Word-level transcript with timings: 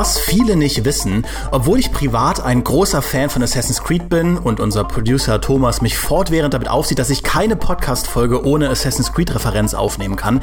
Was 0.00 0.16
viele 0.18 0.56
nicht 0.56 0.86
wissen, 0.86 1.26
obwohl 1.50 1.78
ich 1.78 1.92
privat 1.92 2.40
ein 2.40 2.64
großer 2.64 3.02
Fan 3.02 3.28
von 3.28 3.42
Assassin's 3.42 3.84
Creed 3.84 4.08
bin 4.08 4.38
und 4.38 4.58
unser 4.58 4.82
Producer 4.82 5.42
Thomas 5.42 5.82
mich 5.82 5.98
fortwährend 5.98 6.54
damit 6.54 6.70
aufsieht, 6.70 6.98
dass 6.98 7.10
ich 7.10 7.22
keine 7.22 7.54
Podcast-Folge 7.54 8.46
ohne 8.46 8.70
Assassin's 8.70 9.12
Creed-Referenz 9.12 9.74
aufnehmen 9.74 10.16
kann, 10.16 10.40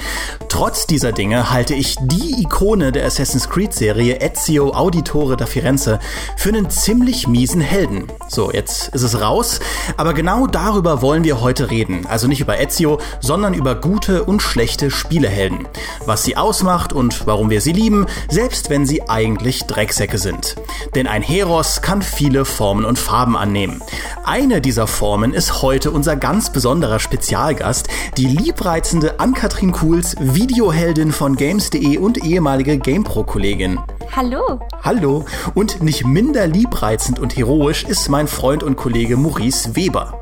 trotz 0.48 0.86
dieser 0.86 1.12
Dinge 1.12 1.50
halte 1.50 1.74
ich 1.74 1.96
die 2.00 2.40
Ikone 2.44 2.92
der 2.92 3.08
Assassin's 3.08 3.50
Creed-Serie 3.50 4.22
Ezio 4.22 4.76
Auditore 4.76 5.38
da 5.38 5.48
Firenze 5.48 5.98
für 6.36 6.50
einen 6.50 6.70
ziemlich 6.70 7.28
miesen 7.28 7.62
Helden. 7.62 8.06
So, 8.28 8.52
jetzt 8.52 8.90
ist 8.90 9.02
es 9.02 9.20
raus, 9.20 9.60
aber 9.98 10.14
genau 10.14 10.46
darüber 10.46 11.02
wollen 11.02 11.24
wir 11.24 11.42
heute 11.42 11.72
reden. 11.72 12.06
Also 12.06 12.28
nicht 12.28 12.42
über 12.42 12.60
Ezio, 12.60 13.00
sondern 13.22 13.56
über 13.56 13.74
gute 13.74 14.24
und 14.24 14.44
schlechte 14.44 14.92
Spielehelden. 14.92 15.68
Was 16.06 16.26
sie 16.26 16.38
ausmacht 16.38 16.94
und 16.94 17.26
warum 17.26 17.50
wir 17.50 17.62
sie 17.62 17.74
lieben, 17.74 18.06
selbst 18.30 18.70
wenn 18.70 18.86
sie 18.86 19.10
eigentlich 19.10 19.47
Drecksäcke 19.66 20.18
sind. 20.18 20.56
Denn 20.96 21.08
ein 21.08 21.22
Heros 21.22 21.82
kann 21.82 22.02
viele 22.02 22.46
Formen 22.46 22.86
und 22.86 23.00
Farben 23.00 23.38
annehmen. 23.38 23.82
Eine 24.26 24.62
dieser 24.62 24.88
Formen 24.88 25.34
ist 25.34 25.62
heute 25.62 25.92
unser 25.92 26.16
ganz 26.16 26.52
besonderer 26.52 27.00
Spezialgast, 27.00 27.88
die 28.18 28.28
liebreizende 28.28 29.20
Ann-Kathrin 29.20 29.72
Kuhls, 29.72 30.16
Videoheldin 30.20 31.12
von 31.12 31.36
Games.de 31.36 31.98
und 31.98 32.24
ehemalige 32.24 32.78
GamePro-Kollegin. 32.78 33.80
Hallo. 34.16 34.60
Hallo. 34.84 35.26
Und 35.54 35.82
nicht 35.82 36.06
minder 36.06 36.48
liebreizend 36.48 37.20
und 37.20 37.38
heroisch 37.38 37.84
ist 37.84 38.10
mein 38.10 38.28
Freund 38.28 38.64
und 38.64 38.76
Kollege 38.76 39.16
Maurice 39.16 39.76
Weber. 39.76 40.22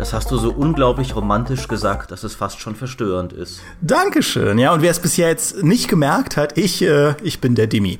Das 0.00 0.14
hast 0.14 0.30
du 0.30 0.38
so 0.38 0.50
unglaublich 0.50 1.14
romantisch 1.14 1.68
gesagt, 1.68 2.10
dass 2.10 2.24
es 2.24 2.34
fast 2.34 2.58
schon 2.58 2.74
verstörend 2.74 3.34
ist. 3.34 3.60
Dankeschön. 3.82 4.58
Ja, 4.58 4.72
und 4.72 4.80
wer 4.80 4.90
es 4.90 4.98
bisher 4.98 5.28
jetzt 5.28 5.62
nicht 5.62 5.88
gemerkt 5.88 6.38
hat, 6.38 6.56
ich, 6.56 6.80
äh, 6.80 7.16
ich 7.22 7.42
bin 7.42 7.54
der 7.54 7.66
Dimi. 7.66 7.98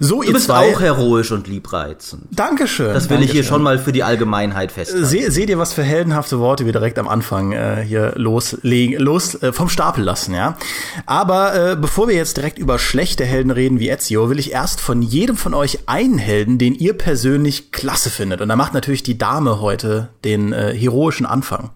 So, 0.00 0.22
du 0.22 0.28
ihr 0.28 0.32
bist 0.32 0.46
zwei, 0.46 0.72
auch 0.72 0.80
heroisch 0.80 1.32
und 1.32 1.46
liebreizend. 1.46 2.24
Dankeschön. 2.30 2.94
Das 2.94 3.10
will 3.10 3.16
Dankeschön. 3.16 3.24
ich 3.24 3.32
hier 3.32 3.44
schon 3.44 3.62
mal 3.62 3.78
für 3.78 3.92
die 3.92 4.02
Allgemeinheit 4.02 4.72
festhalten. 4.72 5.04
Se, 5.04 5.30
seht 5.30 5.50
ihr, 5.50 5.58
was 5.58 5.74
für 5.74 5.82
heldenhafte 5.82 6.38
Worte 6.38 6.64
wir 6.64 6.72
direkt 6.72 6.98
am 6.98 7.06
Anfang 7.06 7.52
äh, 7.52 7.84
hier 7.86 8.12
loslegen, 8.16 8.98
los 8.98 9.34
äh, 9.42 9.52
vom 9.52 9.68
Stapel 9.68 10.04
lassen, 10.04 10.34
ja? 10.34 10.56
Aber 11.04 11.72
äh, 11.72 11.76
bevor 11.76 12.08
wir 12.08 12.14
jetzt 12.14 12.38
direkt 12.38 12.58
über 12.58 12.78
schlechte 12.78 13.26
Helden 13.26 13.50
reden 13.50 13.78
wie 13.78 13.90
Ezio, 13.90 14.30
will 14.30 14.38
ich 14.38 14.52
erst 14.52 14.80
von 14.80 15.02
jedem 15.02 15.36
von 15.36 15.52
euch 15.52 15.80
einen 15.84 16.16
Helden, 16.16 16.56
den 16.56 16.74
ihr 16.74 16.94
persönlich 16.94 17.72
klasse 17.72 18.08
findet. 18.08 18.40
Und 18.40 18.48
da 18.48 18.56
macht 18.56 18.72
natürlich 18.72 19.02
die 19.02 19.18
Dame 19.18 19.60
heute 19.60 20.08
den 20.24 20.54
äh, 20.54 20.74
heroischen 20.74 21.25
Anfang. 21.26 21.70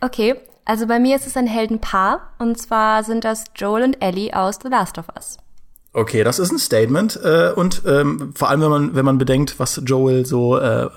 Okay, 0.00 0.34
also 0.64 0.86
bei 0.86 0.98
mir 0.98 1.16
ist 1.16 1.26
es 1.26 1.36
ein 1.36 1.46
Heldenpaar. 1.46 2.32
Und 2.38 2.58
zwar 2.58 3.04
sind 3.04 3.24
das 3.24 3.44
Joel 3.54 3.84
und 3.84 4.02
Ellie 4.02 4.34
aus 4.34 4.58
The 4.62 4.68
Last 4.68 4.98
of 4.98 5.06
Us. 5.14 5.38
Okay, 5.92 6.24
das 6.24 6.38
ist 6.38 6.50
ein 6.50 6.58
Statement. 6.58 7.20
Äh, 7.22 7.52
und 7.54 7.82
ähm, 7.86 8.32
vor 8.34 8.50
allem, 8.50 8.60
wenn 8.62 8.70
man, 8.70 8.94
wenn 8.94 9.04
man 9.04 9.18
bedenkt, 9.18 9.58
was 9.58 9.80
Joel 9.84 10.26
so 10.26 10.58
äh, 10.58 10.88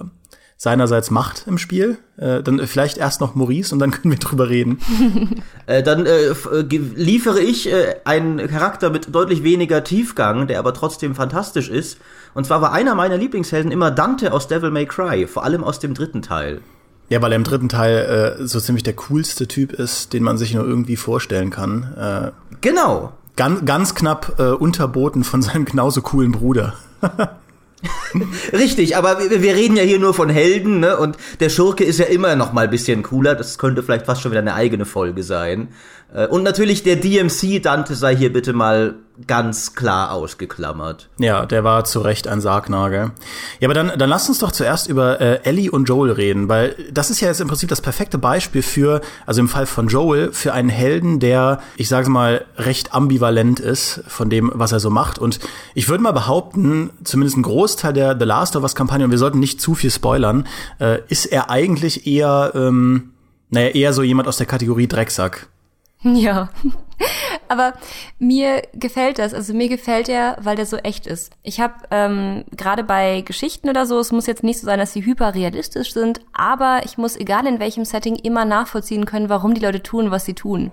seinerseits 0.57 1.11
macht 1.11 1.43
im 1.45 1.59
Spiel. 1.59 1.99
Äh, 2.17 2.41
dann 2.41 2.65
vielleicht 2.65 2.97
erst 2.97 3.21
noch 3.21 3.35
Maurice 3.35 3.73
und 3.73 3.79
dann 3.79 3.91
können 3.91 4.11
wir 4.11 4.19
drüber 4.19 4.49
reden. 4.49 4.79
äh, 5.67 5.83
dann 5.83 6.05
äh, 6.05 6.29
äh 6.29 6.65
liefere 6.69 7.39
ich 7.39 7.71
äh, 7.71 7.97
einen 8.05 8.47
Charakter 8.47 8.89
mit 8.89 9.13
deutlich 9.13 9.43
weniger 9.43 9.83
Tiefgang, 9.83 10.47
der 10.47 10.59
aber 10.59 10.73
trotzdem 10.73 11.13
fantastisch 11.13 11.69
ist. 11.69 11.99
Und 12.33 12.45
zwar 12.45 12.61
war 12.61 12.73
einer 12.73 12.95
meiner 12.95 13.17
Lieblingshelden 13.17 13.71
immer 13.71 13.91
Dante 13.91 14.33
aus 14.33 14.47
Devil 14.47 14.71
May 14.71 14.87
Cry, 14.87 15.27
vor 15.27 15.43
allem 15.43 15.63
aus 15.63 15.79
dem 15.79 15.93
dritten 15.93 16.23
Teil. 16.23 16.61
Ja, 17.09 17.21
weil 17.21 17.31
er 17.31 17.37
im 17.37 17.43
dritten 17.43 17.69
Teil 17.69 18.37
äh, 18.39 18.47
so 18.47 18.59
ziemlich 18.59 18.83
der 18.83 18.95
coolste 18.95 19.47
Typ 19.47 19.71
ist, 19.71 20.13
den 20.13 20.23
man 20.23 20.37
sich 20.37 20.53
nur 20.53 20.65
irgendwie 20.65 20.97
vorstellen 20.97 21.49
kann. 21.49 21.93
Äh, 21.97 22.31
genau. 22.61 23.13
Ganz, 23.35 23.65
ganz 23.65 23.95
knapp 23.95 24.35
äh, 24.39 24.49
unterboten 24.49 25.23
von 25.23 25.41
seinem 25.41 25.65
genauso 25.65 26.01
coolen 26.01 26.31
Bruder. 26.31 26.73
Richtig, 28.51 28.97
aber 28.97 29.19
wir 29.19 29.55
reden 29.55 29.77
ja 29.77 29.83
hier 29.83 29.99
nur 29.99 30.13
von 30.13 30.29
Helden, 30.29 30.79
ne? 30.79 30.97
Und 30.97 31.17
der 31.39 31.49
Schurke 31.49 31.83
ist 31.83 31.99
ja 31.99 32.05
immer 32.05 32.35
noch 32.35 32.51
mal 32.51 32.65
ein 32.65 32.71
bisschen 32.71 33.03
cooler. 33.03 33.35
Das 33.35 33.57
könnte 33.57 33.83
vielleicht 33.83 34.07
fast 34.07 34.21
schon 34.21 34.31
wieder 34.31 34.41
eine 34.41 34.55
eigene 34.55 34.85
Folge 34.85 35.23
sein. 35.23 35.69
Äh, 36.13 36.27
und 36.27 36.43
natürlich 36.43 36.83
der 36.83 36.95
DMC 36.95 37.61
Dante 37.61 37.95
sei 37.95 38.15
hier 38.15 38.31
bitte 38.31 38.53
mal 38.53 38.95
ganz 39.25 39.73
klar 39.73 40.11
ausgeklammert. 40.11 41.09
Ja, 41.17 41.47
der 41.47 41.63
war 41.63 41.83
zu 41.85 42.01
Recht 42.01 42.27
ein 42.27 42.39
Sargnagel. 42.39 43.11
Ja, 43.59 43.67
aber 43.67 43.73
dann, 43.73 43.93
dann 43.97 44.09
lass 44.09 44.29
uns 44.29 44.39
doch 44.39 44.51
zuerst 44.51 44.87
über 44.87 45.19
äh, 45.19 45.39
Ellie 45.43 45.71
und 45.71 45.85
Joel 45.85 46.11
reden, 46.11 46.49
weil 46.49 46.75
das 46.91 47.09
ist 47.09 47.19
ja 47.19 47.27
jetzt 47.27 47.41
im 47.41 47.47
Prinzip 47.47 47.69
das 47.69 47.81
perfekte 47.81 48.19
Beispiel 48.19 48.61
für, 48.61 49.01
also 49.25 49.41
im 49.41 49.49
Fall 49.49 49.65
von 49.65 49.87
Joel, 49.87 50.31
für 50.33 50.53
einen 50.53 50.69
Helden, 50.69 51.19
der, 51.19 51.61
ich 51.77 51.89
sage 51.89 52.09
mal, 52.09 52.45
recht 52.57 52.93
ambivalent 52.93 53.59
ist 53.59 54.03
von 54.07 54.29
dem, 54.29 54.51
was 54.53 54.71
er 54.71 54.79
so 54.79 54.91
macht. 54.91 55.17
Und 55.17 55.39
ich 55.73 55.89
würde 55.89 56.03
mal 56.03 56.11
behaupten, 56.11 56.91
zumindest 57.03 57.37
ein 57.37 57.43
Großteil 57.43 57.93
der 57.93 58.17
The 58.19 58.25
Last 58.25 58.55
of 58.55 58.61
Us-Kampagne, 58.61 59.05
und 59.05 59.11
wir 59.11 59.17
sollten 59.17 59.39
nicht 59.39 59.59
zu 59.59 59.73
viel 59.73 59.89
spoilern, 59.89 60.47
äh, 60.79 60.99
ist 61.07 61.25
er 61.25 61.49
eigentlich 61.49 62.05
eher, 62.05 62.51
ähm, 62.53 63.13
naja, 63.49 63.69
eher 63.69 63.93
so 63.93 64.03
jemand 64.03 64.27
aus 64.27 64.37
der 64.37 64.45
Kategorie 64.45 64.87
Drecksack. 64.87 65.47
Ja. 66.21 66.49
Aber 67.47 67.73
mir 68.17 68.63
gefällt 68.73 69.19
das. 69.19 69.33
Also 69.33 69.53
mir 69.53 69.69
gefällt 69.69 70.09
er, 70.09 70.35
weil 70.41 70.55
der 70.55 70.65
so 70.65 70.77
echt 70.77 71.05
ist. 71.05 71.31
Ich 71.43 71.59
habe 71.59 71.75
ähm, 71.91 72.43
gerade 72.55 72.83
bei 72.83 73.21
Geschichten 73.21 73.69
oder 73.69 73.85
so, 73.85 73.99
es 73.99 74.11
muss 74.11 74.25
jetzt 74.25 74.43
nicht 74.43 74.59
so 74.59 74.65
sein, 74.65 74.79
dass 74.79 74.93
sie 74.93 75.05
hyperrealistisch 75.05 75.93
sind, 75.93 76.21
aber 76.33 76.81
ich 76.85 76.97
muss, 76.97 77.15
egal 77.15 77.45
in 77.45 77.59
welchem 77.59 77.85
Setting, 77.85 78.15
immer 78.15 78.45
nachvollziehen 78.45 79.05
können, 79.05 79.29
warum 79.29 79.53
die 79.53 79.61
Leute 79.61 79.83
tun, 79.83 80.09
was 80.09 80.25
sie 80.25 80.33
tun. 80.33 80.71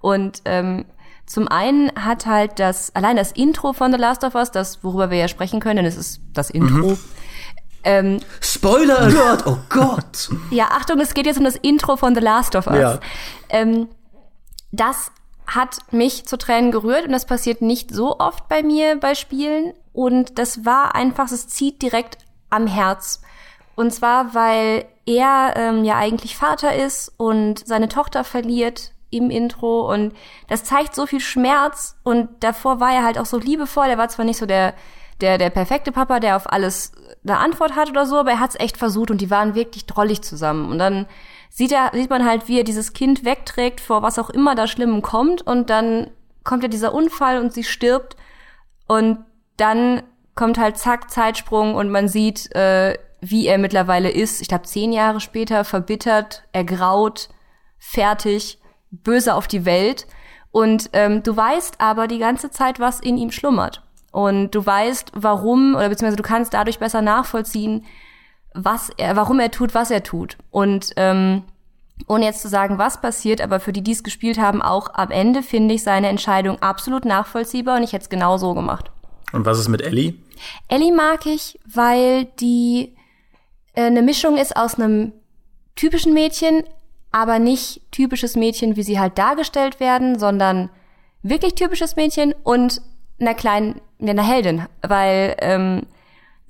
Und 0.00 0.42
ähm, 0.46 0.86
zum 1.26 1.48
einen 1.48 1.92
hat 1.94 2.24
halt 2.24 2.58
das, 2.58 2.94
allein 2.94 3.16
das 3.16 3.32
Intro 3.32 3.74
von 3.74 3.92
The 3.92 3.98
Last 3.98 4.24
of 4.24 4.34
Us, 4.34 4.50
das, 4.50 4.82
worüber 4.82 5.10
wir 5.10 5.18
ja 5.18 5.28
sprechen 5.28 5.60
können, 5.60 5.76
denn 5.76 5.86
es 5.86 5.96
ist 5.96 6.20
das 6.32 6.48
Intro. 6.48 6.88
Mhm. 6.88 6.98
Ähm, 7.84 8.20
Spoiler 8.40 8.98
Alert, 8.98 9.46
oh 9.46 9.58
Gott! 9.68 10.30
ja, 10.50 10.68
Achtung, 10.70 10.98
es 11.00 11.14
geht 11.14 11.26
jetzt 11.26 11.38
um 11.38 11.44
das 11.44 11.56
Intro 11.56 11.96
von 11.96 12.14
The 12.14 12.20
Last 12.20 12.56
of 12.56 12.66
Us. 12.66 12.78
Ja. 12.78 12.98
Ähm, 13.50 13.88
das 14.72 15.12
hat 15.46 15.78
mich 15.92 16.26
zu 16.26 16.36
Tränen 16.36 16.70
gerührt 16.70 17.06
und 17.06 17.12
das 17.12 17.24
passiert 17.24 17.62
nicht 17.62 17.90
so 17.90 18.18
oft 18.18 18.48
bei 18.48 18.62
mir 18.62 18.96
bei 19.00 19.14
Spielen. 19.14 19.72
Und 19.92 20.38
das 20.38 20.64
war 20.64 20.94
einfach, 20.94 21.30
es 21.30 21.48
zieht 21.48 21.80
direkt 21.80 22.18
am 22.50 22.66
Herz. 22.66 23.22
Und 23.74 23.92
zwar, 23.92 24.34
weil 24.34 24.84
er 25.06 25.54
ähm, 25.56 25.84
ja 25.84 25.96
eigentlich 25.96 26.36
Vater 26.36 26.74
ist 26.74 27.12
und 27.16 27.66
seine 27.66 27.88
Tochter 27.88 28.24
verliert 28.24 28.92
im 29.10 29.30
Intro 29.30 29.90
und 29.90 30.14
das 30.48 30.64
zeigt 30.64 30.94
so 30.94 31.06
viel 31.06 31.20
Schmerz 31.20 31.96
und 32.02 32.28
davor 32.40 32.78
war 32.78 32.92
er 32.92 33.04
halt 33.04 33.18
auch 33.18 33.24
so 33.24 33.38
liebevoll. 33.38 33.86
Er 33.86 33.96
war 33.96 34.08
zwar 34.08 34.26
nicht 34.26 34.36
so 34.36 34.44
der 34.44 34.74
der 35.20 35.38
der 35.38 35.50
perfekte 35.50 35.92
Papa, 35.92 36.20
der 36.20 36.36
auf 36.36 36.52
alles 36.52 36.92
eine 37.24 37.38
Antwort 37.38 37.74
hat 37.74 37.88
oder 37.88 38.04
so, 38.04 38.18
aber 38.18 38.32
er 38.32 38.40
hat 38.40 38.50
es 38.50 38.60
echt 38.60 38.76
versucht 38.76 39.10
und 39.10 39.20
die 39.20 39.30
waren 39.30 39.54
wirklich 39.54 39.86
drollig 39.86 40.22
zusammen 40.22 40.70
und 40.70 40.78
dann 40.78 41.06
sieht, 41.50 41.72
er, 41.72 41.90
sieht 41.92 42.10
man 42.10 42.24
halt, 42.24 42.48
wie 42.48 42.58
er 42.58 42.64
dieses 42.64 42.92
Kind 42.92 43.24
wegträgt 43.24 43.80
vor 43.80 44.02
was 44.02 44.18
auch 44.18 44.30
immer 44.30 44.54
da 44.54 44.66
Schlimmem 44.66 45.02
kommt 45.02 45.42
und 45.42 45.70
dann 45.70 46.10
kommt 46.44 46.62
ja 46.62 46.68
dieser 46.68 46.94
Unfall 46.94 47.38
und 47.38 47.52
sie 47.52 47.64
stirbt 47.64 48.16
und 48.86 49.18
dann 49.56 50.02
kommt 50.34 50.58
halt 50.58 50.78
zack, 50.78 51.10
Zeitsprung 51.10 51.74
und 51.74 51.90
man 51.90 52.08
sieht, 52.08 52.54
äh, 52.54 52.96
wie 53.20 53.46
er 53.46 53.58
mittlerweile 53.58 54.10
ist. 54.10 54.40
Ich 54.40 54.48
glaube, 54.48 54.64
zehn 54.64 54.92
Jahre 54.92 55.20
später, 55.20 55.64
verbittert, 55.64 56.44
ergraut, 56.52 57.28
fertig, 57.78 58.58
böse 58.90 59.34
auf 59.34 59.48
die 59.48 59.64
Welt. 59.64 60.06
Und 60.50 60.90
ähm, 60.92 61.22
du 61.22 61.36
weißt 61.36 61.80
aber 61.80 62.06
die 62.06 62.18
ganze 62.18 62.50
Zeit, 62.50 62.80
was 62.80 63.00
in 63.00 63.18
ihm 63.18 63.30
schlummert. 63.32 63.82
Und 64.12 64.52
du 64.52 64.64
weißt, 64.64 65.12
warum, 65.14 65.74
oder 65.74 65.88
beziehungsweise 65.88 66.16
du 66.16 66.22
kannst 66.22 66.54
dadurch 66.54 66.78
besser 66.78 67.02
nachvollziehen, 67.02 67.84
was 68.64 68.90
er, 68.96 69.16
warum 69.16 69.38
er 69.40 69.50
tut, 69.50 69.74
was 69.74 69.90
er 69.90 70.02
tut. 70.02 70.36
Und 70.50 70.92
ähm, 70.96 71.44
ohne 72.06 72.24
jetzt 72.24 72.42
zu 72.42 72.48
sagen, 72.48 72.78
was 72.78 73.00
passiert, 73.00 73.40
aber 73.40 73.60
für 73.60 73.72
die, 73.72 73.82
die 73.82 73.92
es 73.92 74.02
gespielt 74.02 74.38
haben, 74.38 74.62
auch 74.62 74.94
am 74.94 75.10
Ende 75.10 75.42
finde 75.42 75.74
ich 75.74 75.82
seine 75.82 76.08
Entscheidung 76.08 76.60
absolut 76.60 77.04
nachvollziehbar 77.04 77.76
und 77.76 77.82
ich 77.82 77.92
hätte 77.92 78.04
es 78.04 78.08
genau 78.08 78.36
so 78.36 78.54
gemacht. 78.54 78.90
Und 79.32 79.44
was 79.46 79.58
ist 79.58 79.68
mit 79.68 79.82
Ellie? 79.82 80.14
Ellie 80.68 80.92
mag 80.92 81.26
ich, 81.26 81.58
weil 81.66 82.26
die 82.40 82.94
äh, 83.74 83.82
eine 83.82 84.02
Mischung 84.02 84.36
ist 84.36 84.56
aus 84.56 84.74
einem 84.74 85.12
typischen 85.76 86.14
Mädchen, 86.14 86.64
aber 87.12 87.38
nicht 87.38 87.82
typisches 87.90 88.36
Mädchen, 88.36 88.76
wie 88.76 88.82
sie 88.82 88.98
halt 88.98 89.18
dargestellt 89.18 89.80
werden, 89.80 90.18
sondern 90.18 90.70
wirklich 91.22 91.54
typisches 91.54 91.96
Mädchen 91.96 92.34
und 92.42 92.80
einer 93.20 93.34
kleinen, 93.34 93.80
einer 94.00 94.22
Heldin, 94.22 94.66
weil 94.82 95.36
ähm, 95.40 95.86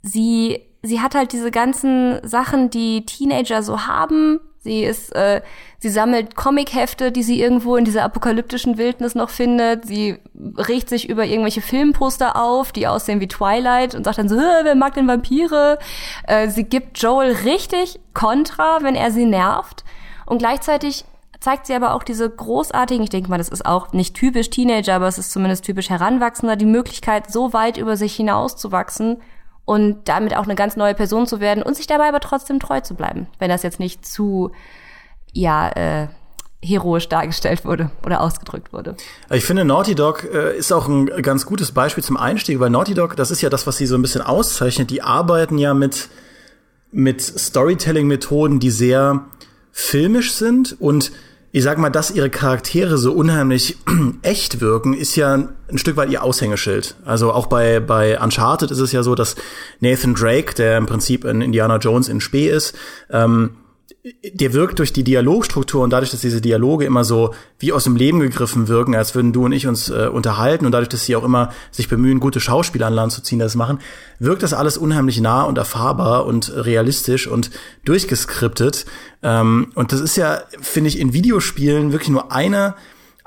sie 0.02 0.68
sie 0.82 1.00
hat 1.00 1.14
halt 1.14 1.32
diese 1.32 1.50
ganzen 1.50 2.20
Sachen, 2.26 2.70
die 2.70 3.04
Teenager 3.04 3.62
so 3.62 3.86
haben. 3.86 4.40
Sie 4.60 4.82
ist, 4.82 5.14
äh, 5.14 5.40
sie 5.78 5.88
sammelt 5.88 6.34
Comichefte, 6.34 7.12
die 7.12 7.22
sie 7.22 7.40
irgendwo 7.40 7.76
in 7.76 7.84
dieser 7.84 8.04
apokalyptischen 8.04 8.76
Wildnis 8.76 9.14
noch 9.14 9.30
findet. 9.30 9.86
Sie 9.86 10.19
regt 10.56 10.88
sich 10.88 11.08
über 11.08 11.25
irgendwelche 11.25 11.62
Filmposter 11.62 12.36
auf, 12.36 12.72
die 12.72 12.86
aussehen 12.86 13.20
wie 13.20 13.28
Twilight 13.28 13.94
und 13.94 14.04
sagt 14.04 14.19
dann 14.19 14.28
so, 14.28 14.36
wer 14.36 14.75
mag 14.75 14.94
denn 14.94 15.08
Vampire? 15.08 15.78
Äh, 16.26 16.48
sie 16.48 16.64
gibt 16.64 16.98
Joel 16.98 17.32
richtig 17.44 18.00
Kontra, 18.14 18.78
wenn 18.82 18.94
er 18.94 19.10
sie 19.10 19.26
nervt. 19.26 19.84
Und 20.26 20.38
gleichzeitig 20.38 21.04
zeigt 21.40 21.66
sie 21.66 21.74
aber 21.74 21.94
auch 21.94 22.02
diese 22.02 22.28
großartigen, 22.28 23.04
ich 23.04 23.10
denke 23.10 23.31
mal, 23.31 23.38
das 23.38 23.48
ist 23.48 23.64
auch 23.64 23.92
nicht 23.92 24.14
typisch 24.14 24.50
Teenager, 24.50 24.94
aber 24.94 25.06
es 25.06 25.19
ist 25.19 25.31
zumindest 25.31 25.64
typisch 25.64 25.88
Heranwachsender, 25.88 26.56
die 26.56 26.66
Möglichkeit, 26.66 27.31
so 27.31 27.52
weit 27.52 27.76
über 27.76 27.96
sich 27.96 28.16
hinauszuwachsen 28.16 29.19
und 29.69 30.09
damit 30.09 30.35
auch 30.35 30.44
eine 30.44 30.55
ganz 30.55 30.76
neue 30.76 30.94
Person 30.94 31.26
zu 31.26 31.41
werden 31.41 31.62
und 31.62 31.76
sich 31.76 31.87
dabei 31.87 32.09
aber 32.09 32.20
trotzdem 32.20 32.59
treu 32.59 32.81
zu 32.81 32.94
bleiben, 32.94 33.26
wenn 33.38 33.50
das 33.50 33.62
jetzt 33.62 33.79
nicht 33.79 34.06
zu, 34.06 34.50
ja, 35.35 35.69
äh, 35.69 36.09
heroisch 36.62 37.06
dargestellt 37.11 37.67
wurde 37.67 37.91
oder 38.03 38.23
ausgedrückt 38.23 38.73
wurde. 38.73 38.97
Ich 39.31 39.44
finde, 39.44 39.67
Naughty 39.67 39.94
Dog 39.94 40.25
äh, 40.25 40.56
ist 40.56 40.73
auch 40.73 40.88
ein 40.88 41.09
ganz 41.20 41.44
gutes 41.44 41.73
Beispiel 41.73 42.03
zum 42.03 42.17
Einstieg, 42.17 42.61
weil 42.61 42.70
Naughty 42.70 42.94
Dog, 42.94 43.15
das 43.15 43.31
ist 43.31 43.43
ja 43.43 43.50
das, 43.50 43.67
was 43.67 43.76
sie 43.76 43.85
so 43.85 43.94
ein 43.94 44.00
bisschen 44.00 44.23
auszeichnet. 44.23 44.88
Die 44.88 45.03
arbeiten 45.03 45.59
ja 45.59 45.75
mit, 45.75 46.09
mit 46.91 47.20
Storytelling-Methoden, 47.20 48.61
die 48.61 48.70
sehr 48.70 49.26
filmisch 49.70 50.32
sind 50.32 50.81
und 50.81 51.12
ich 51.50 51.62
sag 51.62 51.78
mal, 51.78 51.90
dass 51.90 52.10
ihre 52.10 52.30
Charaktere 52.30 52.98
so 52.98 53.12
unheimlich 53.12 53.76
echt 54.22 54.60
wirken, 54.60 54.94
ist 54.94 55.16
ja 55.16 55.34
ein 55.34 55.78
Stück 55.78 55.96
weit 55.96 56.10
ihr 56.10 56.22
Aushängeschild. 56.22 56.96
Also 57.04 57.32
auch 57.32 57.46
bei, 57.46 57.80
bei 57.80 58.20
Uncharted 58.20 58.70
ist 58.70 58.80
es 58.80 58.92
ja 58.92 59.02
so, 59.02 59.14
dass 59.14 59.36
Nathan 59.80 60.14
Drake, 60.14 60.54
der 60.54 60.76
im 60.76 60.86
Prinzip 60.86 61.24
ein 61.24 61.40
Indiana 61.40 61.76
Jones 61.78 62.08
in 62.08 62.20
Spee 62.20 62.48
ist, 62.48 62.74
ähm, 63.10 63.50
der 64.22 64.52
wirkt 64.52 64.78
durch 64.78 64.93
die 64.93 65.05
Dialogstruktur 65.05 65.82
und 65.82 65.90
dadurch, 65.90 66.10
dass 66.10 66.20
diese 66.20 66.40
Dialoge 66.40 66.84
immer 66.84 67.05
so 67.05 67.34
wie 67.58 67.72
aus 67.72 67.84
dem 67.84 67.96
Leben 67.96 68.20
gegriffen 68.20 68.69
wirken, 68.69 68.94
als 68.94 69.14
würden 69.14 69.32
du 69.32 69.44
und 69.44 69.52
ich 69.52 69.66
uns 69.66 69.88
äh, 69.88 70.08
unterhalten 70.12 70.66
und 70.66 70.72
dadurch, 70.72 70.88
dass 70.88 71.05
sie 71.05 71.16
auch 71.16 71.25
immer 71.25 71.52
sich 71.70 71.88
bemühen, 71.88 72.20
gute 72.20 72.40
Schauspieler 72.40 72.87
an 72.87 72.94
Land 72.94 73.12
zu 73.12 73.22
ziehen, 73.22 73.38
das 73.38 73.55
machen, 73.55 73.81
wirkt 74.19 74.43
das 74.43 74.52
alles 74.52 74.78
unheimlich 74.78 75.20
nah 75.20 75.43
und 75.43 75.58
erfahrbar 75.58 76.26
und 76.26 76.52
realistisch 76.55 77.26
und 77.26 77.50
durchgeskriptet. 77.84 78.87
Ähm, 79.22 79.72
und 79.75 79.93
das 79.93 80.00
ist 80.00 80.16
ja, 80.16 80.43
finde 80.60 80.88
ich, 80.88 80.99
in 80.99 81.12
Videospielen 81.12 81.93
wirklich 81.93 82.10
nur 82.10 82.32
eine 82.32 82.75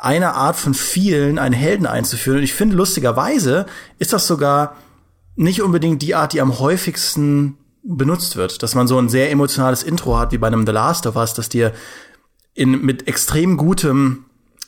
eine 0.02 0.34
Art 0.34 0.56
von 0.56 0.74
vielen, 0.74 1.38
einen 1.38 1.54
Helden 1.54 1.86
einzuführen. 1.86 2.40
Und 2.40 2.44
ich 2.44 2.56
finde, 2.56 2.76
lustigerweise 2.76 3.68
ist 4.00 4.14
das 4.14 4.26
sogar 4.26 4.76
nicht 5.36 5.62
unbedingt 5.62 6.02
die 6.02 6.16
Art, 6.16 6.34
die 6.34 6.42
am 6.42 6.58
häufigsten 6.60 7.58
benutzt 7.84 8.36
wird. 8.36 8.64
Dass 8.64 8.76
man 8.76 8.88
so 8.88 8.98
ein 8.98 9.10
sehr 9.10 9.32
emotionales 9.32 9.84
Intro 9.84 10.18
hat, 10.18 10.32
wie 10.32 10.38
bei 10.38 10.48
einem 10.48 10.66
The 10.66 10.72
Last 10.72 11.08
of 11.08 11.16
Us, 11.16 11.34
dass 11.34 11.50
dir 11.50 11.74
in, 12.54 12.82
mit 12.82 13.08
extrem 13.08 13.58
gutem 13.58 14.26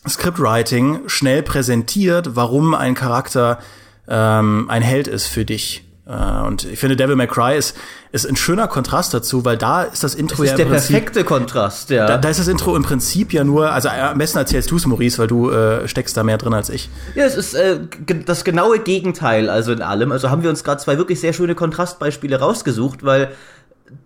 Scriptwriting 0.07 1.07
schnell 1.07 1.43
präsentiert, 1.43 2.35
warum 2.35 2.73
ein 2.73 2.93
Charakter 2.93 3.59
ähm, 4.07 4.69
ein 4.69 4.81
Held 4.81 5.07
ist 5.07 5.27
für 5.27 5.45
dich. 5.45 5.85
Äh, 6.05 6.45
und 6.45 6.65
ich 6.65 6.79
finde, 6.79 6.95
Devil 6.95 7.15
May 7.15 7.27
Cry 7.27 7.57
ist, 7.57 7.77
ist 8.11 8.25
ein 8.25 8.35
schöner 8.35 8.67
Kontrast 8.67 9.13
dazu, 9.13 9.45
weil 9.45 9.57
da 9.57 9.83
ist 9.83 10.03
das 10.03 10.15
Intro 10.15 10.43
das 10.43 10.51
ja 10.51 10.51
im 10.51 10.57
der 10.57 10.65
Prinzip, 10.65 10.91
perfekte 10.91 11.23
Kontrast, 11.23 11.89
ja. 11.91 12.05
Da, 12.05 12.17
da, 12.17 12.29
ist 12.29 12.39
das 12.39 12.47
Intro 12.47 12.75
im 12.75 12.83
Prinzip 12.83 13.31
ja 13.31 13.43
nur, 13.43 13.71
also 13.71 13.87
äh, 13.87 13.99
am 14.01 14.17
besten 14.17 14.37
erzählst 14.37 14.69
du 14.71 14.75
es, 14.75 14.85
Maurice, 14.85 15.17
weil 15.17 15.27
du 15.27 15.49
äh, 15.49 15.87
steckst 15.87 16.17
da 16.17 16.23
mehr 16.23 16.37
drin 16.37 16.53
als 16.53 16.69
ich. 16.69 16.89
Ja, 17.15 17.25
es 17.25 17.35
ist 17.35 17.53
äh, 17.53 17.79
das 18.25 18.43
genaue 18.43 18.79
Gegenteil, 18.79 19.49
also 19.49 19.71
in 19.71 19.81
allem. 19.81 20.11
Also 20.11 20.29
haben 20.29 20.43
wir 20.43 20.49
uns 20.49 20.63
gerade 20.63 20.81
zwei 20.81 20.97
wirklich 20.97 21.21
sehr 21.21 21.31
schöne 21.31 21.55
Kontrastbeispiele 21.55 22.37
rausgesucht, 22.37 23.03
weil 23.03 23.31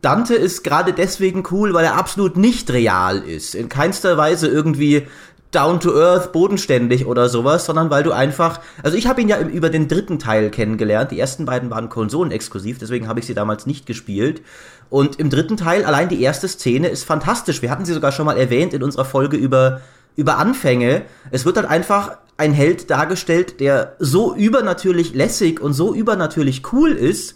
Dante 0.02 0.36
ist 0.36 0.64
gerade 0.64 0.94
deswegen 0.94 1.44
cool, 1.52 1.74
weil 1.74 1.86
er 1.86 1.96
absolut 1.96 2.38
nicht 2.38 2.70
real 2.72 3.20
ist. 3.20 3.56
In 3.56 3.70
keinster 3.70 4.18
Weise 4.18 4.48
irgendwie 4.48 5.08
down 5.52 5.80
to 5.80 5.94
earth, 5.94 6.32
bodenständig 6.32 7.06
oder 7.06 7.30
sowas, 7.30 7.66
sondern 7.66 7.90
weil 7.90 8.04
du 8.04 8.12
einfach, 8.12 8.60
also 8.84 8.98
ich 8.98 9.08
habe 9.08 9.22
ihn 9.22 9.30
ja 9.30 9.40
über 9.40 9.70
den 9.70 9.88
dritten 9.88 10.20
Teil 10.20 10.50
kennengelernt. 10.50 11.12
Die 11.12 11.20
ersten 11.20 11.46
beiden 11.46 11.70
waren 11.70 11.90
konsolenexklusiv, 11.90 12.78
deswegen 12.80 13.08
habe 13.08 13.20
ich 13.20 13.26
sie 13.26 13.34
damals 13.34 13.66
nicht 13.66 13.86
gespielt. 13.86 14.42
Und 14.90 15.20
im 15.20 15.30
dritten 15.30 15.58
Teil, 15.58 15.86
allein 15.86 16.10
die 16.10 16.22
erste 16.22 16.48
Szene 16.48 16.90
ist 16.90 17.04
fantastisch. 17.04 17.62
Wir 17.62 17.72
hatten 17.72 17.86
sie 17.86 17.94
sogar 17.94 18.12
schon 18.12 18.26
mal 18.26 18.38
erwähnt 18.38 18.74
in 18.74 18.84
unserer 18.84 19.06
Folge 19.06 19.38
über, 19.38 19.82
über 20.16 20.38
Anfänge. 20.38 21.04
Es 21.32 21.46
wird 21.46 21.58
halt 21.58 21.68
einfach 21.68 22.18
ein 22.38 22.54
Held 22.54 22.90
dargestellt, 22.90 23.60
der 23.60 23.96
so 24.00 24.36
übernatürlich 24.36 25.14
lässig 25.14 25.60
und 25.60 25.74
so 25.74 25.94
übernatürlich 25.94 26.62
cool 26.72 26.92
ist 26.92 27.36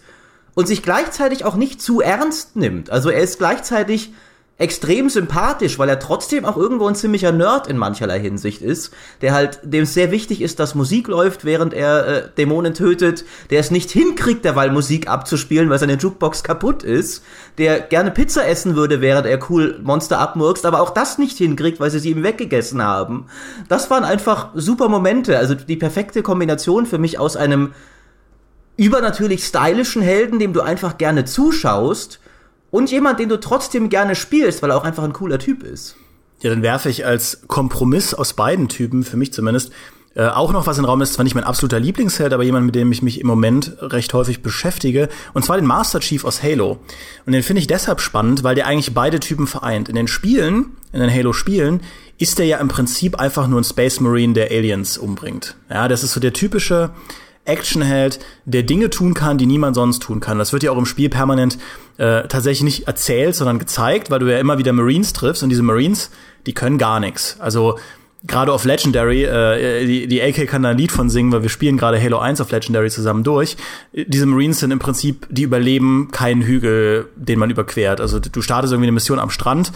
und 0.54 0.68
sich 0.68 0.82
gleichzeitig 0.82 1.44
auch 1.44 1.56
nicht 1.56 1.80
zu 1.80 2.00
ernst 2.00 2.56
nimmt. 2.56 2.90
Also 2.90 3.10
er 3.10 3.20
ist 3.20 3.38
gleichzeitig 3.38 4.12
extrem 4.58 5.08
sympathisch, 5.08 5.78
weil 5.78 5.88
er 5.88 5.98
trotzdem 5.98 6.44
auch 6.44 6.56
irgendwo 6.56 6.86
ein 6.86 6.94
ziemlicher 6.94 7.32
Nerd 7.32 7.66
in 7.66 7.76
mancherlei 7.76 8.20
Hinsicht 8.20 8.62
ist, 8.62 8.92
der 9.20 9.32
halt, 9.32 9.58
dem 9.64 9.86
sehr 9.86 10.10
wichtig 10.10 10.40
ist, 10.40 10.60
dass 10.60 10.74
Musik 10.74 11.08
läuft, 11.08 11.44
während 11.44 11.74
er 11.74 12.06
äh, 12.06 12.28
Dämonen 12.36 12.74
tötet, 12.74 13.24
der 13.50 13.60
es 13.60 13.70
nicht 13.70 13.90
hinkriegt, 13.90 14.44
derweil 14.44 14.70
Musik 14.70 15.08
abzuspielen, 15.08 15.68
weil 15.68 15.78
seine 15.78 15.94
Jukebox 15.94 16.44
kaputt 16.44 16.82
ist, 16.84 17.24
der 17.58 17.80
gerne 17.80 18.10
Pizza 18.12 18.46
essen 18.46 18.76
würde, 18.76 19.00
während 19.00 19.26
er 19.26 19.50
cool 19.50 19.80
Monster 19.82 20.18
abmurkst, 20.20 20.64
aber 20.64 20.80
auch 20.80 20.90
das 20.90 21.18
nicht 21.18 21.38
hinkriegt, 21.38 21.80
weil 21.80 21.90
sie 21.90 21.98
sie 21.98 22.10
ihm 22.10 22.22
weggegessen 22.22 22.82
haben. 22.82 23.26
Das 23.68 23.90
waren 23.90 24.04
einfach 24.04 24.50
super 24.54 24.88
Momente, 24.88 25.38
also 25.38 25.54
die 25.54 25.76
perfekte 25.76 26.22
Kombination 26.22 26.86
für 26.86 26.98
mich 26.98 27.18
aus 27.18 27.36
einem 27.36 27.72
übernatürlich 28.76 29.44
stylischen 29.44 30.02
Helden, 30.02 30.38
dem 30.38 30.52
du 30.52 30.60
einfach 30.60 30.98
gerne 30.98 31.24
zuschaust, 31.24 32.20
und 32.72 32.90
jemand, 32.90 33.20
den 33.20 33.28
du 33.28 33.38
trotzdem 33.38 33.88
gerne 33.88 34.16
spielst, 34.16 34.62
weil 34.62 34.70
er 34.70 34.76
auch 34.76 34.84
einfach 34.84 35.04
ein 35.04 35.12
cooler 35.12 35.38
Typ 35.38 35.62
ist. 35.62 35.94
Ja, 36.40 36.50
dann 36.50 36.62
werfe 36.62 36.88
ich 36.88 37.06
als 37.06 37.42
Kompromiss 37.46 38.14
aus 38.14 38.32
beiden 38.32 38.68
Typen, 38.68 39.04
für 39.04 39.16
mich 39.16 39.32
zumindest, 39.32 39.70
äh, 40.14 40.26
auch 40.26 40.52
noch 40.52 40.66
was 40.66 40.76
in 40.76 40.82
den 40.82 40.88
Raum 40.88 41.00
ist, 41.00 41.12
zwar 41.12 41.24
nicht 41.24 41.34
mein 41.34 41.44
absoluter 41.44 41.78
Lieblingsheld, 41.78 42.32
aber 42.32 42.42
jemand, 42.42 42.66
mit 42.66 42.74
dem 42.74 42.90
ich 42.90 43.02
mich 43.02 43.20
im 43.20 43.26
Moment 43.26 43.76
recht 43.80 44.12
häufig 44.14 44.42
beschäftige, 44.42 45.08
und 45.34 45.44
zwar 45.44 45.56
den 45.56 45.66
Master 45.66 46.00
Chief 46.00 46.24
aus 46.24 46.42
Halo. 46.42 46.78
Und 47.24 47.32
den 47.32 47.42
finde 47.42 47.60
ich 47.60 47.66
deshalb 47.66 48.00
spannend, 48.00 48.42
weil 48.42 48.54
der 48.54 48.66
eigentlich 48.66 48.94
beide 48.94 49.20
Typen 49.20 49.46
vereint. 49.46 49.88
In 49.88 49.94
den 49.94 50.08
Spielen, 50.08 50.76
in 50.92 51.00
den 51.00 51.14
Halo-Spielen, 51.14 51.80
ist 52.18 52.38
der 52.38 52.46
ja 52.46 52.58
im 52.58 52.68
Prinzip 52.68 53.20
einfach 53.20 53.46
nur 53.46 53.60
ein 53.60 53.64
Space 53.64 54.00
Marine, 54.00 54.32
der 54.32 54.50
Aliens 54.50 54.98
umbringt. 54.98 55.56
Ja, 55.70 55.88
das 55.88 56.02
ist 56.02 56.12
so 56.12 56.20
der 56.20 56.32
typische 56.32 56.90
Actionheld, 57.44 58.20
der 58.44 58.62
Dinge 58.62 58.90
tun 58.90 59.14
kann, 59.14 59.38
die 59.38 59.46
niemand 59.46 59.74
sonst 59.74 60.00
tun 60.00 60.20
kann. 60.20 60.38
Das 60.38 60.52
wird 60.52 60.62
ja 60.62 60.70
auch 60.70 60.78
im 60.78 60.86
Spiel 60.86 61.08
permanent 61.08 61.58
äh, 61.98 62.26
tatsächlich 62.28 62.62
nicht 62.62 62.86
erzählt, 62.86 63.34
sondern 63.34 63.58
gezeigt, 63.58 64.10
weil 64.10 64.20
du 64.20 64.30
ja 64.30 64.38
immer 64.38 64.58
wieder 64.58 64.72
Marines 64.72 65.12
triffst 65.12 65.42
und 65.42 65.48
diese 65.48 65.62
Marines, 65.62 66.10
die 66.46 66.54
können 66.54 66.78
gar 66.78 67.00
nichts. 67.00 67.36
Also 67.40 67.78
gerade 68.24 68.52
auf 68.52 68.64
Legendary, 68.64 69.24
äh, 69.24 69.86
die, 69.86 70.06
die 70.06 70.22
AK 70.22 70.46
kann 70.46 70.62
da 70.62 70.70
ein 70.70 70.78
Lied 70.78 70.92
von 70.92 71.10
singen, 71.10 71.32
weil 71.32 71.42
wir 71.42 71.48
spielen 71.48 71.76
gerade 71.76 72.00
Halo 72.00 72.18
1 72.18 72.40
auf 72.40 72.50
Legendary 72.50 72.90
zusammen 72.90 73.24
durch. 73.24 73.56
Diese 73.92 74.26
Marines 74.26 74.60
sind 74.60 74.70
im 74.70 74.78
Prinzip, 74.78 75.26
die 75.30 75.42
überleben 75.42 76.10
keinen 76.12 76.42
Hügel, 76.42 77.08
den 77.16 77.38
man 77.38 77.50
überquert. 77.50 78.00
Also 78.00 78.20
du 78.20 78.42
startest 78.42 78.72
irgendwie 78.72 78.86
eine 78.86 78.92
Mission 78.92 79.18
am 79.18 79.30
Strand 79.30 79.72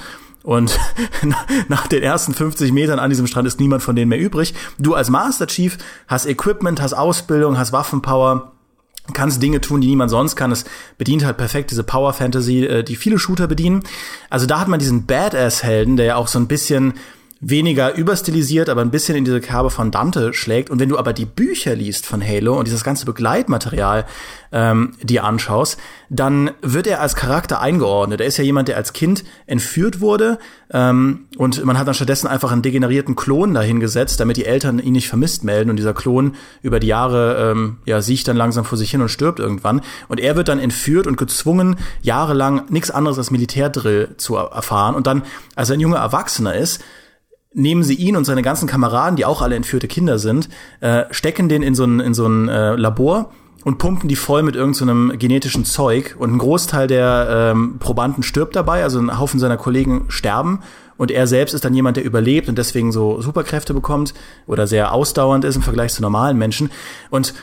und 0.46 0.78
nach 1.68 1.88
den 1.88 2.04
ersten 2.04 2.32
50 2.32 2.70
Metern 2.70 3.00
an 3.00 3.10
diesem 3.10 3.26
Strand 3.26 3.48
ist 3.48 3.58
niemand 3.58 3.82
von 3.82 3.96
denen 3.96 4.08
mehr 4.08 4.20
übrig. 4.20 4.54
Du 4.78 4.94
als 4.94 5.10
Master 5.10 5.48
Chief 5.48 5.76
hast 6.06 6.24
Equipment, 6.24 6.80
hast 6.80 6.94
Ausbildung, 6.94 7.58
hast 7.58 7.72
Waffenpower, 7.72 8.52
kannst 9.12 9.42
Dinge 9.42 9.60
tun, 9.60 9.80
die 9.80 9.88
niemand 9.88 10.12
sonst 10.12 10.36
kann. 10.36 10.52
Es 10.52 10.64
bedient 10.98 11.24
halt 11.24 11.36
perfekt 11.36 11.72
diese 11.72 11.82
Power 11.82 12.12
Fantasy, 12.12 12.64
äh, 12.64 12.84
die 12.84 12.94
viele 12.94 13.18
Shooter 13.18 13.48
bedienen. 13.48 13.82
Also 14.30 14.46
da 14.46 14.60
hat 14.60 14.68
man 14.68 14.78
diesen 14.78 15.04
Badass-Helden, 15.06 15.96
der 15.96 16.06
ja 16.06 16.16
auch 16.16 16.28
so 16.28 16.38
ein 16.38 16.46
bisschen 16.46 16.94
weniger 17.48 17.94
überstilisiert, 17.94 18.68
aber 18.68 18.80
ein 18.80 18.90
bisschen 18.90 19.16
in 19.16 19.24
diese 19.24 19.40
Kerbe 19.40 19.70
von 19.70 19.92
Dante 19.92 20.32
schlägt. 20.32 20.68
Und 20.68 20.80
wenn 20.80 20.88
du 20.88 20.98
aber 20.98 21.12
die 21.12 21.26
Bücher 21.26 21.76
liest 21.76 22.04
von 22.04 22.20
Halo 22.26 22.58
und 22.58 22.66
dieses 22.66 22.82
ganze 22.82 23.06
Begleitmaterial 23.06 24.04
ähm, 24.50 24.94
dir 25.02 25.22
anschaust, 25.22 25.78
dann 26.10 26.50
wird 26.60 26.88
er 26.88 27.00
als 27.00 27.14
Charakter 27.14 27.60
eingeordnet. 27.60 28.20
Er 28.20 28.26
ist 28.26 28.36
ja 28.36 28.44
jemand, 28.44 28.66
der 28.66 28.76
als 28.76 28.92
Kind 28.92 29.22
entführt 29.46 30.00
wurde 30.00 30.38
ähm, 30.70 31.26
und 31.36 31.64
man 31.64 31.78
hat 31.78 31.86
dann 31.86 31.94
stattdessen 31.94 32.26
einfach 32.26 32.50
einen 32.50 32.62
degenerierten 32.62 33.14
Klon 33.14 33.54
dahingesetzt, 33.54 34.18
damit 34.18 34.36
die 34.36 34.44
Eltern 34.44 34.80
ihn 34.80 34.92
nicht 34.92 35.08
vermisst 35.08 35.44
melden. 35.44 35.70
Und 35.70 35.76
dieser 35.76 35.94
Klon 35.94 36.34
über 36.62 36.80
die 36.80 36.88
Jahre 36.88 37.52
ähm, 37.52 37.76
ja 37.84 38.02
sieht 38.02 38.26
dann 38.26 38.36
langsam 38.36 38.64
vor 38.64 38.76
sich 38.76 38.90
hin 38.90 39.02
und 39.02 39.08
stirbt 39.08 39.38
irgendwann. 39.38 39.82
Und 40.08 40.18
er 40.18 40.34
wird 40.34 40.48
dann 40.48 40.58
entführt 40.58 41.06
und 41.06 41.16
gezwungen, 41.16 41.76
jahrelang 42.02 42.64
nichts 42.70 42.90
anderes 42.90 43.18
als 43.18 43.30
Militärdrill 43.30 44.14
zu 44.16 44.34
erfahren. 44.34 44.96
Und 44.96 45.06
dann, 45.06 45.22
als 45.54 45.70
er 45.70 45.76
ein 45.76 45.80
junger 45.80 45.98
Erwachsener 45.98 46.54
ist, 46.54 46.82
nehmen 47.56 47.82
sie 47.82 47.94
ihn 47.94 48.16
und 48.16 48.24
seine 48.24 48.42
ganzen 48.42 48.68
Kameraden, 48.68 49.16
die 49.16 49.24
auch 49.24 49.42
alle 49.42 49.56
entführte 49.56 49.88
Kinder 49.88 50.18
sind, 50.18 50.48
äh, 50.80 51.04
stecken 51.10 51.48
den 51.48 51.62
in 51.62 51.74
so 51.74 51.84
ein, 51.84 52.00
in 52.00 52.14
so 52.14 52.26
ein 52.26 52.48
äh, 52.48 52.76
Labor 52.76 53.30
und 53.64 53.78
pumpen 53.78 54.08
die 54.08 54.16
voll 54.16 54.42
mit 54.42 54.54
irgendeinem 54.54 55.10
so 55.10 55.18
genetischen 55.18 55.64
Zeug. 55.64 56.14
Und 56.18 56.34
ein 56.34 56.38
Großteil 56.38 56.86
der 56.86 57.52
ähm, 57.54 57.78
Probanden 57.78 58.22
stirbt 58.22 58.54
dabei, 58.54 58.84
also 58.84 59.00
ein 59.00 59.18
Haufen 59.18 59.40
seiner 59.40 59.56
Kollegen 59.56 60.04
sterben. 60.08 60.60
Und 60.98 61.10
er 61.10 61.26
selbst 61.26 61.52
ist 61.54 61.64
dann 61.64 61.74
jemand, 61.74 61.96
der 61.96 62.04
überlebt 62.04 62.48
und 62.48 62.58
deswegen 62.58 62.92
so 62.92 63.20
Superkräfte 63.20 63.74
bekommt 63.74 64.14
oder 64.46 64.66
sehr 64.66 64.92
ausdauernd 64.92 65.44
ist 65.44 65.56
im 65.56 65.62
Vergleich 65.62 65.92
zu 65.92 66.02
normalen 66.02 66.38
Menschen. 66.38 66.70
Und 67.10 67.34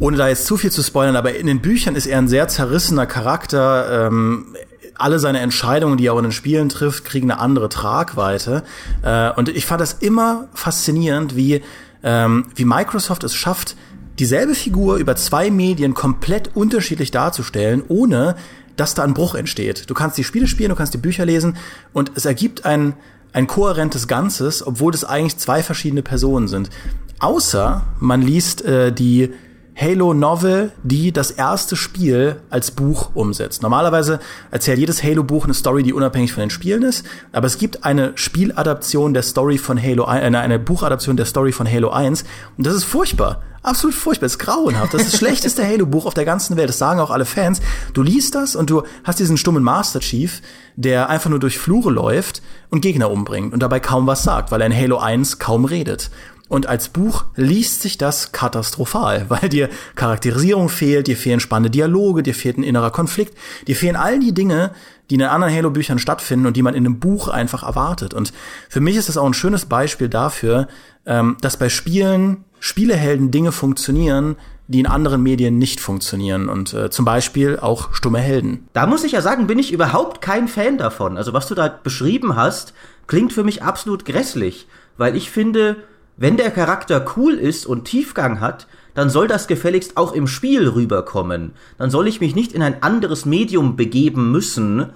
ohne 0.00 0.16
da 0.16 0.28
jetzt 0.28 0.46
zu 0.46 0.56
viel 0.56 0.72
zu 0.72 0.82
spoilern, 0.82 1.16
aber 1.16 1.36
in 1.36 1.46
den 1.46 1.60
Büchern 1.60 1.96
ist 1.96 2.06
er 2.06 2.18
ein 2.18 2.28
sehr 2.28 2.48
zerrissener 2.48 3.06
Charakter. 3.06 4.06
Ähm, 4.06 4.56
alle 4.98 5.18
seine 5.18 5.40
Entscheidungen, 5.40 5.96
die 5.96 6.06
er 6.06 6.14
auch 6.14 6.18
in 6.18 6.24
den 6.24 6.32
Spielen 6.32 6.68
trifft, 6.68 7.04
kriegen 7.04 7.30
eine 7.30 7.40
andere 7.40 7.68
Tragweite. 7.68 8.62
Äh, 9.02 9.30
und 9.32 9.48
ich 9.48 9.66
fand 9.66 9.80
das 9.80 9.94
immer 9.94 10.48
faszinierend, 10.54 11.36
wie, 11.36 11.62
ähm, 12.02 12.46
wie 12.54 12.64
Microsoft 12.64 13.24
es 13.24 13.34
schafft, 13.34 13.76
dieselbe 14.18 14.54
Figur 14.54 14.96
über 14.96 15.16
zwei 15.16 15.50
Medien 15.50 15.94
komplett 15.94 16.56
unterschiedlich 16.56 17.10
darzustellen, 17.10 17.82
ohne 17.88 18.36
dass 18.76 18.94
da 18.94 19.02
ein 19.02 19.14
Bruch 19.14 19.34
entsteht. 19.34 19.88
Du 19.88 19.94
kannst 19.94 20.18
die 20.18 20.24
Spiele 20.24 20.46
spielen, 20.46 20.70
du 20.70 20.76
kannst 20.76 20.94
die 20.94 20.98
Bücher 20.98 21.24
lesen 21.24 21.56
und 21.92 22.12
es 22.14 22.24
ergibt 22.24 22.64
ein, 22.64 22.94
ein 23.32 23.46
kohärentes 23.46 24.08
Ganzes, 24.08 24.66
obwohl 24.66 24.92
das 24.92 25.04
eigentlich 25.04 25.38
zwei 25.38 25.62
verschiedene 25.62 26.02
Personen 26.02 26.48
sind. 26.48 26.70
Außer 27.18 27.84
man 27.98 28.20
liest 28.20 28.64
äh, 28.64 28.92
die 28.92 29.32
Halo 29.78 30.14
Novel, 30.14 30.72
die 30.84 31.12
das 31.12 31.30
erste 31.30 31.76
Spiel 31.76 32.40
als 32.48 32.70
Buch 32.70 33.10
umsetzt. 33.12 33.62
Normalerweise 33.62 34.20
erzählt 34.50 34.78
jedes 34.78 35.02
Halo 35.02 35.22
Buch 35.22 35.44
eine 35.44 35.52
Story, 35.52 35.82
die 35.82 35.92
unabhängig 35.92 36.32
von 36.32 36.40
den 36.40 36.50
Spielen 36.50 36.82
ist, 36.82 37.04
aber 37.32 37.46
es 37.46 37.58
gibt 37.58 37.84
eine 37.84 38.12
Spieladaption 38.14 39.12
der 39.12 39.22
Story 39.22 39.58
von 39.58 39.80
Halo, 39.80 40.06
eine, 40.06 40.40
eine 40.40 40.58
Buchadaption 40.58 41.18
der 41.18 41.26
Story 41.26 41.52
von 41.52 41.70
Halo 41.70 41.90
1 41.90 42.24
und 42.56 42.66
das 42.66 42.74
ist 42.74 42.84
furchtbar. 42.84 43.42
Absolut 43.62 43.96
furchtbar, 43.96 44.26
das 44.26 44.34
ist 44.34 44.38
grauenhaft. 44.38 44.94
Das 44.94 45.02
ist 45.02 45.12
das 45.12 45.18
schlechteste 45.18 45.66
Halo-Buch 45.66 46.06
auf 46.06 46.14
der 46.14 46.24
ganzen 46.24 46.56
Welt. 46.56 46.68
Das 46.68 46.78
sagen 46.78 47.00
auch 47.00 47.10
alle 47.10 47.24
Fans. 47.24 47.60
Du 47.94 48.02
liest 48.04 48.36
das 48.36 48.54
und 48.54 48.70
du 48.70 48.84
hast 49.02 49.18
diesen 49.18 49.36
stummen 49.36 49.64
Master 49.64 49.98
Chief, 49.98 50.40
der 50.76 51.10
einfach 51.10 51.30
nur 51.30 51.40
durch 51.40 51.58
Flure 51.58 51.90
läuft 51.90 52.42
und 52.70 52.80
Gegner 52.80 53.10
umbringt 53.10 53.52
und 53.52 53.60
dabei 53.60 53.80
kaum 53.80 54.06
was 54.06 54.22
sagt, 54.22 54.52
weil 54.52 54.60
er 54.60 54.68
in 54.68 54.76
Halo 54.76 54.98
1 54.98 55.40
kaum 55.40 55.64
redet. 55.64 56.10
Und 56.48 56.66
als 56.68 56.88
Buch 56.88 57.24
liest 57.34 57.82
sich 57.82 57.98
das 57.98 58.32
katastrophal, 58.32 59.26
weil 59.28 59.48
dir 59.48 59.68
Charakterisierung 59.94 60.68
fehlt, 60.68 61.06
dir 61.06 61.16
fehlen 61.16 61.40
spannende 61.40 61.70
Dialoge, 61.70 62.22
dir 62.22 62.34
fehlt 62.34 62.58
ein 62.58 62.62
innerer 62.62 62.90
Konflikt, 62.90 63.36
dir 63.66 63.76
fehlen 63.76 63.96
all 63.96 64.18
die 64.18 64.34
Dinge, 64.34 64.72
die 65.10 65.14
in 65.14 65.20
den 65.20 65.28
anderen 65.28 65.54
Halo-Büchern 65.54 65.98
stattfinden 65.98 66.46
und 66.46 66.56
die 66.56 66.62
man 66.62 66.74
in 66.74 66.84
einem 66.84 66.98
Buch 66.98 67.28
einfach 67.28 67.62
erwartet. 67.62 68.14
Und 68.14 68.32
für 68.68 68.80
mich 68.80 68.96
ist 68.96 69.08
das 69.08 69.16
auch 69.16 69.26
ein 69.26 69.34
schönes 69.34 69.66
Beispiel 69.66 70.08
dafür, 70.08 70.68
ähm, 71.04 71.36
dass 71.40 71.56
bei 71.56 71.68
Spielen 71.68 72.44
Spielehelden 72.58 73.30
Dinge 73.30 73.52
funktionieren, 73.52 74.36
die 74.68 74.80
in 74.80 74.86
anderen 74.86 75.22
Medien 75.22 75.58
nicht 75.58 75.80
funktionieren 75.80 76.48
und 76.48 76.74
äh, 76.74 76.90
zum 76.90 77.04
Beispiel 77.04 77.58
auch 77.60 77.94
stumme 77.94 78.18
Helden. 78.18 78.66
Da 78.72 78.86
muss 78.86 79.04
ich 79.04 79.12
ja 79.12 79.20
sagen, 79.20 79.46
bin 79.46 79.58
ich 79.58 79.72
überhaupt 79.72 80.20
kein 80.20 80.48
Fan 80.48 80.78
davon. 80.78 81.16
Also 81.16 81.32
was 81.32 81.46
du 81.46 81.54
da 81.54 81.68
beschrieben 81.68 82.34
hast, 82.34 82.74
klingt 83.06 83.32
für 83.32 83.44
mich 83.44 83.62
absolut 83.62 84.04
grässlich, 84.04 84.66
weil 84.96 85.14
ich 85.14 85.30
finde, 85.30 85.76
wenn 86.16 86.36
der 86.36 86.50
Charakter 86.50 87.04
cool 87.16 87.34
ist 87.34 87.66
und 87.66 87.84
Tiefgang 87.84 88.40
hat, 88.40 88.66
dann 88.94 89.10
soll 89.10 89.28
das 89.28 89.46
gefälligst 89.46 89.96
auch 89.96 90.12
im 90.12 90.26
Spiel 90.26 90.68
rüberkommen. 90.68 91.52
Dann 91.78 91.90
soll 91.90 92.08
ich 92.08 92.20
mich 92.20 92.34
nicht 92.34 92.52
in 92.52 92.62
ein 92.62 92.82
anderes 92.82 93.26
Medium 93.26 93.76
begeben 93.76 94.32
müssen, 94.32 94.86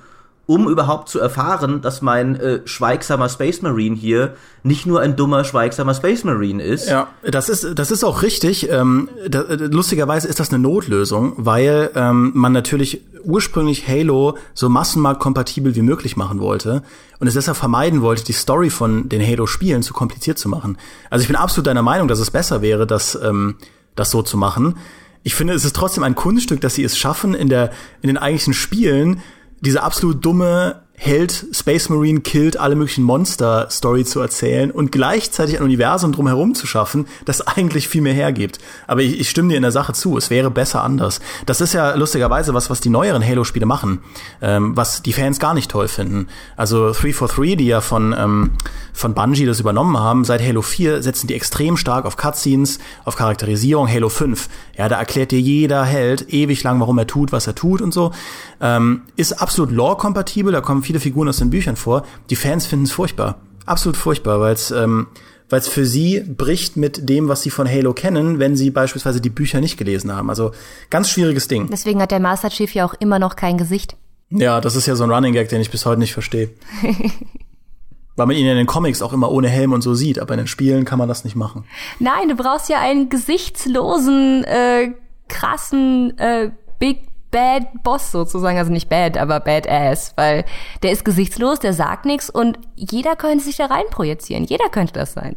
um 0.47 0.69
überhaupt 0.69 1.09
zu 1.09 1.21
erfahren, 1.21 1.81
dass 1.81 2.03
mein 2.03 2.35
äh, 2.35 2.61
schweigsamer 2.65 3.29
Space 3.29 3.63
Marine 3.63 3.95
hier 3.95 4.35
nicht 4.65 4.85
nur 4.85 5.01
ein 5.01 5.15
dummer, 5.15 5.45
schweigsamer 5.45 5.95
Space 5.95 6.25
Marine 6.25 6.61
ist. 6.61 6.89
Ja, 6.89 7.07
das 7.23 7.49
ist, 7.49 7.79
das 7.79 7.93
ist 7.93 8.03
auch 8.03 8.23
richtig. 8.23 8.69
Ähm, 8.69 9.09
da, 9.29 9.45
lustigerweise 9.49 10.27
ist 10.27 10.41
das 10.41 10.49
eine 10.49 10.59
Notlösung, 10.59 11.35
weil 11.37 11.91
ähm, 11.95 12.33
man 12.35 12.53
natürlich 12.53 13.03
ursprünglich 13.25 13.87
Halo 13.89 14.37
so 14.55 14.69
massenmarktkompatibel 14.69 15.75
wie 15.75 15.83
möglich 15.83 16.17
machen 16.17 16.41
wollte 16.41 16.83
und 17.19 17.27
es 17.27 17.35
deshalb 17.35 17.57
vermeiden 17.57 18.03
wollte, 18.03 18.25
die 18.25 18.33
Story 18.33 18.71
von 18.71 19.09
den 19.09 19.27
Halo-Spielen 19.27 19.83
zu 19.83 19.93
kompliziert 19.93 20.39
zu 20.39 20.49
machen. 20.49 20.79
Also 21.11 21.23
ich 21.23 21.29
bin 21.29 21.37
absolut 21.37 21.67
deiner 21.67 21.83
Meinung, 21.83 22.09
dass 22.09 22.19
es 22.19 22.31
besser 22.31 22.63
wäre, 22.63 22.87
das, 22.87 23.19
ähm, 23.23 23.57
das 23.95 24.11
so 24.11 24.23
zu 24.23 24.37
machen. 24.37 24.77
Ich 25.23 25.35
finde, 25.35 25.55
es 25.55 25.65
ist 25.65 25.77
trotzdem 25.77 26.03
ein 26.03 26.15
Kunststück, 26.15 26.61
dass 26.61 26.75
sie 26.75 26.85
es 26.85 26.97
schaffen, 26.97 27.35
in 27.35 27.49
der, 27.49 27.71
in 28.01 28.09
den 28.09 28.17
eigentlichen 28.17 28.55
Spielen 28.55 29.21
diese 29.61 29.83
absolut 29.83 30.25
dumme 30.25 30.83
Held 31.03 31.47
Space 31.53 31.89
Marine 31.89 32.21
killt 32.21 32.59
alle 32.59 32.77
möglichen 32.77 33.05
Monster 33.05 33.69
Story 33.71 34.05
zu 34.05 34.21
erzählen 34.21 34.71
und 34.71 34.93
gleichzeitig 34.93 35.57
ein 35.57 35.65
Universum 35.65 36.13
drumherum 36.13 36.55
zu 36.55 36.67
schaffen, 36.67 37.07
das 37.25 37.41
eigentlich 37.41 37.89
viel 37.89 38.03
mehr 38.03 38.13
hergibt. 38.13 38.59
Aber 38.87 39.01
ich, 39.01 39.19
ich 39.19 39.31
stimme 39.31 39.49
dir 39.49 39.57
in 39.57 39.63
der 39.63 39.73
Sache 39.73 39.95
zu, 39.95 40.19
es 40.19 40.29
wäre 40.29 40.51
besser 40.51 40.85
anders. 40.85 41.21
Das 41.47 41.63
ist 41.63 41.73
ja 41.73 41.95
lustigerweise 41.95 42.53
was, 42.53 42.69
was 42.69 42.83
die 42.83 42.91
neueren 42.91 43.27
Halo-Spiele 43.27 43.65
machen, 43.65 44.01
ähm, 44.43 44.77
was 44.77 45.01
die 45.01 45.15
Fans 45.15 45.39
gar 45.39 45.55
nicht 45.55 45.71
toll 45.71 45.89
finden. 45.89 46.29
Also 46.55 46.93
343, 46.93 47.57
die 47.57 47.67
ja 47.69 47.81
von, 47.81 48.15
ähm, 48.17 48.51
von 48.93 49.15
Bungie 49.15 49.47
das 49.47 49.59
übernommen 49.59 49.99
haben, 49.99 50.27
seit 50.27 50.43
Halo 50.43 50.61
4 50.61 51.03
setzen 51.03 51.29
die 51.29 51.35
extrem 51.35 51.79
stark 51.79 52.05
auf 52.05 52.19
Cutscenes, 52.19 52.79
auf 53.07 53.17
Charakterisierung. 53.17 53.89
Halo 53.89 54.11
5, 54.11 54.51
ja, 54.77 54.91
da 54.91 54.99
erklärt 54.99 55.31
dir 55.31 55.41
jeder 55.41 55.83
Held 55.83 56.31
ewig 56.31 56.63
lang, 56.63 56.79
warum 56.79 56.99
er 56.99 57.07
tut, 57.07 57.33
was 57.33 57.47
er 57.47 57.55
tut 57.55 57.81
und 57.81 57.95
so. 57.95 58.13
Ähm, 58.61 59.05
ist 59.17 59.41
absolut 59.41 59.71
lore-kompatibel, 59.71 60.53
da 60.53 60.61
kommen 60.61 60.83
viele 60.91 60.99
Figuren 60.99 61.29
aus 61.29 61.37
den 61.37 61.51
Büchern 61.51 61.77
vor. 61.77 62.05
Die 62.31 62.37
Fans 62.37 62.67
finden 62.67 62.85
es 62.87 62.91
furchtbar. 62.91 63.39
Absolut 63.65 63.97
furchtbar, 63.97 64.41
weil 64.41 64.55
es 64.55 64.73
ähm, 64.73 65.07
für 65.49 65.87
sie 65.87 66.21
bricht 66.21 66.77
mit 66.77 67.09
dem, 67.09 67.29
was 67.29 67.43
sie 67.43 67.51
von 67.51 67.69
Halo 67.69 67.93
kennen, 67.93 68.41
wenn 68.41 68.57
sie 68.57 68.71
beispielsweise 68.71 69.21
die 69.21 69.31
Bücher 69.31 69.61
nicht 69.61 69.77
gelesen 69.77 70.13
haben. 70.13 70.31
Also 70.31 70.51
ganz 70.91 71.09
schwieriges 71.09 71.47
Ding. 71.47 71.69
Deswegen 71.71 72.03
hat 72.03 72.11
der 72.11 72.19
Master 72.19 72.51
Chief 72.51 72.75
ja 72.75 72.85
auch 72.85 72.95
immer 72.95 73.21
noch 73.21 73.37
kein 73.37 73.57
Gesicht. 73.57 73.97
Ja, 74.31 74.61
das 74.61 74.75
ist 74.75 74.87
ja 74.87 74.97
so 74.97 75.05
ein 75.05 75.13
Running 75.13 75.33
Gag, 75.33 75.49
den 75.49 75.61
ich 75.61 75.71
bis 75.71 75.87
heute 75.87 76.01
nicht 76.01 76.13
verstehe. 76.13 76.51
Weil 78.17 78.27
man 78.27 78.35
ihn 78.35 78.47
in 78.47 78.57
den 78.57 78.67
Comics 78.67 79.01
auch 79.03 79.13
immer 79.13 79.31
ohne 79.31 79.49
Helm 79.49 79.73
und 79.73 79.83
so 79.83 79.95
sieht, 79.95 80.19
aber 80.19 80.35
in 80.35 80.39
den 80.39 80.47
Spielen 80.49 80.85
kann 80.85 80.99
man 80.99 81.09
das 81.09 81.23
nicht 81.23 81.37
machen. 81.37 81.65
Nein, 82.01 82.29
du 82.29 82.35
brauchst 82.35 82.69
ja 82.69 82.81
einen 82.81 83.09
gesichtslosen, 83.09 84.43
äh, 84.43 84.93
krassen, 85.29 86.19
äh, 86.19 86.51
Big 86.81 87.10
Bad 87.31 87.83
Boss 87.83 88.13
sozusagen, 88.13 88.59
also 88.59 88.73
nicht 88.73 88.89
bad, 88.89 89.17
aber 89.17 89.41
badass, 89.41 90.15
weil 90.17 90.45
der 90.83 90.93
ist 90.93 91.05
gesichtslos, 91.05 91.61
der 91.61 91.73
sagt 91.73 92.05
nichts 92.05 92.31
und 92.31 92.59
jeder 92.77 93.17
könnte 93.17 93.45
sich 93.45 93.57
da 93.57 93.67
rein 93.67 93.85
projizieren. 93.91 94.45
Jeder 94.45 94.69
könnte 94.69 94.93
das 94.95 95.13
sein. 95.13 95.37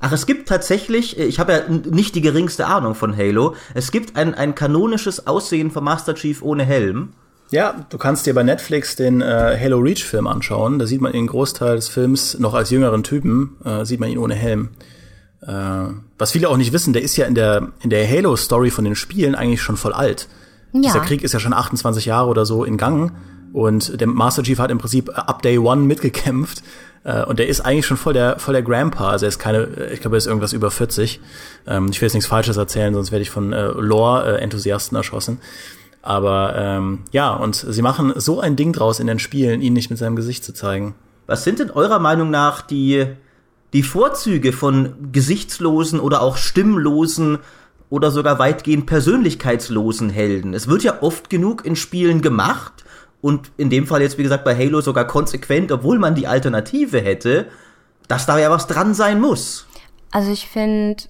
Ach, 0.00 0.12
es 0.12 0.26
gibt 0.26 0.48
tatsächlich, 0.48 1.18
ich 1.18 1.38
habe 1.38 1.52
ja 1.52 1.60
nicht 1.68 2.14
die 2.14 2.22
geringste 2.22 2.66
Ahnung 2.66 2.94
von 2.94 3.14
Halo, 3.14 3.54
es 3.74 3.92
gibt 3.92 4.16
ein, 4.16 4.34
ein 4.34 4.54
kanonisches 4.54 5.26
Aussehen 5.26 5.70
von 5.70 5.84
Master 5.84 6.14
Chief 6.14 6.42
ohne 6.42 6.64
Helm. 6.64 7.12
Ja, 7.50 7.84
du 7.90 7.98
kannst 7.98 8.26
dir 8.26 8.34
bei 8.34 8.42
Netflix 8.42 8.96
den 8.96 9.20
äh, 9.20 9.58
Halo 9.60 9.78
Reach 9.78 10.04
Film 10.04 10.28
anschauen. 10.28 10.78
Da 10.78 10.86
sieht 10.86 11.00
man 11.00 11.12
den 11.12 11.26
Großteil 11.26 11.76
des 11.76 11.88
Films 11.88 12.38
noch 12.38 12.54
als 12.54 12.70
jüngeren 12.70 13.02
Typen, 13.02 13.56
äh, 13.64 13.84
sieht 13.84 13.98
man 13.98 14.08
ihn 14.08 14.18
ohne 14.18 14.34
Helm. 14.34 14.70
Äh, 15.42 15.92
was 16.16 16.30
viele 16.30 16.48
auch 16.48 16.56
nicht 16.56 16.72
wissen, 16.72 16.92
der 16.92 17.02
ist 17.02 17.16
ja 17.16 17.26
in 17.26 17.34
der, 17.34 17.72
in 17.82 17.90
der 17.90 18.08
Halo 18.08 18.36
Story 18.36 18.70
von 18.70 18.84
den 18.84 18.94
Spielen 18.94 19.34
eigentlich 19.34 19.62
schon 19.62 19.76
voll 19.76 19.92
alt. 19.92 20.28
Ja. 20.72 20.80
Dieser 20.80 21.00
Krieg 21.00 21.22
ist 21.22 21.32
ja 21.32 21.40
schon 21.40 21.52
28 21.52 22.04
Jahre 22.04 22.28
oder 22.28 22.46
so 22.46 22.64
in 22.64 22.76
Gang 22.76 23.12
und 23.52 24.00
der 24.00 24.06
Master 24.06 24.42
Chief 24.42 24.58
hat 24.58 24.70
im 24.70 24.78
Prinzip 24.78 25.10
ab 25.16 25.42
Day 25.42 25.58
One 25.58 25.82
mitgekämpft. 25.82 26.62
Äh, 27.02 27.24
und 27.24 27.38
der 27.38 27.48
ist 27.48 27.60
eigentlich 27.60 27.86
schon 27.86 27.96
voll 27.96 28.12
der, 28.12 28.38
voll 28.38 28.54
der 28.54 28.62
Grandpa. 28.62 29.10
Also 29.10 29.26
er 29.26 29.28
ist 29.28 29.38
keine, 29.38 29.88
ich 29.92 30.00
glaube, 30.00 30.16
er 30.16 30.18
ist 30.18 30.26
irgendwas 30.26 30.52
über 30.52 30.70
40. 30.70 31.20
Ähm, 31.66 31.88
ich 31.90 32.00
will 32.00 32.06
jetzt 32.06 32.14
nichts 32.14 32.28
Falsches 32.28 32.56
erzählen, 32.56 32.94
sonst 32.94 33.10
werde 33.10 33.22
ich 33.22 33.30
von 33.30 33.52
äh, 33.52 33.66
Lore-Enthusiasten 33.66 34.96
erschossen. 34.96 35.38
Aber 36.02 36.54
ähm, 36.56 37.00
ja, 37.12 37.32
und 37.34 37.54
sie 37.54 37.82
machen 37.82 38.12
so 38.16 38.40
ein 38.40 38.56
Ding 38.56 38.72
draus 38.72 39.00
in 39.00 39.06
den 39.06 39.18
Spielen, 39.18 39.60
ihn 39.60 39.74
nicht 39.74 39.90
mit 39.90 39.98
seinem 39.98 40.16
Gesicht 40.16 40.44
zu 40.44 40.54
zeigen. 40.54 40.94
Was 41.26 41.44
sind 41.44 41.58
denn 41.58 41.70
eurer 41.70 41.98
Meinung 41.98 42.30
nach 42.30 42.62
die, 42.62 43.06
die 43.72 43.82
Vorzüge 43.82 44.52
von 44.52 45.12
gesichtslosen 45.12 46.00
oder 46.00 46.22
auch 46.22 46.36
stimmlosen 46.36 47.38
oder 47.90 48.10
sogar 48.10 48.38
weitgehend 48.38 48.86
persönlichkeitslosen 48.86 50.10
Helden. 50.10 50.54
Es 50.54 50.68
wird 50.68 50.82
ja 50.82 51.02
oft 51.02 51.28
genug 51.28 51.66
in 51.66 51.76
Spielen 51.76 52.22
gemacht 52.22 52.84
und 53.20 53.50
in 53.56 53.68
dem 53.68 53.86
Fall 53.86 54.00
jetzt, 54.00 54.16
wie 54.16 54.22
gesagt, 54.22 54.44
bei 54.44 54.56
Halo 54.56 54.80
sogar 54.80 55.06
konsequent, 55.06 55.70
obwohl 55.72 55.98
man 55.98 56.14
die 56.14 56.26
Alternative 56.26 57.00
hätte, 57.00 57.48
dass 58.08 58.26
da 58.26 58.38
ja 58.38 58.50
was 58.50 58.66
dran 58.66 58.94
sein 58.94 59.20
muss. 59.20 59.66
Also 60.12 60.30
ich 60.30 60.48
finde, 60.48 61.02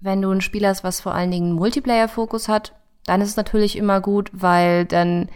wenn 0.00 0.22
du 0.22 0.30
ein 0.30 0.40
Spiel 0.40 0.66
hast, 0.66 0.84
was 0.84 1.00
vor 1.00 1.14
allen 1.14 1.30
Dingen 1.30 1.52
Multiplayer-Fokus 1.52 2.48
hat, 2.48 2.72
dann 3.04 3.20
ist 3.20 3.30
es 3.30 3.36
natürlich 3.36 3.76
immer 3.76 4.00
gut, 4.00 4.30
weil 4.32 4.84
dann 4.84 5.28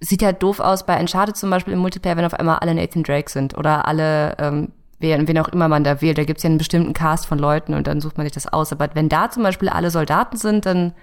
sieht 0.00 0.22
ja 0.22 0.32
doof 0.32 0.60
aus 0.60 0.86
bei 0.86 0.98
Uncharted 0.98 1.36
zum 1.36 1.50
Beispiel 1.50 1.72
im 1.72 1.80
Multiplayer, 1.80 2.16
wenn 2.16 2.24
auf 2.24 2.34
einmal 2.34 2.58
alle 2.58 2.74
Nathan 2.74 3.02
Drake 3.02 3.30
sind 3.30 3.56
oder 3.56 3.86
alle 3.88 4.36
ähm, 4.38 4.72
wen, 5.04 5.28
wen 5.28 5.38
auch 5.38 5.48
immer 5.48 5.68
man 5.68 5.84
da 5.84 6.00
wählt. 6.00 6.18
Da 6.18 6.24
gibt's 6.24 6.42
ja 6.42 6.48
einen 6.48 6.58
bestimmten 6.58 6.94
Cast 6.94 7.26
von 7.26 7.38
Leuten 7.38 7.74
und 7.74 7.86
dann 7.86 8.00
sucht 8.00 8.16
man 8.16 8.26
sich 8.26 8.34
das 8.34 8.52
aus. 8.52 8.72
Aber 8.72 8.88
wenn 8.94 9.08
da 9.08 9.30
zum 9.30 9.42
Beispiel 9.42 9.68
alle 9.68 9.90
Soldaten 9.90 10.36
sind, 10.36 10.66
dann 10.66 10.94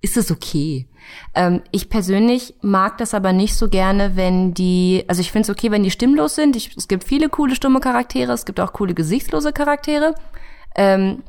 ist 0.00 0.16
es 0.16 0.30
okay. 0.30 0.86
Ähm, 1.34 1.62
ich 1.70 1.88
persönlich 1.88 2.54
mag 2.60 2.98
das 2.98 3.14
aber 3.14 3.32
nicht 3.32 3.54
so 3.54 3.68
gerne, 3.68 4.16
wenn 4.16 4.52
die, 4.52 5.04
also 5.08 5.20
ich 5.20 5.32
finde 5.32 5.46
es 5.46 5.50
okay, 5.50 5.70
wenn 5.70 5.82
die 5.82 5.90
stimmlos 5.90 6.34
sind. 6.34 6.56
Ich, 6.56 6.76
es 6.76 6.88
gibt 6.88 7.04
viele 7.04 7.28
coole 7.28 7.54
stumme 7.54 7.80
Charaktere, 7.80 8.32
es 8.32 8.44
gibt 8.44 8.60
auch 8.60 8.72
coole 8.72 8.94
gesichtslose 8.94 9.52
Charaktere. 9.52 10.14
Ähm, 10.76 11.22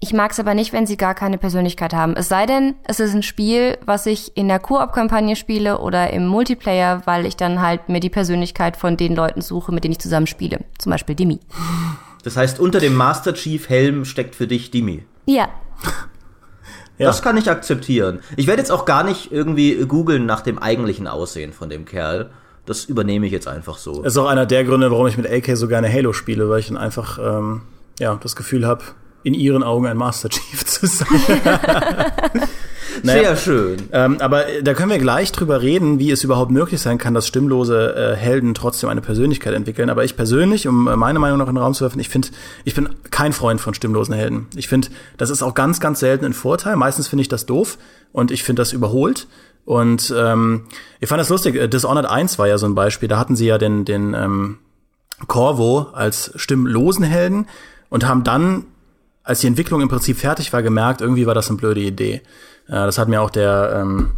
ich 0.00 0.12
mag 0.12 0.30
es 0.30 0.40
aber 0.40 0.54
nicht, 0.54 0.72
wenn 0.72 0.86
sie 0.86 0.96
gar 0.96 1.14
keine 1.14 1.38
Persönlichkeit 1.38 1.92
haben. 1.92 2.14
Es 2.16 2.28
sei 2.28 2.46
denn, 2.46 2.74
es 2.84 3.00
ist 3.00 3.14
ein 3.14 3.22
Spiel, 3.22 3.78
was 3.84 4.06
ich 4.06 4.36
in 4.36 4.48
der 4.48 4.60
Koop-Kampagne 4.60 5.34
spiele 5.34 5.78
oder 5.78 6.12
im 6.12 6.26
Multiplayer, 6.26 7.02
weil 7.04 7.26
ich 7.26 7.36
dann 7.36 7.60
halt 7.60 7.88
mir 7.88 8.00
die 8.00 8.10
Persönlichkeit 8.10 8.76
von 8.76 8.96
den 8.96 9.16
Leuten 9.16 9.40
suche, 9.40 9.72
mit 9.72 9.84
denen 9.84 9.92
ich 9.92 9.98
zusammen 9.98 10.26
spiele. 10.26 10.60
Zum 10.78 10.90
Beispiel 10.90 11.14
Dimi. 11.14 11.40
Das 12.22 12.36
heißt, 12.36 12.60
unter 12.60 12.80
dem 12.80 12.94
Master 12.94 13.34
Chief 13.34 13.68
Helm 13.68 14.04
steckt 14.04 14.34
für 14.34 14.46
dich 14.46 14.70
Dimi. 14.70 15.04
Ja. 15.26 15.48
Ja. 16.98 17.06
Das 17.06 17.22
kann 17.22 17.36
ich 17.36 17.48
akzeptieren. 17.48 18.20
Ich 18.36 18.48
werde 18.48 18.60
jetzt 18.60 18.72
auch 18.72 18.84
gar 18.84 19.04
nicht 19.04 19.30
irgendwie 19.30 19.76
googeln 19.86 20.26
nach 20.26 20.40
dem 20.40 20.58
eigentlichen 20.58 21.06
Aussehen 21.06 21.52
von 21.52 21.70
dem 21.70 21.84
Kerl. 21.84 22.30
Das 22.66 22.84
übernehme 22.84 23.26
ich 23.26 23.32
jetzt 23.32 23.48
einfach 23.48 23.78
so. 23.78 24.02
Das 24.02 24.14
ist 24.14 24.18
auch 24.18 24.26
einer 24.26 24.46
der 24.46 24.64
Gründe, 24.64 24.90
warum 24.90 25.06
ich 25.06 25.16
mit 25.16 25.30
AK 25.30 25.56
so 25.56 25.68
gerne 25.68 25.92
Halo 25.92 26.12
spiele, 26.12 26.50
weil 26.50 26.58
ich 26.58 26.68
dann 26.68 26.76
einfach 26.76 27.18
ähm, 27.18 27.62
ja 28.00 28.18
das 28.20 28.34
Gefühl 28.36 28.66
habe, 28.66 28.82
in 29.22 29.34
ihren 29.34 29.62
Augen 29.62 29.86
ein 29.86 29.96
Master 29.96 30.28
Chief 30.28 30.64
zu 30.64 30.86
sein. 30.86 31.08
naja, 33.02 33.22
Sehr 33.22 33.36
schön. 33.36 33.76
Ähm, 33.92 34.16
aber 34.20 34.44
da 34.62 34.74
können 34.74 34.90
wir 34.90 34.98
gleich 34.98 35.32
drüber 35.32 35.62
reden, 35.62 35.98
wie 35.98 36.10
es 36.10 36.24
überhaupt 36.24 36.50
möglich 36.50 36.80
sein 36.80 36.98
kann, 36.98 37.14
dass 37.14 37.26
stimmlose 37.26 37.94
äh, 37.94 38.16
Helden 38.16 38.54
trotzdem 38.54 38.88
eine 38.88 39.00
Persönlichkeit 39.00 39.54
entwickeln. 39.54 39.90
Aber 39.90 40.04
ich 40.04 40.16
persönlich, 40.16 40.68
um 40.68 40.86
äh, 40.86 40.96
meine 40.96 41.18
Meinung 41.18 41.38
noch 41.38 41.48
in 41.48 41.54
den 41.54 41.62
Raum 41.62 41.74
zu 41.74 41.82
werfen, 41.82 42.00
ich 42.00 42.08
finde, 42.08 42.28
ich 42.64 42.74
bin 42.74 42.88
kein 43.10 43.32
Freund 43.32 43.60
von 43.60 43.74
stimmlosen 43.74 44.14
Helden. 44.14 44.46
Ich 44.54 44.68
finde, 44.68 44.88
das 45.16 45.30
ist 45.30 45.42
auch 45.42 45.54
ganz, 45.54 45.80
ganz 45.80 46.00
selten 46.00 46.24
ein 46.24 46.32
Vorteil. 46.32 46.76
Meistens 46.76 47.08
finde 47.08 47.22
ich 47.22 47.28
das 47.28 47.46
doof 47.46 47.78
und 48.12 48.30
ich 48.30 48.42
finde 48.42 48.60
das 48.60 48.72
überholt. 48.72 49.26
Und 49.64 50.14
ähm, 50.16 50.64
ich 51.00 51.08
fand 51.08 51.20
das 51.20 51.28
lustig. 51.28 51.56
Äh, 51.56 51.68
Dishonored 51.68 52.06
1 52.06 52.38
war 52.38 52.48
ja 52.48 52.56
so 52.56 52.66
ein 52.66 52.74
Beispiel. 52.74 53.08
Da 53.08 53.18
hatten 53.18 53.36
sie 53.36 53.46
ja 53.46 53.58
den, 53.58 53.84
den 53.84 54.14
ähm, 54.14 54.58
Corvo 55.26 55.88
als 55.92 56.32
stimmlosen 56.36 57.04
Helden 57.04 57.46
und 57.90 58.06
haben 58.06 58.24
dann 58.24 58.64
als 59.28 59.40
die 59.40 59.46
Entwicklung 59.46 59.82
im 59.82 59.88
Prinzip 59.88 60.16
fertig 60.16 60.54
war, 60.54 60.62
gemerkt, 60.62 61.02
irgendwie 61.02 61.26
war 61.26 61.34
das 61.34 61.48
eine 61.48 61.58
blöde 61.58 61.80
Idee. 61.80 62.22
Äh, 62.66 62.72
das 62.72 62.96
hat 62.96 63.08
mir 63.08 63.20
auch 63.20 63.28
der, 63.28 63.78
ähm, 63.78 64.12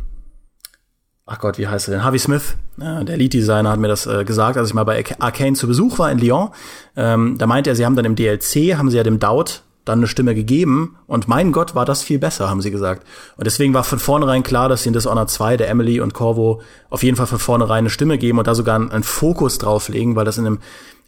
ach 1.26 1.40
Gott, 1.40 1.59
wie 1.59 1.67
heißt 1.67 1.88
er 1.88 1.95
denn? 1.95 2.05
Harvey 2.05 2.21
Smith, 2.21 2.55
äh, 2.81 3.05
der 3.05 3.17
Lead-Designer, 3.17 3.71
hat 3.71 3.81
mir 3.81 3.88
das 3.88 4.07
äh, 4.07 4.25
gesagt, 4.25 4.57
als 4.57 4.69
ich 4.69 4.75
mal 4.75 4.85
bei 4.85 5.05
Arcane 5.19 5.57
zu 5.57 5.67
Besuch 5.67 5.99
war 5.99 6.12
in 6.12 6.19
Lyon. 6.19 6.50
Ähm, 6.95 7.38
da 7.38 7.49
meinte 7.49 7.71
er, 7.71 7.76
sie 7.76 7.85
haben 7.85 7.97
dann 7.97 8.05
im 8.05 8.14
DLC, 8.14 8.76
haben 8.79 8.88
sie 8.88 8.99
ja 8.99 9.02
dem 9.02 9.19
Doubt 9.19 9.64
dann 9.85 9.99
eine 9.99 10.07
Stimme 10.07 10.37
gegeben 10.37 10.97
und 11.09 11.26
mein 11.26 11.50
Gott, 11.50 11.75
war 11.75 11.85
das 11.85 12.02
viel 12.02 12.21
besser, 12.21 12.49
haben 12.49 12.61
sie 12.61 12.71
gesagt. 12.71 13.05
Und 13.37 13.49
deswegen 13.49 13.75
war 13.75 13.83
von 13.83 13.99
vornherein 13.99 14.45
klar, 14.45 14.69
dass 14.69 14.85
sie 14.85 14.90
in 14.90 14.93
Dishonored 14.93 15.29
2 15.29 15.57
der 15.57 15.71
Emily 15.71 16.00
und 16.00 16.14
Corvo 16.14 16.62
auf 16.88 17.02
jeden 17.02 17.17
Fall 17.17 17.26
von 17.26 17.40
vornherein 17.40 17.79
eine 17.79 17.90
Stimme 17.90 18.17
geben 18.17 18.38
und 18.38 18.47
da 18.47 18.55
sogar 18.55 18.76
einen 18.76 19.02
Fokus 19.02 19.59
drauflegen, 19.59 20.14
weil 20.14 20.25
das 20.25 20.38
in 20.38 20.47
einem, 20.47 20.59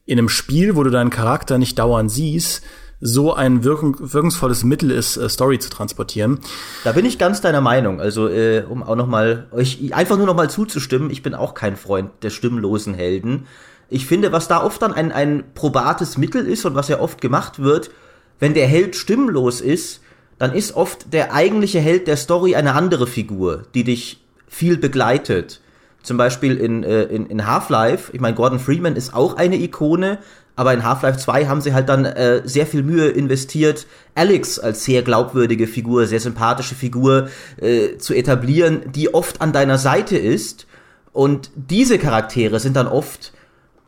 in 0.07 0.19
einem 0.19 0.29
Spiel, 0.29 0.75
wo 0.75 0.83
du 0.83 0.91
deinen 0.91 1.11
Charakter 1.11 1.59
nicht 1.59 1.79
dauernd 1.79 2.11
siehst, 2.11 2.65
so 3.05 3.35
ein 3.35 3.65
wirkung, 3.65 3.97
wirkungsvolles 3.99 4.63
Mittel 4.63 4.93
ist, 4.93 5.17
äh, 5.17 5.29
Story 5.29 5.59
zu 5.59 5.69
transportieren. 5.69 6.39
Da 6.85 6.93
bin 6.93 7.05
ich 7.05 7.19
ganz 7.19 7.41
deiner 7.41 7.61
Meinung. 7.61 8.01
Also, 8.01 8.29
äh, 8.29 8.63
um 8.63 8.85
auch 8.85 8.95
noch 8.95 9.09
mal 9.09 9.49
euch 9.51 9.93
einfach 9.93 10.17
nur 10.17 10.27
noch 10.27 10.37
mal 10.37 10.49
zuzustimmen, 10.49 11.11
ich 11.11 11.23
bin 11.23 11.35
auch 11.35 11.55
kein 11.55 11.77
Freund 11.77 12.11
der 12.23 12.31
stimmlosen 12.31 12.95
Helden. 12.95 13.47
Ich 13.91 14.07
finde, 14.07 14.31
was 14.31 14.47
da 14.47 14.63
oft 14.63 14.81
dann 14.81 14.93
ein, 14.93 15.11
ein 15.11 15.43
probates 15.55 16.17
Mittel 16.17 16.47
ist 16.47 16.65
und 16.65 16.77
was 16.77 16.87
ja 16.87 17.01
oft 17.01 17.21
gemacht 17.21 17.61
wird, 17.61 17.91
wenn 18.39 18.55
der 18.55 18.69
Held 18.69 18.95
stimmlos 18.95 19.61
ist, 19.61 20.01
dann 20.39 20.53
ist 20.53 20.77
oft 20.77 21.13
der 21.13 21.35
eigentliche 21.35 21.81
Held 21.81 22.07
der 22.07 22.17
Story 22.17 22.55
eine 22.55 22.75
andere 22.75 23.09
Figur, 23.09 23.65
die 23.75 23.85
dich 23.85 24.25
viel 24.47 24.77
begleitet. 24.77 25.61
Zum 26.03 26.17
Beispiel 26.17 26.57
in, 26.57 26.85
äh, 26.85 27.03
in, 27.05 27.27
in 27.27 27.47
Half-Life, 27.47 28.13
ich 28.13 28.21
meine, 28.21 28.37
Gordon 28.37 28.59
Freeman 28.61 28.97
ist 28.97 29.13
auch 29.13 29.37
eine 29.37 29.57
Ikone, 29.57 30.19
aber 30.55 30.75
in 30.75 30.85
Half-Life 30.85 31.19
2 31.19 31.47
haben 31.47 31.61
sie 31.61 31.73
halt 31.73 31.89
dann 31.89 32.05
äh, 32.05 32.43
sehr 32.45 32.67
viel 32.67 32.83
Mühe 32.83 33.09
investiert, 33.09 33.87
Alex 34.15 34.59
als 34.59 34.85
sehr 34.85 35.03
glaubwürdige 35.03 35.67
Figur, 35.67 36.07
sehr 36.07 36.21
sympathische 36.21 36.75
Figur 36.75 37.29
äh, 37.61 37.97
zu 37.99 38.15
etablieren, 38.15 38.83
die 38.93 39.15
oft 39.15 39.41
an 39.41 39.53
deiner 39.53 39.79
Seite 39.79 40.19
ist. 40.19 40.67
Und 41.13 41.51
diese 41.55 41.99
Charaktere 41.99 42.61
sind 42.61 42.77
dann 42.77 42.87
oft 42.87 43.33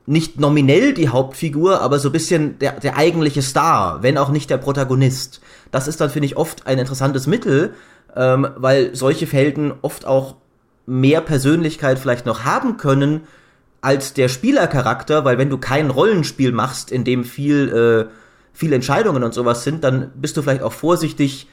nicht 0.06 0.38
nominell 0.38 0.92
die 0.92 1.08
Hauptfigur, 1.08 1.80
aber 1.80 1.98
so 1.98 2.10
ein 2.10 2.12
bisschen 2.12 2.58
der, 2.58 2.72
der 2.80 2.96
eigentliche 2.96 3.42
Star, 3.42 4.02
wenn 4.02 4.18
auch 4.18 4.30
nicht 4.30 4.50
der 4.50 4.58
Protagonist. 4.58 5.40
Das 5.70 5.88
ist 5.88 6.00
dann, 6.00 6.10
finde 6.10 6.26
ich, 6.26 6.36
oft 6.36 6.66
ein 6.66 6.78
interessantes 6.78 7.26
Mittel, 7.26 7.74
ähm, 8.14 8.48
weil 8.56 8.94
solche 8.94 9.26
Helden 9.26 9.72
oft 9.82 10.06
auch 10.06 10.36
mehr 10.86 11.20
Persönlichkeit 11.20 11.98
vielleicht 11.98 12.26
noch 12.26 12.44
haben 12.44 12.76
können, 12.76 13.22
als 13.84 14.14
der 14.14 14.28
Spielercharakter, 14.28 15.24
weil 15.24 15.36
wenn 15.36 15.50
du 15.50 15.58
kein 15.58 15.90
Rollenspiel 15.90 16.52
machst, 16.52 16.90
in 16.90 17.04
dem 17.04 17.24
viel, 17.24 18.08
äh, 18.08 18.12
viel 18.54 18.72
Entscheidungen 18.72 19.22
und 19.22 19.34
sowas 19.34 19.62
sind, 19.62 19.84
dann 19.84 20.10
bist 20.14 20.36
du 20.36 20.42
vielleicht 20.42 20.62
auch 20.62 20.72
vorsichtig, 20.72 21.48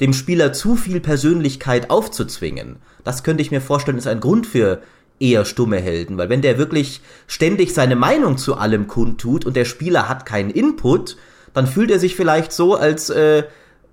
dem 0.00 0.12
Spieler 0.12 0.52
zu 0.52 0.76
viel 0.76 1.00
Persönlichkeit 1.00 1.88
aufzuzwingen. 1.88 2.76
Das 3.04 3.22
könnte 3.22 3.42
ich 3.42 3.50
mir 3.50 3.60
vorstellen, 3.60 3.96
ist 3.96 4.06
ein 4.06 4.20
Grund 4.20 4.46
für 4.46 4.82
eher 5.18 5.44
stumme 5.44 5.78
Helden, 5.78 6.18
weil 6.18 6.28
wenn 6.28 6.42
der 6.42 6.58
wirklich 6.58 7.00
ständig 7.26 7.72
seine 7.72 7.96
Meinung 7.96 8.36
zu 8.36 8.56
allem 8.56 8.86
kundtut 8.86 9.46
und 9.46 9.56
der 9.56 9.64
Spieler 9.64 10.08
hat 10.08 10.26
keinen 10.26 10.50
Input, 10.50 11.16
dann 11.54 11.66
fühlt 11.66 11.90
er 11.90 11.98
sich 11.98 12.16
vielleicht 12.16 12.52
so 12.52 12.74
als 12.74 13.08
äh, 13.08 13.44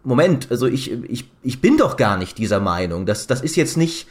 Moment, 0.04 0.48
also 0.50 0.66
ich, 0.66 0.92
ich, 0.92 1.30
ich 1.44 1.62
bin 1.62 1.78
doch 1.78 1.96
gar 1.96 2.18
nicht 2.18 2.38
dieser 2.38 2.60
Meinung. 2.60 3.06
Das, 3.06 3.28
das 3.28 3.42
ist 3.42 3.56
jetzt 3.56 3.78
nicht 3.78 4.08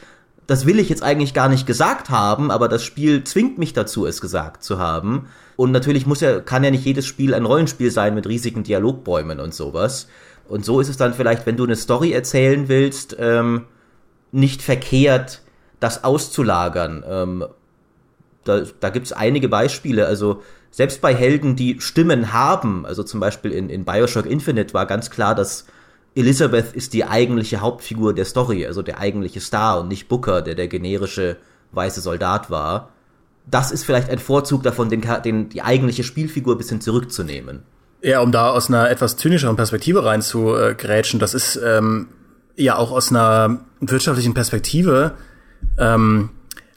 das 0.49 0.65
will 0.65 0.79
ich 0.79 0.89
jetzt 0.89 1.03
eigentlich 1.03 1.35
gar 1.35 1.47
nicht 1.47 1.67
gesagt 1.67 2.09
haben, 2.09 2.49
aber 2.49 2.67
das 2.67 2.83
Spiel 2.83 3.23
zwingt 3.23 3.59
mich 3.59 3.73
dazu, 3.73 4.07
es 4.07 4.19
gesagt 4.19 4.63
zu 4.63 4.79
haben. 4.79 5.27
Und 5.55 5.71
natürlich 5.71 6.07
muss 6.07 6.21
ja, 6.21 6.39
kann 6.39 6.63
ja 6.63 6.71
nicht 6.71 6.85
jedes 6.85 7.05
Spiel 7.05 7.35
ein 7.35 7.45
Rollenspiel 7.45 7.91
sein 7.91 8.15
mit 8.15 8.25
riesigen 8.27 8.63
Dialogbäumen 8.63 9.39
und 9.39 9.53
sowas. 9.53 10.07
Und 10.47 10.65
so 10.65 10.79
ist 10.79 10.89
es 10.89 10.97
dann 10.97 11.13
vielleicht, 11.13 11.45
wenn 11.45 11.55
du 11.55 11.65
eine 11.65 11.75
Story 11.75 12.13
erzählen 12.13 12.67
willst, 12.67 13.15
ähm, 13.19 13.65
nicht 14.31 14.63
verkehrt, 14.63 15.43
das 15.79 16.03
auszulagern. 16.03 17.03
Ähm, 17.07 17.45
da 18.43 18.63
da 18.79 18.89
gibt 18.89 19.05
es 19.05 19.13
einige 19.13 19.49
Beispiele. 19.49 20.07
Also 20.07 20.41
selbst 20.71 20.99
bei 20.99 21.13
Helden, 21.13 21.57
die 21.57 21.79
Stimmen 21.79 22.33
haben, 22.33 22.87
also 22.87 23.03
zum 23.03 23.19
Beispiel 23.19 23.51
in, 23.51 23.69
in 23.69 23.85
Bioshock 23.85 24.25
Infinite 24.25 24.73
war 24.73 24.87
ganz 24.87 25.11
klar, 25.11 25.35
dass 25.35 25.67
Elizabeth 26.15 26.73
ist 26.73 26.93
die 26.93 27.05
eigentliche 27.05 27.61
Hauptfigur 27.61 28.13
der 28.13 28.25
Story, 28.25 28.65
also 28.65 28.81
der 28.81 28.99
eigentliche 28.99 29.39
Star 29.39 29.79
und 29.79 29.87
nicht 29.87 30.07
Booker, 30.07 30.41
der 30.41 30.55
der 30.55 30.67
generische 30.67 31.37
weiße 31.71 32.01
Soldat 32.01 32.49
war. 32.49 32.89
Das 33.45 33.71
ist 33.71 33.83
vielleicht 33.83 34.09
ein 34.09 34.19
Vorzug 34.19 34.63
davon, 34.63 34.89
den, 34.89 35.03
den, 35.23 35.49
die 35.49 35.61
eigentliche 35.61 36.03
Spielfigur 36.03 36.55
ein 36.55 36.57
bisschen 36.57 36.81
zurückzunehmen. 36.81 37.63
Ja, 38.01 38.21
um 38.21 38.31
da 38.31 38.49
aus 38.49 38.69
einer 38.69 38.89
etwas 38.89 39.17
zynischeren 39.17 39.55
Perspektive 39.55 40.05
rein 40.05 40.21
zu 40.21 40.55
äh, 40.55 40.73
grätschen, 40.73 41.19
das 41.19 41.33
ist 41.33 41.59
ähm, 41.63 42.07
ja 42.55 42.75
auch 42.75 42.91
aus 42.91 43.09
einer 43.09 43.59
wirtschaftlichen 43.81 44.33
Perspektive, 44.33 45.13
ähm, 45.77 46.29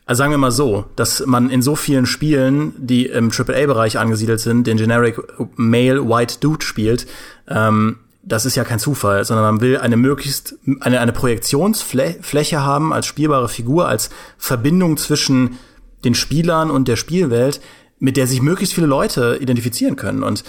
also 0.04 0.18
sagen 0.18 0.32
wir 0.32 0.38
mal 0.38 0.50
so, 0.50 0.86
dass 0.96 1.24
man 1.26 1.48
in 1.48 1.62
so 1.62 1.76
vielen 1.76 2.06
Spielen, 2.06 2.74
die 2.76 3.06
im 3.06 3.30
AAA-Bereich 3.30 3.98
angesiedelt 3.98 4.40
sind, 4.40 4.66
den 4.66 4.76
Generic 4.76 5.16
Male 5.54 6.08
White 6.08 6.38
Dude 6.40 6.64
spielt, 6.64 7.06
ähm, 7.48 7.98
das 8.22 8.46
ist 8.46 8.56
ja 8.56 8.64
kein 8.64 8.78
Zufall, 8.78 9.24
sondern 9.24 9.44
man 9.44 9.60
will 9.60 9.78
eine 9.78 9.96
möglichst 9.96 10.54
eine, 10.80 11.00
eine 11.00 11.12
Projektionsfläche 11.12 12.62
haben 12.62 12.92
als 12.92 13.06
spielbare 13.06 13.48
Figur, 13.48 13.88
als 13.88 14.10
Verbindung 14.38 14.96
zwischen 14.96 15.58
den 16.04 16.14
Spielern 16.14 16.70
und 16.70 16.88
der 16.88 16.96
Spielwelt, 16.96 17.60
mit 17.98 18.16
der 18.16 18.26
sich 18.26 18.42
möglichst 18.42 18.74
viele 18.74 18.86
Leute 18.86 19.38
identifizieren 19.40 19.96
können. 19.96 20.22
Und 20.22 20.44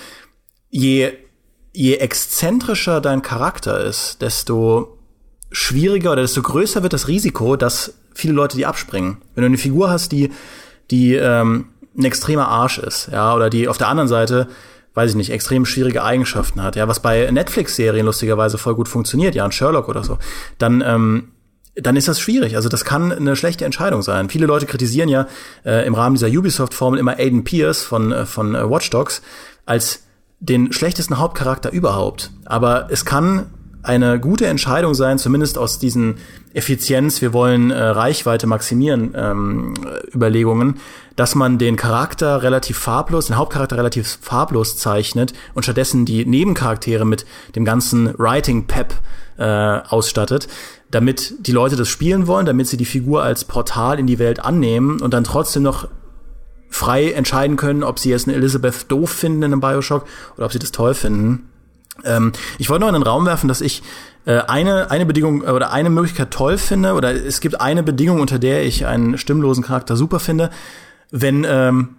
je, 0.69 1.13
je 1.71 1.95
exzentrischer 1.95 3.01
dein 3.01 3.21
Charakter 3.21 3.83
ist, 3.83 4.21
desto 4.21 4.99
schwieriger 5.51 6.11
oder 6.11 6.23
desto 6.23 6.41
größer 6.41 6.83
wird 6.83 6.93
das 6.93 7.07
Risiko, 7.07 7.55
dass 7.55 7.93
viele 8.13 8.33
Leute 8.33 8.57
die 8.57 8.65
abspringen. 8.65 9.17
Wenn 9.33 9.43
du 9.43 9.47
eine 9.47 9.57
Figur 9.57 9.89
hast, 9.89 10.11
die, 10.11 10.31
die 10.89 11.13
ähm, 11.13 11.69
ein 11.95 12.05
extremer 12.05 12.47
Arsch 12.47 12.79
ist, 12.79 13.09
ja, 13.11 13.35
oder 13.35 13.49
die 13.49 13.67
auf 13.67 13.77
der 13.77 13.87
anderen 13.87 14.09
Seite 14.09 14.47
weiß 14.93 15.11
ich 15.11 15.15
nicht, 15.15 15.31
extrem 15.31 15.65
schwierige 15.65 16.03
Eigenschaften 16.03 16.61
hat, 16.61 16.75
ja, 16.75 16.87
was 16.87 17.01
bei 17.01 17.29
Netflix-Serien 17.31 18.05
lustigerweise 18.05 18.57
voll 18.57 18.75
gut 18.75 18.87
funktioniert, 18.87 19.35
ja, 19.35 19.45
ein 19.45 19.51
Sherlock 19.51 19.89
oder 19.89 20.03
so, 20.03 20.17
dann, 20.57 20.83
ähm, 20.85 21.31
dann 21.75 21.95
ist 21.95 22.07
das 22.07 22.19
schwierig. 22.19 22.55
Also 22.55 22.69
das 22.69 22.85
kann 22.85 23.11
eine 23.11 23.35
schlechte 23.35 23.65
Entscheidung 23.65 24.03
sein. 24.03 24.29
Viele 24.29 24.45
Leute 24.45 24.67
kritisieren 24.67 25.09
ja 25.09 25.27
äh, 25.65 25.85
im 25.87 25.95
Rahmen 25.95 26.15
dieser 26.15 26.27
Ubisoft-Formel 26.27 26.99
immer 26.99 27.17
Aiden 27.17 27.43
Pierce 27.43 27.83
von, 27.83 28.11
äh, 28.11 28.25
von 28.25 28.53
äh, 28.53 28.69
Watch 28.69 28.89
Dogs 28.91 29.21
als 29.65 30.03
den 30.39 30.73
schlechtesten 30.73 31.17
Hauptcharakter 31.17 31.71
überhaupt. 31.71 32.31
Aber 32.45 32.87
es 32.91 33.05
kann 33.05 33.49
eine 33.83 34.19
gute 34.19 34.47
Entscheidung 34.47 34.95
sein, 34.95 35.19
zumindest 35.19 35.57
aus 35.57 35.77
diesen 35.77 36.15
Effizienz, 36.53 37.21
wir 37.21 37.33
wollen 37.33 37.69
äh, 37.69 37.81
Reichweite 37.81 38.47
maximieren 38.47 39.13
ähm, 39.15 39.73
Überlegungen, 40.13 40.79
dass 41.15 41.35
man 41.35 41.57
den 41.57 41.75
Charakter 41.75 42.41
relativ 42.43 42.77
farblos, 42.77 43.27
den 43.27 43.37
Hauptcharakter 43.37 43.77
relativ 43.77 44.19
farblos 44.21 44.77
zeichnet 44.77 45.33
und 45.53 45.63
stattdessen 45.63 46.05
die 46.05 46.25
Nebencharaktere 46.25 47.05
mit 47.05 47.25
dem 47.55 47.65
ganzen 47.65 48.17
Writing 48.17 48.67
Pep 48.67 48.93
äh, 49.37 49.43
ausstattet, 49.43 50.47
damit 50.89 51.33
die 51.45 51.51
Leute 51.51 51.75
das 51.75 51.89
spielen 51.89 52.27
wollen, 52.27 52.45
damit 52.45 52.67
sie 52.67 52.77
die 52.77 52.85
Figur 52.85 53.23
als 53.23 53.43
Portal 53.45 53.99
in 53.99 54.07
die 54.07 54.19
Welt 54.19 54.39
annehmen 54.43 55.01
und 55.01 55.13
dann 55.13 55.23
trotzdem 55.23 55.63
noch 55.63 55.87
frei 56.69 57.11
entscheiden 57.11 57.57
können, 57.57 57.83
ob 57.83 57.99
sie 57.99 58.09
jetzt 58.09 58.27
eine 58.27 58.37
Elizabeth 58.37 58.89
doof 58.91 59.09
finden 59.09 59.43
in 59.43 59.51
einem 59.51 59.61
Bioshock 59.61 60.05
oder 60.37 60.45
ob 60.45 60.53
sie 60.53 60.59
das 60.59 60.71
toll 60.71 60.93
finden. 60.93 61.49
Ähm, 62.03 62.31
ich 62.57 62.69
wollte 62.69 62.81
noch 62.81 62.89
in 62.89 62.95
den 62.95 63.03
Raum 63.03 63.25
werfen, 63.25 63.47
dass 63.47 63.61
ich 63.61 63.83
äh, 64.25 64.39
eine, 64.39 64.89
eine 64.89 65.05
Bedingung 65.05 65.43
äh, 65.43 65.51
oder 65.51 65.71
eine 65.71 65.89
Möglichkeit 65.89 66.31
toll 66.31 66.57
finde, 66.57 66.93
oder 66.93 67.13
es 67.13 67.41
gibt 67.41 67.59
eine 67.59 67.83
Bedingung, 67.83 68.19
unter 68.19 68.39
der 68.39 68.63
ich 68.65 68.85
einen 68.85 69.17
stimmlosen 69.17 69.63
Charakter 69.63 69.95
super 69.95 70.19
finde, 70.19 70.49
wenn 71.11 71.45
ähm, 71.47 71.95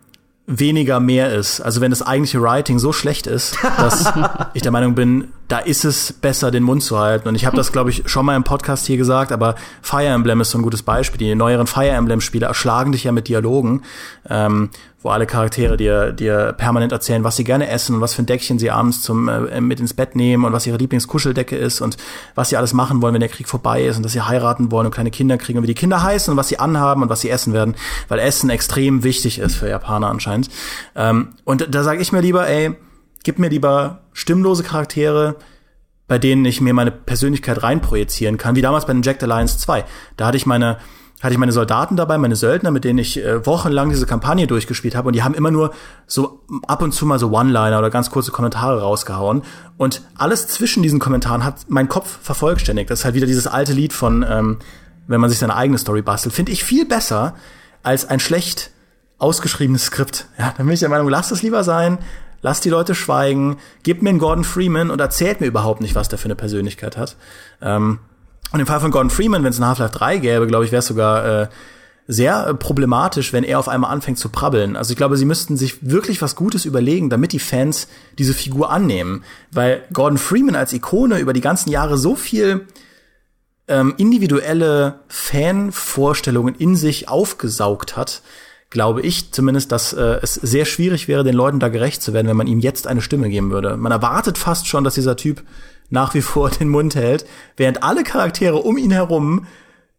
weniger 0.46 1.00
mehr 1.00 1.32
ist. 1.32 1.60
Also 1.60 1.80
wenn 1.80 1.90
das 1.90 2.02
eigentliche 2.02 2.42
Writing 2.42 2.78
so 2.78 2.92
schlecht 2.92 3.26
ist, 3.26 3.56
dass 3.78 4.12
ich 4.54 4.62
der 4.62 4.72
Meinung 4.72 4.94
bin, 4.94 5.28
da 5.48 5.58
ist 5.58 5.84
es 5.84 6.12
besser, 6.12 6.50
den 6.50 6.62
Mund 6.62 6.82
zu 6.82 6.98
halten. 6.98 7.28
Und 7.28 7.34
ich 7.34 7.46
habe 7.46 7.56
das, 7.56 7.72
glaube 7.72 7.90
ich, 7.90 8.02
schon 8.06 8.26
mal 8.26 8.36
im 8.36 8.44
Podcast 8.44 8.86
hier 8.86 8.98
gesagt, 8.98 9.32
aber 9.32 9.54
Fire 9.80 10.04
Emblem 10.04 10.40
ist 10.42 10.50
so 10.50 10.58
ein 10.58 10.62
gutes 10.62 10.82
Beispiel. 10.82 11.18
Die 11.18 11.34
neueren 11.34 11.66
Fire 11.66 11.88
Emblem-Spiele 11.88 12.46
erschlagen 12.46 12.92
dich 12.92 13.04
ja 13.04 13.12
mit 13.12 13.28
Dialogen, 13.28 13.82
ähm, 14.28 14.70
wo 15.04 15.10
alle 15.10 15.26
Charaktere 15.26 15.76
dir, 15.76 16.12
dir 16.12 16.54
permanent 16.56 16.90
erzählen, 16.90 17.24
was 17.24 17.36
sie 17.36 17.44
gerne 17.44 17.68
essen 17.68 17.94
und 17.94 18.00
was 18.00 18.14
für 18.14 18.22
ein 18.22 18.26
Deckchen 18.26 18.58
sie 18.58 18.70
abends 18.70 19.02
zum 19.02 19.28
äh, 19.28 19.60
mit 19.60 19.78
ins 19.78 19.92
Bett 19.92 20.16
nehmen 20.16 20.46
und 20.46 20.54
was 20.54 20.66
ihre 20.66 20.78
Lieblingskuscheldecke 20.78 21.56
ist 21.56 21.82
und 21.82 21.98
was 22.34 22.48
sie 22.48 22.56
alles 22.56 22.72
machen 22.72 23.02
wollen, 23.02 23.12
wenn 23.12 23.20
der 23.20 23.28
Krieg 23.28 23.46
vorbei 23.46 23.84
ist 23.84 23.98
und 23.98 24.02
dass 24.02 24.12
sie 24.12 24.22
heiraten 24.22 24.72
wollen 24.72 24.86
und 24.86 24.94
kleine 24.94 25.10
Kinder 25.10 25.36
kriegen 25.36 25.58
und 25.58 25.64
wie 25.64 25.68
die 25.68 25.74
Kinder 25.74 26.02
heißen 26.02 26.32
und 26.32 26.38
was 26.38 26.48
sie 26.48 26.58
anhaben 26.58 27.02
und 27.02 27.10
was 27.10 27.20
sie 27.20 27.28
essen 27.28 27.52
werden, 27.52 27.76
weil 28.08 28.18
Essen 28.18 28.48
extrem 28.48 29.04
wichtig 29.04 29.38
ist 29.38 29.56
für 29.56 29.68
Japaner 29.68 30.08
anscheinend. 30.08 30.48
Ähm, 30.96 31.34
und 31.44 31.74
da 31.74 31.82
sage 31.82 32.00
ich 32.00 32.10
mir 32.10 32.22
lieber, 32.22 32.48
ey, 32.48 32.74
gib 33.24 33.38
mir 33.38 33.50
lieber 33.50 34.00
stimmlose 34.14 34.62
Charaktere, 34.62 35.36
bei 36.08 36.18
denen 36.18 36.46
ich 36.46 36.62
mir 36.62 36.72
meine 36.72 36.90
Persönlichkeit 36.92 37.62
reinprojizieren 37.62 38.38
kann, 38.38 38.56
wie 38.56 38.62
damals 38.62 38.86
bei 38.86 38.94
den 38.94 39.02
Jack 39.02 39.22
Alliance 39.22 39.58
2. 39.58 39.84
Da 40.16 40.26
hatte 40.26 40.38
ich 40.38 40.46
meine 40.46 40.78
hatte 41.24 41.32
ich 41.32 41.38
meine 41.38 41.52
Soldaten 41.52 41.96
dabei, 41.96 42.18
meine 42.18 42.36
Söldner, 42.36 42.70
mit 42.70 42.84
denen 42.84 42.98
ich 42.98 43.16
äh, 43.16 43.46
wochenlang 43.46 43.88
diese 43.88 44.04
Kampagne 44.04 44.46
durchgespielt 44.46 44.94
habe 44.94 45.08
und 45.08 45.16
die 45.16 45.22
haben 45.22 45.34
immer 45.34 45.50
nur 45.50 45.72
so 46.06 46.42
ab 46.66 46.82
und 46.82 46.92
zu 46.92 47.06
mal 47.06 47.18
so 47.18 47.30
One-Liner 47.30 47.78
oder 47.78 47.88
ganz 47.88 48.10
kurze 48.10 48.30
Kommentare 48.30 48.82
rausgehauen 48.82 49.42
und 49.78 50.02
alles 50.18 50.48
zwischen 50.48 50.82
diesen 50.82 50.98
Kommentaren 50.98 51.42
hat 51.42 51.64
mein 51.68 51.88
Kopf 51.88 52.18
vervollständigt. 52.22 52.90
Das 52.90 53.00
ist 53.00 53.04
halt 53.06 53.14
wieder 53.14 53.26
dieses 53.26 53.46
alte 53.46 53.72
Lied 53.72 53.94
von, 53.94 54.24
ähm, 54.28 54.58
wenn 55.06 55.20
man 55.20 55.30
sich 55.30 55.38
seine 55.38 55.56
eigene 55.56 55.78
Story 55.78 56.02
bastelt, 56.02 56.34
finde 56.34 56.52
ich 56.52 56.62
viel 56.62 56.84
besser 56.84 57.34
als 57.82 58.08
ein 58.08 58.20
schlecht 58.20 58.70
ausgeschriebenes 59.16 59.86
Skript. 59.86 60.26
Ja, 60.38 60.52
dann 60.56 60.66
bin 60.66 60.74
ich 60.74 60.80
der 60.80 60.90
Meinung, 60.90 61.08
lasst 61.08 61.32
es 61.32 61.42
lieber 61.42 61.64
sein, 61.64 61.98
lasst 62.42 62.66
die 62.66 62.70
Leute 62.70 62.94
schweigen, 62.94 63.56
gebt 63.82 64.02
mir 64.02 64.10
einen 64.10 64.18
Gordon 64.18 64.44
Freeman 64.44 64.90
und 64.90 65.00
erzählt 65.00 65.40
mir 65.40 65.46
überhaupt 65.46 65.80
nicht, 65.80 65.94
was 65.94 66.10
der 66.10 66.18
für 66.18 66.26
eine 66.26 66.36
Persönlichkeit 66.36 66.98
hat. 66.98 67.16
Ähm, 67.62 68.00
und 68.54 68.60
im 68.60 68.66
Fall 68.68 68.78
von 68.78 68.92
Gordon 68.92 69.10
Freeman, 69.10 69.42
wenn 69.42 69.50
es 69.50 69.58
ein 69.58 69.66
Half-Life 69.66 69.98
3 69.98 70.18
gäbe, 70.18 70.46
glaube 70.46 70.64
ich, 70.64 70.70
wäre 70.70 70.78
es 70.78 70.86
sogar 70.86 71.42
äh, 71.42 71.48
sehr 72.06 72.46
äh, 72.46 72.54
problematisch, 72.54 73.32
wenn 73.32 73.42
er 73.42 73.58
auf 73.58 73.68
einmal 73.68 73.90
anfängt 73.90 74.16
zu 74.16 74.28
prabbeln. 74.28 74.76
Also 74.76 74.92
ich 74.92 74.96
glaube, 74.96 75.16
sie 75.16 75.24
müssten 75.24 75.56
sich 75.56 75.90
wirklich 75.90 76.22
was 76.22 76.36
Gutes 76.36 76.64
überlegen, 76.64 77.10
damit 77.10 77.32
die 77.32 77.40
Fans 77.40 77.88
diese 78.16 78.32
Figur 78.32 78.70
annehmen. 78.70 79.24
Weil 79.50 79.82
Gordon 79.92 80.18
Freeman 80.18 80.54
als 80.54 80.72
Ikone 80.72 81.18
über 81.18 81.32
die 81.32 81.40
ganzen 81.40 81.70
Jahre 81.70 81.98
so 81.98 82.14
viel 82.14 82.68
ähm, 83.66 83.94
individuelle 83.96 85.00
Fanvorstellungen 85.08 86.54
in 86.54 86.76
sich 86.76 87.08
aufgesaugt 87.08 87.96
hat, 87.96 88.22
glaube 88.70 89.02
ich 89.02 89.32
zumindest, 89.32 89.72
dass 89.72 89.92
äh, 89.92 90.20
es 90.22 90.34
sehr 90.34 90.64
schwierig 90.64 91.08
wäre, 91.08 91.24
den 91.24 91.34
Leuten 91.34 91.58
da 91.58 91.70
gerecht 91.70 92.02
zu 92.02 92.12
werden, 92.12 92.28
wenn 92.28 92.36
man 92.36 92.46
ihm 92.46 92.60
jetzt 92.60 92.86
eine 92.86 93.02
Stimme 93.02 93.30
geben 93.30 93.50
würde. 93.50 93.76
Man 93.76 93.90
erwartet 93.90 94.38
fast 94.38 94.68
schon, 94.68 94.84
dass 94.84 94.94
dieser 94.94 95.16
Typ 95.16 95.42
nach 95.90 96.14
wie 96.14 96.22
vor 96.22 96.50
den 96.50 96.68
Mund 96.68 96.94
hält, 96.94 97.26
während 97.56 97.82
alle 97.82 98.04
Charaktere 98.04 98.56
um 98.56 98.76
ihn 98.76 98.90
herum 98.90 99.46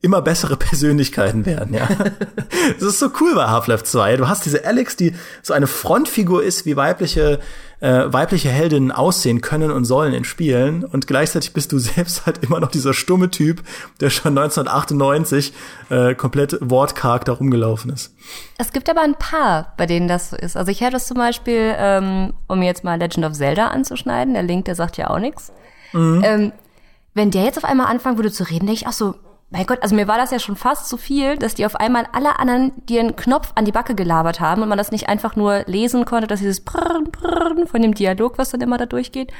immer 0.06 0.22
bessere 0.22 0.56
Persönlichkeiten 0.58 1.46
werden, 1.46 1.74
ja. 1.74 1.90
das 2.80 2.88
ist 2.88 3.00
so 3.00 3.10
cool 3.20 3.34
bei 3.36 3.48
Half-Life 3.48 3.84
2. 3.84 4.18
Du 4.18 4.28
hast 4.30 4.46
diese 4.46 4.66
Alex, 4.66 4.96
die 4.96 5.16
so 5.42 5.54
eine 5.54 5.68
Frontfigur 5.68 6.44
ist, 6.44 6.68
wie 6.68 6.76
weibliche, 6.76 7.40
äh, 7.80 8.04
weibliche 8.06 8.50
Heldinnen 8.50 8.92
aussehen 8.92 9.42
können 9.42 9.72
und 9.72 9.86
sollen 9.86 10.14
in 10.14 10.24
Spielen. 10.24 10.84
Und 10.84 11.08
gleichzeitig 11.08 11.54
bist 11.54 11.72
du 11.72 11.80
selbst 11.80 12.28
halt 12.28 12.44
immer 12.44 12.60
noch 12.60 12.70
dieser 12.70 12.94
stumme 12.94 13.32
Typ, 13.32 13.64
der 14.00 14.12
schon 14.12 14.38
1998 14.38 15.54
äh, 15.90 16.14
komplett 16.14 16.58
wortkarg 16.62 17.26
da 17.26 17.34
rumgelaufen 17.34 17.92
ist. 17.92 18.14
Es 18.60 18.72
gibt 18.72 18.90
aber 18.90 19.02
ein 19.02 19.16
paar, 19.16 19.74
bei 19.76 19.88
denen 19.88 20.08
das 20.08 20.30
so 20.30 20.36
ist. 20.36 20.56
Also 20.56 20.72
ich 20.72 20.82
hätte 20.82 20.98
es 20.98 21.08
zum 21.08 21.18
Beispiel, 21.18 21.74
ähm, 21.78 22.34
um 22.48 22.62
jetzt 22.62 22.84
mal 22.84 23.00
Legend 23.00 23.26
of 23.26 23.34
Zelda 23.34 23.70
anzuschneiden, 23.70 24.36
der 24.36 24.44
Link, 24.44 24.66
der 24.66 24.76
sagt 24.76 24.98
ja 24.98 25.10
auch 25.10 25.20
nichts. 25.20 25.52
Mhm. 25.96 26.22
Ähm, 26.24 26.52
wenn 27.14 27.32
der 27.32 27.44
jetzt 27.44 27.58
auf 27.58 27.66
einmal 27.66 27.88
anfangen 27.88 28.18
würde 28.18 28.32
zu 28.32 28.44
reden, 28.44 28.68
denke 28.68 28.74
ich, 28.74 28.88
ach 28.88 28.94
so, 28.94 29.16
mein 29.52 29.66
Gott, 29.66 29.82
also 29.82 29.96
mir 29.96 30.08
war 30.08 30.18
das 30.18 30.32
ja 30.32 30.40
schon 30.40 30.56
fast 30.56 30.90
zu 30.90 30.98
viel, 30.98 31.38
dass 31.38 31.56
die 31.56 31.66
auf 31.66 31.76
einmal 31.76 32.06
alle 32.12 32.40
anderen 32.40 32.74
dir 32.88 33.00
einen 33.00 33.16
Knopf 33.16 33.52
an 33.56 33.64
die 33.64 33.72
Backe 33.72 33.96
gelabert 33.96 34.40
haben 34.40 34.62
und 34.62 34.70
man 34.70 34.78
das 34.78 34.92
nicht 34.92 35.08
einfach 35.08 35.36
nur 35.36 35.64
lesen 35.68 36.04
konnte, 36.04 36.28
dass 36.28 36.40
dieses 36.40 36.62
Prrrn, 36.62 37.12
Prrrn 37.12 37.68
von 37.68 37.82
dem 37.82 37.94
Dialog, 37.94 38.38
was 38.38 38.50
dann 38.50 38.62
immer 38.62 38.78
da 38.78 38.86
durchgeht. 38.86 39.32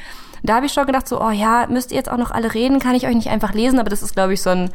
Da 0.44 0.56
habe 0.56 0.68
ich 0.68 0.74
schon 0.74 0.86
gedacht, 0.86 1.08
so, 1.08 1.22
oh 1.22 1.32
ja, 1.32 1.68
müsst 1.70 1.92
ihr 1.92 1.98
jetzt 1.98 2.10
auch 2.10 2.18
noch 2.18 2.32
alle 2.32 2.54
reden, 2.54 2.80
kann 2.80 2.96
ich 2.96 3.08
euch 3.08 3.16
nicht 3.16 3.30
einfach 3.30 3.54
lesen, 3.54 3.80
aber 3.80 3.90
das 3.90 4.04
ist, 4.04 4.14
glaube 4.14 4.34
ich, 4.34 4.42
so 4.42 4.52
ein, 4.52 4.70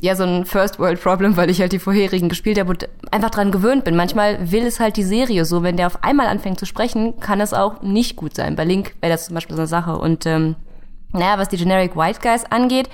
ja, 0.00 0.14
so 0.14 0.24
ein 0.24 0.44
First 0.44 0.78
World 0.78 1.02
Problem, 1.02 1.36
weil 1.36 1.50
ich 1.50 1.60
halt 1.60 1.72
die 1.72 1.78
vorherigen 1.78 2.28
gespielt 2.28 2.58
habe 2.60 2.70
und 2.70 2.88
einfach 3.10 3.30
dran 3.30 3.50
gewöhnt 3.50 3.84
bin. 3.84 3.96
Manchmal 3.96 4.52
will 4.52 4.66
es 4.66 4.78
halt 4.78 4.96
die 4.96 5.02
Serie 5.02 5.46
so, 5.46 5.62
wenn 5.62 5.78
der 5.78 5.86
auf 5.86 6.04
einmal 6.04 6.26
anfängt 6.26 6.60
zu 6.60 6.66
sprechen, 6.66 7.18
kann 7.18 7.40
es 7.40 7.54
auch 7.54 7.82
nicht 7.82 8.16
gut 8.16 8.36
sein. 8.36 8.56
Bei 8.56 8.64
Link 8.64 8.94
wäre 9.00 9.12
das 9.12 9.26
zum 9.26 9.34
Beispiel 9.34 9.56
so 9.56 9.62
eine 9.62 9.68
Sache 9.68 9.96
und 9.96 10.26
ähm, 10.26 10.54
naja, 11.12 11.38
was 11.38 11.48
die 11.48 11.56
Generic 11.56 11.96
White 11.96 12.20
Guys 12.22 12.44
angeht, 12.50 12.88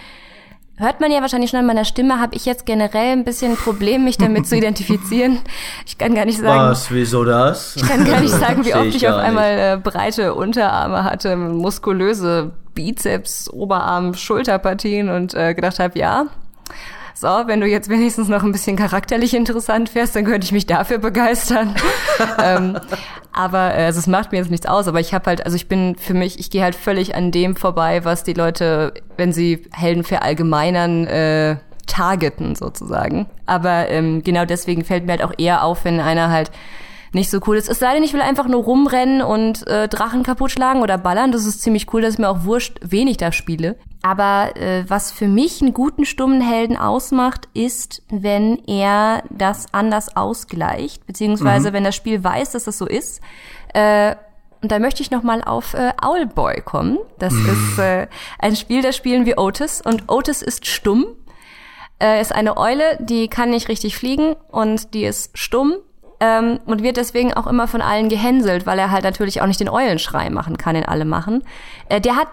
hört 0.77 1.01
man 1.01 1.11
ja 1.11 1.21
wahrscheinlich 1.21 1.51
schon 1.51 1.61
an 1.61 1.67
meiner 1.67 1.85
Stimme, 1.85 2.21
habe 2.21 2.35
ich 2.35 2.45
jetzt 2.45 2.67
generell 2.67 3.13
ein 3.13 3.25
bisschen 3.25 3.53
ein 3.53 3.57
Problem, 3.57 4.05
mich 4.05 4.19
damit 4.19 4.47
zu 4.47 4.57
identifizieren. 4.59 5.41
Ich 5.87 5.99
kann 5.99 6.15
gar 6.15 6.25
nicht 6.25 6.39
sagen. 6.39 6.71
Was, 6.71 6.91
wieso 6.91 7.25
das? 7.25 7.77
Ich 7.77 7.83
kann 7.83 8.05
gar 8.05 8.21
nicht 8.21 8.35
sagen, 8.35 8.65
wie 8.65 8.75
oft 8.75 8.87
ich, 8.87 8.97
ich 8.97 9.09
auf 9.09 9.17
einmal 9.17 9.59
äh, 9.59 9.81
breite 9.83 10.35
Unterarme 10.35 11.05
hatte, 11.05 11.37
muskulöse 11.37 12.53
Bizeps, 12.75 13.51
Oberarm, 13.51 14.15
Schulterpartien 14.15 15.09
und 15.09 15.35
äh, 15.35 15.55
gedacht 15.55 15.79
habe, 15.79 15.99
ja, 15.99 16.27
so, 17.19 17.29
wenn 17.47 17.63
du 17.63 17.67
jetzt 17.67 17.89
wenigstens 17.89 18.29
noch 18.29 18.43
ein 18.45 18.53
bisschen 18.53 18.77
charakterlich 18.77 19.33
interessant 19.33 19.95
wärst, 19.95 20.15
dann 20.15 20.27
könnte 20.27 20.45
ich 20.45 20.53
mich 20.53 20.67
dafür 20.67 20.99
begeistern. 20.99 21.75
ähm, 22.43 22.79
aber 23.33 23.75
äh, 23.75 23.87
also 23.87 24.01
es 24.01 24.07
macht 24.07 24.33
mir 24.33 24.39
jetzt 24.39 24.51
nichts 24.51 24.67
aus. 24.67 24.87
Aber 24.87 25.01
ich 25.01 25.15
habe 25.15 25.25
halt, 25.25 25.47
also 25.47 25.57
ich 25.57 25.67
bin 25.67 25.97
für 25.97 26.13
mich, 26.13 26.39
ich 26.39 26.51
gehe 26.51 26.63
halt 26.63 26.75
völlig 26.75 27.15
an 27.15 27.31
dem 27.31 27.57
vorbei, 27.57 28.05
was 28.05 28.23
die 28.23 28.35
Leute, 28.35 28.93
wenn 29.17 29.33
sie 29.33 29.63
Helden 29.73 30.05
verallgemeinern, 30.05 31.07
äh, 31.07 31.57
targeten 31.87 32.55
sozusagen. 32.55 33.27
Aber 33.47 33.89
ähm, 33.89 34.23
genau 34.23 34.45
deswegen 34.45 34.85
fällt 34.85 35.07
mir 35.07 35.13
halt 35.13 35.25
auch 35.25 35.33
eher 35.39 35.65
auf, 35.65 35.87
wenn 35.87 36.01
einer 36.01 36.31
halt 36.31 36.51
nicht 37.13 37.31
so 37.31 37.41
cool 37.47 37.57
ist. 37.57 37.69
Es 37.69 37.79
sei 37.79 37.95
denn, 37.95 38.03
ich 38.03 38.13
will 38.13 38.21
einfach 38.21 38.49
nur 38.49 38.63
rumrennen 38.63 39.23
und 39.23 39.67
äh, 39.67 39.89
Drachen 39.89 40.23
kaputt 40.23 40.51
schlagen 40.51 40.83
oder 40.83 40.99
ballern. 40.99 41.33
Das 41.33 41.47
ist 41.47 41.63
ziemlich 41.63 41.93
cool, 41.93 42.03
dass 42.03 42.15
ich 42.15 42.19
mir 42.19 42.29
auch 42.29 42.45
wurscht, 42.45 42.79
wen 42.83 43.09
ich 43.09 43.17
da 43.17 43.33
spiele. 43.33 43.77
Aber 44.03 44.57
äh, 44.57 44.85
was 44.89 45.11
für 45.11 45.29
mich 45.29 45.61
einen 45.63 45.75
guten 45.75 46.05
stummen 46.05 46.41
Helden 46.41 46.77
ausmacht, 46.77 47.49
ist, 47.55 48.03
wenn 48.09 48.63
er 48.67 49.23
das 49.31 49.67
anders 49.73 50.17
ausgleicht, 50.17 51.07
beziehungsweise 51.07 51.71
mhm. 51.71 51.75
wenn 51.75 51.85
das 51.85 51.97
Spiel 51.97 52.23
weiß, 52.23 52.53
dass 52.53 52.65
das 52.65 52.79
so 52.79 52.87
ist. 52.87 53.21
Äh, 53.75 54.15
und 54.63 54.73
da 54.73 54.79
möchte 54.79 55.03
ich 55.03 55.11
noch 55.11 55.23
mal 55.23 55.43
auf 55.43 55.75
äh, 55.75 55.93
Owlboy 56.03 56.63
kommen. 56.63 56.99
Das 57.19 57.33
mhm. 57.33 57.49
ist 57.49 57.79
äh, 57.79 58.07
ein 58.39 58.57
Spiel, 58.57 58.83
das 58.83 58.97
spielen 58.97 59.27
wir 59.27 59.39
Otis 59.39 59.81
und 59.81 60.05
Otis 60.09 60.43
ist 60.43 60.67
stumm. 60.67 61.07
Er 61.99 62.21
ist 62.21 62.35
eine 62.35 62.57
Eule, 62.57 62.99
die 63.01 63.29
kann 63.29 63.51
nicht 63.51 63.69
richtig 63.69 63.97
fliegen 63.97 64.37
und 64.51 64.93
die 64.93 65.05
ist 65.05 65.37
stumm 65.39 65.77
ähm, 66.21 66.61
und 66.67 66.83
wird 66.83 66.97
deswegen 66.97 67.35
auch 67.35 67.47
immer 67.47 67.69
von 67.69 67.83
allen 67.83 68.09
gehänselt, 68.09 68.67
weil 68.67 68.79
er 68.79 68.91
halt 68.91 69.05
natürlich 69.05 69.41
auch 69.43 69.47
nicht 69.47 69.61
den 69.61 69.69
Eulenschrei 69.69 70.31
machen 70.31 70.57
kann, 70.57 70.75
den 70.75 70.85
alle 70.85 71.05
machen. 71.05 71.45
Äh, 71.89 72.01
der 72.01 72.17
hat 72.17 72.29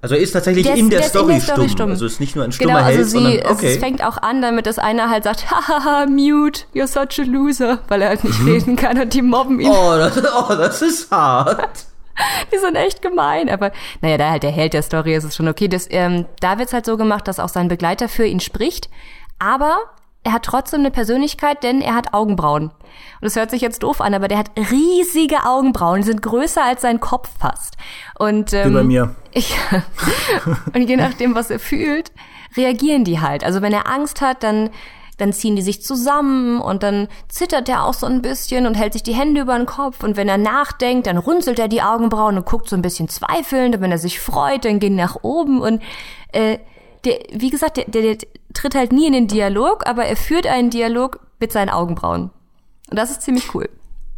also 0.00 0.14
er 0.14 0.20
ist 0.20 0.30
tatsächlich 0.30 0.64
der 0.64 0.76
in, 0.76 0.90
der 0.90 1.02
Story 1.02 1.34
in 1.34 1.38
der 1.38 1.40
Story 1.40 1.56
stumm. 1.56 1.68
stumm. 1.70 1.90
Also 1.90 2.06
ist 2.06 2.20
nicht 2.20 2.36
nur 2.36 2.44
ein 2.44 2.52
stummer 2.52 2.74
genau, 2.74 2.84
also 2.84 2.98
Held, 2.98 3.08
sie, 3.08 3.18
sondern, 3.18 3.46
okay. 3.52 3.72
Es 3.72 3.78
fängt 3.78 4.04
auch 4.04 4.16
an, 4.18 4.40
damit 4.40 4.66
das 4.66 4.78
einer 4.78 5.10
halt 5.10 5.24
sagt, 5.24 5.50
hahaha, 5.50 6.06
mute, 6.06 6.62
you're 6.72 6.86
such 6.86 7.18
a 7.20 7.28
loser, 7.28 7.80
weil 7.88 8.02
er 8.02 8.10
halt 8.10 8.22
nicht 8.22 8.38
mhm. 8.40 8.48
reden 8.48 8.76
kann 8.76 9.00
und 9.00 9.12
die 9.12 9.22
mobben 9.22 9.58
ihn. 9.58 9.68
Oh, 9.68 9.96
das, 9.96 10.16
oh, 10.18 10.54
das 10.54 10.82
ist 10.82 11.10
hart. 11.10 11.86
die 12.52 12.58
sind 12.58 12.76
echt 12.76 13.02
gemein, 13.02 13.48
aber 13.48 13.72
naja, 14.00 14.18
da 14.18 14.30
halt 14.30 14.44
der 14.44 14.50
Held 14.50 14.72
der 14.72 14.82
Story 14.82 15.14
ist 15.14 15.24
es 15.24 15.34
schon 15.34 15.48
okay. 15.48 15.66
Das, 15.66 15.86
ähm, 15.90 16.26
da 16.40 16.58
wird's 16.58 16.72
halt 16.72 16.86
so 16.86 16.96
gemacht, 16.96 17.26
dass 17.26 17.40
auch 17.40 17.48
sein 17.48 17.66
Begleiter 17.66 18.08
für 18.08 18.24
ihn 18.24 18.40
spricht, 18.40 18.88
aber 19.40 19.78
er 20.28 20.34
hat 20.34 20.42
trotzdem 20.42 20.80
eine 20.80 20.90
Persönlichkeit, 20.90 21.62
denn 21.62 21.80
er 21.80 21.94
hat 21.94 22.12
Augenbrauen. 22.12 22.64
Und 22.64 22.72
das 23.22 23.34
hört 23.34 23.50
sich 23.50 23.62
jetzt 23.62 23.82
doof 23.82 24.02
an, 24.02 24.12
aber 24.12 24.28
der 24.28 24.36
hat 24.36 24.50
riesige 24.70 25.46
Augenbrauen, 25.46 26.02
die 26.02 26.06
sind 26.06 26.20
größer 26.20 26.62
als 26.62 26.82
sein 26.82 27.00
Kopf 27.00 27.30
fast. 27.40 27.78
Und 28.18 28.52
ähm, 28.52 28.70
Wie 28.70 28.74
bei 28.74 28.84
mir. 28.84 29.14
Ich, 29.30 29.54
und 30.74 30.88
je 30.88 30.96
nachdem, 30.96 31.34
was 31.34 31.50
er 31.50 31.58
fühlt, 31.60 32.12
reagieren 32.56 33.04
die 33.04 33.20
halt. 33.20 33.44
Also 33.44 33.60
wenn 33.60 33.74
er 33.74 33.86
Angst 33.86 34.20
hat, 34.20 34.42
dann 34.42 34.70
dann 35.18 35.32
ziehen 35.32 35.56
die 35.56 35.62
sich 35.62 35.82
zusammen 35.82 36.60
und 36.60 36.84
dann 36.84 37.08
zittert 37.28 37.68
er 37.68 37.84
auch 37.84 37.92
so 37.92 38.06
ein 38.06 38.22
bisschen 38.22 38.66
und 38.66 38.74
hält 38.74 38.92
sich 38.92 39.02
die 39.02 39.14
Hände 39.14 39.40
über 39.40 39.56
den 39.56 39.66
Kopf 39.66 40.04
und 40.04 40.16
wenn 40.16 40.28
er 40.28 40.38
nachdenkt, 40.38 41.08
dann 41.08 41.18
runzelt 41.18 41.58
er 41.58 41.66
die 41.66 41.82
Augenbrauen 41.82 42.36
und 42.36 42.46
guckt 42.46 42.68
so 42.68 42.76
ein 42.76 42.82
bisschen 42.82 43.08
zweifelnd 43.08 43.74
und 43.74 43.80
wenn 43.80 43.90
er 43.90 43.98
sich 43.98 44.20
freut, 44.20 44.64
dann 44.64 44.78
gehen 44.78 44.94
nach 44.94 45.16
oben 45.22 45.60
und 45.60 45.82
äh, 46.32 46.58
der, 47.04 47.18
wie 47.32 47.50
gesagt, 47.50 47.76
der, 47.76 47.84
der, 47.86 48.02
der 48.02 48.28
tritt 48.54 48.74
halt 48.74 48.92
nie 48.92 49.06
in 49.06 49.12
den 49.12 49.28
Dialog, 49.28 49.86
aber 49.86 50.04
er 50.04 50.16
führt 50.16 50.46
einen 50.46 50.70
Dialog 50.70 51.20
mit 51.40 51.52
seinen 51.52 51.70
Augenbrauen. 51.70 52.30
Und 52.90 52.98
das 52.98 53.10
ist 53.10 53.22
ziemlich 53.22 53.54
cool. 53.54 53.68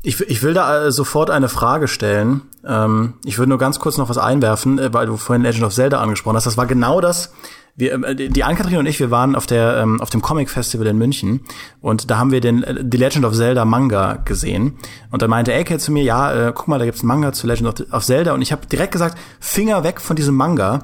Ich, 0.03 0.21
ich 0.21 0.43
will 0.43 0.55
da 0.55 0.87
äh, 0.87 0.93
sofort 0.93 1.31
eine 1.31 1.49
Frage 1.49 1.87
stellen. 1.87 2.43
Ähm, 2.67 3.15
ich 3.25 3.39
würde 3.39 3.51
nur 3.51 3.59
ganz 3.59 3.79
kurz 3.79 3.99
noch 3.99 4.09
was 4.09 4.17
einwerfen, 4.17 4.79
äh, 4.79 4.95
weil 4.95 5.07
du 5.07 5.17
vorhin 5.17 5.43
Legend 5.43 5.65
of 5.65 5.75
Zelda 5.75 6.01
angesprochen 6.01 6.37
hast. 6.37 6.47
Das 6.47 6.57
war 6.57 6.67
genau 6.67 7.03
das. 7.03 7.35
Wir, 7.77 7.93
äh, 8.03 8.15
die 8.15 8.45
Ann-Kathrin 8.45 8.79
und 8.79 8.87
ich, 8.87 8.99
wir 8.99 9.11
waren 9.11 9.37
auf 9.37 9.47
der 9.47 9.77
ähm, 9.77 10.01
auf 10.01 10.09
dem 10.09 10.23
Comic 10.23 10.49
Festival 10.49 10.87
in 10.87 10.97
München 10.97 11.43
und 11.81 12.11
da 12.11 12.19
haben 12.19 12.31
wir 12.31 12.41
den 12.41 12.65
The 12.91 12.97
Legend 12.97 13.25
of 13.25 13.35
Zelda 13.35 13.65
Manga 13.65 14.15
gesehen 14.25 14.79
und 15.11 15.23
dann 15.23 15.31
meinte 15.31 15.55
AK 15.55 15.79
zu 15.81 15.93
mir, 15.93 16.03
ja, 16.03 16.49
äh, 16.49 16.53
guck 16.55 16.69
mal, 16.69 16.79
da 16.79 16.85
gibt's 16.87 17.03
einen 17.03 17.09
Manga 17.09 17.33
zu 17.33 17.47
Legend 17.47 17.69
of, 17.69 17.93
of 17.93 18.05
Zelda 18.05 18.33
und 18.33 18.43
ich 18.43 18.53
habe 18.53 18.67
direkt 18.67 18.93
gesagt, 18.93 19.19
Finger 19.39 19.85
weg 19.85 20.01
von 20.01 20.17
diesem 20.17 20.35
Manga, 20.35 20.81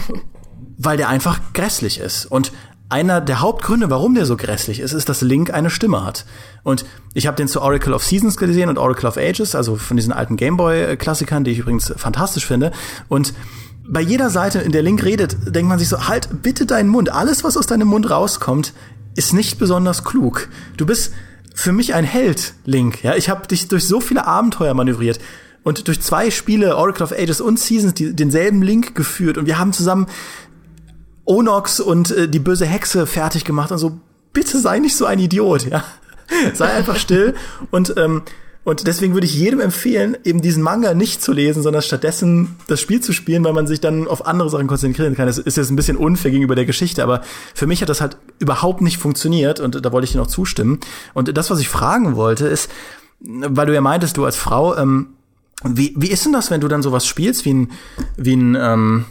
weil 0.78 0.96
der 0.96 1.08
einfach 1.08 1.40
grässlich 1.52 1.98
ist 1.98 2.26
und 2.26 2.52
einer 2.88 3.20
der 3.20 3.40
Hauptgründe, 3.40 3.90
warum 3.90 4.14
der 4.14 4.26
so 4.26 4.36
grässlich 4.36 4.78
ist, 4.80 4.92
ist, 4.92 5.08
dass 5.08 5.20
Link 5.20 5.52
eine 5.52 5.70
Stimme 5.70 6.04
hat. 6.04 6.26
Und 6.62 6.84
ich 7.14 7.26
habe 7.26 7.36
den 7.36 7.48
zu 7.48 7.62
Oracle 7.62 7.94
of 7.94 8.04
Seasons 8.04 8.36
gesehen 8.36 8.68
und 8.68 8.78
Oracle 8.78 9.08
of 9.08 9.16
Ages, 9.16 9.54
also 9.54 9.76
von 9.76 9.96
diesen 9.96 10.12
alten 10.12 10.36
Gameboy-Klassikern, 10.36 11.44
die 11.44 11.52
ich 11.52 11.58
übrigens 11.58 11.92
fantastisch 11.96 12.46
finde. 12.46 12.72
Und 13.08 13.32
bei 13.86 14.00
jeder 14.00 14.30
Seite, 14.30 14.60
in 14.60 14.72
der 14.72 14.82
Link 14.82 15.02
redet, 15.02 15.36
denkt 15.54 15.68
man 15.68 15.78
sich 15.78 15.88
so, 15.88 16.08
halt 16.08 16.42
bitte 16.42 16.66
deinen 16.66 16.88
Mund. 16.88 17.10
Alles, 17.10 17.42
was 17.42 17.56
aus 17.56 17.66
deinem 17.66 17.88
Mund 17.88 18.10
rauskommt, 18.10 18.72
ist 19.16 19.32
nicht 19.32 19.58
besonders 19.58 20.04
klug. 20.04 20.48
Du 20.76 20.86
bist 20.86 21.12
für 21.54 21.72
mich 21.72 21.94
ein 21.94 22.04
Held, 22.04 22.54
Link. 22.64 23.02
Ja, 23.02 23.14
ich 23.14 23.28
habe 23.28 23.46
dich 23.46 23.68
durch 23.68 23.86
so 23.86 24.00
viele 24.00 24.26
Abenteuer 24.26 24.74
manövriert 24.74 25.20
und 25.62 25.88
durch 25.88 26.00
zwei 26.00 26.30
Spiele, 26.30 26.76
Oracle 26.76 27.04
of 27.04 27.12
Ages 27.12 27.40
und 27.40 27.58
Seasons, 27.58 27.94
die, 27.94 28.14
denselben 28.14 28.62
Link 28.62 28.94
geführt 28.94 29.38
und 29.38 29.46
wir 29.46 29.58
haben 29.58 29.72
zusammen 29.72 30.06
Onox 31.24 31.80
und 31.80 32.10
äh, 32.10 32.28
die 32.28 32.38
böse 32.38 32.66
Hexe 32.66 33.06
fertig 33.06 33.44
gemacht 33.44 33.72
und 33.72 33.78
so, 33.78 33.98
bitte 34.32 34.58
sei 34.58 34.78
nicht 34.78 34.96
so 34.96 35.06
ein 35.06 35.18
Idiot, 35.18 35.66
ja. 35.66 35.84
sei 36.54 36.66
einfach 36.66 36.96
still 36.96 37.34
und 37.70 37.94
ähm, 37.96 38.22
und 38.64 38.86
deswegen 38.86 39.12
würde 39.12 39.26
ich 39.26 39.34
jedem 39.34 39.60
empfehlen, 39.60 40.16
eben 40.24 40.40
diesen 40.40 40.62
Manga 40.62 40.94
nicht 40.94 41.22
zu 41.22 41.32
lesen, 41.32 41.62
sondern 41.62 41.82
stattdessen 41.82 42.56
das 42.66 42.80
Spiel 42.80 43.00
zu 43.00 43.12
spielen, 43.12 43.44
weil 43.44 43.52
man 43.52 43.66
sich 43.66 43.78
dann 43.78 44.08
auf 44.08 44.26
andere 44.26 44.48
Sachen 44.48 44.66
konzentrieren 44.66 45.14
kann. 45.14 45.26
Das 45.26 45.36
ist 45.36 45.58
jetzt 45.58 45.70
ein 45.70 45.76
bisschen 45.76 45.98
unfair 45.98 46.30
gegenüber 46.30 46.54
der 46.54 46.64
Geschichte, 46.64 47.02
aber 47.02 47.20
für 47.54 47.66
mich 47.66 47.82
hat 47.82 47.90
das 47.90 48.00
halt 48.00 48.16
überhaupt 48.38 48.80
nicht 48.80 48.96
funktioniert 48.96 49.60
und 49.60 49.84
da 49.84 49.92
wollte 49.92 50.06
ich 50.06 50.12
dir 50.12 50.18
noch 50.18 50.28
zustimmen. 50.28 50.80
Und 51.12 51.36
das, 51.36 51.50
was 51.50 51.60
ich 51.60 51.68
fragen 51.68 52.16
wollte, 52.16 52.46
ist, 52.46 52.70
weil 53.20 53.66
du 53.66 53.74
ja 53.74 53.82
meintest, 53.82 54.16
du 54.16 54.24
als 54.24 54.36
Frau, 54.36 54.74
ähm, 54.76 55.08
wie, 55.62 55.94
wie 55.96 56.08
ist 56.08 56.24
denn 56.24 56.32
das, 56.32 56.50
wenn 56.50 56.62
du 56.62 56.68
dann 56.68 56.82
sowas 56.82 57.06
spielst 57.06 57.44
wie 57.44 57.52
ein, 57.52 57.70
wie 58.16 58.34
ein, 58.34 58.56
ähm, 58.58 59.04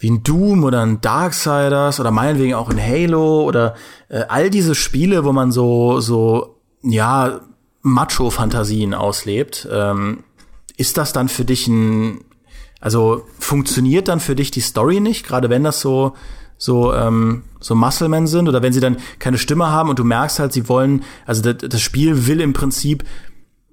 wie 0.00 0.10
ein 0.10 0.22
Doom 0.22 0.64
oder 0.64 0.80
ein 0.82 1.00
Darksiders 1.02 2.00
oder 2.00 2.10
meinetwegen 2.10 2.54
auch 2.54 2.70
ein 2.70 2.80
Halo 2.80 3.42
oder 3.42 3.74
äh, 4.08 4.24
all 4.28 4.48
diese 4.48 4.74
Spiele, 4.74 5.24
wo 5.24 5.32
man 5.32 5.52
so, 5.52 6.00
so, 6.00 6.56
ja, 6.82 7.40
Macho-Fantasien 7.82 8.94
auslebt. 8.94 9.68
Ähm, 9.70 10.24
ist 10.76 10.96
das 10.96 11.12
dann 11.12 11.28
für 11.28 11.44
dich 11.44 11.68
ein, 11.68 12.24
also 12.80 13.26
funktioniert 13.38 14.08
dann 14.08 14.20
für 14.20 14.34
dich 14.34 14.50
die 14.50 14.60
Story 14.60 15.00
nicht, 15.00 15.26
gerade 15.26 15.50
wenn 15.50 15.64
das 15.64 15.80
so, 15.82 16.14
so, 16.56 16.94
ähm, 16.94 17.42
so 17.60 17.74
Musclemen 17.74 18.26
sind 18.26 18.48
oder 18.48 18.62
wenn 18.62 18.72
sie 18.72 18.80
dann 18.80 18.96
keine 19.18 19.36
Stimme 19.36 19.70
haben 19.70 19.90
und 19.90 19.98
du 19.98 20.04
merkst 20.04 20.38
halt, 20.38 20.54
sie 20.54 20.66
wollen, 20.68 21.04
also 21.26 21.42
das, 21.42 21.68
das 21.68 21.80
Spiel 21.82 22.26
will 22.26 22.40
im 22.40 22.54
Prinzip 22.54 23.04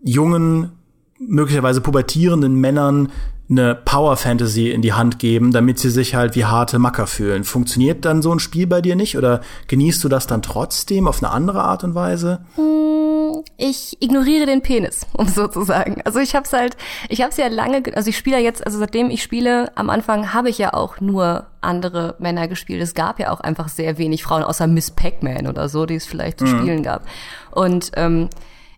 jungen, 0.04 0.72
möglicherweise 1.20 1.80
pubertierenden 1.80 2.56
Männern 2.56 3.12
eine 3.50 3.76
Power 3.76 4.18
Fantasy 4.18 4.72
in 4.72 4.82
die 4.82 4.94
Hand 4.94 5.20
geben, 5.20 5.52
damit 5.52 5.80
sie 5.80 5.90
sich 5.90 6.16
halt 6.16 6.36
wie 6.36 6.46
harte 6.46 6.80
Macker 6.80 7.08
fühlen. 7.08 7.46
Funktioniert 7.46 8.04
dann 8.04 8.22
so 8.22 8.34
ein 8.34 8.40
Spiel 8.40 8.68
bei 8.68 8.82
dir 8.82 8.96
nicht 8.96 9.18
oder 9.18 9.42
genießt 9.68 10.04
du 10.04 10.10
das 10.10 10.28
dann 10.28 10.42
trotzdem 10.42 11.08
auf 11.08 11.24
eine 11.24 11.32
andere 11.32 11.64
Art 11.64 11.84
und 11.86 11.96
Weise? 11.96 12.40
Hm, 12.56 13.44
ich 13.56 13.98
ignoriere 14.02 14.46
den 14.46 14.62
Penis, 14.62 15.06
um 15.14 15.28
sozusagen. 15.28 16.02
Also 16.04 16.20
ich 16.20 16.36
hab's 16.36 16.52
halt, 16.52 16.76
ich 17.08 17.22
hab's 17.22 17.38
ja 17.38 17.48
lange, 17.48 17.84
also 17.96 18.10
ich 18.10 18.18
spiele 18.18 18.40
jetzt, 18.40 18.66
also 18.66 18.80
seitdem 18.80 19.10
ich 19.10 19.24
spiele, 19.24 19.72
am 19.76 19.90
Anfang 19.90 20.34
habe 20.34 20.50
ich 20.50 20.58
ja 20.58 20.74
auch 20.74 21.00
nur 21.00 21.46
andere 21.62 22.16
Männer 22.20 22.50
gespielt. 22.50 22.82
Es 22.82 22.94
gab 22.96 23.18
ja 23.20 23.32
auch 23.32 23.40
einfach 23.40 23.70
sehr 23.70 23.98
wenig 23.98 24.24
Frauen, 24.24 24.44
außer 24.44 24.68
Miss 24.68 24.92
Pac-Man 24.92 25.48
oder 25.48 25.70
so, 25.70 25.86
die 25.86 25.96
es 25.96 26.06
vielleicht 26.06 26.40
zu 26.40 26.46
mhm. 26.46 26.60
spielen 26.60 26.84
gab. 26.84 27.06
Und 27.52 27.92
ähm, 27.96 28.30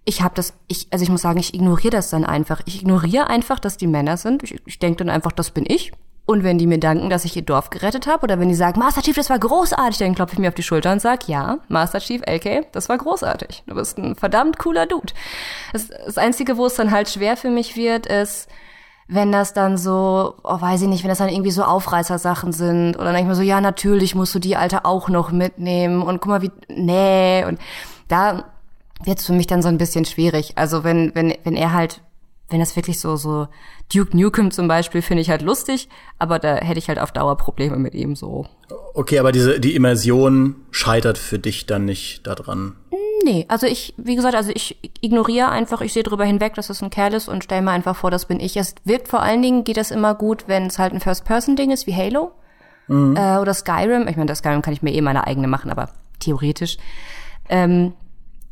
ich 0.05 0.21
habe 0.21 0.35
das, 0.35 0.53
ich, 0.67 0.87
also 0.91 1.03
ich 1.03 1.09
muss 1.09 1.21
sagen, 1.21 1.39
ich 1.39 1.53
ignoriere 1.53 1.91
das 1.91 2.09
dann 2.09 2.25
einfach. 2.25 2.61
Ich 2.65 2.81
ignoriere 2.81 3.27
einfach, 3.27 3.59
dass 3.59 3.77
die 3.77 3.87
Männer 3.87 4.17
sind. 4.17 4.43
Ich, 4.43 4.55
ich 4.65 4.79
denke 4.79 4.97
dann 5.03 5.09
einfach, 5.09 5.31
das 5.31 5.51
bin 5.51 5.65
ich. 5.67 5.91
Und 6.25 6.43
wenn 6.43 6.59
die 6.59 6.67
mir 6.67 6.79
danken, 6.79 7.09
dass 7.09 7.25
ich 7.25 7.35
ihr 7.35 7.41
Dorf 7.41 7.71
gerettet 7.71 8.05
habe, 8.05 8.23
oder 8.23 8.39
wenn 8.39 8.49
die 8.49 8.55
sagen, 8.55 8.79
Master 8.79 9.01
Chief, 9.01 9.15
das 9.15 9.31
war 9.31 9.39
großartig, 9.39 9.97
dann 9.97 10.13
klopfe 10.13 10.33
ich 10.33 10.39
mir 10.39 10.49
auf 10.49 10.53
die 10.53 10.61
Schulter 10.61 10.91
und 10.91 11.01
sag, 11.01 11.27
ja, 11.27 11.57
Master 11.69 11.99
Chief, 11.99 12.21
LK, 12.23 12.71
das 12.71 12.87
war 12.87 12.99
großartig. 12.99 13.63
Du 13.65 13.73
bist 13.73 13.97
ein 13.97 14.15
verdammt 14.15 14.59
cooler 14.59 14.85
Dude. 14.85 15.11
Das, 15.73 15.87
das 15.87 16.19
Einzige, 16.19 16.57
wo 16.57 16.67
es 16.67 16.75
dann 16.75 16.91
halt 16.91 17.09
schwer 17.09 17.35
für 17.35 17.49
mich 17.49 17.75
wird, 17.75 18.05
ist, 18.05 18.47
wenn 19.07 19.31
das 19.31 19.53
dann 19.53 19.75
so, 19.75 20.35
oh, 20.43 20.61
weiß 20.61 20.83
ich 20.83 20.87
nicht, 20.87 21.03
wenn 21.03 21.09
das 21.09 21.17
dann 21.17 21.29
irgendwie 21.29 21.49
so 21.49 21.63
Aufreißersachen 21.63 22.53
sind, 22.53 22.95
oder 22.95 23.05
dann 23.05 23.15
denke 23.15 23.21
ich 23.21 23.29
mir 23.29 23.35
so, 23.35 23.41
ja, 23.41 23.59
natürlich 23.59 24.13
musst 24.13 24.35
du 24.35 24.39
die 24.39 24.55
Alte 24.55 24.85
auch 24.85 25.09
noch 25.09 25.31
mitnehmen, 25.31 26.03
und 26.03 26.21
guck 26.21 26.29
mal, 26.29 26.41
wie, 26.43 26.51
nee, 26.67 27.43
und 27.43 27.59
da, 28.07 28.43
wird 29.03 29.19
es 29.19 29.25
für 29.25 29.33
mich 29.33 29.47
dann 29.47 29.61
so 29.61 29.67
ein 29.67 29.77
bisschen 29.77 30.05
schwierig. 30.05 30.53
Also 30.55 30.83
wenn, 30.83 31.13
wenn, 31.15 31.33
wenn 31.43 31.55
er 31.55 31.73
halt, 31.73 32.01
wenn 32.49 32.59
das 32.59 32.75
wirklich 32.75 32.99
so, 32.99 33.15
so 33.15 33.47
Duke 33.93 34.15
Nukem 34.15 34.51
zum 34.51 34.67
Beispiel, 34.67 35.01
finde 35.01 35.21
ich 35.21 35.29
halt 35.29 35.41
lustig, 35.41 35.89
aber 36.17 36.39
da 36.39 36.55
hätte 36.55 36.79
ich 36.79 36.89
halt 36.89 36.99
auf 36.99 37.11
Dauer 37.11 37.37
Probleme 37.37 37.77
mit 37.77 37.93
ihm 37.93 38.15
so. 38.15 38.45
Okay, 38.93 39.19
aber 39.19 39.31
diese, 39.31 39.59
die 39.59 39.75
Immersion 39.75 40.55
scheitert 40.71 41.17
für 41.17 41.39
dich 41.39 41.65
dann 41.65 41.85
nicht 41.85 42.27
daran? 42.27 42.75
Nee, 43.23 43.45
also 43.49 43.67
ich, 43.67 43.93
wie 43.97 44.15
gesagt, 44.15 44.35
also 44.35 44.51
ich 44.53 44.77
ignoriere 45.01 45.49
einfach, 45.49 45.81
ich 45.81 45.93
sehe 45.93 46.03
drüber 46.03 46.23
hinweg, 46.23 46.53
dass 46.55 46.69
es 46.69 46.81
ein 46.81 46.89
Kerl 46.89 47.13
ist 47.13 47.27
und 47.27 47.43
stelle 47.43 47.61
mir 47.61 47.71
einfach 47.71 47.95
vor, 47.95 48.11
das 48.11 48.25
bin 48.25 48.39
ich. 48.39 48.55
Es 48.55 48.75
wirkt 48.85 49.07
vor 49.07 49.21
allen 49.21 49.41
Dingen, 49.41 49.63
geht 49.63 49.77
das 49.77 49.91
immer 49.91 50.15
gut, 50.15 50.45
wenn 50.47 50.67
es 50.67 50.79
halt 50.79 50.93
ein 50.93 51.01
First-Person-Ding 51.01 51.71
ist, 51.71 51.85
wie 51.85 51.95
Halo 51.95 52.31
mhm. 52.87 53.15
äh, 53.15 53.37
oder 53.37 53.53
Skyrim. 53.53 54.07
Ich 54.07 54.15
meine, 54.15 54.27
das 54.27 54.39
Skyrim 54.39 54.61
kann 54.61 54.73
ich 54.73 54.81
mir 54.81 54.93
eh 54.93 55.01
meine 55.01 55.27
eigene 55.27 55.47
machen, 55.47 55.69
aber 55.69 55.89
theoretisch. 56.19 56.77
Ähm, 57.49 57.93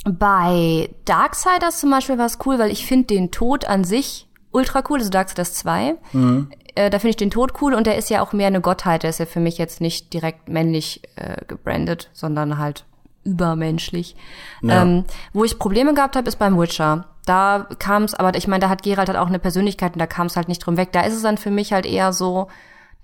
bei 0.07 0.89
Darksiders 1.05 1.79
zum 1.79 1.89
Beispiel 1.89 2.17
war 2.17 2.25
es 2.25 2.39
cool, 2.45 2.59
weil 2.59 2.71
ich 2.71 2.85
finde 2.85 3.07
den 3.07 3.31
Tod 3.31 3.65
an 3.65 3.83
sich 3.83 4.27
ultra 4.51 4.83
cool, 4.89 4.99
also 4.99 5.09
Darksiders 5.09 5.53
2. 5.55 5.95
Mhm. 6.13 6.51
Äh, 6.75 6.89
da 6.89 6.99
finde 6.99 7.11
ich 7.11 7.17
den 7.17 7.31
Tod 7.31 7.53
cool 7.61 7.73
und 7.73 7.87
der 7.87 7.97
ist 7.97 8.09
ja 8.09 8.21
auch 8.21 8.33
mehr 8.33 8.47
eine 8.47 8.61
Gottheit. 8.61 9.03
Der 9.03 9.09
ist 9.09 9.19
ja 9.19 9.25
für 9.25 9.39
mich 9.39 9.57
jetzt 9.57 9.81
nicht 9.81 10.13
direkt 10.13 10.49
männlich 10.49 11.01
äh, 11.15 11.43
gebrandet, 11.45 12.09
sondern 12.13 12.57
halt 12.57 12.85
übermenschlich. 13.23 14.15
Ja. 14.61 14.83
Ähm, 14.83 15.03
wo 15.33 15.43
ich 15.43 15.59
Probleme 15.59 15.93
gehabt 15.93 16.15
habe, 16.15 16.27
ist 16.27 16.39
beim 16.39 16.57
Witcher. 16.57 17.05
Da 17.25 17.67
kam 17.79 18.03
es, 18.03 18.13
aber 18.13 18.35
ich 18.35 18.47
meine, 18.47 18.61
da 18.61 18.69
hat 18.69 18.83
Geralt 18.83 19.09
halt 19.09 19.17
auch 19.17 19.27
eine 19.27 19.39
Persönlichkeit 19.39 19.93
und 19.93 19.99
da 19.99 20.07
kam 20.07 20.27
es 20.27 20.37
halt 20.37 20.47
nicht 20.47 20.59
drum 20.59 20.77
weg. 20.77 20.93
Da 20.93 21.01
ist 21.01 21.13
es 21.13 21.23
dann 21.23 21.37
für 21.37 21.51
mich 21.51 21.73
halt 21.73 21.85
eher 21.85 22.13
so, 22.13 22.47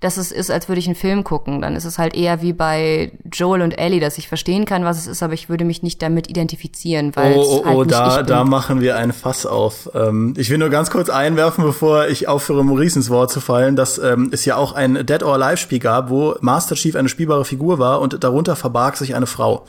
dass 0.04 0.18
es 0.18 0.30
ist, 0.30 0.50
als 0.50 0.68
würde 0.68 0.80
ich 0.80 0.86
einen 0.86 0.96
Film 0.96 1.24
gucken. 1.24 1.62
Dann 1.62 1.76
ist 1.76 1.86
es 1.86 1.96
halt 1.98 2.14
eher 2.14 2.42
wie 2.42 2.52
bei 2.52 3.12
Joel 3.32 3.62
und 3.62 3.72
Ellie, 3.72 4.00
dass 4.00 4.18
ich 4.18 4.28
verstehen 4.28 4.66
kann, 4.66 4.84
was 4.84 4.98
es 4.98 5.06
ist, 5.06 5.22
aber 5.22 5.32
ich 5.32 5.48
würde 5.48 5.64
mich 5.64 5.82
nicht 5.82 6.02
damit 6.02 6.28
identifizieren, 6.28 7.16
weil 7.16 7.32
oh, 7.34 7.42
oh, 7.42 7.60
oh, 7.60 7.64
halt 7.64 7.76
oh, 7.76 7.84
da, 7.84 8.22
da 8.22 8.44
machen 8.44 8.82
wir 8.82 8.98
ein 8.98 9.14
Fass 9.14 9.46
auf. 9.46 9.90
Ähm, 9.94 10.34
ich 10.36 10.50
will 10.50 10.58
nur 10.58 10.68
ganz 10.68 10.90
kurz 10.90 11.08
einwerfen, 11.08 11.64
bevor 11.64 12.08
ich 12.08 12.28
aufhöre, 12.28 12.62
Maurice 12.62 12.98
ins 12.98 13.08
Wort 13.08 13.30
zu 13.30 13.40
fallen, 13.40 13.76
dass 13.76 13.96
ähm, 13.96 14.28
es 14.30 14.44
ja 14.44 14.56
auch 14.56 14.74
ein 14.74 15.06
Dead 15.06 15.22
or 15.22 15.34
Alive 15.34 15.56
Spiel 15.56 15.78
gab, 15.78 16.10
wo 16.10 16.34
Master 16.40 16.74
Chief 16.74 16.96
eine 16.96 17.08
spielbare 17.08 17.46
Figur 17.46 17.78
war 17.78 18.02
und 18.02 18.22
darunter 18.22 18.56
verbarg 18.56 18.98
sich 18.98 19.14
eine 19.14 19.26
Frau. 19.26 19.64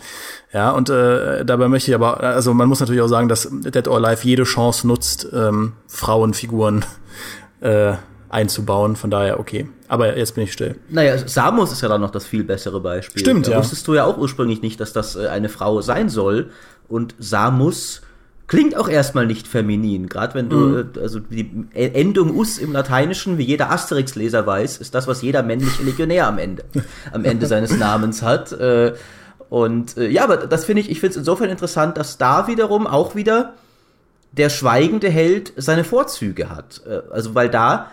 Ja, 0.51 0.71
und 0.71 0.89
äh, 0.89 1.45
dabei 1.45 1.69
möchte 1.69 1.91
ich 1.91 1.95
aber, 1.95 2.19
also 2.19 2.53
man 2.53 2.67
muss 2.67 2.81
natürlich 2.81 3.01
auch 3.01 3.07
sagen, 3.07 3.29
dass 3.29 3.47
Dead 3.49 3.87
or 3.87 4.03
Alive 4.03 4.27
jede 4.27 4.43
Chance 4.43 4.85
nutzt, 4.85 5.27
ähm, 5.33 5.73
Frauenfiguren 5.87 6.83
äh, 7.61 7.93
einzubauen. 8.35 8.95
Von 8.95 9.09
daher, 9.09 9.39
okay. 9.39 9.67
Aber 9.87 10.17
jetzt 10.17 10.35
bin 10.35 10.43
ich 10.43 10.53
still. 10.53 10.75
Naja, 10.89 11.17
Samus 11.17 11.71
ist 11.71 11.81
ja 11.81 11.87
dann 11.87 12.01
noch 12.01 12.11
das 12.11 12.25
viel 12.25 12.43
bessere 12.43 12.81
Beispiel. 12.81 13.21
Stimmt, 13.21 13.47
da 13.47 13.51
ja. 13.51 13.57
Wusstest 13.59 13.87
du 13.87 13.95
ja 13.95 14.03
auch 14.03 14.17
ursprünglich 14.17 14.61
nicht, 14.61 14.79
dass 14.79 14.93
das 14.93 15.15
äh, 15.15 15.27
eine 15.27 15.49
Frau 15.49 15.81
sein 15.81 16.09
soll. 16.09 16.51
Und 16.87 17.15
Samus 17.17 18.01
klingt 18.47 18.75
auch 18.75 18.89
erstmal 18.89 19.25
nicht 19.25 19.47
feminin. 19.47 20.09
Gerade 20.09 20.35
wenn 20.35 20.49
du, 20.49 20.57
mhm. 20.57 20.89
Äh, 20.95 20.99
also 20.99 21.19
die 21.19 21.49
Endung 21.73 22.35
us 22.35 22.57
im 22.57 22.73
Lateinischen, 22.73 23.37
wie 23.37 23.43
jeder 23.43 23.71
Asterix-Leser 23.71 24.45
weiß, 24.45 24.77
ist 24.77 24.93
das, 24.93 25.07
was 25.07 25.21
jeder 25.21 25.41
männliche 25.41 25.83
Legionär 25.83 26.27
am 26.27 26.37
Ende, 26.37 26.65
am 27.13 27.23
Ende 27.23 27.47
seines 27.47 27.75
Namens 27.77 28.21
hat. 28.21 28.51
Äh, 28.51 28.93
und 29.47 29.95
ja, 29.95 30.23
aber 30.23 30.37
das 30.37 30.65
finde 30.65 30.81
ich, 30.81 30.89
ich 30.89 30.99
finde 30.99 31.11
es 31.11 31.17
insofern 31.17 31.49
interessant, 31.49 31.97
dass 31.97 32.17
da 32.17 32.47
wiederum 32.47 32.87
auch 32.87 33.15
wieder 33.15 33.53
der 34.31 34.49
schweigende 34.49 35.07
Held 35.07 35.53
seine 35.55 35.83
Vorzüge 35.83 36.49
hat. 36.49 36.81
Also 37.11 37.35
weil 37.35 37.49
da 37.49 37.91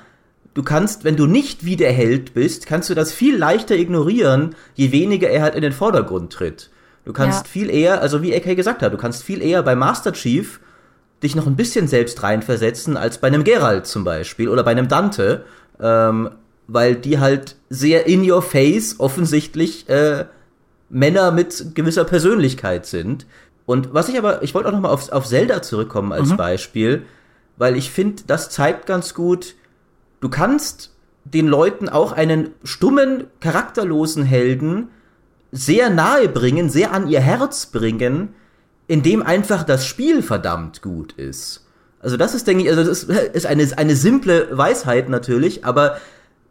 du 0.54 0.62
kannst, 0.62 1.04
wenn 1.04 1.16
du 1.16 1.26
nicht 1.26 1.64
wie 1.64 1.76
der 1.76 1.92
Held 1.92 2.34
bist, 2.34 2.66
kannst 2.66 2.90
du 2.90 2.94
das 2.94 3.12
viel 3.12 3.36
leichter 3.36 3.76
ignorieren, 3.76 4.54
je 4.74 4.92
weniger 4.92 5.28
er 5.28 5.42
halt 5.42 5.54
in 5.54 5.62
den 5.62 5.72
Vordergrund 5.72 6.32
tritt. 6.32 6.70
Du 7.04 7.12
kannst 7.12 7.46
ja. 7.46 7.50
viel 7.50 7.70
eher, 7.70 8.00
also 8.00 8.22
wie 8.22 8.34
AK 8.34 8.56
gesagt 8.56 8.82
hat, 8.82 8.92
du 8.92 8.96
kannst 8.96 9.24
viel 9.24 9.42
eher 9.42 9.62
bei 9.62 9.74
Master 9.74 10.12
Chief 10.12 10.60
dich 11.22 11.34
noch 11.34 11.46
ein 11.46 11.56
bisschen 11.56 11.88
selbst 11.88 12.22
reinversetzen 12.22 12.96
als 12.96 13.18
bei 13.18 13.28
einem 13.28 13.44
Geralt 13.44 13.86
zum 13.86 14.04
Beispiel 14.04 14.48
oder 14.48 14.64
bei 14.64 14.72
einem 14.72 14.88
Dante, 14.88 15.44
ähm, 15.80 16.30
weil 16.66 16.96
die 16.96 17.18
halt 17.18 17.56
sehr 17.70 18.06
in 18.06 18.28
your 18.28 18.42
face 18.42 18.98
offensichtlich 18.98 19.88
äh, 19.88 20.26
Männer 20.90 21.30
mit 21.30 21.74
gewisser 21.74 22.04
Persönlichkeit 22.04 22.86
sind, 22.86 23.26
Und 23.64 23.94
was 23.94 24.08
ich 24.08 24.18
aber, 24.18 24.42
ich 24.42 24.54
wollte 24.54 24.68
auch 24.68 24.72
noch 24.72 24.80
mal 24.80 24.90
auf, 24.90 25.10
auf 25.10 25.26
Zelda 25.26 25.62
zurückkommen 25.62 26.12
als 26.12 26.30
mhm. 26.30 26.36
Beispiel, 26.36 27.02
weil 27.56 27.76
ich 27.76 27.90
finde, 27.90 28.24
das 28.26 28.50
zeigt 28.50 28.86
ganz 28.86 29.14
gut, 29.14 29.54
du 30.22 30.30
kannst 30.30 30.92
den 31.24 31.46
Leuten 31.46 31.90
auch 31.90 32.12
einen 32.12 32.50
stummen, 32.64 33.24
charakterlosen 33.40 34.24
Helden 34.24 34.88
sehr 35.50 35.90
nahe 35.90 36.28
bringen, 36.28 36.70
sehr 36.70 36.92
an 36.92 37.08
ihr 37.08 37.20
Herz 37.20 37.66
bringen, 37.66 38.30
indem 38.86 39.22
einfach 39.22 39.64
das 39.64 39.86
Spiel 39.86 40.22
verdammt 40.22 40.80
gut 40.80 41.12
ist. 41.12 41.66
Also 42.00 42.16
das 42.16 42.34
ist, 42.34 42.46
denke 42.46 42.64
ich, 42.64 42.70
also 42.70 42.82
das 42.82 43.04
ist 43.04 43.46
eine, 43.46 43.68
eine 43.76 43.96
simple 43.96 44.48
Weisheit 44.56 45.08
natürlich, 45.08 45.64
aber 45.64 45.98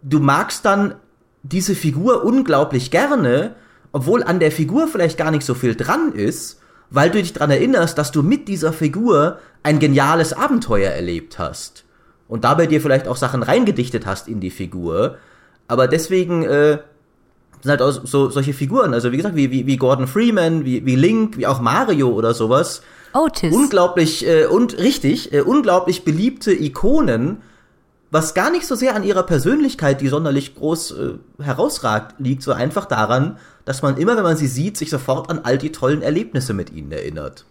du 0.04 0.20
magst 0.20 0.66
dann 0.66 0.96
diese 1.44 1.74
Figur 1.74 2.24
unglaublich 2.24 2.92
gerne, 2.92 3.56
obwohl 3.92 4.24
an 4.24 4.40
der 4.40 4.52
Figur 4.52 4.88
vielleicht 4.88 5.18
gar 5.18 5.32
nicht 5.32 5.46
so 5.46 5.54
viel 5.54 5.76
dran 5.76 6.14
ist, 6.14 6.60
weil 6.90 7.10
du 7.10 7.18
dich 7.20 7.34
daran 7.34 7.52
erinnerst, 7.52 7.98
dass 7.98 8.12
du 8.12 8.22
mit 8.22 8.48
dieser 8.48 8.74
Figur 8.74 9.40
ein 9.64 9.80
geniales 9.80 10.34
Abenteuer 10.34 10.92
erlebt 10.92 11.40
hast. 11.40 11.86
Und 12.32 12.46
dabei 12.46 12.66
dir 12.66 12.80
vielleicht 12.80 13.10
auch 13.10 13.18
Sachen 13.18 13.44
reingedichtet 13.44 14.06
hast 14.06 14.30
in 14.30 14.40
die 14.40 14.52
Figur. 14.52 15.18
Aber 15.68 15.90
deswegen 15.90 16.46
äh, 16.46 16.78
sind 17.62 17.70
halt 17.70 17.82
auch 17.82 17.92
so 17.92 18.30
solche 18.30 18.54
Figuren, 18.54 18.94
also 18.94 19.12
wie 19.12 19.18
gesagt, 19.18 19.36
wie, 19.36 19.52
wie, 19.52 19.68
wie 19.68 19.76
Gordon 19.76 20.08
Freeman, 20.08 20.64
wie, 20.64 20.86
wie 20.86 20.96
Link, 20.96 21.38
wie 21.38 21.46
auch 21.46 21.60
Mario 21.60 22.08
oder 22.08 22.34
sowas. 22.34 22.84
Otis. 23.12 23.54
Unglaublich, 23.54 24.26
äh, 24.26 24.46
und 24.46 24.78
richtig, 24.78 25.34
äh, 25.34 25.42
unglaublich 25.42 26.06
beliebte 26.06 26.54
Ikonen, 26.54 27.42
was 28.12 28.34
gar 28.34 28.50
nicht 28.50 28.66
so 28.66 28.76
sehr 28.76 28.96
an 28.96 29.04
ihrer 29.04 29.24
Persönlichkeit, 29.24 30.00
die 30.00 30.08
sonderlich 30.08 30.56
groß 30.56 30.92
äh, 30.92 31.44
herausragt, 31.44 32.16
liegt, 32.20 32.44
so 32.44 32.54
einfach 32.54 32.86
daran, 32.86 33.40
dass 33.66 33.82
man 33.82 33.98
immer, 33.98 34.16
wenn 34.16 34.24
man 34.24 34.38
sie 34.38 34.48
sieht, 34.48 34.78
sich 34.78 34.90
sofort 34.90 35.30
an 35.30 35.42
all 35.44 35.58
die 35.58 35.74
tollen 35.74 36.02
Erlebnisse 36.02 36.54
mit 36.54 36.72
ihnen 36.72 36.94
erinnert. 36.94 37.44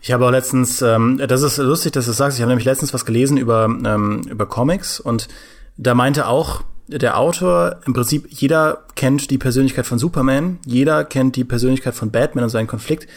Ich 0.00 0.12
habe 0.12 0.26
auch 0.26 0.30
letztens, 0.30 0.82
ähm, 0.82 1.20
das 1.26 1.42
ist 1.42 1.58
lustig, 1.58 1.92
dass 1.92 2.04
du 2.06 2.10
das 2.10 2.18
sagst, 2.18 2.38
ich 2.38 2.42
habe 2.42 2.50
nämlich 2.50 2.64
letztens 2.64 2.92
was 2.94 3.04
gelesen 3.04 3.36
über, 3.36 3.64
ähm, 3.64 4.22
über 4.28 4.46
Comics 4.46 5.00
und 5.00 5.28
da 5.76 5.94
meinte 5.94 6.26
auch 6.26 6.62
der 6.88 7.18
Autor, 7.18 7.80
im 7.86 7.94
Prinzip 7.94 8.26
jeder 8.28 8.84
kennt 8.94 9.30
die 9.30 9.38
Persönlichkeit 9.38 9.86
von 9.86 9.98
Superman, 9.98 10.58
jeder 10.66 11.04
kennt 11.04 11.36
die 11.36 11.44
Persönlichkeit 11.44 11.94
von 11.94 12.10
Batman 12.10 12.44
und 12.44 12.50
seinen 12.50 12.66
Konflikt. 12.66 13.08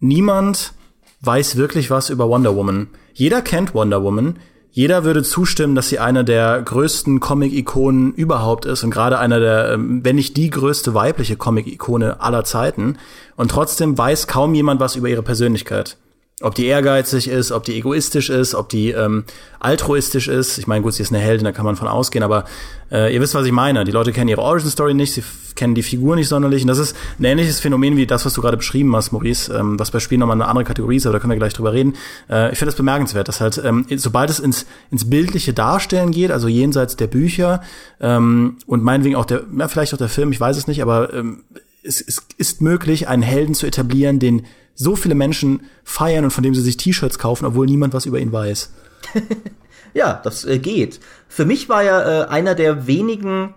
Niemand 0.00 0.74
weiß 1.20 1.56
wirklich 1.56 1.90
was 1.90 2.10
über 2.10 2.28
Wonder 2.28 2.54
Woman. 2.54 2.88
Jeder 3.14 3.42
kennt 3.42 3.74
Wonder 3.74 4.02
Woman, 4.02 4.38
jeder 4.78 5.02
würde 5.02 5.24
zustimmen, 5.24 5.74
dass 5.74 5.88
sie 5.88 5.98
eine 5.98 6.24
der 6.24 6.62
größten 6.62 7.18
Comic-Ikonen 7.18 8.14
überhaupt 8.14 8.64
ist 8.64 8.84
und 8.84 8.92
gerade 8.92 9.18
einer 9.18 9.40
der, 9.40 9.72
ähm, 9.72 10.04
wenn 10.04 10.14
nicht 10.14 10.36
die 10.36 10.50
größte 10.50 10.94
weibliche 10.94 11.34
Comic-Ikone 11.34 12.20
aller 12.20 12.44
Zeiten. 12.44 12.96
Und 13.34 13.50
trotzdem 13.50 13.98
weiß 13.98 14.28
kaum 14.28 14.54
jemand 14.54 14.78
was 14.78 14.94
über 14.94 15.08
ihre 15.08 15.24
Persönlichkeit. 15.24 15.96
Ob 16.40 16.54
die 16.54 16.66
ehrgeizig 16.66 17.26
ist, 17.26 17.50
ob 17.50 17.64
die 17.64 17.76
egoistisch 17.76 18.30
ist, 18.30 18.54
ob 18.54 18.68
die 18.68 18.92
ähm, 18.92 19.24
altruistisch 19.58 20.28
ist. 20.28 20.56
Ich 20.58 20.68
meine, 20.68 20.82
gut, 20.82 20.94
sie 20.94 21.02
ist 21.02 21.12
eine 21.12 21.18
Heldin, 21.18 21.44
da 21.44 21.50
kann 21.50 21.64
man 21.64 21.74
von 21.74 21.88
ausgehen, 21.88 22.22
aber 22.22 22.44
äh, 22.92 23.12
ihr 23.12 23.20
wisst, 23.20 23.34
was 23.34 23.44
ich 23.44 23.50
meine. 23.50 23.82
Die 23.82 23.90
Leute 23.90 24.12
kennen 24.12 24.28
ihre 24.28 24.42
Origin 24.42 24.70
Story 24.70 24.94
nicht, 24.94 25.14
sie 25.14 25.24
kennen 25.56 25.74
die 25.74 25.82
Figur 25.82 26.14
nicht 26.14 26.28
sonderlich. 26.28 26.62
Und 26.62 26.68
das 26.68 26.78
ist 26.78 26.94
ein 27.18 27.24
ähnliches 27.24 27.58
Phänomen 27.58 27.96
wie 27.96 28.06
das, 28.06 28.24
was 28.24 28.34
du 28.34 28.40
gerade 28.40 28.56
beschrieben 28.56 28.94
hast, 28.94 29.10
Maurice, 29.10 29.52
ähm, 29.52 29.80
was 29.80 29.90
bei 29.90 29.98
Spielen 29.98 30.20
nochmal 30.20 30.36
eine 30.36 30.46
andere 30.46 30.64
Kategorie 30.64 30.98
ist, 30.98 31.06
aber 31.06 31.14
da 31.14 31.18
können 31.18 31.32
wir 31.32 31.38
gleich 31.38 31.54
drüber 31.54 31.72
reden. 31.72 31.94
Äh, 32.30 32.52
ich 32.52 32.58
finde 32.58 32.70
das 32.70 32.76
bemerkenswert, 32.76 33.26
dass 33.26 33.40
halt, 33.40 33.60
ähm, 33.64 33.84
sobald 33.96 34.30
es 34.30 34.38
ins, 34.38 34.64
ins 34.92 35.10
bildliche 35.10 35.52
Darstellen 35.52 36.12
geht, 36.12 36.30
also 36.30 36.46
jenseits 36.46 36.94
der 36.94 37.08
Bücher 37.08 37.62
ähm, 38.00 38.58
und 38.64 38.84
meinetwegen 38.84 39.16
auch 39.16 39.24
der, 39.24 39.42
ja, 39.58 39.66
vielleicht 39.66 39.92
auch 39.92 39.98
der 39.98 40.08
Film, 40.08 40.30
ich 40.30 40.38
weiß 40.38 40.56
es 40.56 40.68
nicht, 40.68 40.82
aber 40.82 41.12
ähm, 41.12 41.42
es, 41.82 42.00
es 42.00 42.22
ist 42.36 42.60
möglich, 42.60 43.08
einen 43.08 43.22
Helden 43.22 43.54
zu 43.54 43.66
etablieren, 43.66 44.20
den 44.20 44.46
so 44.78 44.94
viele 44.94 45.16
Menschen 45.16 45.62
feiern 45.82 46.24
und 46.24 46.30
von 46.30 46.44
dem 46.44 46.54
sie 46.54 46.62
sich 46.62 46.76
T-Shirts 46.76 47.18
kaufen, 47.18 47.44
obwohl 47.44 47.66
niemand 47.66 47.94
was 47.94 48.06
über 48.06 48.20
ihn 48.20 48.32
weiß. 48.32 48.72
ja, 49.94 50.20
das 50.22 50.44
äh, 50.44 50.58
geht. 50.58 51.00
Für 51.28 51.44
mich 51.44 51.68
war 51.68 51.82
er 51.82 52.06
äh, 52.06 52.28
einer 52.28 52.54
der 52.54 52.86
wenigen 52.86 53.54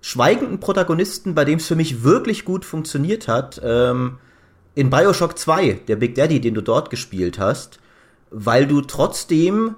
schweigenden 0.00 0.60
Protagonisten, 0.60 1.34
bei 1.34 1.44
dem 1.44 1.58
es 1.58 1.66
für 1.66 1.74
mich 1.74 2.04
wirklich 2.04 2.44
gut 2.44 2.64
funktioniert 2.64 3.26
hat. 3.26 3.60
Ähm, 3.64 4.18
in 4.76 4.88
Bioshock 4.88 5.36
2, 5.36 5.80
der 5.88 5.96
Big 5.96 6.14
Daddy, 6.14 6.40
den 6.40 6.54
du 6.54 6.60
dort 6.60 6.90
gespielt 6.90 7.40
hast, 7.40 7.80
weil 8.30 8.66
du 8.66 8.82
trotzdem 8.82 9.74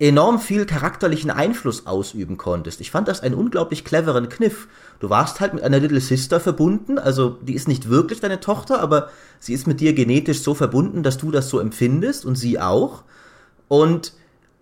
enorm 0.00 0.38
viel 0.38 0.64
charakterlichen 0.64 1.30
Einfluss 1.30 1.86
ausüben 1.86 2.36
konntest. 2.36 2.80
Ich 2.80 2.90
fand 2.90 3.08
das 3.08 3.20
einen 3.20 3.34
unglaublich 3.34 3.84
cleveren 3.84 4.28
Kniff. 4.28 4.68
Du 5.00 5.10
warst 5.10 5.40
halt 5.40 5.54
mit 5.54 5.64
einer 5.64 5.80
Little 5.80 6.00
Sister 6.00 6.38
verbunden, 6.38 6.98
also 6.98 7.30
die 7.42 7.54
ist 7.54 7.66
nicht 7.66 7.88
wirklich 7.88 8.20
deine 8.20 8.40
Tochter, 8.40 8.80
aber 8.80 9.10
sie 9.40 9.54
ist 9.54 9.66
mit 9.66 9.80
dir 9.80 9.94
genetisch 9.94 10.42
so 10.42 10.54
verbunden, 10.54 11.02
dass 11.02 11.18
du 11.18 11.30
das 11.30 11.48
so 11.48 11.58
empfindest 11.58 12.24
und 12.24 12.36
sie 12.36 12.60
auch. 12.60 13.02
Und 13.66 14.12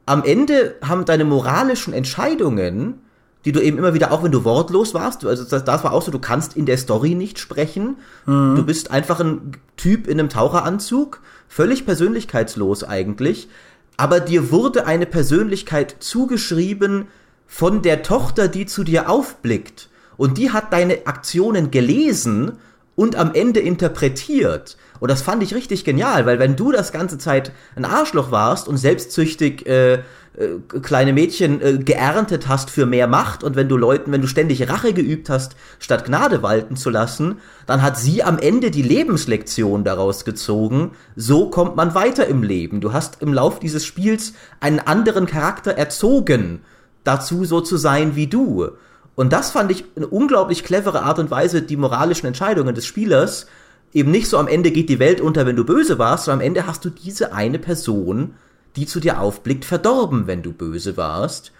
am 0.07 0.25
Ende 0.25 0.77
haben 0.83 1.05
deine 1.05 1.25
moralischen 1.25 1.93
Entscheidungen, 1.93 3.01
die 3.45 3.53
du 3.53 3.61
eben 3.61 3.79
immer 3.79 3.95
wieder, 3.95 4.13
auch 4.13 4.25
wenn 4.25 4.33
du 4.33 4.45
wortlos 4.45 4.95
warst, 4.95 5.25
also 5.25 5.45
das, 5.45 5.65
das 5.65 5.85
war 5.85 5.93
auch 5.93 6.03
so, 6.03 6.11
du 6.11 6.19
kannst 6.19 6.57
in 6.57 6.67
der 6.67 6.79
Story 6.79 7.15
nicht 7.15 7.39
sprechen, 7.39 7.97
mhm. 8.25 8.57
du 8.57 8.65
bist 8.65 8.91
einfach 8.91 9.21
ein 9.21 9.53
Typ 9.77 10.09
in 10.09 10.19
einem 10.19 10.29
Taucheranzug, 10.29 11.21
völlig 11.47 11.87
persönlichkeitslos 11.87 12.83
eigentlich, 12.83 13.49
aber 13.97 14.21
dir 14.21 14.51
wurde 14.51 14.87
eine 14.87 15.07
Persönlichkeit 15.07 15.97
zugeschrieben 16.01 17.09
von 17.47 17.83
der 17.83 18.03
Tochter, 18.03 18.49
die 18.49 18.67
zu 18.67 18.85
dir 18.85 19.09
aufblickt. 19.09 19.89
Und 20.17 20.39
die 20.39 20.51
hat 20.51 20.73
deine 20.73 21.07
Aktionen 21.07 21.71
gelesen 21.71 22.59
und 22.95 23.17
am 23.17 23.35
Ende 23.35 23.61
interpretiert. 23.61 24.77
Und 24.99 25.11
das 25.11 25.23
fand 25.23 25.43
ich 25.43 25.55
richtig 25.55 25.85
genial, 25.85 26.27
weil 26.27 26.39
wenn 26.39 26.57
du 26.57 26.73
das 26.73 26.91
ganze 26.91 27.19
Zeit 27.19 27.53
ein 27.77 27.85
Arschloch 27.85 28.31
warst 28.31 28.67
und 28.67 28.79
selbstsüchtig 28.79 29.67
äh, 29.67 30.03
äh, 30.37 30.79
kleine 30.81 31.13
Mädchen 31.13 31.63
äh, 31.63 31.79
geerntet 31.79 32.49
hast 32.49 32.71
für 32.71 32.85
mehr 32.85 33.07
Macht 33.07 33.43
und 33.43 33.57
wenn 33.57 33.69
du 33.69 33.77
Leuten, 33.77 34.13
wenn 34.13 34.21
du 34.21 34.27
ständig 34.27 34.69
Rache 34.69 34.93
geübt 34.93 35.31
hast, 35.31 35.57
statt 35.79 36.05
Gnade 36.05 36.43
walten 36.43 36.77
zu 36.77 36.91
lassen, 36.91 37.39
dann 37.67 37.83
hat 37.83 37.97
sie 37.97 38.23
am 38.23 38.39
Ende 38.39 38.71
die 38.71 38.83
Lebenslektion 38.83 39.85
daraus 39.85 40.25
gezogen. 40.25 40.93
So 41.15 41.49
kommt 41.49 41.77
man 41.77 41.95
weiter 41.95 42.27
im 42.27 42.43
Leben. 42.43 42.81
Du 42.81 42.93
hast 42.93 43.23
im 43.23 43.33
Lauf 43.33 43.61
dieses 43.61 43.87
Spiels 43.87 44.35
einen 44.61 44.81
anderen 44.81 45.27
Charakter 45.27 45.73
erzogen, 45.73 46.61
dazu 47.05 47.45
so 47.45 47.61
zu 47.61 47.77
sein 47.77 48.15
wie 48.15 48.27
du. 48.27 48.69
Und 49.15 49.33
das 49.33 49.51
fand 49.51 49.71
ich 49.71 49.85
eine 49.97 50.07
unglaublich 50.07 50.65
clevere 50.65 51.03
Art 51.03 51.19
und 51.19 51.31
Weise, 51.31 51.63
die 51.63 51.77
moralischen 51.77 52.27
Entscheidungen 52.27 52.75
des 52.75 52.85
Spielers 52.85 53.47
eben 53.93 54.11
nicht 54.11 54.29
so 54.29 54.37
am 54.37 54.49
Ende 54.49 54.71
geht 54.71 54.91
die 54.91 54.99
Welt 54.99 55.23
unter, 55.23 55.47
wenn 55.47 55.57
du 55.57 55.65
böse 55.65 55.99
warst, 55.99 56.25
sondern 56.27 56.41
am 56.41 56.47
Ende 56.47 56.67
hast 56.67 56.85
du 56.85 56.91
diese 56.91 57.33
eine 57.33 57.59
Person 57.59 58.35
die 58.77 58.87
zu 58.87 59.01
dir 59.01 59.21
aufblickt, 59.21 59.65
verdorben, 59.65 60.27
wenn 60.27 60.43
du 60.43 60.53
böse 60.53 60.97
warst. 60.97 61.53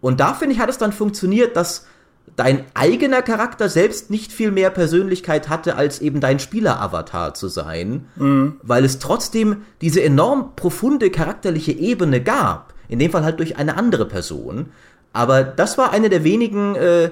Und 0.00 0.20
da 0.20 0.34
finde 0.34 0.54
ich, 0.54 0.60
hat 0.60 0.68
es 0.68 0.78
dann 0.78 0.92
funktioniert, 0.92 1.56
dass 1.56 1.86
dein 2.34 2.64
eigener 2.74 3.22
Charakter 3.22 3.68
selbst 3.68 4.10
nicht 4.10 4.32
viel 4.32 4.50
mehr 4.50 4.70
Persönlichkeit 4.70 5.48
hatte, 5.48 5.76
als 5.76 6.00
eben 6.00 6.20
dein 6.20 6.38
Spieler-Avatar 6.38 7.34
zu 7.34 7.48
sein, 7.48 8.06
mhm. 8.16 8.56
weil 8.62 8.84
es 8.84 8.98
trotzdem 8.98 9.62
diese 9.80 10.02
enorm 10.02 10.54
profunde 10.56 11.10
charakterliche 11.10 11.72
Ebene 11.72 12.22
gab. 12.22 12.74
In 12.88 12.98
dem 12.98 13.10
Fall 13.10 13.24
halt 13.24 13.38
durch 13.38 13.56
eine 13.56 13.76
andere 13.76 14.06
Person. 14.06 14.66
Aber 15.12 15.44
das 15.44 15.78
war 15.78 15.92
eine 15.92 16.08
der 16.08 16.24
wenigen 16.24 16.76
äh, 16.76 17.10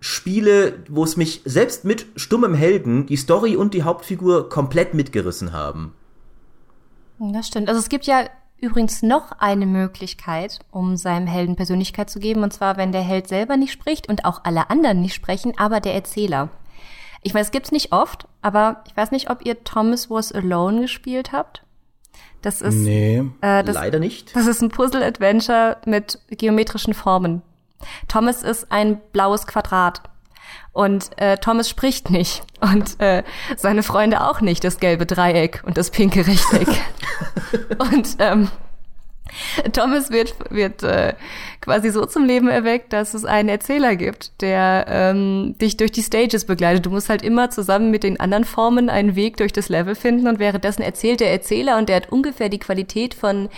Spiele, 0.00 0.74
wo 0.88 1.04
es 1.04 1.16
mich 1.16 1.40
selbst 1.44 1.84
mit 1.84 2.06
stummem 2.16 2.54
Helden, 2.54 3.06
die 3.06 3.16
Story 3.16 3.56
und 3.56 3.72
die 3.72 3.82
Hauptfigur 3.82 4.50
komplett 4.50 4.94
mitgerissen 4.94 5.52
haben. 5.52 5.94
Das 7.18 7.46
stimmt. 7.46 7.68
Also 7.68 7.80
es 7.80 7.88
gibt 7.88 8.04
ja 8.04 8.26
übrigens 8.64 9.02
noch 9.02 9.32
eine 9.38 9.66
Möglichkeit, 9.66 10.58
um 10.70 10.96
seinem 10.96 11.26
Helden 11.26 11.56
Persönlichkeit 11.56 12.10
zu 12.10 12.18
geben, 12.18 12.42
und 12.42 12.52
zwar, 12.52 12.76
wenn 12.76 12.92
der 12.92 13.02
Held 13.02 13.28
selber 13.28 13.56
nicht 13.56 13.72
spricht 13.72 14.08
und 14.08 14.24
auch 14.24 14.40
alle 14.44 14.70
anderen 14.70 15.00
nicht 15.00 15.14
sprechen, 15.14 15.52
aber 15.56 15.80
der 15.80 15.94
Erzähler. 15.94 16.48
Ich 17.22 17.34
weiß, 17.34 17.46
es 17.46 17.52
gibt's 17.52 17.72
nicht 17.72 17.92
oft, 17.92 18.26
aber 18.42 18.82
ich 18.86 18.96
weiß 18.96 19.10
nicht, 19.10 19.30
ob 19.30 19.44
ihr 19.46 19.64
Thomas 19.64 20.10
Was 20.10 20.32
Alone 20.32 20.82
gespielt 20.82 21.32
habt. 21.32 21.62
Das 22.42 22.60
ist 22.60 22.74
nee, 22.74 23.24
äh, 23.40 23.64
das, 23.64 23.74
leider 23.74 23.98
nicht. 23.98 24.36
Das 24.36 24.46
ist 24.46 24.60
ein 24.60 24.68
Puzzle-Adventure 24.68 25.78
mit 25.86 26.18
geometrischen 26.28 26.92
Formen. 26.92 27.42
Thomas 28.08 28.42
ist 28.42 28.70
ein 28.70 29.00
blaues 29.12 29.46
Quadrat. 29.46 30.02
Und 30.74 31.10
äh, 31.16 31.38
Thomas 31.38 31.70
spricht 31.70 32.10
nicht. 32.10 32.42
Und 32.60 33.00
äh, 33.00 33.22
seine 33.56 33.82
Freunde 33.82 34.26
auch 34.26 34.40
nicht, 34.40 34.64
das 34.64 34.80
gelbe 34.80 35.06
Dreieck 35.06 35.62
und 35.64 35.78
das 35.78 35.90
pinke 35.90 36.26
Rechteck. 36.26 36.68
und 37.78 38.16
ähm, 38.18 38.48
Thomas 39.72 40.10
wird, 40.10 40.34
wird 40.50 40.82
äh, 40.82 41.14
quasi 41.60 41.90
so 41.90 42.04
zum 42.06 42.24
Leben 42.24 42.48
erweckt, 42.48 42.92
dass 42.92 43.14
es 43.14 43.24
einen 43.24 43.48
Erzähler 43.48 43.94
gibt, 43.94 44.40
der 44.42 44.86
ähm, 44.88 45.56
dich 45.60 45.76
durch 45.76 45.92
die 45.92 46.02
Stages 46.02 46.44
begleitet. 46.44 46.86
Du 46.86 46.90
musst 46.90 47.08
halt 47.08 47.22
immer 47.22 47.50
zusammen 47.50 47.90
mit 47.92 48.02
den 48.02 48.18
anderen 48.18 48.44
Formen 48.44 48.90
einen 48.90 49.14
Weg 49.14 49.36
durch 49.36 49.52
das 49.52 49.68
Level 49.68 49.94
finden 49.94 50.26
und 50.26 50.40
währenddessen 50.40 50.82
erzählt 50.82 51.20
der 51.20 51.30
Erzähler 51.30 51.78
und 51.78 51.88
der 51.88 51.96
hat 51.96 52.12
ungefähr 52.12 52.48
die 52.48 52.58
Qualität 52.58 53.14
von 53.14 53.48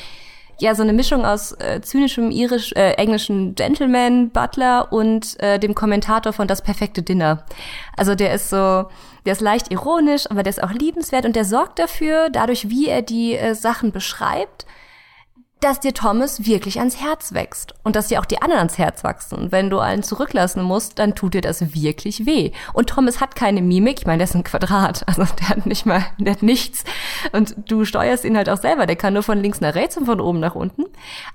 ja 0.59 0.75
so 0.75 0.83
eine 0.83 0.93
Mischung 0.93 1.25
aus 1.25 1.53
äh, 1.53 1.81
zynischem 1.83 2.31
irisch 2.31 2.73
äh, 2.73 2.93
englischen 2.93 3.55
Gentleman 3.55 4.31
Butler 4.31 4.93
und 4.93 5.39
äh, 5.41 5.59
dem 5.59 5.75
Kommentator 5.75 6.33
von 6.33 6.49
Das 6.49 6.63
perfekte 6.63 7.03
Dinner. 7.03 7.45
Also 7.97 8.15
der 8.15 8.35
ist 8.35 8.51
so 8.51 8.87
der 9.27 9.33
ist 9.33 9.41
leicht 9.41 9.73
ironisch, 9.73 10.31
aber 10.31 10.45
der 10.45 10.51
ist 10.51 10.63
auch 10.63 10.71
liebenswert 10.71 11.27
und 11.27 11.35
der 11.35 11.45
sorgt 11.45 11.81
dafür, 11.81 12.31
dadurch 12.31 12.71
wie 12.71 12.89
er 12.89 13.03
die 13.03 13.37
äh, 13.37 13.55
Sachen 13.55 13.91
beschreibt, 13.91 14.67
dass 15.61 15.81
dir 15.81 15.95
Thomas 15.95 16.45
wirklich 16.45 16.79
ans 16.79 17.01
Herz 17.01 17.33
wächst 17.33 17.75
und 17.83 17.97
dass 17.97 18.09
dir 18.09 18.21
auch 18.21 18.27
die 18.27 18.43
anderen 18.43 18.59
ans 18.59 18.77
Herz 18.77 19.03
wachsen. 19.05 19.39
Und 19.39 19.53
wenn 19.53 19.71
du 19.71 19.79
einen 19.79 20.03
zurücklassen 20.03 20.63
musst, 20.63 20.99
dann 20.99 21.15
tut 21.15 21.35
dir 21.35 21.41
das 21.41 21.75
wirklich 21.75 22.27
weh. 22.27 22.53
Und 22.75 22.91
Thomas 22.91 23.21
hat 23.21 23.37
keine 23.37 23.63
Mimik, 23.63 24.01
ich 24.01 24.07
meine, 24.07 24.19
der 24.19 24.29
ist 24.29 24.35
ein 24.35 24.45
Quadrat, 24.45 25.05
also 25.09 25.25
der 25.25 25.49
hat 25.49 25.67
nicht 25.67 25.87
mal, 25.87 26.05
der 26.19 26.35
hat 26.35 26.43
nichts. 26.43 26.85
Und 27.33 27.55
du 27.71 27.85
steuerst 27.85 28.25
ihn 28.25 28.37
halt 28.37 28.51
auch 28.51 28.59
selber, 28.59 28.87
der 28.87 28.97
kann 28.97 29.15
nur 29.15 29.23
von 29.23 29.41
links 29.41 29.61
nach 29.61 29.75
rechts 29.75 29.97
und 29.97 30.05
von 30.05 30.21
oben 30.21 30.41
nach 30.41 30.55
unten. 30.55 30.85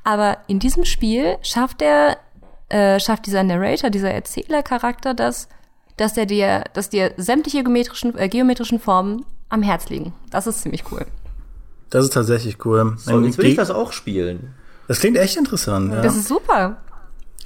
Aber 0.03 0.38
in 0.47 0.59
diesem 0.59 0.86
Spiel 0.86 1.38
schafft 1.41 1.82
er, 1.82 2.17
äh, 2.69 2.99
schafft 2.99 3.26
dieser 3.26 3.43
Narrator, 3.43 3.89
dieser 3.89 4.11
Erzählercharakter 4.11 5.15
das, 5.15 5.47
dass 5.97 6.15
er 6.15 6.28
dir, 6.28 6.63
dass 6.74 6.89
dir 6.89 7.13
sämtliche 7.17 7.63
geometrischen, 7.63 8.17
äh, 8.17 8.30
geometrischen 8.30 8.80
Formen 8.80 9.26
am 9.49 9.63
Herz 9.63 9.89
liegen. 9.89 10.13
Das 10.30 10.47
ist 10.47 10.61
ziemlich 10.61 10.84
cool. 10.91 11.05
Das 11.92 12.04
ist 12.04 12.14
tatsächlich 12.14 12.66
cool. 12.66 12.96
So, 12.98 13.22
jetzt 13.22 13.38
will 13.38 13.46
ich 13.46 13.56
das 13.56 13.70
auch 13.70 13.94
spielen. 13.94 14.56
Das 14.88 15.00
klingt 15.00 15.18
echt 15.18 15.38
interessant. 15.38 15.94
Ja. 15.94 16.02
Das 16.02 16.16
ist 16.16 16.28
super. 16.28 16.78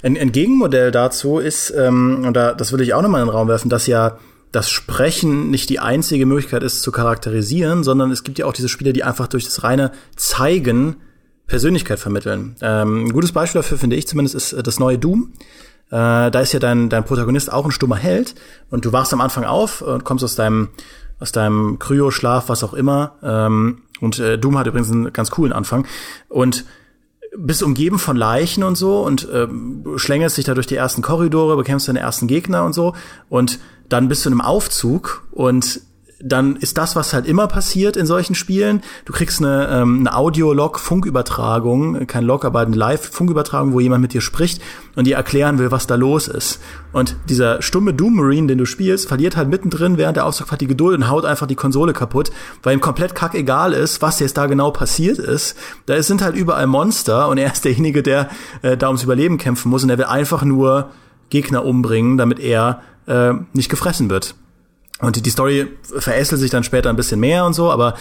Ein, 0.02 0.16
ein 0.16 0.32
Gegenmodell 0.32 0.90
dazu 0.90 1.38
ist, 1.38 1.70
ähm, 1.70 2.24
und 2.24 2.34
da, 2.34 2.54
das 2.54 2.72
will 2.72 2.80
ich 2.80 2.94
auch 2.94 3.02
nochmal 3.02 3.20
in 3.20 3.28
den 3.28 3.34
Raum 3.34 3.48
werfen, 3.48 3.68
dass 3.68 3.86
ja 3.86 4.18
das 4.52 4.70
Sprechen 4.70 5.50
nicht 5.50 5.68
die 5.68 5.80
einzige 5.80 6.26
Möglichkeit 6.26 6.62
ist 6.62 6.82
zu 6.82 6.92
charakterisieren, 6.92 7.84
sondern 7.84 8.10
es 8.10 8.24
gibt 8.24 8.38
ja 8.38 8.46
auch 8.46 8.52
diese 8.52 8.68
Spiele, 8.68 8.92
die 8.92 9.04
einfach 9.04 9.26
durch 9.26 9.44
das 9.44 9.62
reine 9.64 9.92
Zeigen 10.16 10.96
Persönlichkeit 11.46 11.98
vermitteln. 11.98 12.56
Ähm, 12.60 13.06
ein 13.06 13.12
gutes 13.12 13.32
Beispiel 13.32 13.60
dafür, 13.60 13.78
finde 13.78 13.96
ich 13.96 14.06
zumindest, 14.06 14.34
ist 14.34 14.52
äh, 14.52 14.62
das 14.62 14.78
neue 14.78 14.98
Doom. 14.98 15.32
Äh, 15.88 16.30
da 16.30 16.40
ist 16.40 16.52
ja 16.52 16.58
dein, 16.58 16.88
dein 16.88 17.04
Protagonist 17.04 17.52
auch 17.52 17.64
ein 17.64 17.70
stummer 17.70 17.96
Held 17.96 18.34
und 18.70 18.84
du 18.84 18.92
wachst 18.92 19.12
am 19.12 19.20
Anfang 19.20 19.44
auf 19.44 19.82
und 19.82 20.04
kommst 20.04 20.24
aus 20.24 20.34
deinem, 20.34 20.68
aus 21.20 21.32
deinem 21.32 21.78
Kryoschlaf, 21.78 22.48
was 22.48 22.64
auch 22.64 22.74
immer, 22.74 23.16
ähm, 23.22 23.82
und 24.00 24.18
äh, 24.18 24.38
Doom 24.38 24.58
hat 24.58 24.66
übrigens 24.66 24.90
einen 24.90 25.12
ganz 25.12 25.30
coolen 25.30 25.52
Anfang. 25.52 25.86
Und 26.28 26.64
bist 27.36 27.62
umgeben 27.62 27.98
von 27.98 28.16
Leichen 28.16 28.62
und 28.62 28.76
so 28.76 29.02
und 29.02 29.28
äh, 29.28 29.46
schlängelst 29.96 30.36
dich 30.36 30.44
da 30.44 30.54
durch 30.54 30.66
die 30.66 30.76
ersten 30.76 31.02
Korridore, 31.02 31.56
bekämpfst 31.56 31.88
deine 31.88 32.00
ersten 32.00 32.26
Gegner 32.26 32.64
und 32.64 32.72
so. 32.72 32.94
Und 33.28 33.58
dann 33.88 34.08
bist 34.08 34.24
du 34.24 34.30
in 34.30 34.34
einem 34.34 34.40
Aufzug 34.40 35.26
und 35.32 35.80
dann 36.18 36.56
ist 36.56 36.78
das, 36.78 36.96
was 36.96 37.12
halt 37.12 37.26
immer 37.26 37.46
passiert 37.46 37.96
in 37.96 38.06
solchen 38.06 38.34
Spielen. 38.34 38.82
Du 39.04 39.12
kriegst 39.12 39.40
eine, 39.40 39.68
ähm, 39.68 40.00
eine 40.00 40.16
Audio-Log-Funkübertragung, 40.16 42.06
kein 42.06 42.24
Log, 42.24 42.46
aber 42.46 42.60
eine 42.60 42.74
Live-Funkübertragung, 42.74 43.74
wo 43.74 43.80
jemand 43.80 44.00
mit 44.00 44.14
dir 44.14 44.22
spricht 44.22 44.62
und 44.94 45.06
dir 45.06 45.16
erklären 45.16 45.58
will, 45.58 45.70
was 45.70 45.86
da 45.86 45.94
los 45.94 46.28
ist. 46.28 46.60
Und 46.92 47.16
dieser 47.28 47.60
stumme 47.60 47.92
Doom 47.92 48.14
Marine, 48.14 48.46
den 48.46 48.56
du 48.56 48.64
spielst, 48.64 49.08
verliert 49.08 49.36
halt 49.36 49.50
mittendrin 49.50 49.98
während 49.98 50.16
der 50.16 50.24
Aufzugfahrt 50.24 50.62
die 50.62 50.66
Geduld 50.66 50.96
und 50.96 51.10
haut 51.10 51.26
einfach 51.26 51.46
die 51.46 51.54
Konsole 51.54 51.92
kaputt, 51.92 52.30
weil 52.62 52.74
ihm 52.74 52.80
komplett 52.80 53.14
kackegal 53.14 53.74
ist, 53.74 54.00
was 54.00 54.18
jetzt 54.18 54.38
da 54.38 54.46
genau 54.46 54.70
passiert 54.70 55.18
ist. 55.18 55.54
Da 55.84 56.02
sind 56.02 56.22
halt 56.22 56.34
überall 56.34 56.66
Monster 56.66 57.28
und 57.28 57.36
er 57.36 57.52
ist 57.52 57.66
derjenige, 57.66 58.02
der 58.02 58.30
äh, 58.62 58.78
da 58.78 58.86
ums 58.86 59.02
Überleben 59.02 59.36
kämpfen 59.36 59.68
muss 59.68 59.84
und 59.84 59.90
er 59.90 59.98
will 59.98 60.06
einfach 60.06 60.44
nur 60.44 60.90
Gegner 61.28 61.64
umbringen, 61.66 62.16
damit 62.16 62.40
er 62.40 62.80
äh, 63.06 63.34
nicht 63.52 63.68
gefressen 63.68 64.08
wird. 64.08 64.34
Und 65.00 65.24
die 65.24 65.30
Story 65.30 65.68
verästelt 65.82 66.40
sich 66.40 66.50
dann 66.50 66.64
später 66.64 66.88
ein 66.88 66.96
bisschen 66.96 67.20
mehr 67.20 67.44
und 67.44 67.52
so, 67.52 67.70
aber 67.70 67.94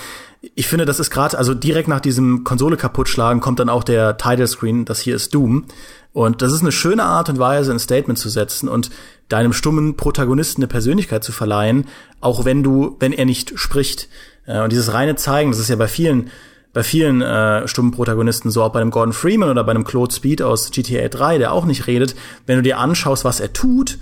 ich 0.53 0.67
finde, 0.67 0.85
das 0.85 0.99
ist 0.99 1.09
gerade, 1.09 1.37
also 1.37 1.53
direkt 1.53 1.87
nach 1.87 1.99
diesem 1.99 2.43
Konsole 2.43 2.77
kaputtschlagen 2.77 3.41
kommt 3.41 3.59
dann 3.59 3.69
auch 3.69 3.83
der 3.83 4.17
Title 4.17 4.47
Screen, 4.47 4.85
das 4.85 4.99
hier 4.99 5.15
ist 5.15 5.33
Doom. 5.33 5.65
Und 6.13 6.41
das 6.41 6.53
ist 6.53 6.61
eine 6.61 6.71
schöne 6.71 7.03
Art 7.03 7.27
und 7.27 7.39
Weise, 7.39 7.71
ein 7.71 7.79
Statement 7.79 8.17
zu 8.17 8.29
setzen 8.29 8.69
und 8.69 8.89
deinem 9.27 9.51
stummen 9.51 9.97
Protagonisten 9.97 10.61
eine 10.61 10.67
Persönlichkeit 10.67 11.23
zu 11.23 11.33
verleihen, 11.33 11.87
auch 12.21 12.45
wenn 12.45 12.63
du, 12.63 12.95
wenn 12.99 13.11
er 13.11 13.25
nicht 13.25 13.59
spricht. 13.59 14.07
Äh, 14.45 14.61
und 14.61 14.71
dieses 14.71 14.93
reine 14.93 15.15
Zeigen, 15.15 15.51
das 15.51 15.59
ist 15.59 15.69
ja 15.69 15.75
bei 15.75 15.89
vielen, 15.89 16.29
bei 16.71 16.83
vielen 16.83 17.21
äh, 17.21 17.67
stummen 17.67 17.91
Protagonisten 17.91 18.51
so, 18.51 18.63
auch 18.63 18.71
bei 18.71 18.79
einem 18.79 18.91
Gordon 18.91 19.13
Freeman 19.13 19.49
oder 19.49 19.63
bei 19.65 19.71
einem 19.71 19.83
Claude 19.83 20.13
Speed 20.13 20.41
aus 20.41 20.71
GTA 20.71 21.09
3, 21.09 21.39
der 21.39 21.51
auch 21.51 21.65
nicht 21.65 21.87
redet, 21.87 22.15
wenn 22.45 22.57
du 22.57 22.63
dir 22.63 22.77
anschaust, 22.77 23.25
was 23.25 23.41
er 23.41 23.51
tut, 23.51 23.97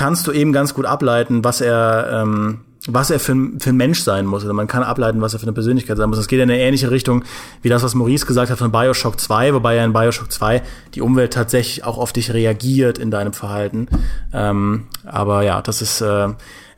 kannst 0.00 0.26
du 0.26 0.32
eben 0.32 0.54
ganz 0.54 0.72
gut 0.72 0.86
ableiten, 0.86 1.44
was 1.44 1.60
er, 1.60 2.22
ähm, 2.22 2.60
was 2.86 3.10
er 3.10 3.20
für, 3.20 3.36
für 3.58 3.68
ein 3.68 3.76
Mensch 3.76 4.00
sein 4.00 4.24
muss. 4.24 4.42
Oder 4.46 4.54
man 4.54 4.66
kann 4.66 4.82
ableiten, 4.82 5.20
was 5.20 5.34
er 5.34 5.40
für 5.40 5.44
eine 5.44 5.52
Persönlichkeit 5.52 5.98
sein 5.98 6.08
muss. 6.08 6.16
Das 6.16 6.26
geht 6.26 6.38
in 6.38 6.50
eine 6.50 6.58
ähnliche 6.58 6.90
Richtung 6.90 7.22
wie 7.60 7.68
das, 7.68 7.82
was 7.82 7.94
Maurice 7.94 8.24
gesagt 8.24 8.50
hat 8.50 8.56
von 8.56 8.72
Bioshock 8.72 9.20
2, 9.20 9.52
wobei 9.52 9.74
ja 9.74 9.84
in 9.84 9.92
Bioshock 9.92 10.32
2 10.32 10.62
die 10.94 11.02
Umwelt 11.02 11.34
tatsächlich 11.34 11.84
auch 11.84 11.98
auf 11.98 12.14
dich 12.14 12.32
reagiert 12.32 12.96
in 12.96 13.10
deinem 13.10 13.34
Verhalten. 13.34 13.88
Ähm, 14.32 14.84
aber 15.04 15.42
ja, 15.42 15.60
das 15.60 15.82
ist 15.82 16.00
äh, 16.00 16.28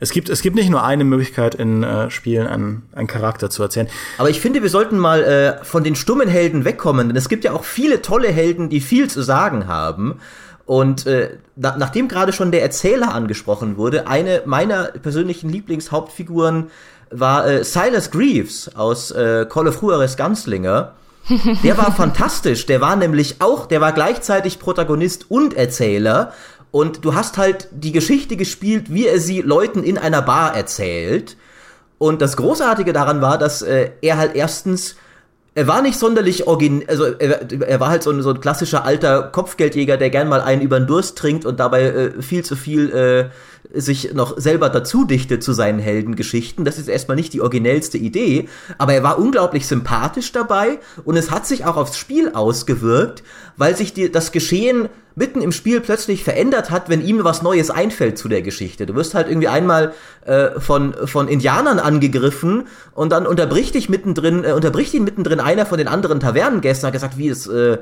es 0.01 0.11
gibt, 0.11 0.27
es 0.27 0.41
gibt 0.41 0.57
nicht 0.57 0.69
nur 0.69 0.83
eine 0.83 1.05
Möglichkeit 1.05 1.55
in 1.55 1.81
äh, 1.81 2.11
Spielen, 2.11 2.45
einen, 2.45 2.83
einen 2.93 3.07
Charakter 3.07 3.49
zu 3.49 3.63
erzählen. 3.63 3.87
Aber 4.17 4.29
ich 4.29 4.41
finde, 4.41 4.61
wir 4.61 4.69
sollten 4.69 4.97
mal 4.97 5.23
äh, 5.23 5.63
von 5.63 5.85
den 5.85 5.95
stummen 5.95 6.27
Helden 6.27 6.65
wegkommen, 6.65 7.07
denn 7.07 7.15
es 7.15 7.29
gibt 7.29 7.45
ja 7.45 7.53
auch 7.53 7.63
viele 7.63 8.01
tolle 8.01 8.27
Helden, 8.27 8.67
die 8.67 8.81
viel 8.81 9.09
zu 9.09 9.21
sagen 9.21 9.67
haben. 9.67 10.15
Und 10.65 11.05
äh, 11.05 11.37
na, 11.55 11.75
nachdem 11.77 12.07
gerade 12.07 12.31
schon 12.31 12.51
der 12.51 12.61
Erzähler 12.61 13.13
angesprochen 13.13 13.77
wurde, 13.77 14.07
eine 14.07 14.43
meiner 14.45 14.85
persönlichen 14.85 15.49
Lieblingshauptfiguren 15.49 16.69
war 17.11 17.45
äh, 17.47 17.63
Silas 17.63 18.11
Greaves 18.11 18.75
aus 18.75 19.11
äh, 19.11 19.45
Call 19.49 19.67
of 19.67 19.81
Juarez 19.81 20.17
Gunslinger. 20.17 20.93
Der 21.63 21.77
war 21.77 21.93
fantastisch. 21.93 22.65
Der 22.65 22.81
war 22.81 22.97
nämlich 22.97 23.37
auch, 23.39 23.65
der 23.65 23.79
war 23.79 23.93
gleichzeitig 23.93 24.59
Protagonist 24.59 25.31
und 25.31 25.53
Erzähler. 25.53 26.33
Und 26.69 27.05
du 27.05 27.15
hast 27.15 27.37
halt 27.37 27.69
die 27.71 27.93
Geschichte 27.93 28.35
gespielt, 28.35 28.93
wie 28.93 29.07
er 29.07 29.19
sie 29.19 29.41
Leuten 29.41 29.83
in 29.83 29.97
einer 29.97 30.21
Bar 30.21 30.53
erzählt. 30.53 31.37
Und 31.97 32.21
das 32.21 32.35
Großartige 32.35 32.91
daran 32.91 33.21
war, 33.21 33.37
dass 33.37 33.61
äh, 33.61 33.91
er 34.01 34.17
halt 34.17 34.35
erstens 34.35 34.97
er 35.55 35.67
war 35.67 35.81
nicht 35.81 35.99
sonderlich 35.99 36.47
origin, 36.47 36.83
also 36.87 37.05
er, 37.05 37.51
er 37.61 37.79
war 37.79 37.89
halt 37.89 38.03
so 38.03 38.11
ein, 38.11 38.21
so 38.21 38.31
ein 38.31 38.39
klassischer 38.39 38.85
alter 38.85 39.23
Kopfgeldjäger, 39.23 39.97
der 39.97 40.09
gern 40.09 40.27
mal 40.27 40.41
einen 40.41 40.61
über 40.61 40.79
den 40.79 40.87
Durst 40.87 41.17
trinkt 41.17 41.45
und 41.45 41.59
dabei 41.59 41.83
äh, 41.83 42.21
viel 42.21 42.43
zu 42.43 42.55
viel 42.55 42.89
äh, 42.91 43.29
sich 43.71 44.13
noch 44.13 44.37
selber 44.37 44.69
dazu 44.69 45.05
dichtet 45.05 45.43
zu 45.43 45.53
seinen 45.53 45.79
Heldengeschichten. 45.79 46.65
Das 46.65 46.77
ist 46.77 46.87
erstmal 46.87 47.15
nicht 47.15 47.33
die 47.33 47.41
originellste 47.41 47.97
Idee, 47.97 48.49
aber 48.77 48.93
er 48.93 49.03
war 49.03 49.19
unglaublich 49.19 49.67
sympathisch 49.67 50.31
dabei 50.31 50.79
und 51.05 51.17
es 51.17 51.31
hat 51.31 51.47
sich 51.47 51.65
auch 51.65 51.77
aufs 51.77 51.97
Spiel 51.97 52.31
ausgewirkt, 52.33 53.23
weil 53.57 53.75
sich 53.75 53.93
die, 53.93 54.11
das 54.11 54.31
Geschehen 54.31 54.89
mitten 55.15 55.41
im 55.41 55.51
Spiel 55.51 55.79
plötzlich 55.79 56.23
verändert 56.23 56.71
hat, 56.71 56.89
wenn 56.89 57.05
ihm 57.05 57.23
was 57.23 57.43
Neues 57.43 57.69
einfällt 57.69 58.17
zu 58.17 58.27
der 58.27 58.41
Geschichte. 58.41 58.85
Du 58.85 58.95
wirst 58.95 59.13
halt 59.13 59.27
irgendwie 59.27 59.47
einmal 59.47 59.93
äh, 60.25 60.59
von, 60.59 60.95
von 61.05 61.27
Indianern 61.27 61.79
angegriffen 61.79 62.67
und 62.93 63.11
dann 63.11 63.27
unterbricht 63.27 63.75
dich 63.75 63.89
mittendrin, 63.89 64.43
äh, 64.43 64.53
unterbricht 64.53 64.93
ihn 64.93 65.03
mittendrin 65.03 65.39
einer 65.39 65.65
von 65.65 65.77
den 65.77 65.87
anderen 65.87 66.19
Tavernengästen, 66.19 66.87
hat 66.87 66.93
gesagt, 66.93 67.17
wie 67.17 67.29
es, 67.29 67.45
äh, 67.45 67.77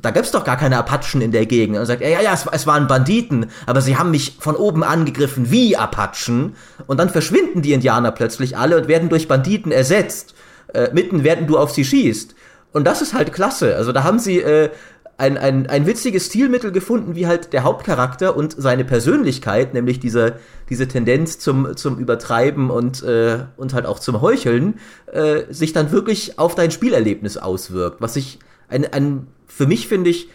da 0.00 0.10
gibt's 0.10 0.32
doch 0.32 0.44
gar 0.44 0.56
keine 0.56 0.76
Apachen 0.76 1.20
in 1.20 1.30
der 1.30 1.46
Gegend. 1.46 1.78
Und 1.78 1.86
sagt, 1.86 2.02
ja, 2.02 2.20
ja, 2.20 2.32
es, 2.32 2.46
es 2.50 2.66
waren 2.66 2.88
Banditen, 2.88 3.46
aber 3.66 3.80
sie 3.80 3.96
haben 3.96 4.10
mich 4.10 4.36
von 4.40 4.56
oben 4.56 4.82
angegriffen 4.82 5.21
wie 5.36 5.76
Apachen. 5.76 6.54
Und 6.86 6.98
dann 6.98 7.10
verschwinden 7.10 7.62
die 7.62 7.72
Indianer 7.72 8.12
plötzlich 8.12 8.56
alle 8.56 8.76
und 8.76 8.88
werden 8.88 9.08
durch 9.08 9.28
Banditen 9.28 9.72
ersetzt, 9.72 10.34
äh, 10.74 10.90
mitten 10.92 11.24
während 11.24 11.48
du 11.48 11.58
auf 11.58 11.72
sie 11.72 11.84
schießt. 11.84 12.34
Und 12.72 12.86
das 12.86 13.02
ist 13.02 13.14
halt 13.14 13.32
klasse. 13.32 13.76
Also 13.76 13.92
da 13.92 14.04
haben 14.04 14.18
sie 14.18 14.40
äh, 14.40 14.70
ein, 15.18 15.38
ein, 15.38 15.68
ein 15.68 15.86
witziges 15.86 16.26
Stilmittel 16.26 16.72
gefunden, 16.72 17.14
wie 17.14 17.26
halt 17.26 17.52
der 17.52 17.64
Hauptcharakter 17.64 18.36
und 18.36 18.54
seine 18.56 18.84
Persönlichkeit, 18.84 19.74
nämlich 19.74 20.00
diese, 20.00 20.34
diese 20.68 20.88
Tendenz 20.88 21.38
zum, 21.38 21.76
zum 21.76 21.98
Übertreiben 21.98 22.70
und, 22.70 23.02
äh, 23.02 23.44
und 23.56 23.74
halt 23.74 23.86
auch 23.86 23.98
zum 23.98 24.20
Heucheln, 24.20 24.80
äh, 25.12 25.42
sich 25.50 25.72
dann 25.72 25.92
wirklich 25.92 26.38
auf 26.38 26.54
dein 26.54 26.70
Spielerlebnis 26.70 27.36
auswirkt. 27.36 28.00
Was 28.00 28.16
ich 28.16 28.38
ein, 28.68 28.90
ein 28.92 29.26
für 29.46 29.66
mich 29.66 29.86
finde 29.86 30.10
ich, 30.10 30.28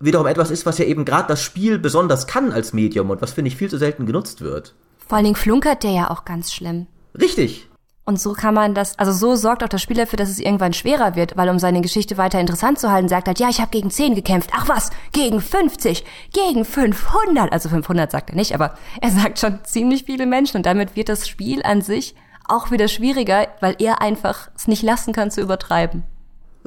wiederum 0.00 0.26
etwas 0.26 0.50
ist, 0.50 0.66
was 0.66 0.78
ja 0.78 0.84
eben 0.84 1.04
gerade 1.04 1.28
das 1.28 1.42
Spiel 1.42 1.78
besonders 1.78 2.26
kann 2.26 2.52
als 2.52 2.72
Medium 2.72 3.10
und 3.10 3.22
was 3.22 3.32
finde 3.32 3.48
ich 3.48 3.56
viel 3.56 3.70
zu 3.70 3.78
selten 3.78 4.06
genutzt 4.06 4.40
wird. 4.40 4.74
Vor 5.06 5.16
allen 5.16 5.24
Dingen 5.24 5.36
flunkert 5.36 5.82
der 5.82 5.92
ja 5.92 6.10
auch 6.10 6.24
ganz 6.24 6.52
schlimm. 6.52 6.86
Richtig. 7.18 7.68
Und 8.08 8.20
so 8.20 8.34
kann 8.34 8.54
man 8.54 8.72
das, 8.72 8.96
also 9.00 9.10
so 9.10 9.34
sorgt 9.34 9.64
auch 9.64 9.68
das 9.68 9.82
Spiel 9.82 9.96
dafür, 9.96 10.16
dass 10.16 10.28
es 10.28 10.38
irgendwann 10.38 10.72
schwerer 10.72 11.16
wird, 11.16 11.36
weil 11.36 11.48
um 11.48 11.58
seine 11.58 11.80
Geschichte 11.80 12.16
weiter 12.16 12.38
interessant 12.38 12.78
zu 12.78 12.92
halten, 12.92 13.08
sagt 13.08 13.26
er, 13.26 13.34
ja, 13.34 13.48
ich 13.48 13.60
habe 13.60 13.72
gegen 13.72 13.90
10 13.90 14.14
gekämpft. 14.14 14.50
Ach 14.54 14.68
was, 14.68 14.90
gegen 15.10 15.40
50, 15.40 16.04
gegen 16.32 16.64
500. 16.64 17.52
Also 17.52 17.68
500 17.68 18.12
sagt 18.12 18.30
er 18.30 18.36
nicht, 18.36 18.54
aber 18.54 18.74
er 19.00 19.10
sagt 19.10 19.40
schon 19.40 19.58
ziemlich 19.64 20.04
viele 20.04 20.26
Menschen 20.26 20.58
und 20.58 20.66
damit 20.66 20.94
wird 20.94 21.08
das 21.08 21.26
Spiel 21.26 21.62
an 21.64 21.82
sich 21.82 22.14
auch 22.48 22.70
wieder 22.70 22.86
schwieriger, 22.86 23.48
weil 23.60 23.74
er 23.80 24.00
einfach 24.00 24.50
es 24.54 24.68
nicht 24.68 24.84
lassen 24.84 25.12
kann 25.12 25.32
zu 25.32 25.40
übertreiben. 25.40 26.04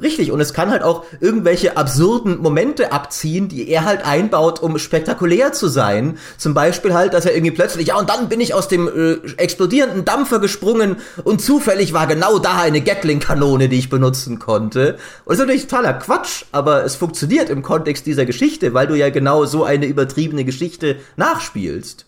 Richtig, 0.02 0.32
und 0.32 0.40
es 0.40 0.54
kann 0.54 0.70
halt 0.70 0.82
auch 0.82 1.04
irgendwelche 1.20 1.76
absurden 1.76 2.38
Momente 2.38 2.92
abziehen, 2.92 3.48
die 3.48 3.68
er 3.68 3.84
halt 3.84 4.04
einbaut, 4.04 4.60
um 4.60 4.78
spektakulär 4.78 5.52
zu 5.52 5.68
sein. 5.68 6.16
Zum 6.38 6.54
Beispiel 6.54 6.94
halt, 6.94 7.12
dass 7.12 7.26
er 7.26 7.34
irgendwie 7.34 7.50
plötzlich, 7.50 7.88
ja, 7.88 7.98
und 7.98 8.08
dann 8.08 8.28
bin 8.28 8.40
ich 8.40 8.54
aus 8.54 8.68
dem 8.68 8.88
äh, 8.88 9.14
explodierenden 9.36 10.04
Dampfer 10.04 10.38
gesprungen 10.38 10.96
und 11.24 11.42
zufällig 11.42 11.92
war 11.92 12.06
genau 12.06 12.38
da 12.38 12.60
eine 12.60 12.80
Gatling-Kanone, 12.80 13.68
die 13.68 13.78
ich 13.78 13.90
benutzen 13.90 14.38
konnte. 14.38 14.96
Und 15.24 15.32
das 15.32 15.34
ist 15.34 15.40
natürlich 15.40 15.66
totaler 15.66 15.94
Quatsch, 15.94 16.44
aber 16.52 16.84
es 16.84 16.94
funktioniert 16.94 17.50
im 17.50 17.62
Kontext 17.62 18.06
dieser 18.06 18.24
Geschichte, 18.24 18.72
weil 18.72 18.86
du 18.86 18.94
ja 18.94 19.10
genau 19.10 19.44
so 19.44 19.64
eine 19.64 19.86
übertriebene 19.86 20.44
Geschichte 20.44 20.96
nachspielst. 21.16 22.06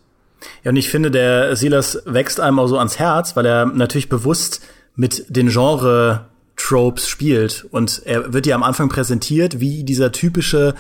Ja, 0.65 0.71
und 0.71 0.77
ich 0.77 0.89
finde, 0.89 1.11
der 1.11 1.57
Silas 1.57 2.03
wächst 2.07 2.41
einem 2.41 2.59
auch 2.59 2.69
so 2.69 2.79
ans 2.79 2.99
Herz, 2.99 3.37
weil 3.37 3.47
er 3.47 3.67
natürlich 3.67 4.09
bewusst 4.09 4.63
mit 4.97 5.25
den 5.29 5.49
Genre 5.49 6.32
Tropes 6.63 7.09
spielt. 7.09 7.67
Und 7.71 8.03
er 8.05 8.33
wird 8.33 8.47
ja 8.47 8.55
am 8.55 8.63
Anfang 8.63 8.89
präsentiert 8.89 9.61
wie 9.61 9.85
dieser 9.85 10.13
typische 10.13 10.75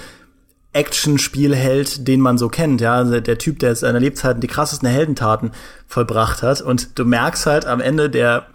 Action-Spielheld, 0.72 2.08
den 2.08 2.20
man 2.20 2.38
so 2.38 2.48
kennt, 2.48 2.80
ja, 2.80 3.04
der 3.04 3.38
Typ, 3.38 3.58
der 3.58 3.76
seiner 3.76 4.00
Lebzeiten 4.00 4.40
die 4.40 4.46
krassesten 4.46 4.88
Heldentaten 4.88 5.52
vollbracht 5.86 6.42
hat. 6.42 6.62
Und 6.62 6.98
du 6.98 7.04
merkst 7.04 7.46
halt 7.46 7.66
am 7.66 7.80
Ende, 7.80 8.08
der, 8.08 8.46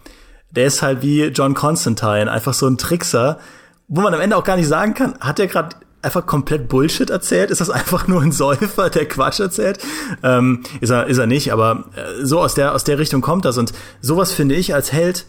der 0.52 0.66
ist 0.66 0.82
halt 0.82 1.02
wie 1.04 1.26
John 1.26 1.54
Constantine, 1.54 2.32
einfach 2.32 2.54
so 2.54 2.68
ein 2.68 2.78
Trickser, 2.78 3.40
wo 3.88 4.02
man 4.02 4.14
am 4.14 4.22
Ende 4.22 4.36
auch 4.36 4.44
gar 4.44 4.58
nicht 4.58 4.68
sagen 4.68 4.94
kann, 4.94 5.20
hat 5.20 5.38
der 5.38 5.48
gerade 5.48 5.76
einfach 6.02 6.26
komplett 6.26 6.68
Bullshit 6.70 7.10
erzählt? 7.10 7.52
Ist 7.52 7.62
das 7.62 7.70
einfach 7.70 8.08
nur 8.08 8.22
ein 8.22 8.32
Säufer, 8.32 8.90
der 8.90 9.08
Quatsch 9.08 9.40
erzählt? 9.40 9.80
Ähm, 10.24 10.64
ist 10.82 10.90
er, 10.90 11.08
ist 11.08 11.18
er 11.18 11.28
nicht, 11.28 11.54
aber 11.54 11.86
äh, 11.96 12.26
so 12.26 12.40
aus 12.40 12.56
der, 12.56 12.74
aus 12.74 12.84
der 12.84 12.98
Richtung 12.98 13.22
kommt 13.22 13.46
das. 13.46 13.58
Und 13.58 13.74
sowas 14.02 14.32
finde 14.32 14.56
ich 14.56 14.74
als 14.74 14.92
Held 14.92 15.26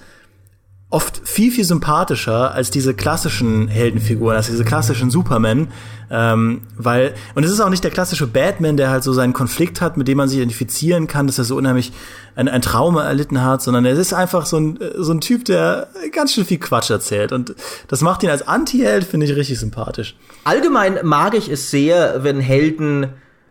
oft 0.90 1.20
viel, 1.28 1.52
viel 1.52 1.64
sympathischer 1.64 2.52
als 2.52 2.70
diese 2.70 2.94
klassischen 2.94 3.68
Heldenfiguren, 3.68 4.36
als 4.36 4.46
diese 4.46 4.64
klassischen 4.64 5.10
Supermen, 5.10 5.68
ähm, 6.10 6.62
weil, 6.78 7.14
und 7.34 7.44
es 7.44 7.50
ist 7.50 7.60
auch 7.60 7.68
nicht 7.68 7.84
der 7.84 7.90
klassische 7.90 8.26
Batman, 8.26 8.78
der 8.78 8.88
halt 8.88 9.04
so 9.04 9.12
seinen 9.12 9.34
Konflikt 9.34 9.82
hat, 9.82 9.98
mit 9.98 10.08
dem 10.08 10.16
man 10.16 10.30
sich 10.30 10.38
identifizieren 10.38 11.06
kann, 11.06 11.26
dass 11.26 11.36
er 11.36 11.44
so 11.44 11.56
unheimlich 11.56 11.92
ein, 12.36 12.48
ein 12.48 12.62
Trauma 12.62 13.04
erlitten 13.04 13.42
hat, 13.42 13.60
sondern 13.60 13.84
er 13.84 13.92
ist 13.92 14.14
einfach 14.14 14.46
so 14.46 14.58
ein, 14.58 14.78
so 14.96 15.12
ein 15.12 15.20
Typ, 15.20 15.44
der 15.44 15.88
ganz 16.12 16.32
schön 16.32 16.46
viel 16.46 16.58
Quatsch 16.58 16.88
erzählt 16.88 17.32
und 17.32 17.54
das 17.88 18.00
macht 18.00 18.22
ihn 18.22 18.30
als 18.30 18.48
Anti-Held, 18.48 19.04
finde 19.04 19.26
ich, 19.26 19.36
richtig 19.36 19.60
sympathisch. 19.60 20.16
Allgemein 20.44 21.00
mag 21.02 21.34
ich 21.34 21.50
es 21.50 21.70
sehr, 21.70 22.24
wenn 22.24 22.40
Helden 22.40 23.08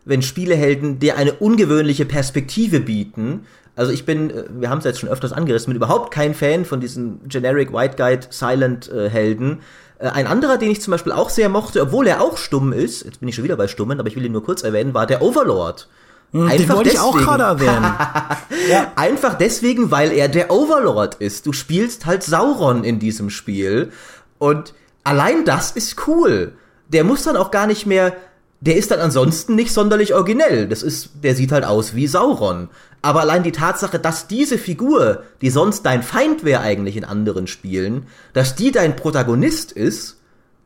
wenn 0.07 0.21
Spielehelden 0.21 0.99
dir 0.99 1.17
eine 1.17 1.33
ungewöhnliche 1.33 2.05
Perspektive 2.05 2.79
bieten, 2.79 3.41
also 3.77 3.91
ich 3.91 4.05
bin, 4.05 4.31
äh, 4.31 4.43
wir 4.49 4.69
haben 4.69 4.79
es 4.79 4.83
jetzt 4.83 4.99
schon 4.99 5.09
öfters 5.09 5.31
angerissen, 5.31 5.71
bin 5.71 5.77
überhaupt 5.77 6.11
kein 6.11 6.33
Fan 6.33 6.65
von 6.65 6.81
diesen 6.81 7.27
Generic 7.29 7.71
White 7.71 7.95
Guide 7.95 8.27
Silent 8.29 8.91
äh, 8.91 9.09
Helden. 9.09 9.59
Äh, 9.99 10.09
ein 10.09 10.27
anderer, 10.27 10.57
den 10.57 10.71
ich 10.71 10.81
zum 10.81 10.91
Beispiel 10.91 11.13
auch 11.13 11.29
sehr 11.29 11.47
mochte, 11.47 11.81
obwohl 11.81 12.07
er 12.07 12.21
auch 12.21 12.37
stumm 12.37 12.73
ist, 12.73 13.05
jetzt 13.05 13.19
bin 13.19 13.29
ich 13.29 13.35
schon 13.35 13.43
wieder 13.43 13.55
bei 13.55 13.67
Stummen, 13.67 13.99
aber 13.99 14.09
ich 14.09 14.15
will 14.15 14.25
ihn 14.25 14.31
nur 14.31 14.43
kurz 14.43 14.63
erwähnen, 14.63 14.93
war 14.93 15.05
der 15.05 15.21
Overlord. 15.21 15.87
Hm, 16.31 16.49
den 16.49 16.69
wollte 16.69 16.89
ich 16.89 16.99
auch 16.99 17.15
gerade 17.15 17.43
erwähnen. 17.43 17.85
ja. 18.69 18.91
Einfach 18.95 19.35
deswegen, 19.35 19.91
weil 19.91 20.11
er 20.11 20.27
der 20.27 20.51
Overlord 20.51 21.15
ist. 21.15 21.45
Du 21.45 21.53
spielst 21.53 22.05
halt 22.05 22.21
Sauron 22.21 22.83
in 22.83 22.99
diesem 22.99 23.29
Spiel. 23.29 23.93
Und 24.37 24.73
allein 25.05 25.45
das 25.45 25.71
ist 25.71 26.07
cool. 26.07 26.53
Der 26.89 27.05
muss 27.05 27.23
dann 27.23 27.37
auch 27.37 27.49
gar 27.49 27.65
nicht 27.65 27.85
mehr 27.85 28.13
der 28.59 28.75
ist 28.75 28.91
dann 28.91 28.99
ansonsten 28.99 29.55
nicht 29.55 29.71
sonderlich 29.71 30.13
originell. 30.13 30.67
Das 30.67 30.81
ist, 30.81 31.11
der 31.23 31.35
sieht 31.35 31.51
halt 31.51 31.63
aus 31.63 31.95
wie 31.95 32.07
Sauron. 32.07 32.69
Aber 33.07 33.21
allein 33.21 33.41
die 33.41 33.53
Tatsache, 33.53 33.99
dass 33.99 34.27
diese 34.27 34.57
Figur, 34.57 35.23
die 35.39 35.49
sonst 35.49 35.83
dein 35.83 36.03
Feind 36.03 36.43
wäre 36.43 36.59
eigentlich 36.59 36.97
in 36.97 37.05
anderen 37.05 37.47
Spielen, 37.47 38.07
dass 38.33 38.55
die 38.55 38.73
dein 38.73 38.97
Protagonist 38.97 39.71
ist, 39.71 40.17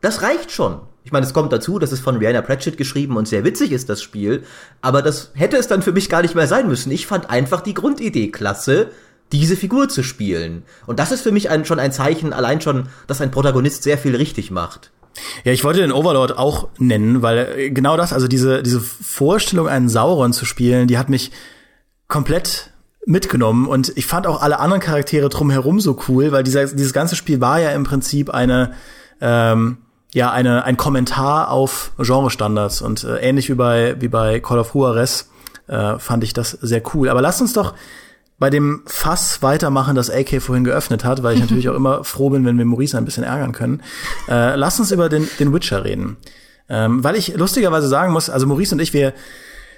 das 0.01 0.23
reicht 0.23 0.49
schon. 0.49 0.79
Ich 1.03 1.11
meine, 1.11 1.23
es 1.23 1.35
kommt 1.35 1.53
dazu, 1.53 1.77
das 1.77 1.91
ist 1.91 1.99
von 1.99 2.15
Rihanna 2.15 2.41
Pratchett 2.41 2.77
geschrieben 2.77 3.15
und 3.15 3.27
sehr 3.27 3.43
witzig 3.43 3.71
ist 3.71 3.89
das 3.89 4.01
Spiel, 4.01 4.41
aber 4.81 5.03
das 5.03 5.29
hätte 5.35 5.55
es 5.55 5.67
dann 5.67 5.83
für 5.83 5.91
mich 5.91 6.09
gar 6.09 6.23
nicht 6.23 6.33
mehr 6.33 6.47
sein 6.47 6.67
müssen. 6.67 6.91
Ich 6.91 7.05
fand 7.05 7.29
einfach 7.29 7.61
die 7.61 7.75
Grundidee 7.75 8.29
klasse, 8.29 8.89
diese 9.31 9.55
Figur 9.55 9.87
zu 9.87 10.01
spielen. 10.01 10.63
Und 10.87 10.97
das 10.97 11.11
ist 11.11 11.21
für 11.21 11.31
mich 11.31 11.51
ein, 11.51 11.63
schon 11.63 11.77
ein 11.77 11.91
Zeichen, 11.91 12.33
allein 12.33 12.59
schon, 12.59 12.89
dass 13.05 13.21
ein 13.21 13.29
Protagonist 13.29 13.83
sehr 13.83 13.99
viel 13.99 14.15
richtig 14.15 14.49
macht. 14.49 14.89
Ja, 15.43 15.51
ich 15.51 15.63
wollte 15.63 15.81
den 15.81 15.91
Overlord 15.91 16.39
auch 16.39 16.69
nennen, 16.79 17.21
weil 17.21 17.37
äh, 17.55 17.69
genau 17.69 17.97
das, 17.97 18.13
also 18.13 18.27
diese, 18.27 18.63
diese 18.63 18.79
Vorstellung, 18.79 19.67
einen 19.67 19.89
Sauron 19.89 20.33
zu 20.33 20.45
spielen, 20.45 20.87
die 20.87 20.97
hat 20.97 21.07
mich 21.07 21.29
komplett 22.11 22.69
mitgenommen 23.07 23.67
und 23.67 23.91
ich 23.95 24.05
fand 24.05 24.27
auch 24.27 24.43
alle 24.43 24.59
anderen 24.59 24.81
Charaktere 24.81 25.29
drumherum 25.29 25.79
so 25.79 25.97
cool, 26.07 26.31
weil 26.31 26.43
dieser, 26.43 26.67
dieses 26.67 26.93
ganze 26.93 27.15
Spiel 27.15 27.41
war 27.41 27.59
ja 27.59 27.71
im 27.71 27.83
Prinzip 27.83 28.29
eine, 28.29 28.73
ähm, 29.21 29.77
ja, 30.13 30.31
eine, 30.31 30.65
ein 30.65 30.77
Kommentar 30.77 31.49
auf 31.49 31.93
Genrestandards 31.97 32.81
und 32.81 33.03
äh, 33.03 33.17
ähnlich 33.17 33.49
wie 33.49 33.55
bei, 33.55 33.95
wie 33.99 34.09
bei 34.09 34.39
Call 34.39 34.59
of 34.59 34.75
Juarez 34.75 35.29
äh, 35.67 35.97
fand 35.97 36.23
ich 36.23 36.33
das 36.33 36.51
sehr 36.51 36.83
cool. 36.93 37.09
Aber 37.09 37.21
lasst 37.21 37.41
uns 37.41 37.53
doch 37.53 37.73
bei 38.37 38.49
dem 38.49 38.81
Fass 38.85 39.41
weitermachen, 39.41 39.95
das 39.95 40.09
AK 40.11 40.41
vorhin 40.41 40.63
geöffnet 40.63 41.05
hat, 41.05 41.23
weil 41.23 41.35
ich 41.35 41.39
natürlich 41.41 41.69
auch 41.69 41.75
immer 41.75 42.03
froh 42.03 42.29
bin, 42.29 42.45
wenn 42.45 42.57
wir 42.57 42.65
Maurice 42.65 42.97
ein 42.97 43.05
bisschen 43.05 43.23
ärgern 43.23 43.53
können. 43.53 43.81
Äh, 44.27 44.55
lass 44.55 44.79
uns 44.79 44.91
über 44.91 45.09
den, 45.09 45.27
den 45.39 45.53
Witcher 45.53 45.85
reden. 45.85 46.17
Ähm, 46.69 47.03
weil 47.03 47.15
ich 47.15 47.35
lustigerweise 47.35 47.87
sagen 47.87 48.13
muss, 48.13 48.29
also 48.29 48.45
Maurice 48.47 48.75
und 48.75 48.81
ich, 48.81 48.93
wir, 48.93 49.13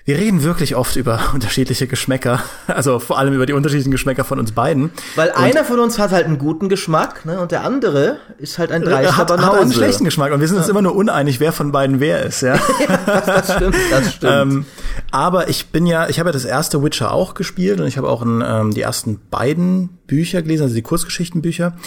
wir 0.06 0.18
reden 0.18 0.44
wirklich 0.44 0.76
oft 0.76 0.96
über 0.98 1.20
unterschiedliche 1.34 1.88
Geschmäcker, 1.88 2.44
also 2.68 3.00
vor 3.00 3.18
allem 3.18 3.34
über 3.34 3.46
die 3.46 3.54
unterschiedlichen 3.54 3.92
Geschmäcker 3.92 4.26
von 4.26 4.38
uns 4.40 4.52
beiden. 4.52 4.92
Weil 5.16 5.30
und 5.30 5.38
einer 5.38 5.64
von 5.64 5.80
uns 5.80 5.98
hat 5.98 6.12
halt 6.12 6.26
einen 6.26 6.38
guten 6.38 6.68
Geschmack, 6.68 7.26
ne, 7.26 7.40
und 7.40 7.52
der 7.52 7.64
andere 7.64 8.18
ist 8.38 8.60
halt 8.60 8.72
ein 8.72 8.82
dreister 8.84 9.18
hat, 9.18 9.32
hat 9.32 9.62
einen 9.62 9.72
schlechten 9.72 10.04
Geschmack 10.04 10.34
und 10.34 10.42
wir 10.42 10.48
sind 10.48 10.58
uns 10.58 10.68
immer 10.68 10.82
nur 10.82 10.96
uneinig, 10.96 11.40
wer 11.40 11.54
von 11.54 11.72
beiden 11.72 12.00
wer 12.00 12.24
ist, 12.24 12.42
ja. 12.42 12.56
ja 12.88 13.22
das, 13.26 13.54
stimmt, 13.54 13.76
das 13.92 14.14
stimmt. 14.16 14.34
Ähm, 14.34 14.66
aber 15.12 15.50
ich 15.50 15.68
bin 15.68 15.86
ja, 15.86 16.10
ich 16.10 16.20
habe 16.20 16.30
ja 16.30 16.34
das 16.34 16.46
erste 16.46 16.84
Witcher 16.84 17.12
auch 17.12 17.34
gespielt 17.34 17.80
und 17.80 17.88
ich 17.88 17.98
habe 17.98 18.10
auch 18.10 18.22
ein, 18.22 18.44
ähm, 18.46 18.74
die 18.74 18.82
ersten 18.82 19.22
beiden 19.30 19.90
Bücher 20.08 20.42
gelesen, 20.42 20.64
also 20.64 20.76
die 20.76 20.82
Kurzgeschichtenbücher. 20.82 21.78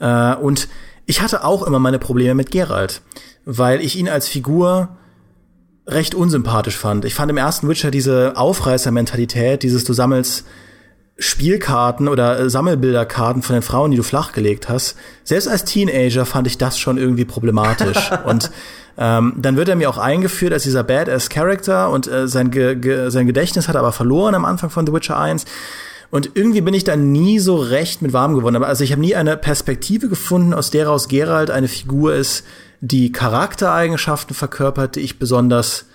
Äh, 0.00 0.34
und 0.34 0.68
ich 1.06 1.22
hatte 1.22 1.44
auch 1.44 1.62
immer 1.62 1.78
meine 1.78 1.98
Probleme 1.98 2.34
mit 2.34 2.50
Geralt, 2.50 3.02
weil 3.44 3.80
ich 3.80 3.96
ihn 3.96 4.08
als 4.08 4.28
Figur 4.28 4.96
recht 5.90 6.14
unsympathisch 6.14 6.76
fand. 6.76 7.04
Ich 7.04 7.14
fand 7.14 7.30
im 7.30 7.36
ersten 7.36 7.68
Witcher 7.68 7.90
diese 7.90 8.36
Aufreißer-Mentalität, 8.36 9.62
dieses 9.62 9.84
du 9.84 9.92
sammelst 9.92 10.44
Spielkarten 11.18 12.08
oder 12.08 12.40
äh, 12.40 12.50
Sammelbilderkarten 12.50 13.42
von 13.42 13.54
den 13.54 13.62
Frauen, 13.62 13.90
die 13.90 13.98
du 13.98 14.02
flachgelegt 14.02 14.68
hast. 14.70 14.96
Selbst 15.22 15.48
als 15.48 15.64
Teenager 15.64 16.24
fand 16.24 16.46
ich 16.46 16.56
das 16.56 16.78
schon 16.78 16.96
irgendwie 16.96 17.26
problematisch. 17.26 18.10
und 18.24 18.50
ähm, 18.96 19.34
dann 19.36 19.56
wird 19.56 19.68
er 19.68 19.76
mir 19.76 19.90
auch 19.90 19.98
eingeführt 19.98 20.52
als 20.52 20.62
dieser 20.62 20.82
Badass-Character 20.82 21.90
und 21.90 22.08
äh, 22.08 22.26
sein, 22.26 22.50
Ge 22.50 22.74
Ge 22.74 23.10
sein 23.10 23.26
Gedächtnis 23.26 23.68
hat 23.68 23.76
er 23.76 23.80
aber 23.80 23.92
verloren 23.92 24.34
am 24.34 24.46
Anfang 24.46 24.70
von 24.70 24.86
The 24.86 24.92
Witcher 24.92 25.18
1. 25.18 25.44
Und 26.10 26.30
irgendwie 26.34 26.62
bin 26.62 26.74
ich 26.74 26.84
da 26.84 26.96
nie 26.96 27.38
so 27.38 27.56
recht 27.56 28.02
mit 28.02 28.12
warm 28.12 28.34
geworden. 28.34 28.56
Aber 28.56 28.66
also 28.66 28.82
ich 28.82 28.90
habe 28.90 29.00
nie 29.00 29.14
eine 29.14 29.36
Perspektive 29.36 30.08
gefunden, 30.08 30.54
aus 30.54 30.70
der 30.70 30.90
aus 30.90 31.08
Geralt 31.08 31.50
eine 31.50 31.68
Figur 31.68 32.14
ist, 32.14 32.44
die 32.80 33.12
Charaktereigenschaften 33.12 34.34
verkörpert, 34.34 34.96
die 34.96 35.00
ich 35.00 35.18
besonders 35.18 35.86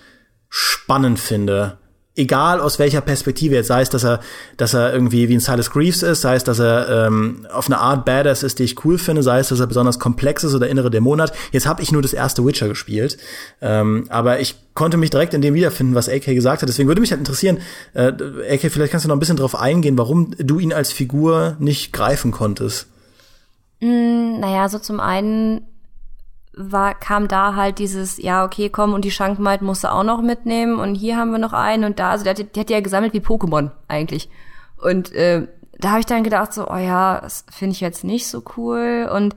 spannend 0.48 1.18
finde. 1.18 1.78
Egal 2.18 2.60
aus 2.60 2.78
welcher 2.78 3.02
Perspektive 3.02 3.56
jetzt, 3.56 3.66
sei 3.66 3.82
es, 3.82 3.90
dass 3.90 4.02
er, 4.02 4.20
dass 4.56 4.72
er 4.72 4.94
irgendwie 4.94 5.28
wie 5.28 5.34
ein 5.34 5.40
Silas 5.40 5.70
Greaves 5.70 6.02
ist, 6.02 6.22
sei 6.22 6.36
es, 6.36 6.44
dass 6.44 6.58
er 6.58 7.06
ähm, 7.08 7.46
auf 7.52 7.66
eine 7.66 7.78
Art 7.78 8.06
Badass 8.06 8.42
ist, 8.42 8.58
die 8.58 8.62
ich 8.62 8.86
cool 8.86 8.96
finde, 8.96 9.22
sei 9.22 9.40
es, 9.40 9.48
dass 9.48 9.60
er 9.60 9.66
besonders 9.66 9.98
komplex 9.98 10.42
ist 10.42 10.54
oder 10.54 10.66
innere 10.66 10.88
Dämonen 10.88 11.20
hat. 11.20 11.36
Jetzt 11.52 11.66
habe 11.66 11.82
ich 11.82 11.92
nur 11.92 12.00
das 12.00 12.14
erste 12.14 12.46
Witcher 12.46 12.68
gespielt, 12.68 13.18
ähm, 13.60 14.06
aber 14.08 14.40
ich 14.40 14.54
konnte 14.72 14.96
mich 14.96 15.10
direkt 15.10 15.34
in 15.34 15.42
dem 15.42 15.52
wiederfinden, 15.52 15.94
was 15.94 16.08
AK 16.08 16.24
gesagt 16.24 16.62
hat. 16.62 16.68
Deswegen 16.70 16.88
würde 16.88 17.02
mich 17.02 17.10
halt 17.10 17.18
interessieren, 17.18 17.58
äh, 17.92 18.12
AK, 18.50 18.72
vielleicht 18.72 18.92
kannst 18.92 19.04
du 19.04 19.08
noch 19.08 19.16
ein 19.16 19.20
bisschen 19.20 19.36
drauf 19.36 19.54
eingehen, 19.54 19.98
warum 19.98 20.30
du 20.38 20.58
ihn 20.58 20.72
als 20.72 20.92
Figur 20.92 21.56
nicht 21.58 21.92
greifen 21.92 22.30
konntest. 22.30 22.86
Mm, 23.80 24.40
naja, 24.40 24.70
so 24.70 24.78
zum 24.78 25.00
einen 25.00 25.66
war, 26.56 26.94
kam 26.94 27.28
da 27.28 27.54
halt 27.54 27.78
dieses, 27.78 28.16
ja, 28.16 28.44
okay, 28.44 28.70
komm, 28.70 28.94
und 28.94 29.04
die 29.04 29.10
Schankmaid 29.10 29.62
musst 29.62 29.84
du 29.84 29.92
auch 29.92 30.02
noch 30.02 30.22
mitnehmen 30.22 30.78
und 30.78 30.94
hier 30.94 31.16
haben 31.16 31.30
wir 31.30 31.38
noch 31.38 31.52
einen 31.52 31.84
und 31.84 31.98
da, 31.98 32.10
also 32.10 32.24
der, 32.24 32.34
der 32.34 32.60
hat 32.60 32.70
ja 32.70 32.80
gesammelt 32.80 33.12
wie 33.12 33.20
Pokémon 33.20 33.70
eigentlich. 33.88 34.30
Und 34.76 35.12
äh, 35.12 35.46
da 35.78 35.90
habe 35.90 36.00
ich 36.00 36.06
dann 36.06 36.24
gedacht, 36.24 36.54
so, 36.54 36.68
oh 36.68 36.76
ja, 36.76 37.20
das 37.20 37.44
finde 37.50 37.74
ich 37.74 37.80
jetzt 37.80 38.04
nicht 38.04 38.26
so 38.28 38.42
cool. 38.56 39.08
Und 39.12 39.36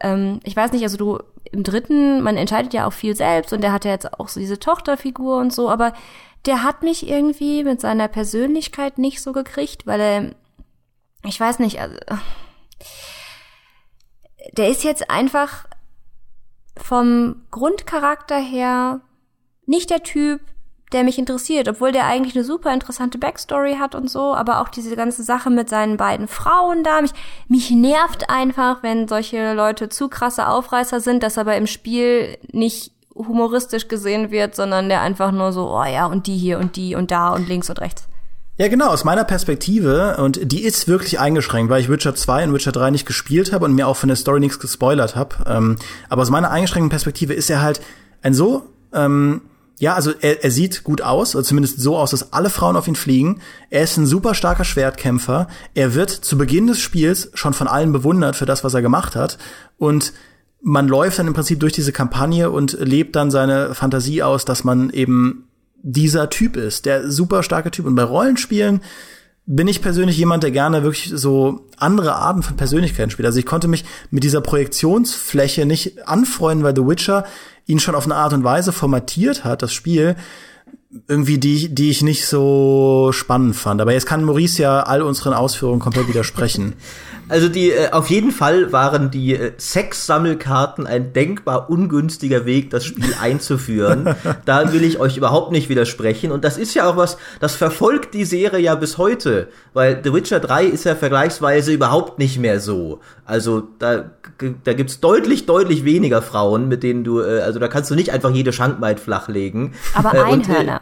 ähm, 0.00 0.40
ich 0.44 0.56
weiß 0.56 0.72
nicht, 0.72 0.82
also 0.82 0.96
du 0.96 1.18
im 1.52 1.62
dritten, 1.62 2.22
man 2.22 2.36
entscheidet 2.36 2.72
ja 2.74 2.86
auch 2.86 2.92
viel 2.92 3.14
selbst 3.14 3.52
und 3.52 3.60
der 3.60 3.72
hat 3.72 3.84
ja 3.84 3.92
jetzt 3.92 4.18
auch 4.18 4.28
so 4.28 4.40
diese 4.40 4.58
Tochterfigur 4.58 5.38
und 5.38 5.52
so, 5.52 5.70
aber 5.70 5.92
der 6.44 6.62
hat 6.62 6.82
mich 6.82 7.08
irgendwie 7.08 7.64
mit 7.64 7.80
seiner 7.80 8.08
Persönlichkeit 8.08 8.98
nicht 8.98 9.22
so 9.22 9.32
gekriegt, 9.32 9.86
weil 9.86 10.00
er, 10.00 10.30
ich 11.24 11.38
weiß 11.38 11.58
nicht, 11.58 11.80
also, 11.80 11.96
der 14.52 14.68
ist 14.68 14.84
jetzt 14.84 15.10
einfach 15.10 15.66
vom 16.76 17.36
Grundcharakter 17.50 18.38
her 18.38 19.00
nicht 19.66 19.90
der 19.90 20.02
Typ, 20.02 20.40
der 20.92 21.02
mich 21.02 21.18
interessiert, 21.18 21.68
obwohl 21.68 21.90
der 21.90 22.06
eigentlich 22.06 22.36
eine 22.36 22.44
super 22.44 22.72
interessante 22.72 23.18
Backstory 23.18 23.76
hat 23.78 23.94
und 23.94 24.08
so, 24.08 24.34
aber 24.34 24.60
auch 24.60 24.68
diese 24.68 24.94
ganze 24.94 25.24
Sache 25.24 25.50
mit 25.50 25.68
seinen 25.68 25.96
beiden 25.96 26.28
Frauen 26.28 26.84
da, 26.84 27.02
mich, 27.02 27.10
mich 27.48 27.70
nervt 27.72 28.30
einfach, 28.30 28.82
wenn 28.82 29.08
solche 29.08 29.52
Leute 29.54 29.88
zu 29.88 30.08
krasse 30.08 30.48
Aufreißer 30.48 31.00
sind, 31.00 31.22
dass 31.22 31.38
aber 31.38 31.56
im 31.56 31.66
Spiel 31.66 32.38
nicht 32.52 32.92
humoristisch 33.14 33.88
gesehen 33.88 34.30
wird, 34.30 34.54
sondern 34.54 34.88
der 34.88 35.00
einfach 35.00 35.32
nur 35.32 35.52
so, 35.52 35.70
oh 35.70 35.84
ja, 35.84 36.06
und 36.06 36.26
die 36.26 36.36
hier 36.36 36.58
und 36.58 36.76
die 36.76 36.94
und 36.94 37.10
da 37.10 37.30
und 37.30 37.48
links 37.48 37.68
und 37.68 37.80
rechts. 37.80 38.06
Ja, 38.58 38.68
genau, 38.68 38.88
aus 38.88 39.04
meiner 39.04 39.24
Perspektive, 39.24 40.16
und 40.16 40.50
die 40.50 40.64
ist 40.64 40.88
wirklich 40.88 41.20
eingeschränkt, 41.20 41.70
weil 41.70 41.82
ich 41.82 41.90
Witcher 41.90 42.14
2 42.14 42.44
und 42.44 42.54
Witcher 42.54 42.72
3 42.72 42.90
nicht 42.90 43.04
gespielt 43.04 43.52
habe 43.52 43.66
und 43.66 43.74
mir 43.74 43.86
auch 43.86 43.96
von 43.96 44.08
der 44.08 44.16
Story 44.16 44.40
nichts 44.40 44.58
gespoilert 44.58 45.14
habe. 45.14 45.36
Ähm, 45.46 45.76
aber 46.08 46.22
aus 46.22 46.30
meiner 46.30 46.50
eingeschränkten 46.50 46.88
Perspektive 46.88 47.34
ist 47.34 47.50
er 47.50 47.60
halt 47.60 47.80
ein 48.22 48.32
so 48.32 48.70
ähm, 48.92 49.42
ja, 49.78 49.94
also 49.94 50.12
er, 50.20 50.42
er 50.42 50.50
sieht 50.50 50.84
gut 50.84 51.02
aus, 51.02 51.32
zumindest 51.32 51.80
so 51.80 51.98
aus, 51.98 52.10
dass 52.10 52.32
alle 52.32 52.48
Frauen 52.48 52.76
auf 52.76 52.88
ihn 52.88 52.96
fliegen. 52.96 53.40
Er 53.68 53.82
ist 53.82 53.96
ein 53.98 54.06
super 54.06 54.34
starker 54.34 54.64
Schwertkämpfer. 54.64 55.48
Er 55.74 55.94
wird 55.94 56.10
zu 56.10 56.38
Beginn 56.38 56.66
des 56.66 56.80
Spiels 56.80 57.30
schon 57.34 57.52
von 57.52 57.68
allen 57.68 57.92
bewundert 57.92 58.36
für 58.36 58.46
das, 58.46 58.64
was 58.64 58.72
er 58.72 58.82
gemacht 58.82 59.16
hat. 59.16 59.36
Und 59.76 60.14
man 60.62 60.88
läuft 60.88 61.18
dann 61.18 61.26
im 61.26 61.34
Prinzip 61.34 61.60
durch 61.60 61.74
diese 61.74 61.92
Kampagne 61.92 62.50
und 62.50 62.72
lebt 62.80 63.16
dann 63.16 63.30
seine 63.30 63.74
Fantasie 63.74 64.22
aus, 64.22 64.46
dass 64.46 64.64
man 64.64 64.88
eben 64.90 65.46
dieser 65.88 66.28
Typ 66.30 66.56
ist, 66.56 66.84
der 66.84 67.10
super 67.10 67.44
starke 67.44 67.70
Typ. 67.70 67.86
Und 67.86 67.94
bei 67.94 68.02
Rollenspielen 68.02 68.80
bin 69.46 69.68
ich 69.68 69.80
persönlich 69.80 70.18
jemand, 70.18 70.42
der 70.42 70.50
gerne 70.50 70.82
wirklich 70.82 71.12
so 71.14 71.68
andere 71.76 72.16
Arten 72.16 72.42
von 72.42 72.56
Persönlichkeiten 72.56 73.10
spielt. 73.10 73.26
Also 73.26 73.38
ich 73.38 73.46
konnte 73.46 73.68
mich 73.68 73.84
mit 74.10 74.24
dieser 74.24 74.40
Projektionsfläche 74.40 75.64
nicht 75.64 76.08
anfreunden, 76.08 76.64
weil 76.64 76.74
The 76.74 76.86
Witcher 76.86 77.24
ihn 77.66 77.78
schon 77.78 77.94
auf 77.94 78.04
eine 78.04 78.16
Art 78.16 78.32
und 78.32 78.42
Weise 78.42 78.72
formatiert 78.72 79.44
hat, 79.44 79.62
das 79.62 79.72
Spiel, 79.72 80.16
irgendwie 81.06 81.38
die, 81.38 81.72
die 81.72 81.90
ich 81.90 82.02
nicht 82.02 82.26
so 82.26 83.10
spannend 83.12 83.54
fand. 83.54 83.80
Aber 83.80 83.92
jetzt 83.92 84.06
kann 84.06 84.24
Maurice 84.24 84.60
ja 84.60 84.82
all 84.82 85.02
unseren 85.02 85.34
Ausführungen 85.34 85.80
komplett 85.80 86.08
widersprechen. 86.08 86.74
Also 87.28 87.48
die 87.48 87.70
äh, 87.70 87.90
auf 87.90 88.08
jeden 88.08 88.30
Fall 88.30 88.72
waren 88.72 89.10
die 89.10 89.34
äh, 89.34 89.52
Sex-Sammelkarten 89.56 90.86
ein 90.86 91.12
denkbar 91.12 91.68
ungünstiger 91.68 92.46
Weg, 92.46 92.70
das 92.70 92.84
Spiel 92.84 93.14
einzuführen. 93.20 94.14
da 94.44 94.72
will 94.72 94.84
ich 94.84 95.00
euch 95.00 95.16
überhaupt 95.16 95.50
nicht 95.50 95.68
widersprechen. 95.68 96.30
Und 96.30 96.44
das 96.44 96.56
ist 96.56 96.74
ja 96.74 96.88
auch 96.88 96.96
was, 96.96 97.18
das 97.40 97.56
verfolgt 97.56 98.14
die 98.14 98.24
Serie 98.24 98.60
ja 98.60 98.74
bis 98.76 98.96
heute, 98.98 99.48
weil 99.72 100.00
The 100.04 100.12
Witcher 100.12 100.40
3 100.40 100.66
ist 100.66 100.84
ja 100.84 100.94
vergleichsweise 100.94 101.72
überhaupt 101.72 102.18
nicht 102.18 102.38
mehr 102.38 102.60
so. 102.60 103.00
Also 103.24 103.62
da, 103.78 104.10
da 104.64 104.72
gibt's 104.72 105.00
deutlich, 105.00 105.46
deutlich 105.46 105.84
weniger 105.84 106.22
Frauen, 106.22 106.68
mit 106.68 106.82
denen 106.82 107.02
du, 107.02 107.20
äh, 107.20 107.40
also 107.40 107.58
da 107.58 107.66
kannst 107.68 107.90
du 107.90 107.96
nicht 107.96 108.10
einfach 108.10 108.30
jede 108.30 108.52
Schankmaid 108.52 109.00
flachlegen. 109.00 109.74
Aber 109.94 110.14
äh, 110.14 110.22
Einhörner. 110.22 110.80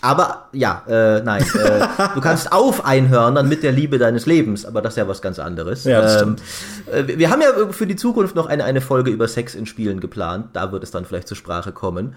Aber 0.00 0.48
ja, 0.52 0.82
äh, 0.88 1.20
nein, 1.22 1.42
äh, 1.42 1.86
du 2.14 2.20
kannst 2.20 2.52
auf 2.52 2.84
Einhörnern 2.84 3.48
mit 3.48 3.62
der 3.62 3.72
Liebe 3.72 3.98
deines 3.98 4.26
Lebens, 4.26 4.64
aber 4.64 4.80
das 4.82 4.94
ist 4.94 4.98
ja 4.98 5.08
was 5.08 5.22
ganz 5.22 5.38
anderes. 5.38 5.84
Ja, 5.84 6.22
ähm, 6.22 6.36
äh, 6.92 7.18
wir 7.18 7.30
haben 7.30 7.42
ja 7.42 7.72
für 7.72 7.86
die 7.86 7.96
Zukunft 7.96 8.36
noch 8.36 8.46
eine, 8.46 8.64
eine 8.64 8.80
Folge 8.80 9.10
über 9.10 9.26
Sex 9.28 9.54
in 9.54 9.66
Spielen 9.66 10.00
geplant, 10.00 10.48
da 10.52 10.72
wird 10.72 10.84
es 10.84 10.90
dann 10.90 11.04
vielleicht 11.04 11.28
zur 11.28 11.36
Sprache 11.36 11.72
kommen. 11.72 12.14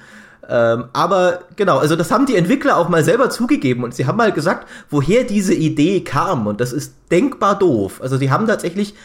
Ähm, 0.47 0.85
aber 0.93 1.41
genau, 1.55 1.77
also 1.77 1.95
das 1.95 2.11
haben 2.11 2.25
die 2.25 2.35
Entwickler 2.35 2.77
auch 2.77 2.89
mal 2.89 3.03
selber 3.03 3.29
zugegeben 3.29 3.83
und 3.83 3.93
sie 3.93 4.05
haben 4.07 4.17
mal 4.17 4.31
gesagt, 4.31 4.67
woher 4.89 5.23
diese 5.23 5.53
Idee 5.53 6.01
kam 6.01 6.47
und 6.47 6.61
das 6.61 6.73
ist 6.73 6.95
denkbar 7.11 7.57
doof. 7.57 7.99
Also 8.01 8.17
die 8.17 8.31
haben 8.31 8.47
tatsächlich 8.47 8.95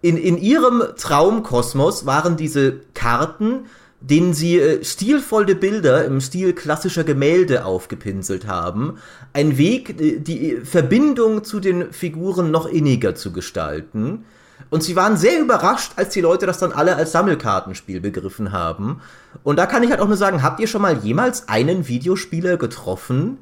in, 0.00 0.16
in 0.16 0.36
ihrem 0.36 0.82
Traumkosmos 0.96 2.06
waren 2.06 2.36
diese 2.36 2.80
Karten 2.94 3.66
denen 4.02 4.34
sie 4.34 4.58
äh, 4.58 4.84
stilvolle 4.84 5.54
Bilder 5.54 6.04
im 6.04 6.20
Stil 6.20 6.52
klassischer 6.52 7.04
Gemälde 7.04 7.64
aufgepinselt 7.64 8.46
haben. 8.46 8.98
Ein 9.32 9.58
Weg, 9.58 10.00
äh, 10.00 10.18
die 10.18 10.58
Verbindung 10.64 11.44
zu 11.44 11.60
den 11.60 11.92
Figuren 11.92 12.50
noch 12.50 12.66
inniger 12.66 13.14
zu 13.14 13.32
gestalten. 13.32 14.24
Und 14.70 14.82
sie 14.82 14.96
waren 14.96 15.16
sehr 15.16 15.40
überrascht, 15.40 15.92
als 15.96 16.10
die 16.14 16.20
Leute 16.20 16.46
das 16.46 16.58
dann 16.58 16.72
alle 16.72 16.96
als 16.96 17.12
Sammelkartenspiel 17.12 18.00
begriffen 18.00 18.52
haben. 18.52 19.00
Und 19.42 19.56
da 19.56 19.66
kann 19.66 19.82
ich 19.82 19.90
halt 19.90 20.00
auch 20.00 20.08
nur 20.08 20.16
sagen, 20.16 20.42
habt 20.42 20.60
ihr 20.60 20.66
schon 20.66 20.82
mal 20.82 20.98
jemals 20.98 21.48
einen 21.48 21.88
Videospieler 21.88 22.56
getroffen? 22.56 23.38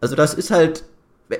Also 0.00 0.16
das 0.16 0.34
ist 0.34 0.50
halt, 0.50 0.84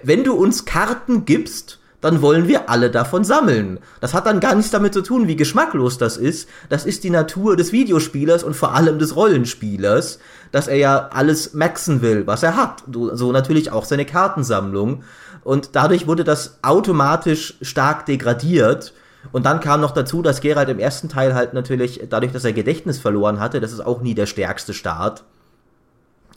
wenn 0.03 0.25
du 0.25 0.35
uns 0.35 0.65
Karten 0.65 1.25
gibst, 1.25 1.81
dann 2.03 2.21
wollen 2.21 2.49
wir 2.49 2.69
alle 2.69 2.91
davon 2.91 3.25
sammeln. 3.25 3.79
Das 4.01 4.13
hat 4.13 4.27
dann 4.27 4.41
gar 4.41 4.55
nichts 4.55 4.73
damit 4.73 4.93
zu 4.93 5.03
tun, 5.03 5.29
wie 5.29 5.37
geschmacklos 5.37 5.99
das 5.99 6.17
ist. 6.19 6.49
Das 6.69 6.85
ist 6.85 7.05
die 7.05 7.11
Natur 7.11 7.57
des 7.57 7.73
Videospielers 7.73 8.43
und 8.43 8.55
vor 8.55 8.75
allem 8.75 8.99
des 8.99 9.17
Rollenspielers, 9.17 10.19
dass 10.51 10.69
er 10.69 10.77
ja 10.77 11.09
alles 11.13 11.55
maxen 11.55 12.03
will, 12.03 12.27
was 12.27 12.43
er 12.43 12.57
hat. 12.57 12.83
So 12.93 13.33
natürlich 13.33 13.71
auch 13.71 13.85
seine 13.85 14.05
Kartensammlung. 14.05 15.05
Und 15.45 15.71
dadurch 15.77 16.09
wurde 16.09 16.25
das 16.25 16.59
automatisch 16.63 17.57
stark 17.63 18.05
degradiert. 18.07 18.93
Und 19.31 19.47
dann 19.47 19.61
kam 19.61 19.81
noch 19.81 19.93
dazu, 19.93 20.23
dass 20.23 20.41
Geralt 20.41 20.69
im 20.69 20.81
ersten 20.81 21.09
Teil 21.09 21.35
halt 21.35 21.55
natürlich, 21.55 22.03
dadurch, 22.11 22.33
dass 22.33 22.45
er 22.45 22.53
Gedächtnis 22.53 22.99
verloren 22.99 23.39
hatte, 23.39 23.61
das 23.61 23.73
ist 23.73 23.81
auch 23.81 24.03
nie 24.03 24.15
der 24.15 24.27
stärkste 24.27 24.75
Start. 24.75 25.23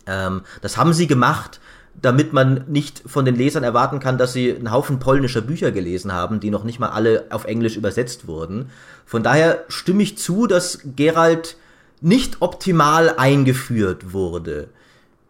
Ähm, 0.05 0.41
das 0.61 0.77
haben 0.77 0.93
sie 0.93 1.07
gemacht, 1.07 1.59
damit 2.01 2.33
man 2.33 2.65
nicht 2.67 3.01
von 3.05 3.25
den 3.25 3.35
Lesern 3.35 3.63
erwarten 3.63 3.99
kann, 3.99 4.17
dass 4.17 4.33
sie 4.33 4.53
einen 4.53 4.71
Haufen 4.71 4.99
polnischer 4.99 5.41
Bücher 5.41 5.71
gelesen 5.71 6.11
haben, 6.11 6.39
die 6.39 6.51
noch 6.51 6.63
nicht 6.63 6.79
mal 6.79 6.89
alle 6.89 7.25
auf 7.29 7.45
Englisch 7.45 7.77
übersetzt 7.77 8.27
wurden. 8.27 8.69
Von 9.05 9.23
daher 9.23 9.63
stimme 9.69 10.03
ich 10.03 10.17
zu, 10.17 10.47
dass 10.47 10.79
Gerald 10.95 11.57
nicht 12.01 12.41
optimal 12.41 13.15
eingeführt 13.17 14.13
wurde. 14.13 14.67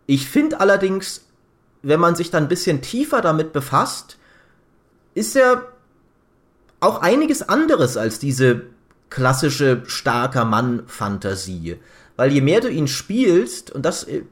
Ich 0.07 0.28
finde 0.28 0.59
allerdings, 0.59 1.22
wenn 1.82 1.99
man 1.99 2.16
sich 2.16 2.32
dann 2.32 2.43
ein 2.43 2.49
bisschen 2.49 2.82
tiefer 2.82 3.22
damit 3.22 3.53
befasst, 3.53 4.18
ist 5.13 5.36
er 5.36 5.68
auch 6.80 7.01
einiges 7.01 7.47
anderes 7.47 7.97
als 7.97 8.20
diese 8.20 8.63
klassische 9.09 9.84
starker 9.86 10.45
Mann-Fantasie. 10.45 11.78
Weil 12.18 12.32
je 12.32 12.41
mehr 12.41 12.61
du 12.61 12.70
ihn 12.70 12.88
spielst, 12.88 13.72
und 13.72 13.86
das, 13.86 14.05
äh, 14.05 14.24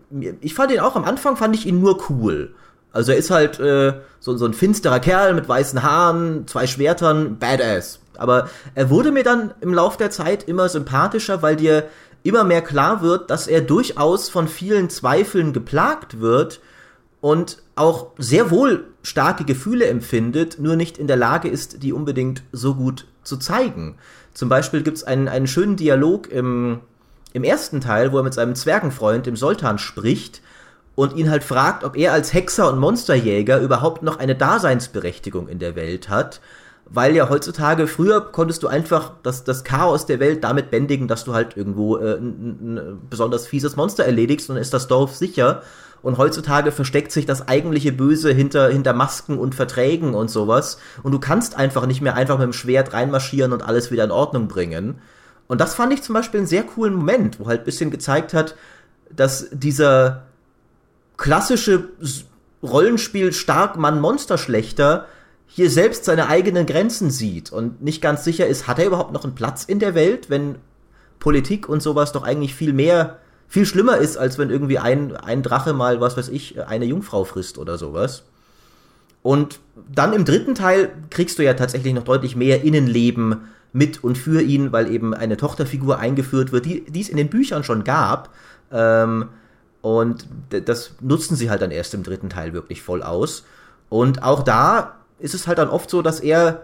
ich 0.41 0.53
fand 0.53 0.71
ihn 0.71 0.79
auch 0.79 0.95
am 0.95 1.03
Anfang, 1.03 1.35
fand 1.35 1.55
ich 1.55 1.65
ihn 1.65 1.79
nur 1.79 2.09
cool. 2.09 2.53
Also 2.91 3.11
er 3.11 3.17
ist 3.17 3.31
halt 3.31 3.59
äh, 3.59 3.93
so, 4.19 4.37
so 4.37 4.45
ein 4.45 4.53
finsterer 4.53 4.99
Kerl 4.99 5.33
mit 5.33 5.49
weißen 5.49 5.81
Haaren, 5.81 6.47
zwei 6.47 6.67
Schwertern, 6.67 7.39
badass. 7.39 7.99
Aber 8.17 8.49
er 8.75 8.89
wurde 8.89 9.11
mir 9.11 9.23
dann 9.23 9.53
im 9.61 9.73
Lauf 9.73 9.97
der 9.97 10.11
Zeit 10.11 10.47
immer 10.47 10.69
sympathischer, 10.69 11.41
weil 11.41 11.55
dir 11.55 11.85
immer 12.21 12.43
mehr 12.43 12.61
klar 12.61 13.01
wird, 13.01 13.29
dass 13.29 13.47
er 13.47 13.61
durchaus 13.61 14.29
von 14.29 14.47
vielen 14.47 14.89
Zweifeln 14.89 15.51
geplagt 15.51 16.21
wird 16.21 16.61
und 17.19 17.57
auch 17.75 18.11
sehr 18.17 18.51
wohl 18.51 18.85
starke 19.01 19.43
Gefühle 19.43 19.87
empfindet, 19.87 20.59
nur 20.59 20.75
nicht 20.75 20.97
in 20.97 21.07
der 21.07 21.17
Lage 21.17 21.49
ist, 21.49 21.83
die 21.83 21.91
unbedingt 21.91 22.43
so 22.51 22.75
gut 22.75 23.07
zu 23.23 23.37
zeigen. 23.37 23.97
Zum 24.33 24.49
Beispiel 24.49 24.83
gibt's 24.83 25.03
einen, 25.03 25.27
einen 25.27 25.47
schönen 25.47 25.75
Dialog 25.75 26.29
im 26.31 26.79
im 27.33 27.43
ersten 27.43 27.81
Teil, 27.81 28.11
wo 28.11 28.17
er 28.17 28.23
mit 28.23 28.33
seinem 28.33 28.55
Zwergenfreund, 28.55 29.25
dem 29.25 29.35
Sultan, 29.35 29.79
spricht 29.79 30.41
und 30.95 31.15
ihn 31.15 31.29
halt 31.29 31.43
fragt, 31.43 31.83
ob 31.83 31.97
er 31.97 32.13
als 32.13 32.33
Hexer 32.33 32.71
und 32.71 32.79
Monsterjäger 32.79 33.59
überhaupt 33.59 34.03
noch 34.03 34.19
eine 34.19 34.35
Daseinsberechtigung 34.35 35.47
in 35.47 35.59
der 35.59 35.75
Welt 35.75 36.09
hat. 36.09 36.39
Weil 36.85 37.15
ja 37.15 37.29
heutzutage, 37.29 37.87
früher 37.87 38.21
konntest 38.21 38.61
du 38.61 38.67
einfach 38.67 39.13
das, 39.23 39.43
das 39.43 39.63
Chaos 39.63 40.05
der 40.05 40.19
Welt 40.19 40.43
damit 40.43 40.69
bändigen, 40.69 41.07
dass 41.07 41.23
du 41.23 41.33
halt 41.33 41.57
irgendwo 41.57 41.97
äh, 41.97 42.17
ein, 42.17 42.77
ein 42.77 42.99
besonders 43.09 43.47
fieses 43.47 43.75
Monster 43.75 44.03
erledigst 44.05 44.49
und 44.49 44.57
ist 44.57 44.73
das 44.73 44.87
Dorf 44.87 45.15
sicher. 45.15 45.63
Und 46.03 46.17
heutzutage 46.17 46.73
versteckt 46.73 47.13
sich 47.13 47.25
das 47.25 47.47
eigentliche 47.47 47.93
Böse 47.93 48.31
hinter, 48.33 48.67
hinter 48.67 48.91
Masken 48.91 49.39
und 49.39 49.55
Verträgen 49.55 50.13
und 50.13 50.29
sowas. 50.29 50.77
Und 51.01 51.13
du 51.13 51.19
kannst 51.19 51.55
einfach 51.55 51.85
nicht 51.85 52.01
mehr 52.01 52.15
einfach 52.15 52.37
mit 52.37 52.45
dem 52.45 52.53
Schwert 52.53 52.91
reinmarschieren 52.91 53.53
und 53.53 53.63
alles 53.63 53.89
wieder 53.89 54.03
in 54.03 54.11
Ordnung 54.11 54.49
bringen. 54.49 54.99
Und 55.47 55.61
das 55.61 55.75
fand 55.75 55.93
ich 55.93 56.01
zum 56.01 56.13
Beispiel 56.13 56.39
einen 56.39 56.47
sehr 56.47 56.63
coolen 56.63 56.93
Moment, 56.93 57.39
wo 57.39 57.47
halt 57.47 57.61
ein 57.61 57.65
bisschen 57.65 57.91
gezeigt 57.91 58.33
hat, 58.33 58.55
dass 59.09 59.49
dieser 59.51 60.23
klassische 61.17 61.89
Rollenspiel 62.63 63.33
stark 63.33 63.77
Mann-Monster-Schlechter 63.77 65.05
hier 65.45 65.69
selbst 65.69 66.05
seine 66.05 66.29
eigenen 66.29 66.65
Grenzen 66.65 67.11
sieht 67.11 67.51
und 67.51 67.83
nicht 67.83 68.01
ganz 68.01 68.23
sicher 68.23 68.47
ist, 68.47 68.67
hat 68.67 68.79
er 68.79 68.87
überhaupt 68.87 69.13
noch 69.13 69.23
einen 69.23 69.35
Platz 69.35 69.65
in 69.65 69.79
der 69.79 69.93
Welt, 69.93 70.29
wenn 70.29 70.55
Politik 71.19 71.69
und 71.69 71.83
sowas 71.83 72.11
doch 72.11 72.23
eigentlich 72.23 72.55
viel 72.55 72.73
mehr, 72.73 73.19
viel 73.47 73.65
schlimmer 73.65 73.97
ist, 73.97 74.17
als 74.17 74.39
wenn 74.39 74.49
irgendwie 74.49 74.79
ein, 74.79 75.15
ein 75.15 75.43
Drache 75.43 75.73
mal, 75.73 76.01
was 76.01 76.17
weiß 76.17 76.29
ich, 76.29 76.65
eine 76.65 76.85
Jungfrau 76.85 77.23
frisst 77.23 77.57
oder 77.59 77.77
sowas. 77.77 78.23
Und 79.21 79.59
dann 79.75 80.13
im 80.13 80.25
dritten 80.25 80.55
Teil 80.55 80.91
kriegst 81.09 81.37
du 81.37 81.43
ja 81.43 81.53
tatsächlich 81.53 81.93
noch 81.93 82.03
deutlich 82.03 82.35
mehr 82.35 82.63
Innenleben 82.63 83.49
mit 83.73 84.03
und 84.03 84.17
für 84.17 84.41
ihn, 84.41 84.71
weil 84.71 84.89
eben 84.89 85.13
eine 85.13 85.35
Tochterfigur 85.35 85.99
eingeführt 85.99 86.51
wird, 86.51 86.65
die, 86.65 86.85
die 86.85 87.01
es 87.01 87.09
in 87.09 87.17
den 87.17 87.29
Büchern 87.29 87.63
schon 87.63 87.83
gab. 87.83 88.29
Ähm, 88.71 89.29
und 89.81 90.27
das 90.49 90.91
nutzen 91.01 91.35
sie 91.35 91.49
halt 91.49 91.61
dann 91.61 91.71
erst 91.71 91.93
im 91.93 92.03
dritten 92.03 92.29
Teil 92.29 92.53
wirklich 92.53 92.81
voll 92.81 93.03
aus. 93.03 93.43
Und 93.89 94.23
auch 94.23 94.43
da 94.43 94.95
ist 95.19 95.33
es 95.33 95.47
halt 95.47 95.57
dann 95.57 95.69
oft 95.69 95.89
so, 95.89 96.01
dass 96.01 96.21
er 96.21 96.63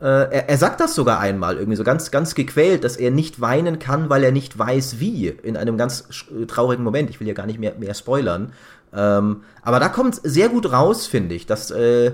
Äh, 0.00 0.06
er, 0.06 0.48
er, 0.48 0.58
sagt 0.58 0.80
das 0.80 0.94
sogar 0.96 1.20
einmal, 1.20 1.56
irgendwie 1.56 1.76
so 1.76 1.84
ganz, 1.84 2.10
ganz 2.10 2.34
gequält, 2.34 2.82
dass 2.82 2.96
er 2.96 3.12
nicht 3.12 3.40
weinen 3.40 3.78
kann, 3.78 4.10
weil 4.10 4.24
er 4.24 4.32
nicht 4.32 4.58
weiß 4.58 4.98
wie. 4.98 5.28
In 5.28 5.56
einem 5.56 5.78
ganz 5.78 6.08
traurigen 6.48 6.84
Moment. 6.84 7.10
Ich 7.10 7.20
will 7.20 7.28
ja 7.28 7.32
gar 7.32 7.46
nicht 7.46 7.60
mehr, 7.60 7.74
mehr 7.78 7.94
spoilern. 7.94 8.52
Ähm, 8.92 9.44
aber 9.62 9.78
da 9.78 9.88
kommt 9.88 10.20
sehr 10.24 10.48
gut 10.48 10.72
raus, 10.72 11.06
finde 11.06 11.36
ich, 11.36 11.46
dass, 11.46 11.70
äh, 11.70 12.12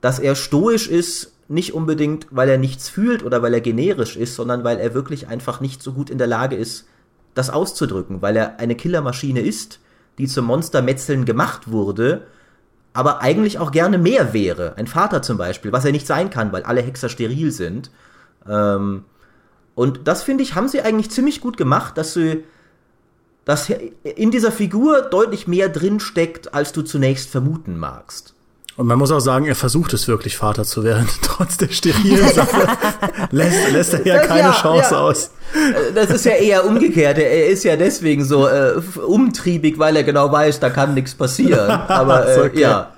dass 0.00 0.20
er 0.20 0.36
stoisch 0.36 0.88
ist, 0.88 1.32
nicht 1.48 1.72
unbedingt, 1.72 2.26
weil 2.30 2.48
er 2.48 2.58
nichts 2.58 2.88
fühlt 2.88 3.24
oder 3.24 3.42
weil 3.42 3.54
er 3.54 3.60
generisch 3.60 4.16
ist, 4.16 4.34
sondern 4.34 4.64
weil 4.64 4.78
er 4.78 4.94
wirklich 4.94 5.28
einfach 5.28 5.60
nicht 5.60 5.82
so 5.82 5.92
gut 5.92 6.10
in 6.10 6.18
der 6.18 6.26
Lage 6.26 6.56
ist, 6.56 6.86
das 7.34 7.50
auszudrücken, 7.50 8.20
weil 8.20 8.36
er 8.36 8.58
eine 8.58 8.74
Killermaschine 8.74 9.40
ist, 9.40 9.80
die 10.18 10.26
zum 10.26 10.46
Monstermetzeln 10.46 11.24
gemacht 11.24 11.70
wurde, 11.70 12.26
aber 12.92 13.22
eigentlich 13.22 13.58
auch 13.58 13.70
gerne 13.70 13.96
mehr 13.96 14.32
wäre. 14.32 14.76
Ein 14.76 14.86
Vater 14.86 15.22
zum 15.22 15.38
Beispiel, 15.38 15.72
was 15.72 15.84
er 15.84 15.92
nicht 15.92 16.06
sein 16.06 16.30
kann, 16.30 16.52
weil 16.52 16.64
alle 16.64 16.82
Hexer 16.82 17.08
steril 17.08 17.52
sind. 17.52 17.90
Ähm, 18.46 19.04
und 19.74 20.08
das 20.08 20.22
finde 20.22 20.42
ich, 20.42 20.54
haben 20.54 20.68
sie 20.68 20.82
eigentlich 20.82 21.10
ziemlich 21.10 21.40
gut 21.40 21.56
gemacht, 21.56 21.96
dass 21.96 22.14
sie 22.14 22.44
dass 23.48 23.70
in 23.70 24.30
dieser 24.30 24.52
Figur 24.52 25.00
deutlich 25.00 25.48
mehr 25.48 25.70
drin 25.70 26.00
steckt, 26.00 26.52
als 26.52 26.72
du 26.72 26.82
zunächst 26.82 27.30
vermuten 27.30 27.78
magst. 27.78 28.34
Und 28.78 28.86
man 28.86 28.96
muss 28.96 29.10
auch 29.10 29.18
sagen, 29.18 29.46
er 29.46 29.56
versucht 29.56 29.92
es 29.92 30.06
wirklich, 30.06 30.36
Vater 30.36 30.62
zu 30.62 30.84
werden, 30.84 31.08
trotz 31.22 31.56
der 31.56 31.68
sterilen 31.68 32.28
Sache. 32.28 32.68
lässt, 33.32 33.72
lässt 33.72 33.94
er 33.94 34.06
ja 34.06 34.18
keine 34.18 34.50
ja, 34.50 34.52
Chance 34.52 34.94
ja. 34.94 35.00
aus. 35.00 35.32
Das 35.96 36.10
ist 36.10 36.24
ja 36.24 36.34
eher 36.34 36.64
umgekehrt. 36.64 37.18
Er 37.18 37.48
ist 37.48 37.64
ja 37.64 37.74
deswegen 37.74 38.24
so 38.24 38.46
äh, 38.46 38.74
umtriebig, 39.04 39.80
weil 39.80 39.96
er 39.96 40.04
genau 40.04 40.30
weiß, 40.30 40.60
da 40.60 40.70
kann 40.70 40.94
nichts 40.94 41.16
passieren. 41.16 41.68
Aber 41.68 42.28
äh, 42.36 42.40
okay. 42.46 42.60
ja. 42.60 42.92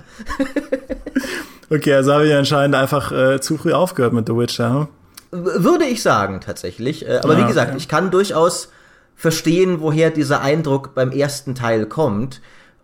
okay, 1.71 1.93
also 1.95 2.13
habe 2.13 2.27
ich 2.27 2.35
anscheinend 2.35 2.75
einfach 2.75 3.11
äh, 3.11 3.41
zu 3.41 3.57
früh 3.57 3.73
aufgehört 3.73 4.13
mit 4.13 4.27
The 4.27 4.35
Witcher. 4.35 4.87
Würde 5.31 5.85
ich 5.85 6.03
sagen, 6.03 6.41
tatsächlich. 6.41 7.07
Äh, 7.07 7.21
aber 7.23 7.33
ja, 7.33 7.39
wie 7.43 7.47
gesagt, 7.47 7.73
ich 7.75 7.87
kann 7.87 8.11
durchaus 8.11 8.69
verstehen, 9.15 9.81
woher 9.81 10.11
dieser 10.11 10.41
Eindruck 10.41 10.93
beim 10.93 11.09
ersten 11.11 11.55
Teil 11.55 11.87
kommt. 11.87 12.39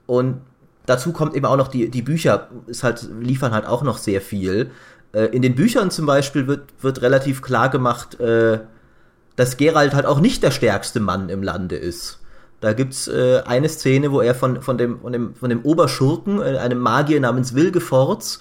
Und 0.07 0.41
dazu 0.88 1.11
kommt 1.11 1.35
eben 1.35 1.45
auch 1.45 1.57
noch 1.57 1.67
die, 1.67 1.89
die 1.89 2.01
Bücher, 2.01 2.49
ist 2.65 2.83
halt, 2.83 3.07
liefern 3.21 3.51
halt 3.51 3.67
auch 3.67 3.83
noch 3.83 3.99
sehr 3.99 4.21
viel. 4.21 4.71
Äh, 5.13 5.25
in 5.25 5.43
den 5.43 5.53
Büchern 5.53 5.91
zum 5.91 6.07
Beispiel 6.07 6.47
wird, 6.47 6.73
wird 6.81 7.03
relativ 7.03 7.43
klar 7.43 7.69
gemacht, 7.69 8.19
äh, 8.19 8.61
dass 9.35 9.57
Geralt 9.57 9.93
halt 9.93 10.07
auch 10.07 10.19
nicht 10.19 10.41
der 10.41 10.51
stärkste 10.51 10.99
Mann 10.99 11.29
im 11.29 11.43
Lande 11.43 11.75
ist. 11.75 12.19
Da 12.59 12.73
gibt's 12.73 13.07
äh, 13.07 13.43
eine 13.45 13.69
Szene, 13.69 14.11
wo 14.11 14.21
er 14.21 14.33
von, 14.33 14.63
von, 14.63 14.79
dem, 14.79 14.99
von, 15.01 15.13
dem, 15.13 15.35
von 15.35 15.49
dem 15.51 15.61
Oberschurken, 15.61 16.41
äh, 16.41 16.57
einem 16.57 16.79
Magier 16.79 17.19
namens 17.19 17.53
Wilgefortz, 17.53 18.39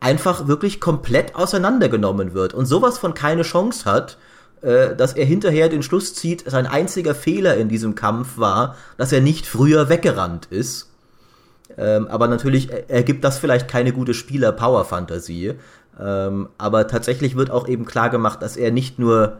einfach 0.00 0.46
wirklich 0.46 0.80
komplett 0.80 1.34
auseinandergenommen 1.34 2.32
wird 2.32 2.54
und 2.54 2.64
sowas 2.66 2.96
von 2.96 3.12
keine 3.12 3.42
Chance 3.42 3.84
hat 3.84 4.16
äh, 4.62 4.96
dass 4.96 5.12
er 5.12 5.24
hinterher 5.24 5.68
den 5.68 5.84
Schluss 5.84 6.14
zieht, 6.14 6.44
sein 6.50 6.66
einziger 6.66 7.14
Fehler 7.14 7.56
in 7.56 7.68
diesem 7.68 7.94
Kampf 7.94 8.38
war, 8.38 8.76
dass 8.96 9.12
er 9.12 9.20
nicht 9.20 9.46
früher 9.46 9.88
weggerannt 9.88 10.46
ist. 10.46 10.90
Ähm, 11.78 12.08
aber 12.08 12.28
natürlich 12.28 12.70
ergibt 12.88 13.24
das 13.24 13.38
vielleicht 13.38 13.68
keine 13.68 13.92
gute 13.92 14.14
Spieler-Power-Fantasie. 14.14 15.54
Ähm, 16.00 16.48
aber 16.58 16.86
tatsächlich 16.86 17.36
wird 17.36 17.50
auch 17.50 17.68
eben 17.68 17.84
klar 17.84 18.10
gemacht, 18.10 18.42
dass 18.42 18.56
er 18.56 18.70
nicht 18.70 18.98
nur 18.98 19.38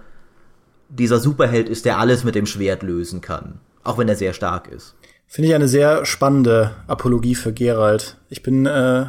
dieser 0.88 1.18
Superheld 1.18 1.68
ist, 1.68 1.84
der 1.84 1.98
alles 1.98 2.24
mit 2.24 2.34
dem 2.34 2.46
Schwert 2.46 2.82
lösen 2.82 3.20
kann. 3.20 3.60
Auch 3.84 3.98
wenn 3.98 4.08
er 4.08 4.16
sehr 4.16 4.32
stark 4.32 4.68
ist. 4.68 4.94
Finde 5.26 5.48
ich 5.48 5.54
eine 5.54 5.68
sehr 5.68 6.06
spannende 6.06 6.70
Apologie 6.86 7.34
für 7.34 7.52
Gerald. 7.52 8.16
Ich 8.30 8.42
bin, 8.42 8.64
äh, 8.66 9.06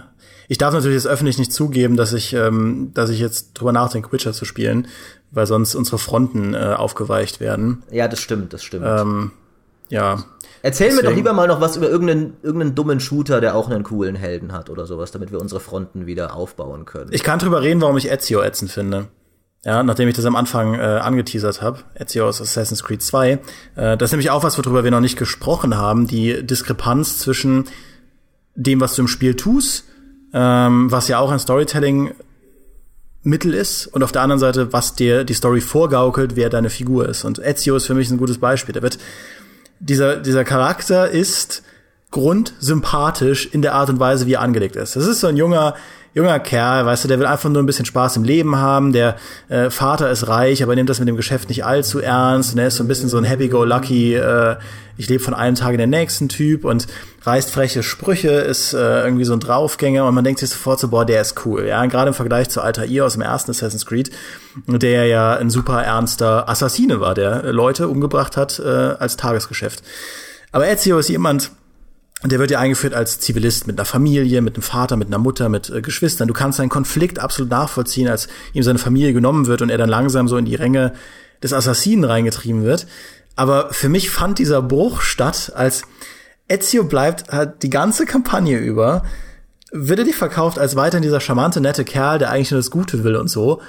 ich 0.47 0.57
darf 0.57 0.73
natürlich 0.73 0.95
jetzt 0.95 1.07
öffentlich 1.07 1.37
nicht 1.37 1.53
zugeben, 1.53 1.95
dass 1.95 2.11
ich, 2.11 2.33
ähm, 2.33 2.91
dass 2.93 3.09
ich 3.09 3.19
jetzt 3.19 3.53
drüber 3.53 3.71
nachdenke, 3.71 4.11
Witcher 4.11 4.33
zu 4.33 4.43
spielen 4.43 4.87
weil 5.31 5.45
sonst 5.45 5.75
unsere 5.75 5.97
Fronten 5.97 6.53
äh, 6.53 6.73
aufgeweicht 6.75 7.39
werden. 7.39 7.83
Ja, 7.91 8.07
das 8.07 8.19
stimmt, 8.19 8.53
das 8.53 8.63
stimmt. 8.63 8.85
Ähm, 8.87 9.31
ja. 9.89 10.23
Erzähl 10.61 10.87
Deswegen. 10.87 11.05
mir 11.05 11.09
doch 11.09 11.15
lieber 11.15 11.33
mal 11.33 11.47
noch 11.47 11.61
was 11.61 11.77
über 11.77 11.89
irgendeinen, 11.89 12.37
irgendeinen 12.43 12.75
dummen 12.75 12.99
Shooter, 12.99 13.39
der 13.39 13.55
auch 13.55 13.69
einen 13.69 13.83
coolen 13.83 14.15
Helden 14.15 14.51
hat 14.51 14.69
oder 14.69 14.85
sowas, 14.85 15.11
damit 15.11 15.31
wir 15.31 15.39
unsere 15.39 15.61
Fronten 15.61 16.05
wieder 16.05 16.35
aufbauen 16.35 16.85
können. 16.85 17.11
Ich 17.13 17.23
kann 17.23 17.39
drüber 17.39 17.61
reden, 17.61 17.81
warum 17.81 17.97
ich 17.97 18.11
Ezio 18.11 18.41
ätzend 18.41 18.71
finde. 18.71 19.07
Ja, 19.65 19.83
nachdem 19.83 20.07
ich 20.07 20.15
das 20.15 20.25
am 20.25 20.37
Anfang 20.37 20.75
äh, 20.75 20.79
angeteasert 20.79 21.61
habe, 21.61 21.79
Ezio 21.93 22.27
aus 22.27 22.41
Assassin's 22.41 22.83
Creed 22.83 23.01
2. 23.01 23.31
Äh, 23.31 23.97
das 23.97 24.07
ist 24.07 24.11
nämlich 24.11 24.29
auch 24.29 24.43
was, 24.43 24.57
worüber 24.57 24.83
wir 24.83 24.91
noch 24.91 25.01
nicht 25.01 25.17
gesprochen 25.17 25.77
haben, 25.77 26.07
die 26.07 26.45
Diskrepanz 26.45 27.19
zwischen 27.19 27.65
dem, 28.55 28.79
was 28.79 28.95
du 28.95 29.01
im 29.01 29.07
Spiel 29.07 29.35
tust, 29.35 29.85
ähm, 30.33 30.91
was 30.91 31.07
ja 31.07 31.19
auch 31.19 31.31
ein 31.31 31.39
Storytelling 31.39 32.11
Mittel 33.21 33.53
ist 33.53 33.87
und 33.87 34.01
auf 34.01 34.13
der 34.13 34.21
anderen 34.21 34.39
Seite, 34.39 34.71
was 34.71 34.95
dir 34.95 35.25
die 35.25 35.33
Story 35.33 35.59
vorgaukelt, 35.59 36.37
wer 36.37 36.49
deine 36.49 36.69
Figur 36.69 37.09
ist. 37.09 37.25
Und 37.25 37.39
Ezio 37.39 37.75
ist 37.75 37.85
für 37.85 37.93
mich 37.93 38.09
ein 38.09 38.17
gutes 38.17 38.37
Beispiel. 38.37 38.71
Der 38.71 38.81
wird, 38.81 38.97
dieser, 39.79 40.17
dieser 40.17 40.43
Charakter 40.43 41.09
ist 41.09 41.63
grundsympathisch 42.11 43.47
in 43.47 43.61
der 43.61 43.75
Art 43.75 43.89
und 43.89 43.99
Weise, 43.99 44.25
wie 44.25 44.33
er 44.33 44.41
angelegt 44.41 44.75
ist. 44.75 44.95
Das 44.95 45.05
ist 45.05 45.19
so 45.19 45.27
ein 45.27 45.37
junger, 45.37 45.75
junger 46.13 46.39
Kerl, 46.39 46.85
weißt 46.85 47.03
du, 47.03 47.07
der 47.07 47.19
will 47.19 47.25
einfach 47.25 47.49
nur 47.49 47.61
ein 47.61 47.65
bisschen 47.65 47.85
Spaß 47.85 48.17
im 48.17 48.23
Leben 48.23 48.55
haben. 48.57 48.93
Der 48.93 49.15
äh, 49.47 49.69
Vater 49.69 50.09
ist 50.09 50.27
reich, 50.27 50.63
aber 50.63 50.75
nimmt 50.75 50.89
das 50.89 50.99
mit 50.99 51.07
dem 51.07 51.15
Geschäft 51.15 51.49
nicht 51.49 51.65
allzu 51.65 51.99
ernst. 51.99 52.53
Und 52.53 52.59
er 52.59 52.67
ist 52.67 52.77
so 52.77 52.83
ein 52.83 52.87
bisschen 52.87 53.09
so 53.09 53.17
ein 53.17 53.23
Happy-Go-Lucky, 53.23 54.15
äh, 54.15 54.55
ich 54.97 55.07
lebe 55.07 55.23
von 55.23 55.33
einem 55.33 55.55
Tag 55.55 55.71
in 55.71 55.77
den 55.77 55.91
nächsten 55.91 56.27
Typ 56.27 56.65
und 56.65 56.87
reißt 57.21 57.51
freche 57.51 57.83
Sprüche, 57.83 58.31
ist 58.31 58.73
äh, 58.73 59.03
irgendwie 59.03 59.23
so 59.23 59.31
ein 59.31 59.39
Draufgänger 59.39 60.05
und 60.05 60.13
man 60.13 60.25
denkt 60.25 60.41
sich 60.41 60.49
sofort 60.49 60.79
so, 60.81 60.89
boah, 60.89 61.05
der 61.05 61.21
ist 61.21 61.45
cool. 61.45 61.65
Ja, 61.65 61.85
gerade 61.85 62.09
im 62.09 62.13
Vergleich 62.13 62.49
zu 62.49 62.61
Altair 62.61 63.05
aus 63.05 63.13
dem 63.13 63.21
ersten 63.21 63.51
Assassin's 63.51 63.85
Creed, 63.85 64.11
der 64.67 65.05
ja 65.05 65.37
ein 65.37 65.49
super 65.49 65.81
ernster 65.81 66.49
Assassine 66.49 66.99
war, 66.99 67.15
der 67.15 67.53
Leute 67.53 67.87
umgebracht 67.87 68.35
hat 68.35 68.59
äh, 68.59 68.67
als 68.67 69.15
Tagesgeschäft. 69.15 69.83
Aber 70.51 70.67
Ezio 70.67 70.99
ist 70.99 71.07
jemand, 71.07 71.51
der 72.23 72.39
wird 72.39 72.51
ja 72.51 72.59
eingeführt 72.59 72.93
als 72.93 73.19
Zivilist 73.19 73.65
mit 73.65 73.77
einer 73.77 73.85
Familie, 73.85 74.41
mit 74.41 74.55
einem 74.55 74.63
Vater, 74.63 74.97
mit 74.97 75.07
einer 75.07 75.19
Mutter, 75.19 75.47
mit 75.47 75.69
äh, 75.69 75.81
Geschwistern. 75.81 76.27
Du 76.27 76.33
kannst 76.33 76.57
seinen 76.57 76.69
Konflikt 76.69 77.19
absolut 77.19 77.49
nachvollziehen, 77.49 78.09
als 78.09 78.27
ihm 78.53 78.63
seine 78.63 78.79
Familie 78.79 79.13
genommen 79.13 79.47
wird 79.47 79.61
und 79.61 79.69
er 79.69 79.77
dann 79.77 79.89
langsam 79.89 80.27
so 80.27 80.37
in 80.37 80.45
die 80.45 80.55
Ränge 80.55 80.93
des 81.41 81.53
Assassinen 81.53 82.03
reingetrieben 82.03 82.63
wird. 82.63 82.87
Aber 83.35 83.71
für 83.71 83.87
mich 83.87 84.09
fand 84.09 84.37
dieser 84.37 84.61
Bruch 84.61 85.01
statt, 85.01 85.53
als 85.55 85.83
Ezio 86.49 86.83
bleibt 86.83 87.31
halt 87.31 87.63
die 87.63 87.69
ganze 87.69 88.05
Kampagne 88.05 88.57
über, 88.57 89.03
wird 89.71 89.99
er 89.99 90.05
dich 90.05 90.15
verkauft 90.15 90.59
als 90.59 90.75
weiterhin 90.75 91.03
dieser 91.03 91.21
charmante, 91.21 91.61
nette 91.61 91.85
Kerl, 91.85 92.19
der 92.19 92.31
eigentlich 92.31 92.51
nur 92.51 92.59
das 92.59 92.71
Gute 92.71 93.03
will 93.03 93.15
und 93.15 93.29
so. 93.29 93.61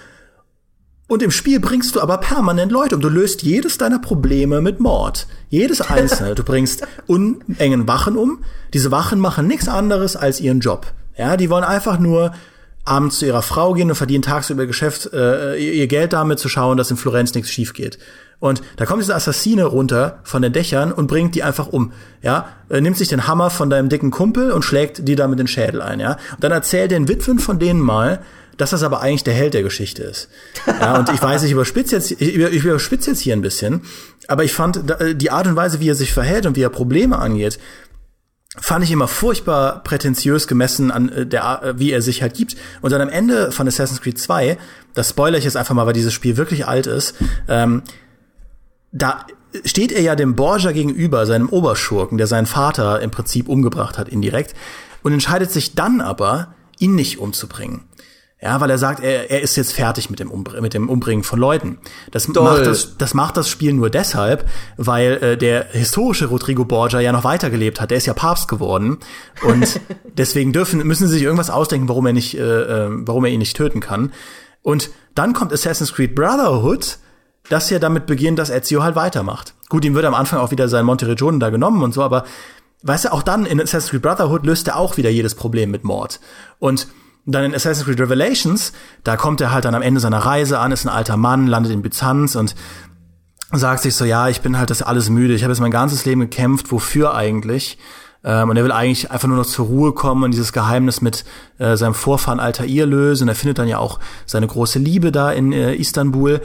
Und 1.10 1.24
im 1.24 1.32
Spiel 1.32 1.58
bringst 1.58 1.96
du 1.96 2.00
aber 2.00 2.18
permanent 2.18 2.70
Leute 2.70 2.94
um. 2.94 3.00
Du 3.00 3.08
löst 3.08 3.42
jedes 3.42 3.78
deiner 3.78 3.98
Probleme 3.98 4.60
mit 4.60 4.78
Mord. 4.78 5.26
Jedes 5.48 5.80
einzelne. 5.80 6.34
Du 6.36 6.44
bringst 6.44 6.86
unengen 7.08 7.88
Wachen 7.88 8.16
um. 8.16 8.44
Diese 8.74 8.92
Wachen 8.92 9.18
machen 9.18 9.48
nichts 9.48 9.66
anderes 9.66 10.14
als 10.14 10.40
ihren 10.40 10.60
Job. 10.60 10.86
Ja, 11.18 11.36
die 11.36 11.50
wollen 11.50 11.64
einfach 11.64 11.98
nur 11.98 12.32
abends 12.84 13.18
zu 13.18 13.26
ihrer 13.26 13.42
Frau 13.42 13.72
gehen 13.72 13.90
und 13.90 13.96
verdienen 13.96 14.22
tagsüber 14.22 14.62
ihr 14.62 14.66
Geschäft, 14.68 15.12
äh, 15.12 15.56
ihr 15.56 15.88
Geld 15.88 16.12
damit 16.12 16.38
zu 16.38 16.48
schauen, 16.48 16.76
dass 16.76 16.92
in 16.92 16.96
Florenz 16.96 17.34
nichts 17.34 17.50
schief 17.50 17.72
geht. 17.72 17.98
Und 18.38 18.62
da 18.76 18.86
kommt 18.86 19.02
dieser 19.02 19.16
Assassine 19.16 19.64
runter 19.64 20.20
von 20.22 20.42
den 20.42 20.52
Dächern 20.52 20.92
und 20.92 21.08
bringt 21.08 21.34
die 21.34 21.42
einfach 21.42 21.66
um. 21.66 21.92
Ja, 22.22 22.50
er 22.68 22.80
nimmt 22.80 22.96
sich 22.96 23.08
den 23.08 23.26
Hammer 23.26 23.50
von 23.50 23.68
deinem 23.68 23.88
dicken 23.88 24.12
Kumpel 24.12 24.52
und 24.52 24.64
schlägt 24.64 25.08
die 25.08 25.16
da 25.16 25.26
mit 25.26 25.40
den 25.40 25.48
Schädel 25.48 25.82
ein. 25.82 25.98
Ja, 25.98 26.12
und 26.12 26.44
dann 26.44 26.52
erzählt 26.52 26.92
den 26.92 27.08
Witwen 27.08 27.40
von 27.40 27.58
denen 27.58 27.80
mal, 27.80 28.20
dass 28.60 28.70
das 28.70 28.82
aber 28.82 29.00
eigentlich 29.00 29.24
der 29.24 29.34
Held 29.34 29.54
der 29.54 29.62
Geschichte 29.62 30.02
ist. 30.02 30.28
Ja, 30.66 30.98
und 30.98 31.08
ich 31.08 31.22
weiß, 31.22 31.42
ich 31.44 31.52
überspitze 31.52 31.96
jetzt, 31.96 32.10
ich 32.10 32.64
überspitze 32.64 33.10
jetzt 33.10 33.20
hier 33.20 33.34
ein 33.34 33.42
bisschen, 33.42 33.82
aber 34.28 34.44
ich 34.44 34.52
fand 34.52 34.84
die 35.14 35.30
Art 35.30 35.46
und 35.46 35.56
Weise, 35.56 35.80
wie 35.80 35.88
er 35.88 35.94
sich 35.94 36.12
verhält 36.12 36.46
und 36.46 36.56
wie 36.56 36.62
er 36.62 36.70
Probleme 36.70 37.18
angeht, 37.18 37.58
fand 38.58 38.84
ich 38.84 38.90
immer 38.90 39.08
furchtbar 39.08 39.82
prätentiös 39.84 40.46
gemessen 40.48 40.90
an 40.90 41.08
äh, 41.08 41.26
der, 41.26 41.62
äh, 41.62 41.78
wie 41.78 41.92
er 41.92 42.02
sich 42.02 42.20
halt 42.22 42.34
gibt. 42.34 42.56
Und 42.80 42.90
dann 42.92 43.00
am 43.00 43.08
Ende 43.08 43.52
von 43.52 43.66
Assassin's 43.68 44.00
Creed 44.00 44.18
2, 44.18 44.58
das 44.94 45.10
spoiler 45.10 45.38
ich 45.38 45.44
jetzt 45.44 45.56
einfach 45.56 45.74
mal, 45.74 45.86
weil 45.86 45.92
dieses 45.92 46.12
Spiel 46.12 46.36
wirklich 46.36 46.66
alt 46.66 46.86
ist, 46.86 47.14
ähm, 47.48 47.82
da 48.92 49.24
steht 49.64 49.92
er 49.92 50.02
ja 50.02 50.16
dem 50.16 50.34
Borgia 50.34 50.72
gegenüber, 50.72 51.26
seinem 51.26 51.48
Oberschurken, 51.48 52.18
der 52.18 52.26
seinen 52.26 52.46
Vater 52.46 53.00
im 53.00 53.10
Prinzip 53.10 53.48
umgebracht 53.48 53.98
hat, 53.98 54.08
indirekt, 54.08 54.54
und 55.02 55.12
entscheidet 55.12 55.50
sich 55.50 55.74
dann 55.74 56.00
aber, 56.00 56.54
ihn 56.78 56.94
nicht 56.94 57.18
umzubringen. 57.18 57.84
Ja, 58.42 58.58
weil 58.58 58.70
er 58.70 58.78
sagt, 58.78 59.02
er, 59.02 59.30
er 59.30 59.42
ist 59.42 59.56
jetzt 59.56 59.74
fertig 59.74 60.08
mit 60.08 60.18
dem, 60.18 60.30
Umbr 60.30 60.62
mit 60.62 60.72
dem 60.72 60.88
Umbringen 60.88 61.24
von 61.24 61.38
Leuten. 61.38 61.78
Das 62.10 62.26
macht 62.26 62.64
das, 62.64 62.96
das 62.96 63.12
macht 63.12 63.36
das 63.36 63.50
Spiel 63.50 63.74
nur 63.74 63.90
deshalb, 63.90 64.48
weil 64.78 65.12
äh, 65.22 65.36
der 65.36 65.66
historische 65.72 66.26
Rodrigo 66.26 66.64
Borgia 66.64 67.00
ja 67.00 67.12
noch 67.12 67.24
weitergelebt 67.24 67.82
hat. 67.82 67.90
Der 67.90 67.98
ist 67.98 68.06
ja 68.06 68.14
Papst 68.14 68.48
geworden 68.48 68.98
und 69.42 69.78
deswegen 70.16 70.54
dürfen 70.54 70.86
müssen 70.86 71.06
sie 71.06 71.14
sich 71.14 71.22
irgendwas 71.22 71.50
ausdenken, 71.50 71.88
warum 71.88 72.06
er 72.06 72.14
nicht, 72.14 72.38
äh, 72.38 72.86
äh, 72.86 72.88
warum 72.90 73.26
er 73.26 73.30
ihn 73.30 73.40
nicht 73.40 73.56
töten 73.56 73.80
kann. 73.80 74.10
Und 74.62 74.90
dann 75.14 75.34
kommt 75.34 75.52
Assassin's 75.52 75.92
Creed 75.92 76.14
Brotherhood, 76.14 76.96
das 77.50 77.68
ja 77.68 77.78
damit 77.78 78.06
beginnt, 78.06 78.38
dass 78.38 78.48
Ezio 78.48 78.82
halt 78.82 78.96
weitermacht. 78.96 79.54
Gut, 79.68 79.84
ihm 79.84 79.94
wird 79.94 80.06
am 80.06 80.14
Anfang 80.14 80.38
auch 80.38 80.50
wieder 80.50 80.68
sein 80.68 80.86
Monteregione 80.86 81.40
da 81.40 81.50
genommen 81.50 81.82
und 81.82 81.92
so, 81.92 82.02
aber 82.02 82.24
weißt 82.84 83.04
du, 83.04 83.12
auch 83.12 83.22
dann 83.22 83.44
in 83.44 83.60
Assassin's 83.60 83.90
Creed 83.90 84.02
Brotherhood 84.02 84.46
löst 84.46 84.66
er 84.68 84.76
auch 84.76 84.96
wieder 84.96 85.10
jedes 85.10 85.34
Problem 85.34 85.70
mit 85.70 85.84
Mord. 85.84 86.20
Und 86.58 86.86
dann 87.32 87.44
in 87.44 87.54
Assassin's 87.54 87.86
Creed 87.86 88.00
Revelations, 88.00 88.72
da 89.04 89.16
kommt 89.16 89.40
er 89.40 89.52
halt 89.52 89.64
dann 89.64 89.74
am 89.74 89.82
Ende 89.82 90.00
seiner 90.00 90.18
Reise 90.18 90.58
an, 90.58 90.72
ist 90.72 90.84
ein 90.84 90.88
alter 90.88 91.16
Mann, 91.16 91.46
landet 91.46 91.72
in 91.72 91.82
Byzanz 91.82 92.36
und 92.36 92.54
sagt 93.52 93.82
sich 93.82 93.94
so, 93.94 94.04
ja, 94.04 94.28
ich 94.28 94.40
bin 94.40 94.58
halt 94.58 94.70
das 94.70 94.82
alles 94.82 95.10
müde. 95.10 95.34
Ich 95.34 95.42
habe 95.42 95.52
jetzt 95.52 95.60
mein 95.60 95.70
ganzes 95.70 96.04
Leben 96.04 96.20
gekämpft, 96.20 96.70
wofür 96.70 97.14
eigentlich? 97.14 97.78
Ähm, 98.22 98.50
und 98.50 98.56
er 98.56 98.64
will 98.64 98.72
eigentlich 98.72 99.10
einfach 99.10 99.28
nur 99.28 99.36
noch 99.36 99.46
zur 99.46 99.66
Ruhe 99.66 99.92
kommen 99.92 100.24
und 100.24 100.30
dieses 100.32 100.52
Geheimnis 100.52 101.00
mit 101.00 101.24
äh, 101.58 101.76
seinem 101.76 101.94
Vorfahren 101.94 102.38
Altair 102.38 102.86
lösen. 102.86 103.24
Und 103.24 103.28
er 103.30 103.34
findet 103.34 103.58
dann 103.58 103.68
ja 103.68 103.78
auch 103.78 103.98
seine 104.26 104.46
große 104.46 104.78
Liebe 104.78 105.10
da 105.10 105.32
in 105.32 105.52
äh, 105.52 105.74
Istanbul. 105.74 106.40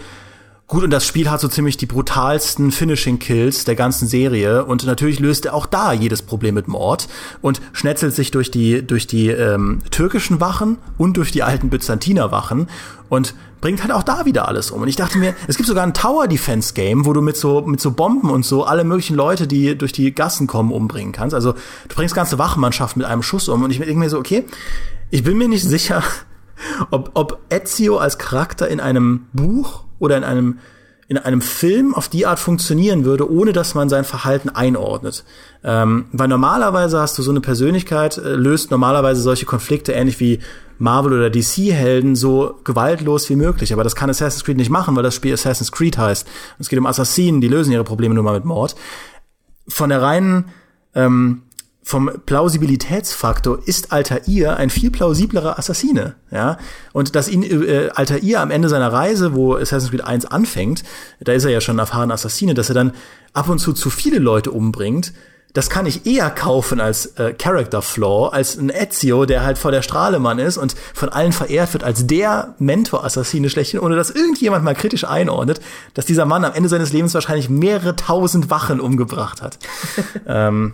Gut, 0.68 0.84
und 0.84 0.89
das 0.89 1.05
Spiel 1.05 1.30
hat 1.30 1.41
so 1.41 1.47
ziemlich 1.47 1.78
die 1.78 1.86
brutalsten 1.86 2.72
Finishing 2.72 3.20
Kills 3.20 3.66
der 3.66 3.76
ganzen 3.76 4.07
Serie 4.07 4.66
und 4.66 4.84
natürlich 4.84 5.20
löst 5.20 5.45
er 5.45 5.53
auch 5.53 5.68
da 5.68 5.93
jedes 5.93 6.24
Problem 6.24 6.55
mit 6.55 6.68
Mord 6.68 7.07
und 7.43 7.61
schnetzelt 7.72 8.16
sich 8.16 8.32
durch 8.32 8.49
die 8.49 8.86
durch 8.86 9.05
die 9.05 9.28
ähm, 9.28 9.84
türkischen 9.91 10.41
Wachen 10.41 10.80
und 10.97 11.18
durch 11.18 11.32
die 11.32 11.43
alten 11.43 11.70
Byzantiner 11.70 12.32
Wachen 12.32 12.68
und 13.09 13.36
bringt 13.61 13.84
halt 13.84 13.91
auch 13.91 14.01
da 14.01 14.26
wieder 14.26 14.47
alles 14.47 14.72
um. 14.72 14.82
Und 14.82 14.88
ich 14.88 14.95
dachte 14.95 15.20
mir, 15.20 15.36
es 15.47 15.57
gibt 15.57 15.68
sogar 15.68 15.84
ein 15.84 15.93
Tower 15.93 16.28
Defense 16.28 16.74
Game, 16.74 17.05
wo 17.05 17.13
du 17.13 17.22
mit 17.22 17.38
so 17.38 17.61
mit 17.61 17.80
so 17.80 17.91
Bomben 17.91 18.32
und 18.32 18.43
so 18.43 18.63
alle 18.63 18.84
möglichen 18.84 19.16
Leute, 19.16 19.45
die 19.45 19.78
durch 19.78 19.91
die 19.91 20.16
Gassen 20.16 20.47
kommen, 20.47 20.72
umbringen 20.72 21.11
kannst. 21.11 21.36
Also 21.36 21.51
du 21.51 21.95
bringst 21.95 22.16
ganze 22.16 22.39
Wachmannschaft 22.39 22.97
mit 22.97 23.05
einem 23.05 23.22
Schuss 23.22 23.49
um 23.49 23.61
und 23.61 23.70
ich 23.70 23.78
denke 23.78 23.99
mir 23.99 24.09
so, 24.09 24.18
okay, 24.18 24.45
ich 25.11 25.24
bin 25.24 25.38
mir 25.38 25.47
nicht 25.47 25.63
sicher, 25.63 26.01
ob, 26.89 27.11
ob 27.13 27.39
Ezio 27.49 27.99
als 27.99 28.18
Charakter 28.18 28.68
in 28.68 28.80
einem 28.80 29.28
Buch 29.32 29.84
oder 29.99 30.17
in 30.17 30.23
einem 30.23 30.59
in 31.07 31.19
einem 31.19 31.41
Film 31.41 31.93
auf 31.93 32.09
die 32.09 32.25
Art 32.25 32.39
funktionieren 32.39 33.05
würde, 33.05 33.29
ohne 33.29 33.53
dass 33.53 33.75
man 33.75 33.89
sein 33.89 34.05
Verhalten 34.05 34.49
einordnet. 34.49 35.23
Ähm, 35.63 36.05
weil 36.11 36.27
normalerweise 36.27 36.99
hast 36.99 37.17
du 37.17 37.21
so 37.21 37.29
eine 37.29 37.41
Persönlichkeit, 37.41 38.17
äh, 38.17 38.35
löst 38.35 38.71
normalerweise 38.71 39.21
solche 39.21 39.45
Konflikte 39.45 39.91
ähnlich 39.91 40.19
wie 40.19 40.39
Marvel 40.79 41.13
oder 41.13 41.29
DC-Helden 41.29 42.15
so 42.15 42.59
gewaltlos 42.63 43.29
wie 43.29 43.35
möglich. 43.35 43.71
Aber 43.71 43.83
das 43.83 43.95
kann 43.95 44.09
Assassin's 44.09 44.43
Creed 44.43 44.57
nicht 44.57 44.71
machen, 44.71 44.95
weil 44.95 45.03
das 45.03 45.13
Spiel 45.13 45.33
Assassin's 45.33 45.71
Creed 45.71 45.97
heißt. 45.97 46.27
Es 46.57 46.69
geht 46.69 46.79
um 46.79 46.87
Assassinen, 46.87 47.39
die 47.39 47.49
lösen 47.49 47.71
ihre 47.71 47.83
Probleme 47.83 48.15
nur 48.15 48.23
mal 48.23 48.33
mit 48.33 48.45
Mord. 48.45 48.75
Von 49.67 49.89
der 49.89 50.01
reinen 50.01 50.45
ähm, 50.95 51.43
vom 51.88 52.11
Plausibilitätsfaktor 52.25 53.59
ist 53.63 53.91
Altair 53.91 54.57
ein 54.57 54.71
viel 54.71 54.89
plausiblerer 54.89 55.59
Assassine, 55.59 56.15
ja. 56.31 56.57
Und 56.93 57.15
dass 57.15 57.29
ihn 57.29 57.43
äh, 57.43 57.89
Altair 57.93 58.41
am 58.41 58.49
Ende 58.49 58.69
seiner 58.69 58.91
Reise, 58.91 59.36
wo 59.36 59.53
Assassin's 59.53 59.91
Creed 59.91 60.03
1 60.03 60.25
anfängt, 60.25 60.83
da 61.19 61.31
ist 61.33 61.45
er 61.45 61.51
ja 61.51 61.61
schon 61.61 61.75
ein 61.75 61.79
erfahrener 61.79 62.15
Assassine, 62.15 62.55
dass 62.55 62.69
er 62.69 62.75
dann 62.75 62.93
ab 63.33 63.49
und 63.49 63.59
zu 63.59 63.71
zu 63.71 63.91
viele 63.91 64.17
Leute 64.17 64.49
umbringt, 64.49 65.13
das 65.53 65.69
kann 65.69 65.86
ich 65.86 66.07
eher 66.07 66.31
kaufen 66.31 66.81
als 66.81 67.05
äh, 67.17 67.33
Character 67.33 67.83
Flaw, 67.83 68.29
als 68.33 68.57
ein 68.57 68.71
Ezio, 68.71 69.25
der 69.25 69.43
halt 69.43 69.59
vor 69.59 69.71
der 69.71 69.83
Strahlemann 69.83 70.39
ist 70.39 70.57
und 70.57 70.75
von 70.95 71.09
allen 71.09 71.33
verehrt 71.33 71.71
wird 71.73 71.83
als 71.83 72.07
der 72.07 72.55
Mentor-Assassine 72.57 73.51
schlechthin, 73.51 73.79
ohne 73.79 73.95
dass 73.95 74.09
irgendjemand 74.09 74.65
mal 74.65 74.73
kritisch 74.73 75.03
einordnet, 75.05 75.61
dass 75.93 76.07
dieser 76.07 76.25
Mann 76.25 76.43
am 76.45 76.53
Ende 76.53 76.67
seines 76.67 76.91
Lebens 76.91 77.13
wahrscheinlich 77.13 77.47
mehrere 77.47 77.95
tausend 77.95 78.49
Wachen 78.49 78.81
umgebracht 78.81 79.43
hat. 79.43 79.59
ähm, 80.27 80.73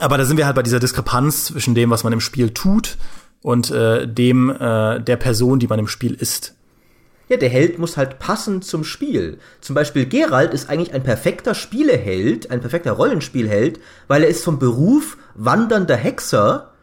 aber 0.00 0.18
da 0.18 0.24
sind 0.24 0.36
wir 0.36 0.46
halt 0.46 0.56
bei 0.56 0.62
dieser 0.62 0.80
Diskrepanz 0.80 1.46
zwischen 1.46 1.74
dem, 1.74 1.90
was 1.90 2.04
man 2.04 2.12
im 2.12 2.20
Spiel 2.20 2.50
tut 2.50 2.96
und 3.42 3.70
äh, 3.70 4.06
dem 4.06 4.50
äh, 4.50 5.00
der 5.00 5.16
Person, 5.16 5.58
die 5.58 5.66
man 5.66 5.78
im 5.78 5.88
Spiel 5.88 6.14
ist. 6.14 6.54
Ja, 7.28 7.38
der 7.38 7.48
Held 7.48 7.78
muss 7.78 7.96
halt 7.96 8.18
passen 8.18 8.60
zum 8.60 8.84
Spiel. 8.84 9.38
Zum 9.60 9.74
Beispiel 9.74 10.06
Geralt 10.06 10.52
ist 10.52 10.68
eigentlich 10.68 10.92
ein 10.92 11.02
perfekter 11.02 11.54
Spieleheld, 11.54 12.50
ein 12.50 12.60
perfekter 12.60 12.92
Rollenspielheld, 12.92 13.80
weil 14.08 14.22
er 14.22 14.28
ist 14.28 14.44
vom 14.44 14.58
Beruf 14.58 15.16
wandernder 15.34 15.96
Hexer 15.96 16.73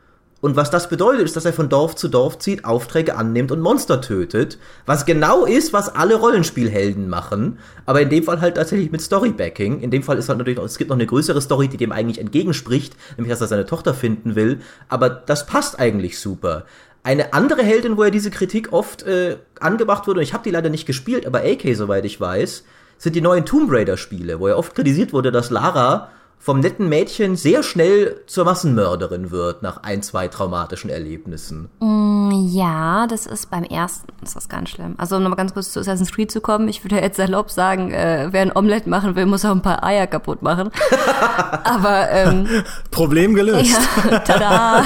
und 0.42 0.56
was 0.56 0.72
das 0.72 0.90
bedeutet, 0.90 1.26
ist, 1.26 1.36
dass 1.36 1.46
er 1.46 1.54
von 1.54 1.70
Dorf 1.70 1.96
zu 1.96 2.08
Dorf 2.08 2.40
zieht, 2.40 2.66
Aufträge 2.66 3.16
annimmt 3.16 3.52
und 3.52 3.62
Monster 3.62 4.02
tötet. 4.02 4.58
Was 4.88 5.06
genau 5.06 5.46
ist, 5.46 5.72
was 5.72 5.94
alle 5.96 6.16
Rollenspielhelden 6.16 7.08
machen. 7.08 7.60
Aber 7.86 8.02
in 8.02 8.10
dem 8.10 8.24
Fall 8.24 8.42
halt 8.42 8.56
tatsächlich 8.56 8.92
mit 8.92 9.04
Storybacking. 9.04 9.82
In 9.82 9.92
dem 9.92 10.02
Fall 10.02 10.18
ist 10.18 10.30
halt 10.30 10.40
natürlich 10.40 10.58
es 10.58 10.80
gibt 10.80 10.90
noch 10.90 10.98
eine 10.98 11.06
größere 11.06 11.42
Story, 11.42 11.68
die 11.68 11.78
dem 11.78 11.92
eigentlich 11.92 12.20
entgegenspricht. 12.20 12.96
Nämlich, 13.18 13.30
dass 13.30 13.42
er 13.42 13.48
seine 13.48 13.68
Tochter 13.68 13.94
finden 13.94 14.36
will. 14.36 14.62
Aber 14.90 15.12
das 15.12 15.46
passt 15.46 15.80
eigentlich 15.80 16.20
super. 16.20 16.66
Eine 17.04 17.34
andere 17.34 17.62
Heldin, 17.62 17.98
wo 17.98 18.04
er 18.04 18.12
diese 18.12 18.32
Kritik 18.32 18.74
oft 18.74 19.04
äh, 19.04 19.38
angebracht 19.60 20.08
wurde, 20.08 20.20
und 20.20 20.24
ich 20.24 20.34
habe 20.34 20.44
die 20.44 20.52
leider 20.52 20.70
nicht 20.70 20.88
gespielt, 20.88 21.28
aber 21.28 21.42
AK, 21.42 21.76
soweit 21.76 22.06
ich 22.06 22.20
weiß, 22.20 22.64
sind 22.98 23.16
die 23.16 23.22
neuen 23.22 23.46
Tomb 23.46 23.72
Raider 23.72 23.98
Spiele, 23.98 24.40
wo 24.40 24.48
er 24.48 24.58
oft 24.58 24.76
kritisiert 24.76 25.14
wurde, 25.14 25.32
dass 25.32 25.50
Lara 25.50 26.10
vom 26.42 26.60
netten 26.60 26.90
Mädchen 26.90 27.36
sehr 27.36 27.62
schnell 27.62 28.20
zur 28.26 28.46
Massenmörderin 28.46 29.30
wird 29.30 29.62
nach 29.62 29.84
ein, 29.84 30.02
zwei 30.02 30.28
traumatischen 30.28 30.90
Erlebnissen. 30.90 31.70
Mm, 31.80 32.32
ja, 32.50 33.06
das 33.06 33.28
ist 33.28 33.52
beim 33.52 33.64
ersten, 33.64 34.12
das 34.22 34.36
ist 34.36 34.50
ganz 34.50 34.72
schlimm. 34.72 34.96
Also 34.98 35.18
um 35.18 35.22
nochmal 35.22 35.38
ganz 35.38 35.54
kurz 35.54 35.72
zu 35.72 35.80
Assassin's 35.80 36.12
Creed 36.12 36.32
zu 36.32 36.42
kommen, 36.42 36.68
ich 36.68 36.84
würde 36.84 36.96
jetzt 36.96 37.18
salopp 37.18 37.52
sagen, 37.52 37.92
äh, 37.92 38.30
wer 38.32 38.42
ein 38.42 38.52
Omelett 38.56 38.88
machen 38.88 39.16
will, 39.16 39.28
muss 39.28 39.46
auch 39.46 39.52
ein 39.52 39.62
paar 39.62 39.84
Eier 39.84 40.08
kaputt 40.08 40.42
machen. 40.42 40.72
Aber 41.64 42.10
ähm, 42.10 42.48
Problem 42.90 43.36
gelöst. 43.36 43.78
Ja, 44.10 44.20
tada. 44.20 44.84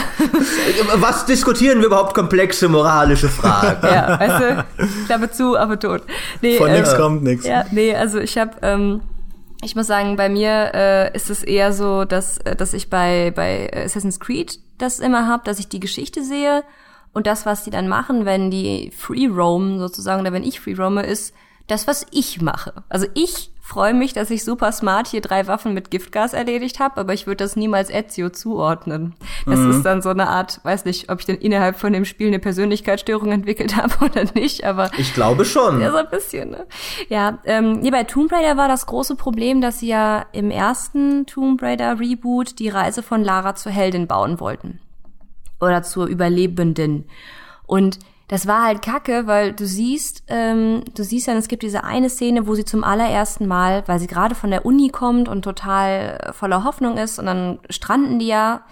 Was 0.96 1.26
diskutieren 1.26 1.80
wir 1.80 1.86
überhaupt 1.86 2.14
komplexe 2.14 2.68
moralische 2.68 3.30
Fragen? 3.30 3.80
ja, 3.88 4.20
weißt 4.20 4.40
du, 4.42 4.86
Klappe 5.06 5.32
zu, 5.32 5.58
aber 5.58 5.80
tot. 5.80 6.02
Nee, 6.42 6.58
Von 6.58 6.68
äh, 6.68 6.80
nix 6.80 6.96
kommt 6.98 7.24
nix. 7.24 7.46
Ja, 7.46 7.64
nee, 7.72 7.96
also 7.96 8.20
ich 8.20 8.38
habe 8.38 8.52
ähm, 8.62 9.02
ich 9.66 9.76
muss 9.76 9.88
sagen, 9.88 10.16
bei 10.16 10.30
mir 10.30 10.72
äh, 10.74 11.16
ist 11.16 11.30
es 11.30 11.44
eher 11.44 11.74
so, 11.74 12.06
dass, 12.06 12.38
äh, 12.38 12.56
dass 12.56 12.74
ich 12.74 12.90
bei, 12.90 13.32
bei 13.36 13.70
Assassin's 13.74 14.20
Creed 14.20 14.60
das 14.78 15.00
immer 15.00 15.28
habe, 15.28 15.44
dass 15.44 15.60
ich 15.60 15.68
die 15.68 15.80
Geschichte 15.80 16.24
sehe 16.24 16.64
und 17.14 17.28
das, 17.28 17.46
was 17.46 17.64
die 17.64 17.72
dann 17.72 17.88
machen, 17.88 18.26
wenn 18.26 18.52
die 18.52 18.92
free 18.96 19.28
roam 19.28 19.80
sozusagen, 19.80 20.22
oder 20.22 20.34
wenn 20.34 20.44
ich 20.44 20.60
free 20.60 20.76
roame, 20.76 21.04
ist 21.04 21.34
das, 21.68 21.88
was 21.88 22.06
ich 22.12 22.42
mache. 22.42 22.84
Also 22.90 23.08
ich 23.16 23.52
freue 23.66 23.96
mich, 23.96 24.14
dass 24.14 24.30
ich 24.30 24.44
super 24.44 24.72
smart 24.72 25.08
hier 25.08 25.22
drei 25.22 25.48
Waffen 25.48 25.74
mit 25.74 25.90
Giftgas 25.90 26.34
erledigt 26.34 26.80
habe, 26.80 27.02
aber 27.02 27.14
ich 27.14 27.26
würde 27.26 27.44
das 27.44 27.56
niemals 27.56 27.90
Ezio 27.90 28.30
zuordnen. 28.30 29.16
Das 29.48 29.60
mhm. 29.60 29.72
ist 29.72 29.84
dann 29.84 30.04
so 30.04 30.10
eine 30.10 30.28
Art, 30.28 30.60
weiß 30.64 30.86
nicht, 30.86 31.10
ob 31.10 31.20
ich 31.20 31.26
denn 31.26 31.38
innerhalb 31.38 31.76
von 31.76 31.92
dem 31.92 32.06
Spiel 32.06 32.28
eine 32.28 32.38
Persönlichkeitsstörung 32.38 33.32
entwickelt 33.32 33.76
habe 33.82 33.94
oder 34.06 34.26
nicht, 34.36 34.66
aber 34.66 34.92
ich 35.00 35.16
glaube 35.16 35.46
schon. 35.46 35.82
Ja, 35.82 35.92
so 35.92 35.98
ein 35.98 36.10
bisschen. 36.12 36.52
Ne? 36.52 36.68
Ja, 37.10 37.40
ähm, 37.44 37.80
nee, 37.80 37.90
bei 37.90 38.04
Tomb 38.04 38.32
Raider 38.32 38.56
war 38.56 38.68
das 38.68 38.86
große 38.86 39.16
Problem, 39.16 39.62
dass 39.62 39.80
sie 39.80 39.88
ja 39.88 40.28
im 40.32 40.52
ersten 40.52 41.26
Tomb 41.26 41.60
Raider 41.64 42.00
Reboot 42.00 42.60
die 42.60 42.70
Reise 42.70 43.02
von 43.02 43.24
Lara 43.24 43.56
zur 43.56 43.72
Heldin 43.72 44.06
bauen 44.06 44.40
wollten 44.40 44.80
oder 45.60 45.82
zur 45.82 46.06
Überlebenden 46.06 47.06
und 47.66 47.98
das 48.28 48.48
war 48.48 48.64
halt 48.64 48.82
kacke, 48.82 49.28
weil 49.28 49.54
du 49.54 49.66
siehst, 49.68 50.24
ähm, 50.28 50.84
du 50.96 51.04
siehst 51.04 51.28
dann, 51.28 51.38
es 51.38 51.48
gibt 51.48 51.64
diese 51.64 51.84
eine 51.84 52.10
Szene, 52.10 52.48
wo 52.48 52.56
sie 52.56 52.66
zum 52.66 52.84
allerersten 52.84 53.48
Mal, 53.48 53.84
weil 53.88 54.00
sie 54.00 54.08
gerade 54.08 54.36
von 54.36 54.50
der 54.50 54.66
Uni 54.66 54.90
kommt 54.90 55.30
und 55.30 55.44
total 55.44 56.32
voller 56.34 56.64
Hoffnung 56.64 56.98
ist, 56.98 57.20
und 57.20 57.28
dann 57.28 57.60
stranden 57.70 58.20
die 58.20 58.28
ja 58.28 58.64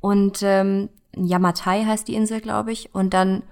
und 0.00 0.42
ähm, 0.42 0.90
Yamatai 1.16 1.84
heißt 1.84 2.06
die 2.06 2.14
Insel, 2.14 2.40
glaube 2.40 2.72
ich, 2.72 2.94
und 2.94 3.14
dann 3.14 3.42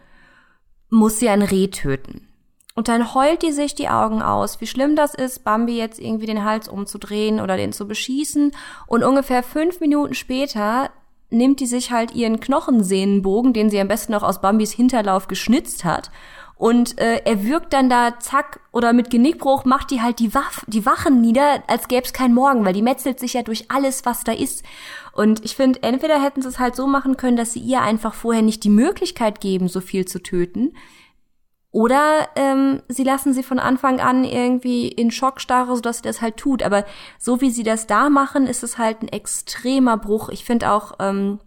muss 0.91 1.19
sie 1.19 1.29
ein 1.29 1.43
Reh 1.43 1.69
töten. 1.69 2.29
Und 2.75 2.89
dann 2.89 3.15
heult 3.15 3.43
die 3.43 3.53
sich 3.53 3.75
die 3.75 3.89
Augen 3.89 4.21
aus, 4.21 4.61
wie 4.61 4.67
schlimm 4.67 4.97
das 4.97 5.15
ist, 5.15 5.45
Bambi 5.45 5.79
jetzt 5.79 5.99
irgendwie 5.99 6.27
den 6.27 6.45
Hals 6.45 6.69
umzudrehen 6.69 7.41
oder 7.41 7.57
den 7.57 7.73
zu 7.73 7.89
beschießen. 7.89 8.53
Und 8.87 9.03
ungefähr 9.03 9.43
fünf 9.43 9.81
Minuten 9.81 10.13
später 10.13 10.91
nimmt 11.31 11.61
die 11.61 11.67
sich 11.67 11.91
halt 11.91 12.15
ihren 12.15 12.41
Knochensehnenbogen, 12.41 13.53
den 13.53 13.71
sie 13.71 13.81
am 13.81 13.89
besten 13.89 14.13
noch 14.13 14.23
aus 14.23 14.41
Bambis 14.41 14.73
Hinterlauf 14.73 15.29
geschnitzt 15.29 15.85
hat. 15.85 16.11
Und 16.59 16.99
äh, 16.99 17.21
er 17.27 17.45
wirkt 17.45 17.75
dann 17.75 17.91
da, 17.91 18.19
zack, 18.19 18.61
oder 18.73 18.95
mit 18.95 19.11
Genickbruch 19.11 19.67
macht 19.67 19.91
die 19.91 20.01
halt 20.01 20.21
die, 20.21 20.35
Waff, 20.35 20.65
die 20.67 20.87
Wachen 20.87 21.21
nieder, 21.21 21.63
als 21.67 21.87
gäbe 21.87 22.05
es 22.05 22.15
keinen 22.15 22.33
Morgen, 22.33 22.65
weil 22.65 22.73
die 22.73 22.81
metzelt 22.81 23.21
sich 23.21 23.35
ja 23.35 23.43
durch 23.43 23.71
alles, 23.71 24.07
was 24.07 24.25
da 24.25 24.33
ist. 24.33 24.65
Und 25.13 25.45
ich 25.45 25.55
finde, 25.55 25.83
entweder 25.83 26.23
hätten 26.23 26.41
sie 26.41 26.49
es 26.49 26.59
halt 26.59 26.75
so 26.75 26.87
machen 26.87 27.19
können, 27.19 27.37
dass 27.37 27.53
sie 27.53 27.61
ihr 27.61 27.83
einfach 27.83 28.15
vorher 28.15 28.43
nicht 28.43 28.65
die 28.65 28.71
Möglichkeit 28.71 29.43
geben, 29.43 29.69
so 29.69 29.83
viel 29.83 30.07
zu 30.07 30.23
töten, 30.23 30.73
oder 31.77 32.31
ähm, 32.37 32.81
sie 32.89 33.05
lassen 33.05 33.35
sie 33.35 33.43
von 33.43 33.59
Anfang 33.59 34.01
an 34.01 34.25
irgendwie 34.25 34.89
in 34.89 35.11
Schockstarre, 35.11 35.77
sodass 35.77 35.99
sie 35.99 36.05
das 36.05 36.23
halt 36.23 36.39
tut. 36.39 36.63
Aber 36.63 36.87
so 37.19 37.43
wie 37.43 37.51
sie 37.51 37.65
das 37.65 37.87
da 37.87 38.09
machen, 38.09 38.47
ist 38.47 38.63
es 38.63 38.79
halt 38.79 39.03
ein 39.03 39.09
extremer 39.09 39.99
Bruch. 39.99 40.31
Ich 40.31 40.47
finde 40.47 40.73
auch, 40.73 40.95
ähm, 41.01 41.39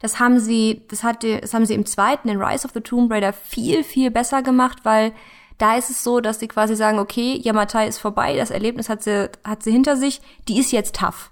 das 0.00 0.18
haben 0.18 0.40
sie, 0.40 0.82
das 0.88 1.04
hat, 1.04 1.22
das 1.22 1.54
haben 1.54 1.64
sie 1.64 1.74
im 1.74 1.86
zweiten, 1.86 2.28
in 2.28 2.42
Rise 2.42 2.66
of 2.66 2.72
the 2.74 2.80
Tomb 2.80 3.12
Raider, 3.12 3.32
viel, 3.32 3.84
viel 3.84 4.10
besser 4.10 4.42
gemacht, 4.42 4.78
weil 4.82 5.12
da 5.58 5.76
ist 5.76 5.90
es 5.90 6.02
so, 6.02 6.18
dass 6.18 6.40
sie 6.40 6.48
quasi 6.48 6.74
sagen, 6.74 6.98
okay, 6.98 7.38
Yamatai 7.40 7.86
ist 7.86 7.98
vorbei, 7.98 8.34
das 8.34 8.50
Erlebnis 8.50 8.88
hat 8.88 9.04
sie, 9.04 9.30
hat 9.44 9.62
sie 9.62 9.70
hinter 9.70 9.96
sich, 9.96 10.20
die 10.48 10.58
ist 10.58 10.72
jetzt 10.72 10.96
tough 10.96 11.30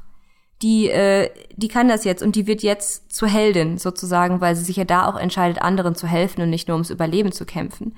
die, 0.62 0.88
äh, 0.88 1.30
die 1.56 1.68
kann 1.68 1.88
das 1.88 2.04
jetzt 2.04 2.22
und 2.22 2.34
die 2.34 2.46
wird 2.46 2.62
jetzt 2.62 3.12
zur 3.12 3.28
Heldin 3.28 3.78
sozusagen, 3.78 4.40
weil 4.40 4.56
sie 4.56 4.64
sich 4.64 4.76
ja 4.76 4.84
da 4.84 5.06
auch 5.06 5.16
entscheidet, 5.16 5.62
anderen 5.62 5.94
zu 5.94 6.06
helfen 6.06 6.42
und 6.42 6.50
nicht 6.50 6.68
nur 6.68 6.74
ums 6.74 6.90
Überleben 6.90 7.32
zu 7.32 7.44
kämpfen. 7.44 7.94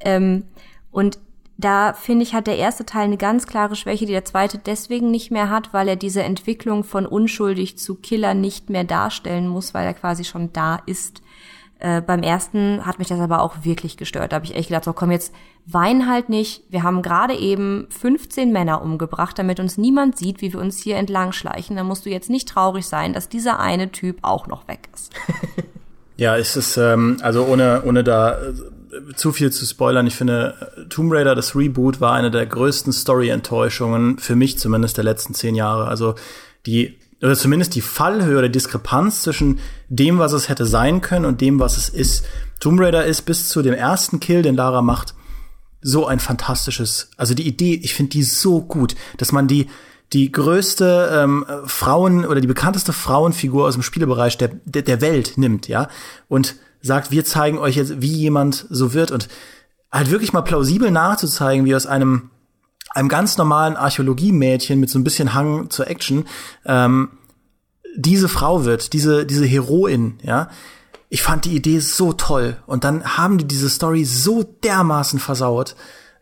Ähm, 0.00 0.44
und 0.90 1.18
da 1.56 1.92
finde 1.92 2.22
ich, 2.22 2.34
hat 2.34 2.46
der 2.46 2.56
erste 2.56 2.86
Teil 2.86 3.04
eine 3.04 3.18
ganz 3.18 3.46
klare 3.46 3.76
Schwäche, 3.76 4.06
die 4.06 4.12
der 4.12 4.24
zweite 4.24 4.58
deswegen 4.58 5.10
nicht 5.10 5.30
mehr 5.30 5.50
hat, 5.50 5.72
weil 5.72 5.88
er 5.88 5.96
diese 5.96 6.22
Entwicklung 6.22 6.84
von 6.84 7.06
unschuldig 7.06 7.78
zu 7.78 7.96
Killer 7.96 8.34
nicht 8.34 8.70
mehr 8.70 8.84
darstellen 8.84 9.46
muss, 9.46 9.74
weil 9.74 9.86
er 9.86 9.94
quasi 9.94 10.24
schon 10.24 10.52
da 10.52 10.80
ist. 10.86 11.22
Äh, 11.78 12.00
beim 12.00 12.22
ersten 12.22 12.84
hat 12.84 12.98
mich 12.98 13.08
das 13.08 13.20
aber 13.20 13.42
auch 13.42 13.62
wirklich 13.62 13.96
gestört. 13.96 14.32
Da 14.32 14.36
habe 14.36 14.46
ich 14.46 14.54
echt 14.56 14.68
gedacht, 14.68 14.84
so 14.84 14.92
komm 14.92 15.10
jetzt, 15.10 15.32
wein 15.66 16.08
halt 16.08 16.28
nicht. 16.28 16.62
Wir 16.70 16.82
haben 16.82 17.02
gerade 17.02 17.34
eben 17.34 17.86
15 17.90 18.52
Männer 18.52 18.82
umgebracht, 18.82 19.38
damit 19.38 19.60
uns 19.60 19.78
niemand 19.78 20.16
sieht, 20.16 20.40
wie 20.40 20.52
wir 20.52 20.60
uns 20.60 20.78
hier 20.78 20.96
entlang 20.96 21.32
schleichen. 21.32 21.76
Da 21.76 21.84
musst 21.84 22.06
du 22.06 22.10
jetzt 22.10 22.30
nicht 22.30 22.48
traurig 22.48 22.86
sein, 22.86 23.12
dass 23.12 23.28
dieser 23.28 23.60
eine 23.60 23.92
Typ 23.92 24.18
auch 24.22 24.46
noch 24.46 24.68
weg 24.68 24.88
ist. 24.94 25.12
ja, 26.16 26.36
es 26.36 26.56
ist, 26.56 26.76
ähm, 26.76 27.18
also 27.22 27.44
ohne, 27.44 27.82
ohne 27.84 28.04
da 28.04 28.38
äh, 28.40 29.14
zu 29.14 29.32
viel 29.32 29.52
zu 29.52 29.64
spoilern, 29.66 30.06
ich 30.06 30.16
finde, 30.16 30.86
Tomb 30.88 31.12
Raider, 31.12 31.34
das 31.34 31.54
Reboot, 31.54 32.00
war 32.00 32.14
eine 32.14 32.30
der 32.30 32.46
größten 32.46 32.92
Story-Enttäuschungen, 32.92 34.18
für 34.18 34.36
mich 34.36 34.58
zumindest 34.58 34.96
der 34.96 35.04
letzten 35.04 35.34
zehn 35.34 35.54
Jahre. 35.54 35.86
Also 35.86 36.14
die 36.66 36.98
oder 37.22 37.34
zumindest 37.36 37.74
die 37.74 37.82
Fallhöhe 37.82 38.38
oder 38.38 38.48
Diskrepanz 38.48 39.22
zwischen 39.22 39.58
dem, 39.88 40.18
was 40.18 40.32
es 40.32 40.48
hätte 40.48 40.64
sein 40.64 41.00
können 41.00 41.26
und 41.26 41.40
dem, 41.40 41.60
was 41.60 41.76
es 41.76 41.88
ist. 41.88 42.24
Tomb 42.60 42.80
Raider 42.80 43.04
ist 43.04 43.22
bis 43.22 43.48
zu 43.48 43.62
dem 43.62 43.74
ersten 43.74 44.20
Kill, 44.20 44.42
den 44.42 44.56
Lara 44.56 44.80
macht, 44.82 45.14
so 45.82 46.06
ein 46.06 46.20
fantastisches, 46.20 47.10
also 47.16 47.34
die 47.34 47.46
Idee, 47.46 47.80
ich 47.82 47.94
finde 47.94 48.10
die 48.10 48.22
so 48.22 48.60
gut, 48.60 48.94
dass 49.16 49.32
man 49.32 49.48
die 49.48 49.68
die 50.12 50.32
größte 50.32 51.10
ähm, 51.12 51.46
Frauen 51.66 52.26
oder 52.26 52.40
die 52.40 52.48
bekannteste 52.48 52.92
Frauenfigur 52.92 53.66
aus 53.66 53.74
dem 53.74 53.82
Spielebereich 53.82 54.36
der, 54.38 54.50
der, 54.64 54.82
der 54.82 55.00
Welt 55.00 55.34
nimmt, 55.36 55.68
ja, 55.68 55.88
und 56.28 56.56
sagt, 56.82 57.10
wir 57.10 57.24
zeigen 57.24 57.58
euch 57.58 57.76
jetzt, 57.76 58.00
wie 58.00 58.12
jemand 58.12 58.66
so 58.70 58.92
wird 58.92 59.12
und 59.12 59.28
halt 59.92 60.10
wirklich 60.10 60.32
mal 60.32 60.42
plausibel 60.42 60.90
nachzuzeigen, 60.90 61.64
wie 61.64 61.74
aus 61.74 61.86
einem 61.86 62.30
einem 62.92 63.08
ganz 63.08 63.38
normalen 63.38 63.76
Archäologie-Mädchen 63.76 64.80
mit 64.80 64.90
so 64.90 64.98
ein 64.98 65.04
bisschen 65.04 65.32
Hang 65.32 65.70
zur 65.70 65.86
Action 65.86 66.26
ähm, 66.64 67.10
diese 67.94 68.28
Frau 68.28 68.64
wird, 68.64 68.92
diese 68.92 69.24
diese 69.26 69.46
Heroin, 69.46 70.18
ja. 70.22 70.48
Ich 71.10 71.22
fand 71.22 71.44
die 71.44 71.54
Idee 71.54 71.80
so 71.80 72.12
toll 72.12 72.56
und 72.66 72.84
dann 72.84 73.04
haben 73.16 73.36
die 73.36 73.44
diese 73.44 73.68
Story 73.68 74.04
so 74.04 74.42
dermaßen 74.42 75.18
versaut. 75.18 75.74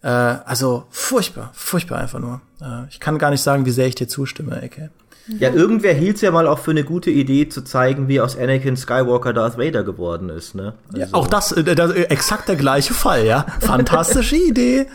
Äh, 0.03 0.09
also 0.09 0.85
furchtbar, 0.91 1.51
furchtbar 1.55 1.99
einfach 1.99 2.19
nur. 2.19 2.41
Äh, 2.61 2.89
ich 2.91 2.99
kann 2.99 3.19
gar 3.19 3.31
nicht 3.31 3.43
sagen, 3.43 3.67
wie 3.67 3.71
sehr 3.71 3.87
ich 3.87 3.95
dir 3.95 4.09
zustimme, 4.09 4.61
Ecke. 4.63 4.91
Ja, 5.39 5.51
irgendwer 5.51 5.93
hielt 5.93 6.17
es 6.17 6.23
ja 6.23 6.31
mal 6.31 6.47
auch 6.47 6.59
für 6.59 6.71
eine 6.71 6.85
gute 6.85 7.11
Idee 7.11 7.51
zu 7.51 7.63
zeigen, 7.63 8.09
wie 8.09 8.19
aus 8.19 8.37
Anakin 8.37 8.79
Skywalker 8.79 9.35
Darth 9.35 9.59
Vader 9.59 9.85
geworden 9.85 10.31
ist, 10.31 10.55
ne? 10.55 10.73
Also. 10.89 10.99
Ja, 10.99 11.09
auch 11.13 11.27
das, 11.27 11.53
äh, 11.53 11.75
das, 11.75 11.91
äh, 11.91 12.05
exakt 12.05 12.49
der 12.49 12.57
gleiche 12.57 12.95
Fall, 12.95 13.27
ja. 13.27 13.45
Fantastische 13.61 14.37
Idee 14.37 14.87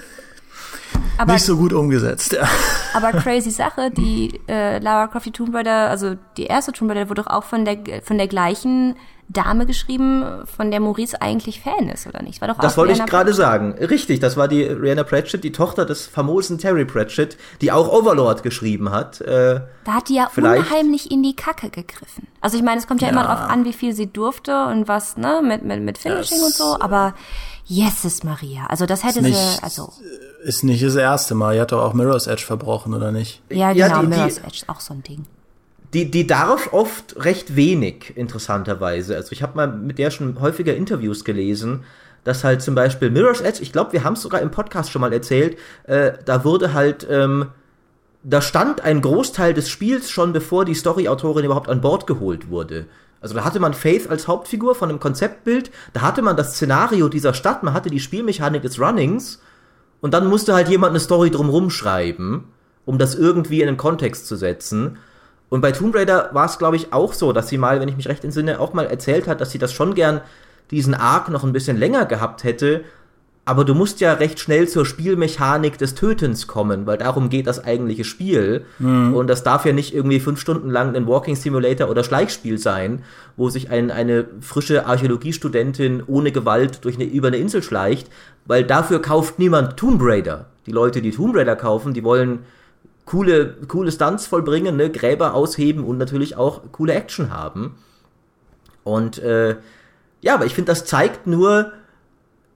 aber, 1.18 1.34
nicht 1.34 1.46
so 1.46 1.58
gut 1.58 1.74
umgesetzt. 1.74 2.34
Ja. 2.34 2.48
Aber 2.94 3.12
crazy 3.12 3.50
Sache, 3.50 3.90
die 3.90 4.40
äh, 4.48 4.78
Lara 4.80 5.08
Croft 5.08 5.26
die 5.26 5.32
Tomb 5.32 5.56
Raider, 5.56 5.90
also 5.90 6.16
die 6.38 6.46
erste 6.46 6.72
Tomb 6.72 6.92
Raider 6.92 7.10
wurde 7.10 7.24
doch 7.24 7.32
auch 7.32 7.44
von 7.44 7.66
der 7.66 7.78
von 8.04 8.18
der 8.18 8.28
gleichen 8.28 8.96
Dame 9.30 9.66
geschrieben, 9.66 10.24
von 10.46 10.70
der 10.70 10.80
Maurice 10.80 11.22
eigentlich 11.22 11.62
Fan 11.62 11.90
ist, 11.90 12.08
oder 12.08 12.22
nicht? 12.22 12.42
War 12.42 12.50
doch 12.50 12.60
das 12.60 12.78
wollte 12.78 12.94
ich 12.94 13.06
gerade 13.06 13.34
sagen. 13.34 13.74
Richtig, 13.74 14.20
das 14.20 14.38
war 14.38 14.48
die 14.48 14.64
Rihanna 14.64 15.04
Pratchett, 15.04 15.44
die 15.44 15.52
Tochter 15.52 15.86
des 15.86 16.06
famosen 16.06 16.58
Terry 16.58 16.86
Pratchett, 16.86 17.38
die 17.62 17.72
auch 17.72 17.92
Overlord 17.92 18.44
geschrieben 18.44 18.92
hat. 18.92 19.22
Äh, 19.22 19.62
da 19.86 19.94
hat 19.94 20.10
die 20.10 20.16
ja 20.16 20.30
unheimlich 20.36 21.10
in 21.10 21.24
die 21.24 21.36
Kacke 21.36 21.70
gegriffen. 21.70 22.28
Also 22.42 22.58
ich 22.58 22.64
meine, 22.64 22.80
es 22.80 22.88
kommt 22.88 23.02
ja, 23.02 23.08
ja, 23.08 23.14
immer 23.14 23.24
drauf 23.24 23.50
an, 23.50 23.66
wie 23.66 23.74
viel 23.74 23.94
sie 23.94 24.08
durfte 24.08 24.66
und 24.66 24.88
was, 24.88 25.18
ne, 25.18 25.42
mit, 25.44 25.64
mit, 25.64 25.82
mit 25.82 25.98
Finishing 25.98 26.40
das, 26.40 26.48
und 26.48 26.54
so, 26.54 26.80
aber 26.80 27.16
Jesus 27.66 28.24
Maria. 28.24 28.66
Also 28.68 28.86
das 28.86 29.04
hätte 29.04 29.24
sie, 29.24 29.36
also. 29.62 29.94
Ist 30.44 30.64
nicht 30.64 30.84
das 30.84 30.96
erste 30.96 31.36
Mal. 31.36 31.56
Die 31.56 31.62
hat 31.62 31.72
doch 31.72 31.82
auch 31.82 31.94
Mirror's 31.94 32.28
Edge 32.28 32.44
verbrochen, 32.44 32.94
oder 32.94 33.12
nicht? 33.12 33.42
Ja, 33.50 33.72
genau, 33.72 33.88
ja, 33.88 34.02
die, 34.02 34.08
Mirror's 34.08 34.36
die, 34.36 34.42
Edge 34.42 34.56
ist 34.56 34.70
auch 34.70 34.80
so 34.82 34.94
ein 34.94 35.04
Ding. 35.04 35.26
Die, 35.94 36.10
die 36.12 36.28
darf 36.28 36.74
oft 36.74 37.24
recht 37.24 37.56
wenig, 37.56 38.14
interessanterweise. 38.16 39.16
Also 39.16 39.32
ich 39.32 39.42
habe 39.42 39.56
mal 39.56 39.68
mit 39.68 40.00
der 40.00 40.12
schon 40.12 40.42
häufiger 40.42 40.76
Interviews 40.76 41.24
gelesen, 41.24 41.84
dass 42.24 42.44
halt 42.44 42.62
zum 42.62 42.76
Beispiel 42.76 43.10
Mirror's 43.10 43.42
Edge, 43.42 43.62
ich 43.62 43.72
glaube, 43.72 43.94
wir 43.94 44.04
haben 44.04 44.14
es 44.14 44.22
sogar 44.22 44.42
im 44.42 44.52
Podcast 44.52 44.92
schon 44.92 45.02
mal 45.02 45.14
erzählt, 45.14 45.58
äh, 45.84 46.14
da 46.26 46.44
wurde 46.44 46.74
halt, 46.74 47.08
ähm, 47.10 47.48
da 48.24 48.42
stand 48.42 48.82
ein 48.82 49.02
Großteil 49.02 49.54
des 49.54 49.70
Spiels 49.70 50.10
schon, 50.10 50.34
bevor 50.34 50.66
die 50.66 50.74
Story-Autorin 50.74 51.46
überhaupt 51.46 51.70
an 51.70 51.82
Bord 51.82 52.08
geholt 52.08 52.50
wurde. 52.50 52.86
Also 53.22 53.36
da 53.36 53.46
hatte 53.46 53.60
man 53.60 53.74
Faith 53.74 54.10
als 54.10 54.28
Hauptfigur 54.28 54.76
von 54.76 54.90
einem 54.90 55.00
Konzeptbild, 55.00 55.72
da 55.94 56.02
hatte 56.02 56.22
man 56.22 56.36
das 56.36 56.56
Szenario 56.56 57.08
dieser 57.08 57.34
Stadt, 57.34 57.64
man 57.64 57.74
hatte 57.74 57.90
die 57.90 58.00
Spielmechanik 58.00 58.62
des 58.62 58.80
Runnings 58.80 59.40
und 60.04 60.14
dann 60.14 60.28
musste 60.28 60.54
halt 60.54 60.68
jemand 60.68 60.90
eine 60.90 61.00
Story 61.00 61.32
drumrum 61.32 61.70
schreiben, 61.70 62.50
um 62.86 62.98
das 62.98 63.16
irgendwie 63.16 63.62
in 63.62 63.68
den 63.68 63.78
Kontext 63.78 64.28
zu 64.28 64.36
setzen. 64.36 64.98
Und 65.48 65.62
bei 65.62 65.72
Tomb 65.72 65.96
Raider 65.96 66.30
war 66.34 66.46
es, 66.46 66.58
glaube 66.58 66.76
ich, 66.76 66.92
auch 66.92 67.14
so, 67.14 67.32
dass 67.32 67.48
sie 67.48 67.58
mal, 67.58 67.80
wenn 67.80 67.88
ich 67.88 67.96
mich 67.96 68.10
recht 68.10 68.26
entsinne, 68.26 68.60
auch 68.60 68.74
mal 68.74 68.86
erzählt 68.86 69.30
hat, 69.30 69.40
dass 69.40 69.52
sie 69.52 69.60
das 69.60 69.72
schon 69.72 69.96
gern 69.96 70.20
diesen 70.72 70.94
Arc 70.94 71.30
noch 71.30 71.46
ein 71.46 71.54
bisschen 71.54 71.78
länger 71.78 72.06
gehabt 72.06 72.44
hätte, 72.44 72.84
aber 73.46 73.66
du 73.66 73.76
musst 73.76 74.00
ja 74.00 74.14
recht 74.14 74.40
schnell 74.40 74.70
zur 74.70 74.86
Spielmechanik 74.86 75.78
des 75.78 75.96
Tötens 75.96 76.48
kommen, 76.48 76.86
weil 76.86 76.98
darum 76.98 77.30
geht 77.30 77.46
das 77.46 77.62
eigentliche 77.62 78.06
Spiel. 78.06 78.66
Mhm. 78.80 79.14
Und 79.14 79.28
das 79.28 79.44
darf 79.44 79.66
ja 79.66 79.74
nicht 79.74 79.94
irgendwie 79.94 80.22
fünf 80.22 80.40
Stunden 80.40 80.70
lang 80.70 80.96
ein 80.96 81.08
Walking 81.08 81.36
Simulator 81.36 81.90
oder 81.90 82.06
Schleichspiel 82.06 82.58
sein, 82.58 83.04
wo 83.36 83.50
sich 83.50 83.70
ein, 83.70 83.92
eine 83.92 84.26
frische 84.40 84.86
Archäologiestudentin 84.86 86.04
ohne 86.08 86.32
Gewalt 86.32 86.86
durch 86.86 86.96
eine, 86.96 87.04
über 87.04 87.28
eine 87.28 87.38
Insel 87.38 87.64
schleicht, 87.64 88.10
weil 88.46 88.64
dafür 88.64 89.02
kauft 89.02 89.40
niemand 89.40 89.78
Tomb 89.78 90.02
Raider. 90.04 90.48
Die 90.66 90.72
Leute, 90.72 91.02
die 91.02 91.12
Tomb 91.12 91.36
Raider 91.36 91.56
kaufen, 91.56 91.94
die 91.94 92.04
wollen 92.04 92.40
coole, 93.06 93.56
coole 93.68 93.92
Stunts 93.92 94.28
vollbringen, 94.28 94.76
ne? 94.76 94.90
Gräber 94.90 95.34
ausheben 95.34 95.84
und 95.84 95.98
natürlich 95.98 96.36
auch 96.36 96.62
coole 96.72 96.94
Action 96.94 97.32
haben. 97.32 97.76
Und 98.84 99.20
äh, 99.20 99.58
ja, 100.22 100.36
aber 100.36 100.46
ich 100.46 100.56
finde, 100.56 100.72
das 100.72 100.86
zeigt 100.86 101.28
nur, 101.28 101.72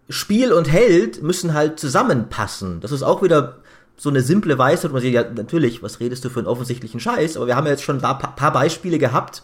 Spiel 0.10 0.54
und 0.54 0.72
Held 0.72 1.22
müssen 1.22 1.54
halt 1.54 1.80
zusammenpassen. 1.80 2.80
Das 2.80 2.92
ist 2.92 3.04
auch 3.04 3.22
wieder 3.22 3.58
so 3.98 4.10
eine 4.10 4.22
simple 4.22 4.58
Weisheit, 4.58 4.92
man 4.92 5.02
sieht, 5.02 5.14
ja, 5.14 5.24
natürlich, 5.30 5.84
was 5.84 6.00
redest 6.00 6.24
du 6.24 6.30
für 6.30 6.40
einen 6.40 6.48
offensichtlichen 6.48 7.00
Scheiß, 7.00 7.36
aber 7.36 7.48
wir 7.48 7.56
haben 7.56 7.66
ja 7.66 7.72
jetzt 7.72 7.84
schon 7.84 7.98
ein 7.98 8.18
paar 8.36 8.54
Beispiele 8.54 9.00
gehabt, 9.00 9.44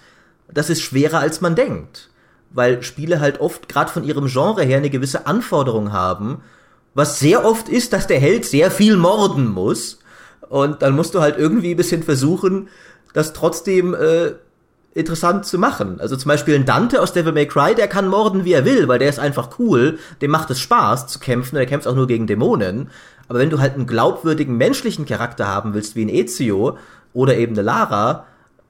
das 0.53 0.69
ist 0.69 0.81
schwerer 0.81 1.19
als 1.19 1.41
man 1.41 1.55
denkt. 1.55 2.09
Weil 2.53 2.83
Spiele 2.83 3.19
halt 3.19 3.41
oft 3.41 3.67
gerade 3.67 3.91
von 3.91 4.03
ihrem 4.03 4.27
Genre 4.27 4.63
her 4.63 4.77
eine 4.77 4.89
gewisse 4.89 5.27
Anforderung 5.27 5.91
haben, 5.91 6.41
was 6.93 7.19
sehr 7.19 7.45
oft 7.45 7.67
ist, 7.67 7.93
dass 7.93 8.07
der 8.07 8.19
Held 8.19 8.45
sehr 8.45 8.71
viel 8.71 8.95
morden 8.95 9.47
muss. 9.47 9.99
Und 10.49 10.81
dann 10.81 10.95
musst 10.95 11.15
du 11.15 11.21
halt 11.21 11.37
irgendwie 11.37 11.71
ein 11.71 11.77
bisschen 11.77 12.03
versuchen, 12.03 12.69
das 13.13 13.33
trotzdem 13.33 13.95
äh, 13.95 14.33
interessant 14.93 15.45
zu 15.45 15.57
machen. 15.57 15.99
Also 15.99 16.15
zum 16.15 16.29
Beispiel 16.29 16.55
ein 16.55 16.65
Dante 16.65 17.01
aus 17.01 17.13
Devil 17.13 17.33
May 17.33 17.47
Cry, 17.47 17.73
der 17.75 17.87
kann 17.87 18.07
morden, 18.07 18.45
wie 18.45 18.53
er 18.53 18.65
will, 18.65 18.87
weil 18.87 18.99
der 18.99 19.09
ist 19.09 19.19
einfach 19.19 19.57
cool, 19.59 19.97
dem 20.21 20.31
macht 20.31 20.51
es 20.51 20.59
Spaß 20.59 21.07
zu 21.07 21.19
kämpfen, 21.19 21.55
der 21.55 21.65
kämpft 21.65 21.87
auch 21.87 21.95
nur 21.95 22.07
gegen 22.07 22.27
Dämonen. 22.27 22.89
Aber 23.27 23.39
wenn 23.39 23.49
du 23.49 23.59
halt 23.59 23.73
einen 23.73 23.87
glaubwürdigen 23.87 24.57
menschlichen 24.57 25.05
Charakter 25.05 25.47
haben 25.47 25.73
willst, 25.73 25.95
wie 25.95 26.05
ein 26.05 26.09
Ezio 26.09 26.77
oder 27.13 27.35
eben 27.37 27.53
eine 27.53 27.63
Lara, 27.63 28.25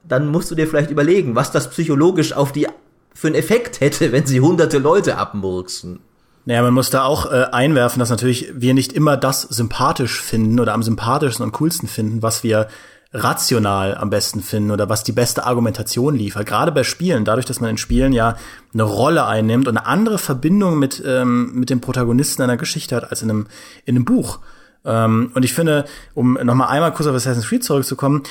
dann 0.06 0.28
musst 0.28 0.50
du 0.50 0.54
dir 0.54 0.66
vielleicht 0.66 0.90
überlegen, 0.90 1.34
was 1.34 1.50
das 1.50 1.70
psychologisch 1.70 2.32
auf 2.32 2.52
die 2.52 2.68
für 3.14 3.28
einen 3.28 3.36
Effekt 3.36 3.80
hätte, 3.80 4.12
wenn 4.12 4.26
sie 4.26 4.40
hunderte 4.40 4.78
Leute 4.78 5.16
abmurksen. 5.16 6.00
Naja, 6.46 6.62
man 6.62 6.74
muss 6.74 6.90
da 6.90 7.04
auch 7.04 7.30
äh, 7.32 7.46
einwerfen, 7.52 8.00
dass 8.00 8.10
natürlich 8.10 8.52
wir 8.54 8.74
nicht 8.74 8.92
immer 8.92 9.16
das 9.16 9.42
sympathisch 9.42 10.20
finden 10.20 10.60
oder 10.60 10.74
am 10.74 10.82
sympathischsten 10.82 11.44
und 11.44 11.52
coolsten 11.52 11.88
finden, 11.88 12.22
was 12.22 12.42
wir 12.42 12.68
rational 13.14 13.94
am 13.94 14.10
besten 14.10 14.42
finden 14.42 14.72
oder 14.72 14.88
was 14.88 15.04
die 15.04 15.12
beste 15.12 15.46
Argumentation 15.46 16.16
liefert. 16.16 16.46
Gerade 16.46 16.72
bei 16.72 16.82
Spielen, 16.82 17.24
dadurch, 17.24 17.46
dass 17.46 17.60
man 17.60 17.70
in 17.70 17.78
Spielen 17.78 18.12
ja 18.12 18.36
eine 18.74 18.82
Rolle 18.82 19.24
einnimmt 19.24 19.68
und 19.68 19.78
eine 19.78 19.86
andere 19.86 20.18
Verbindung 20.18 20.78
mit, 20.78 21.02
ähm, 21.06 21.52
mit 21.54 21.70
dem 21.70 21.80
Protagonisten 21.80 22.42
einer 22.42 22.56
Geschichte 22.56 22.96
hat 22.96 23.10
als 23.10 23.22
in 23.22 23.30
einem, 23.30 23.46
in 23.84 23.94
einem 23.94 24.04
Buch. 24.04 24.40
Ähm, 24.84 25.30
und 25.32 25.44
ich 25.44 25.54
finde, 25.54 25.84
um 26.12 26.34
nochmal 26.42 26.68
einmal 26.68 26.92
kurz 26.92 27.08
auf 27.08 27.14
Assassin's 27.14 27.48
Creed 27.48 27.62
zurückzukommen, 27.62 28.24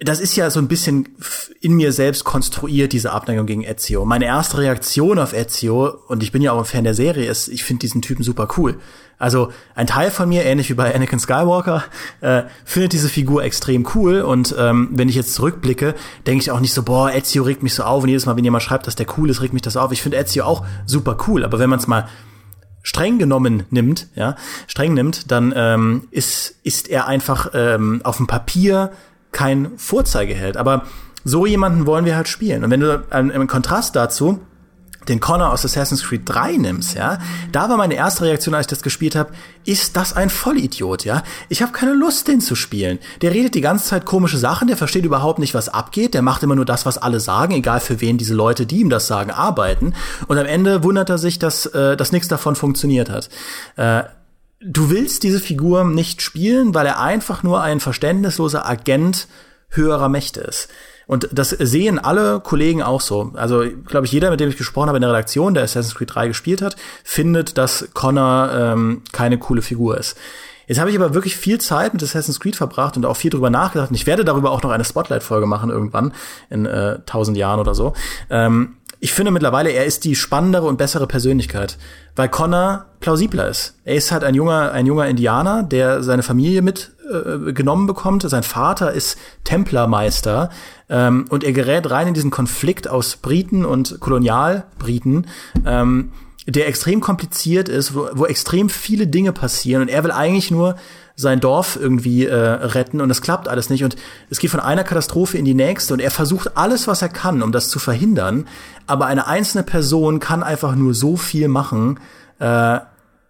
das 0.00 0.20
ist 0.20 0.36
ja 0.36 0.50
so 0.50 0.60
ein 0.60 0.68
bisschen 0.68 1.08
in 1.60 1.72
mir 1.74 1.92
selbst 1.92 2.24
konstruiert, 2.24 2.92
diese 2.92 3.12
Abneigung 3.12 3.46
gegen 3.46 3.62
Ezio. 3.62 4.04
Meine 4.04 4.26
erste 4.26 4.58
Reaktion 4.58 5.18
auf 5.18 5.32
Ezio, 5.32 5.86
und 6.08 6.22
ich 6.22 6.32
bin 6.32 6.42
ja 6.42 6.52
auch 6.52 6.58
ein 6.58 6.64
Fan 6.64 6.84
der 6.84 6.94
Serie, 6.94 7.30
ist, 7.30 7.48
ich 7.48 7.64
finde 7.64 7.80
diesen 7.80 8.02
Typen 8.02 8.22
super 8.22 8.48
cool. 8.56 8.78
Also 9.18 9.50
ein 9.74 9.86
Teil 9.86 10.10
von 10.10 10.28
mir, 10.28 10.44
ähnlich 10.44 10.68
wie 10.68 10.74
bei 10.74 10.94
Anakin 10.94 11.20
Skywalker, 11.20 11.84
äh, 12.20 12.42
findet 12.64 12.92
diese 12.92 13.08
Figur 13.08 13.44
extrem 13.44 13.86
cool. 13.94 14.22
Und 14.22 14.54
ähm, 14.58 14.88
wenn 14.92 15.08
ich 15.08 15.14
jetzt 15.14 15.34
zurückblicke, 15.34 15.94
denke 16.26 16.42
ich 16.42 16.50
auch 16.50 16.60
nicht 16.60 16.74
so, 16.74 16.82
boah, 16.82 17.12
Ezio 17.12 17.44
regt 17.44 17.62
mich 17.62 17.74
so 17.74 17.84
auf. 17.84 18.02
Und 18.02 18.08
jedes 18.08 18.26
Mal, 18.26 18.36
wenn 18.36 18.44
jemand 18.44 18.64
schreibt, 18.64 18.86
dass 18.86 18.96
der 18.96 19.06
cool 19.16 19.30
ist, 19.30 19.40
regt 19.40 19.52
mich 19.52 19.62
das 19.62 19.76
auf. 19.76 19.92
Ich 19.92 20.02
finde 20.02 20.18
Ezio 20.18 20.44
auch 20.44 20.66
super 20.86 21.16
cool. 21.28 21.44
Aber 21.44 21.60
wenn 21.60 21.70
man 21.70 21.78
es 21.78 21.86
mal 21.86 22.08
streng 22.82 23.18
genommen 23.18 23.62
nimmt, 23.70 24.08
ja, 24.16 24.34
streng 24.66 24.92
nimmt, 24.94 25.30
dann 25.30 25.54
ähm, 25.56 26.08
ist, 26.10 26.56
ist 26.64 26.88
er 26.88 27.06
einfach 27.06 27.50
ähm, 27.54 28.00
auf 28.02 28.16
dem 28.16 28.26
Papier 28.26 28.90
kein 29.32 29.72
Vorzeigeheld. 29.76 30.56
Aber 30.56 30.84
so 31.24 31.46
jemanden 31.46 31.86
wollen 31.86 32.04
wir 32.04 32.16
halt 32.16 32.28
spielen. 32.28 32.64
Und 32.64 32.70
wenn 32.70 32.80
du 32.80 33.04
ähm, 33.10 33.30
im 33.30 33.46
Kontrast 33.46 33.96
dazu 33.96 34.40
den 35.08 35.18
Connor 35.18 35.50
aus 35.52 35.64
Assassin's 35.64 36.04
Creed 36.04 36.22
3 36.26 36.58
nimmst, 36.58 36.94
ja, 36.94 37.18
da 37.50 37.68
war 37.68 37.76
meine 37.76 37.94
erste 37.94 38.24
Reaktion, 38.24 38.54
als 38.54 38.66
ich 38.66 38.70
das 38.70 38.82
gespielt 38.82 39.16
habe, 39.16 39.32
ist 39.64 39.96
das 39.96 40.14
ein 40.14 40.30
Vollidiot, 40.30 41.04
ja? 41.04 41.24
Ich 41.48 41.60
habe 41.60 41.72
keine 41.72 41.94
Lust, 41.94 42.28
den 42.28 42.40
zu 42.40 42.54
spielen. 42.54 43.00
Der 43.20 43.32
redet 43.32 43.54
die 43.54 43.60
ganze 43.60 43.86
Zeit 43.86 44.04
komische 44.04 44.38
Sachen, 44.38 44.68
der 44.68 44.76
versteht 44.76 45.04
überhaupt 45.04 45.40
nicht, 45.40 45.54
was 45.54 45.68
abgeht, 45.68 46.14
der 46.14 46.22
macht 46.22 46.44
immer 46.44 46.54
nur 46.54 46.64
das, 46.64 46.86
was 46.86 46.98
alle 46.98 47.18
sagen, 47.18 47.52
egal 47.52 47.80
für 47.80 48.00
wen 48.00 48.18
diese 48.18 48.34
Leute, 48.34 48.64
die 48.64 48.80
ihm 48.80 48.90
das 48.90 49.08
sagen, 49.08 49.32
arbeiten. 49.32 49.94
Und 50.28 50.38
am 50.38 50.46
Ende 50.46 50.84
wundert 50.84 51.10
er 51.10 51.18
sich, 51.18 51.38
dass, 51.38 51.66
äh, 51.66 51.96
dass 51.96 52.12
nichts 52.12 52.28
davon 52.28 52.54
funktioniert 52.54 53.10
hat. 53.10 53.28
Äh, 53.76 54.04
du 54.64 54.90
willst 54.90 55.22
diese 55.22 55.40
Figur 55.40 55.84
nicht 55.84 56.22
spielen, 56.22 56.74
weil 56.74 56.86
er 56.86 57.00
einfach 57.00 57.42
nur 57.42 57.62
ein 57.62 57.80
verständnisloser 57.80 58.68
Agent 58.68 59.26
höherer 59.70 60.08
Mächte 60.08 60.40
ist. 60.40 60.68
Und 61.06 61.28
das 61.32 61.50
sehen 61.50 61.98
alle 61.98 62.40
Kollegen 62.40 62.82
auch 62.82 63.00
so. 63.00 63.32
Also, 63.34 63.64
glaube 63.86 64.06
ich, 64.06 64.12
jeder, 64.12 64.30
mit 64.30 64.40
dem 64.40 64.48
ich 64.48 64.56
gesprochen 64.56 64.88
habe 64.88 64.98
in 64.98 65.02
der 65.02 65.10
Redaktion, 65.10 65.54
der 65.54 65.64
Assassin's 65.64 65.94
Creed 65.94 66.14
3 66.14 66.28
gespielt 66.28 66.62
hat, 66.62 66.76
findet, 67.04 67.58
dass 67.58 67.88
Connor 67.92 68.50
ähm, 68.54 69.02
keine 69.12 69.38
coole 69.38 69.62
Figur 69.62 69.98
ist. 69.98 70.16
Jetzt 70.66 70.78
habe 70.78 70.90
ich 70.90 70.96
aber 70.96 71.12
wirklich 71.12 71.36
viel 71.36 71.60
Zeit 71.60 71.92
mit 71.92 72.02
Assassin's 72.02 72.40
Creed 72.40 72.56
verbracht 72.56 72.96
und 72.96 73.04
auch 73.04 73.16
viel 73.16 73.30
drüber 73.30 73.50
nachgedacht. 73.50 73.90
Und 73.90 73.96
ich 73.96 74.06
werde 74.06 74.24
darüber 74.24 74.52
auch 74.52 74.62
noch 74.62 74.70
eine 74.70 74.84
Spotlight-Folge 74.84 75.46
machen 75.46 75.70
irgendwann 75.70 76.14
in 76.50 76.66
äh, 76.66 77.00
tausend 77.04 77.36
Jahren 77.36 77.60
oder 77.60 77.74
so. 77.74 77.94
Ähm, 78.30 78.76
ich 79.02 79.12
finde 79.12 79.32
mittlerweile, 79.32 79.70
er 79.70 79.84
ist 79.84 80.04
die 80.04 80.14
spannendere 80.14 80.68
und 80.68 80.78
bessere 80.78 81.08
Persönlichkeit, 81.08 81.76
weil 82.14 82.28
Connor 82.28 82.86
plausibler 83.00 83.48
ist. 83.48 83.74
Er 83.84 83.96
ist 83.96 84.12
halt 84.12 84.22
ein 84.22 84.36
junger, 84.36 84.70
ein 84.70 84.86
junger 84.86 85.08
Indianer, 85.08 85.64
der 85.64 86.04
seine 86.04 86.22
Familie 86.22 86.62
mitgenommen 86.62 87.84
äh, 87.84 87.86
bekommt. 87.88 88.22
Sein 88.22 88.44
Vater 88.44 88.92
ist 88.92 89.18
Templermeister 89.42 90.50
ähm, 90.88 91.24
und 91.30 91.42
er 91.42 91.50
gerät 91.50 91.90
rein 91.90 92.06
in 92.06 92.14
diesen 92.14 92.30
Konflikt 92.30 92.86
aus 92.86 93.16
Briten 93.16 93.64
und 93.64 93.98
Kolonialbriten. 93.98 95.26
Ähm, 95.66 96.12
der 96.46 96.68
extrem 96.68 97.00
kompliziert 97.00 97.68
ist, 97.68 97.96
wo, 97.96 98.08
wo 98.12 98.26
extrem 98.26 98.68
viele 98.68 99.08
Dinge 99.08 99.32
passieren 99.32 99.82
und 99.82 99.88
er 99.88 100.04
will 100.04 100.12
eigentlich 100.12 100.52
nur 100.52 100.76
sein 101.22 101.40
Dorf 101.40 101.78
irgendwie 101.80 102.26
äh, 102.26 102.34
retten 102.36 103.00
und 103.00 103.10
es 103.10 103.22
klappt 103.22 103.48
alles 103.48 103.70
nicht 103.70 103.84
und 103.84 103.96
es 104.28 104.38
geht 104.38 104.50
von 104.50 104.60
einer 104.60 104.84
Katastrophe 104.84 105.38
in 105.38 105.44
die 105.44 105.54
nächste 105.54 105.94
und 105.94 106.00
er 106.00 106.10
versucht 106.10 106.56
alles, 106.56 106.86
was 106.86 107.00
er 107.00 107.08
kann, 107.08 107.42
um 107.42 107.52
das 107.52 107.70
zu 107.70 107.78
verhindern, 107.78 108.46
aber 108.86 109.06
eine 109.06 109.26
einzelne 109.26 109.64
Person 109.64 110.20
kann 110.20 110.42
einfach 110.42 110.74
nur 110.74 110.92
so 110.94 111.16
viel 111.16 111.48
machen 111.48 111.98
äh, 112.38 112.80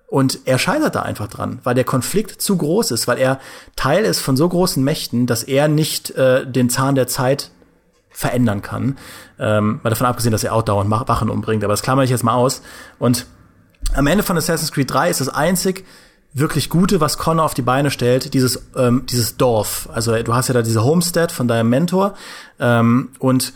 und 0.08 0.40
er 0.44 0.58
scheitert 0.58 0.94
da 0.94 1.02
einfach 1.02 1.28
dran, 1.28 1.60
weil 1.64 1.74
der 1.74 1.84
Konflikt 1.84 2.42
zu 2.42 2.56
groß 2.56 2.90
ist, 2.90 3.08
weil 3.08 3.18
er 3.18 3.40
Teil 3.76 4.04
ist 4.04 4.20
von 4.20 4.36
so 4.36 4.48
großen 4.48 4.82
Mächten, 4.84 5.26
dass 5.26 5.42
er 5.42 5.68
nicht 5.68 6.10
äh, 6.10 6.46
den 6.46 6.68
Zahn 6.68 6.96
der 6.96 7.06
Zeit 7.06 7.50
verändern 8.10 8.60
kann. 8.60 8.98
Ähm, 9.38 9.80
mal 9.82 9.90
davon 9.90 10.06
abgesehen, 10.06 10.32
dass 10.32 10.44
er 10.44 10.52
auch 10.52 10.62
dauernd 10.62 10.90
Wachen 10.90 11.30
umbringt, 11.30 11.64
aber 11.64 11.72
das 11.72 11.82
klammer 11.82 12.02
ich 12.02 12.10
jetzt 12.10 12.24
mal 12.24 12.34
aus. 12.34 12.60
Und 12.98 13.26
am 13.94 14.06
Ende 14.06 14.22
von 14.22 14.36
Assassin's 14.36 14.72
Creed 14.72 14.90
3 14.90 15.08
ist 15.08 15.20
das 15.20 15.28
einzig 15.28 15.84
wirklich 16.34 16.70
Gute, 16.70 17.00
was 17.00 17.18
Connor 17.18 17.44
auf 17.44 17.54
die 17.54 17.62
Beine 17.62 17.90
stellt, 17.90 18.34
dieses, 18.34 18.62
ähm, 18.76 19.04
dieses 19.06 19.36
Dorf. 19.36 19.88
Also 19.92 20.20
du 20.22 20.34
hast 20.34 20.48
ja 20.48 20.54
da 20.54 20.62
diese 20.62 20.84
Homestead 20.84 21.30
von 21.30 21.48
deinem 21.48 21.68
Mentor 21.68 22.14
ähm, 22.58 23.10
und 23.18 23.52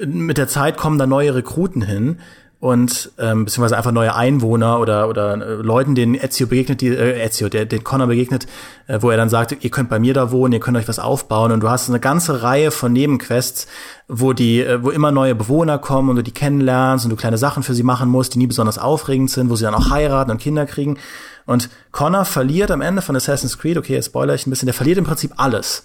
mit 0.00 0.38
der 0.38 0.48
Zeit 0.48 0.76
kommen 0.76 0.98
da 0.98 1.06
neue 1.06 1.34
Rekruten 1.34 1.82
hin 1.82 2.18
und 2.60 3.12
ähm, 3.18 3.44
beziehungsweise 3.44 3.76
einfach 3.76 3.92
neue 3.92 4.16
Einwohner 4.16 4.80
oder 4.80 5.08
oder 5.08 5.34
äh, 5.34 5.54
Leuten, 5.54 5.94
denen 5.94 6.16
Ezio 6.16 6.48
begegnet, 6.48 6.80
die 6.80 6.88
äh, 6.88 7.24
Ezio, 7.24 7.48
der 7.48 7.66
den 7.66 7.84
Connor 7.84 8.08
begegnet, 8.08 8.48
äh, 8.88 8.98
wo 9.00 9.10
er 9.10 9.16
dann 9.16 9.28
sagt, 9.28 9.56
ihr 9.62 9.70
könnt 9.70 9.88
bei 9.88 10.00
mir 10.00 10.12
da 10.12 10.32
wohnen, 10.32 10.52
ihr 10.52 10.58
könnt 10.58 10.76
euch 10.76 10.88
was 10.88 10.98
aufbauen. 10.98 11.52
Und 11.52 11.60
du 11.60 11.70
hast 11.70 11.88
eine 11.88 12.00
ganze 12.00 12.42
Reihe 12.42 12.72
von 12.72 12.92
Nebenquests, 12.92 13.68
wo 14.08 14.32
die 14.32 14.60
äh, 14.60 14.82
wo 14.82 14.90
immer 14.90 15.12
neue 15.12 15.36
Bewohner 15.36 15.78
kommen 15.78 16.08
und 16.08 16.16
du 16.16 16.22
die 16.22 16.32
kennenlernst 16.32 17.04
und 17.04 17.10
du 17.10 17.16
kleine 17.16 17.38
Sachen 17.38 17.62
für 17.62 17.74
sie 17.74 17.84
machen 17.84 18.08
musst, 18.08 18.34
die 18.34 18.38
nie 18.38 18.48
besonders 18.48 18.78
aufregend 18.78 19.30
sind, 19.30 19.50
wo 19.50 19.56
sie 19.56 19.64
dann 19.64 19.74
auch 19.74 19.90
heiraten 19.90 20.32
und 20.32 20.38
Kinder 20.38 20.66
kriegen. 20.66 20.98
Und 21.46 21.70
Connor 21.92 22.24
verliert 22.24 22.72
am 22.72 22.80
Ende 22.80 23.02
von 23.02 23.14
Assassin's 23.14 23.56
Creed, 23.56 23.78
okay, 23.78 23.94
jetzt 23.94 24.06
spoiler 24.06 24.34
ich 24.34 24.46
ein 24.46 24.50
bisschen, 24.50 24.66
der 24.66 24.74
verliert 24.74 24.98
im 24.98 25.04
Prinzip 25.04 25.32
alles 25.36 25.84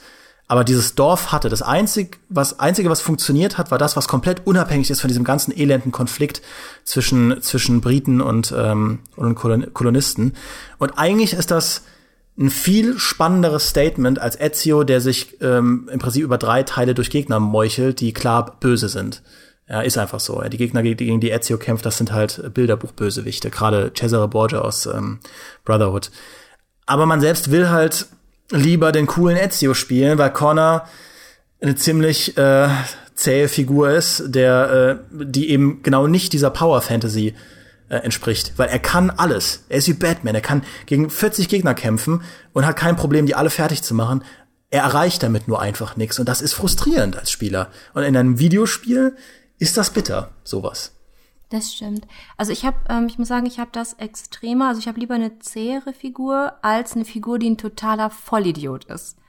aber 0.53 0.63
dieses 0.63 0.93
Dorf 0.93 1.31
hatte 1.31 1.49
das 1.49 1.63
einzige, 1.63 2.19
was 2.29 2.59
einzige, 2.59 2.87
was 2.91 3.01
funktioniert 3.01 3.57
hat, 3.57 3.71
war 3.71 3.79
das, 3.79 3.97
was 3.97 4.07
komplett 4.07 4.45
unabhängig 4.45 4.91
ist 4.91 5.01
von 5.01 5.07
diesem 5.07 5.23
ganzen 5.23 5.51
elenden 5.51 5.91
Konflikt 5.91 6.43
zwischen 6.83 7.41
zwischen 7.41 7.81
Briten 7.81 8.21
und 8.21 8.53
ähm, 8.55 8.99
und 9.15 9.33
Kolonisten. 9.33 10.33
Und 10.77 10.91
eigentlich 10.99 11.33
ist 11.33 11.49
das 11.49 11.85
ein 12.37 12.51
viel 12.51 12.99
spannenderes 12.99 13.67
Statement 13.67 14.19
als 14.19 14.39
Ezio, 14.39 14.83
der 14.83 15.01
sich 15.01 15.41
ähm, 15.41 15.89
im 15.91 15.97
Prinzip 15.97 16.23
über 16.23 16.37
drei 16.37 16.61
Teile 16.61 16.93
durch 16.93 17.09
Gegner 17.09 17.39
meuchelt, 17.39 17.99
die 17.99 18.13
klar 18.13 18.57
böse 18.59 18.89
sind. 18.89 19.23
Ja, 19.67 19.81
ist 19.81 19.97
einfach 19.97 20.19
so. 20.19 20.39
Die 20.39 20.57
Gegner, 20.57 20.83
gegen 20.83 21.19
die 21.19 21.31
Ezio 21.31 21.57
kämpft, 21.57 21.83
das 21.83 21.97
sind 21.97 22.11
halt 22.11 22.53
Bilderbuchbösewichte, 22.53 23.49
gerade 23.49 23.91
Cesare 23.97 24.27
Borgia 24.27 24.59
aus 24.59 24.85
ähm, 24.85 25.17
Brotherhood. 25.65 26.11
Aber 26.85 27.07
man 27.07 27.21
selbst 27.21 27.49
will 27.49 27.71
halt 27.71 28.05
lieber 28.53 28.91
den 28.91 29.07
coolen 29.07 29.37
Ezio 29.37 29.73
spielen, 29.73 30.17
weil 30.17 30.31
Connor 30.31 30.87
eine 31.61 31.75
ziemlich 31.75 32.37
äh, 32.37 32.69
zähe 33.15 33.47
Figur 33.47 33.89
ist, 33.89 34.23
der 34.27 34.99
äh, 35.11 35.25
die 35.25 35.49
eben 35.49 35.81
genau 35.81 36.07
nicht 36.07 36.33
dieser 36.33 36.49
Power 36.49 36.81
Fantasy 36.81 37.33
äh, 37.89 37.95
entspricht, 37.97 38.53
weil 38.57 38.69
er 38.69 38.79
kann 38.79 39.09
alles. 39.09 39.63
Er 39.69 39.77
ist 39.77 39.87
wie 39.87 39.93
Batman, 39.93 40.35
er 40.35 40.41
kann 40.41 40.63
gegen 40.85 41.09
40 41.09 41.49
Gegner 41.49 41.73
kämpfen 41.73 42.21
und 42.53 42.65
hat 42.65 42.75
kein 42.75 42.95
Problem, 42.95 43.25
die 43.25 43.35
alle 43.35 43.49
fertig 43.49 43.81
zu 43.81 43.93
machen. 43.93 44.23
Er 44.69 44.83
erreicht 44.83 45.23
damit 45.23 45.47
nur 45.47 45.61
einfach 45.61 45.95
nichts 45.95 46.19
und 46.19 46.27
das 46.27 46.41
ist 46.41 46.53
frustrierend 46.53 47.17
als 47.17 47.31
Spieler. 47.31 47.69
Und 47.93 48.03
in 48.03 48.17
einem 48.17 48.39
Videospiel 48.39 49.15
ist 49.59 49.77
das 49.77 49.91
bitter, 49.91 50.31
sowas. 50.43 50.92
Das 51.53 51.71
stimmt. 51.71 52.07
Also 52.35 52.51
ich 52.51 52.65
habe, 52.65 52.77
ähm, 52.89 53.05
ich 53.05 53.19
muss 53.19 53.27
sagen, 53.27 53.45
ich 53.45 53.59
habe 53.59 53.69
das 53.71 53.93
extremer. 53.93 54.69
Also 54.69 54.79
ich 54.79 54.87
habe 54.87 54.99
lieber 54.99 55.13
eine 55.13 55.37
zähere 55.37 55.93
Figur 55.93 56.53
als 56.63 56.95
eine 56.95 57.05
Figur, 57.05 57.37
die 57.37 57.47
ein 57.51 57.59
totaler 57.59 58.09
Vollidiot 58.09 58.85
ist. 58.85 59.19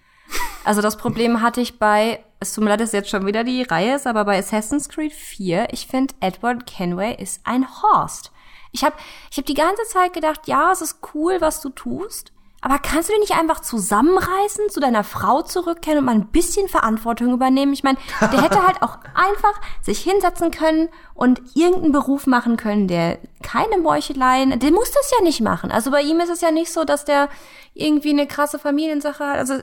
Also 0.65 0.81
das 0.81 0.97
Problem 0.97 1.43
hatte 1.43 1.61
ich 1.61 1.79
bei, 1.79 2.25
es 2.41 2.55
tut 2.55 2.65
mir 2.65 2.71
leid, 2.71 2.81
dass 2.81 2.93
jetzt 2.93 3.11
schon 3.11 3.27
wieder 3.27 3.45
die 3.45 3.63
Reihe 3.63 3.97
ist, 3.97 4.07
aber 4.07 4.25
bei 4.25 4.39
Assassin's 4.39 4.89
Creed 4.89 5.13
4, 5.13 5.69
ich 5.73 5.87
finde, 5.87 6.15
Edward 6.21 6.65
Kenway 6.67 7.15
ist 7.15 7.43
ein 7.45 7.67
Horst. 7.83 8.33
Ich 8.73 8.85
habe 8.85 8.97
ich 9.31 9.37
hab 9.37 9.45
die 9.45 9.53
ganze 9.53 9.85
Zeit 9.85 10.15
gedacht, 10.15 10.49
ja, 10.49 10.73
es 10.73 10.81
ist 10.81 11.01
cool, 11.13 11.43
was 11.43 11.61
du 11.61 11.69
tust, 11.69 12.33
aber 12.65 12.79
kannst 12.79 13.11
du 13.11 13.13
dich 13.13 13.21
nicht 13.21 13.39
einfach 13.39 13.61
zusammenreißen, 13.61 14.71
zu 14.71 14.81
deiner 14.81 15.05
Frau 15.05 15.43
zurückkehren 15.43 15.99
und 15.99 16.07
mal 16.07 16.15
ein 16.15 16.29
bisschen 16.29 16.67
Verantwortung 16.67 17.35
übernehmen? 17.35 17.75
Ich 17.75 17.85
meine, 17.85 17.99
der 18.23 18.41
hätte 18.41 18.67
halt 18.67 18.81
auch 18.81 18.97
einfach 19.15 19.61
sich 19.83 20.01
hinsetzen 20.01 20.51
können 20.51 20.89
und 21.13 21.43
irgendeinen 21.55 21.93
Beruf 21.93 22.27
machen 22.27 22.57
können, 22.57 22.89
der 22.89 23.19
keine 23.43 23.77
Meucheleien, 23.77 24.59
der 24.59 24.71
muss 24.71 24.91
das 24.93 25.13
ja 25.15 25.23
nicht 25.23 25.43
machen. 25.43 25.71
Also 25.71 25.91
bei 25.91 26.01
ihm 26.01 26.21
ist 26.21 26.31
es 26.31 26.41
ja 26.41 26.51
nicht 26.51 26.73
so, 26.73 26.85
dass 26.85 27.05
der 27.05 27.29
irgendwie 27.75 28.13
eine 28.13 28.27
krasse 28.27 28.59
Familiensache 28.59 29.27
hat. 29.27 29.37
Also 29.37 29.57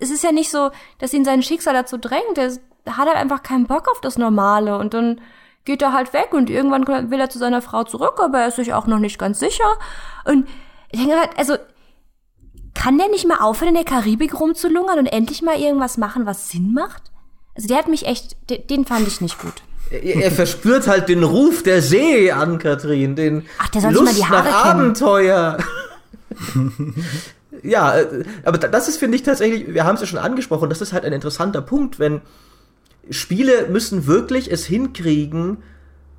es 0.00 0.10
ist 0.10 0.24
ja 0.24 0.32
nicht 0.32 0.50
so, 0.50 0.72
dass 0.98 1.14
ihn 1.14 1.24
sein 1.24 1.44
Schicksal 1.44 1.74
dazu 1.74 1.96
drängt. 1.96 2.36
Der 2.36 2.50
hat 2.88 3.06
halt 3.06 3.16
einfach 3.16 3.44
keinen 3.44 3.68
Bock 3.68 3.88
auf 3.88 4.00
das 4.00 4.18
Normale 4.18 4.78
und 4.78 4.94
dann 4.94 5.20
geht 5.64 5.80
er 5.80 5.92
halt 5.92 6.12
weg 6.12 6.30
und 6.32 6.50
irgendwann 6.50 7.08
will 7.08 7.20
er 7.20 7.30
zu 7.30 7.38
seiner 7.38 7.62
Frau 7.62 7.84
zurück, 7.84 8.18
aber 8.20 8.40
er 8.40 8.48
ist 8.48 8.56
sich 8.56 8.74
auch 8.74 8.88
noch 8.88 8.98
nicht 8.98 9.16
ganz 9.16 9.38
sicher. 9.38 9.76
Und 10.24 10.48
ich 10.90 10.98
denke 10.98 11.20
halt, 11.20 11.38
also 11.38 11.54
kann 12.74 12.98
der 12.98 13.08
nicht 13.08 13.26
mal 13.26 13.38
aufhören, 13.38 13.70
in 13.70 13.74
der 13.74 13.84
Karibik 13.84 14.38
rumzulungern 14.38 14.98
und 14.98 15.06
endlich 15.06 15.42
mal 15.42 15.58
irgendwas 15.58 15.98
machen, 15.98 16.26
was 16.26 16.48
Sinn 16.50 16.72
macht? 16.72 17.10
Also 17.54 17.68
der 17.68 17.78
hat 17.78 17.88
mich 17.88 18.06
echt, 18.06 18.36
den, 18.50 18.66
den 18.66 18.84
fand 18.84 19.08
ich 19.08 19.20
nicht 19.20 19.38
gut. 19.40 19.54
Er, 19.90 20.22
er, 20.22 20.30
verspürt 20.30 20.86
halt 20.86 21.08
den 21.08 21.24
Ruf 21.24 21.62
der 21.62 21.82
See 21.82 22.30
an 22.30 22.58
Katrin, 22.58 23.16
den 23.16 23.46
Ach, 23.58 23.68
der 23.68 23.80
soll 23.80 23.92
Lust 23.92 24.04
mal 24.04 24.14
die 24.14 24.24
Haare 24.24 24.48
nach 24.48 24.62
kennen. 24.64 24.80
Abenteuer. 24.80 25.58
ja, 27.62 27.98
äh, 27.98 28.24
aber 28.44 28.58
das 28.58 28.88
ist, 28.88 28.98
finde 28.98 29.16
ich, 29.16 29.22
tatsächlich, 29.22 29.72
wir 29.72 29.84
haben 29.84 29.94
es 29.94 30.02
ja 30.02 30.06
schon 30.06 30.18
angesprochen, 30.18 30.68
das 30.68 30.80
ist 30.82 30.92
halt 30.92 31.04
ein 31.04 31.12
interessanter 31.12 31.62
Punkt, 31.62 31.98
wenn 31.98 32.20
Spiele 33.10 33.68
müssen 33.68 34.06
wirklich 34.06 34.52
es 34.52 34.66
hinkriegen, 34.66 35.58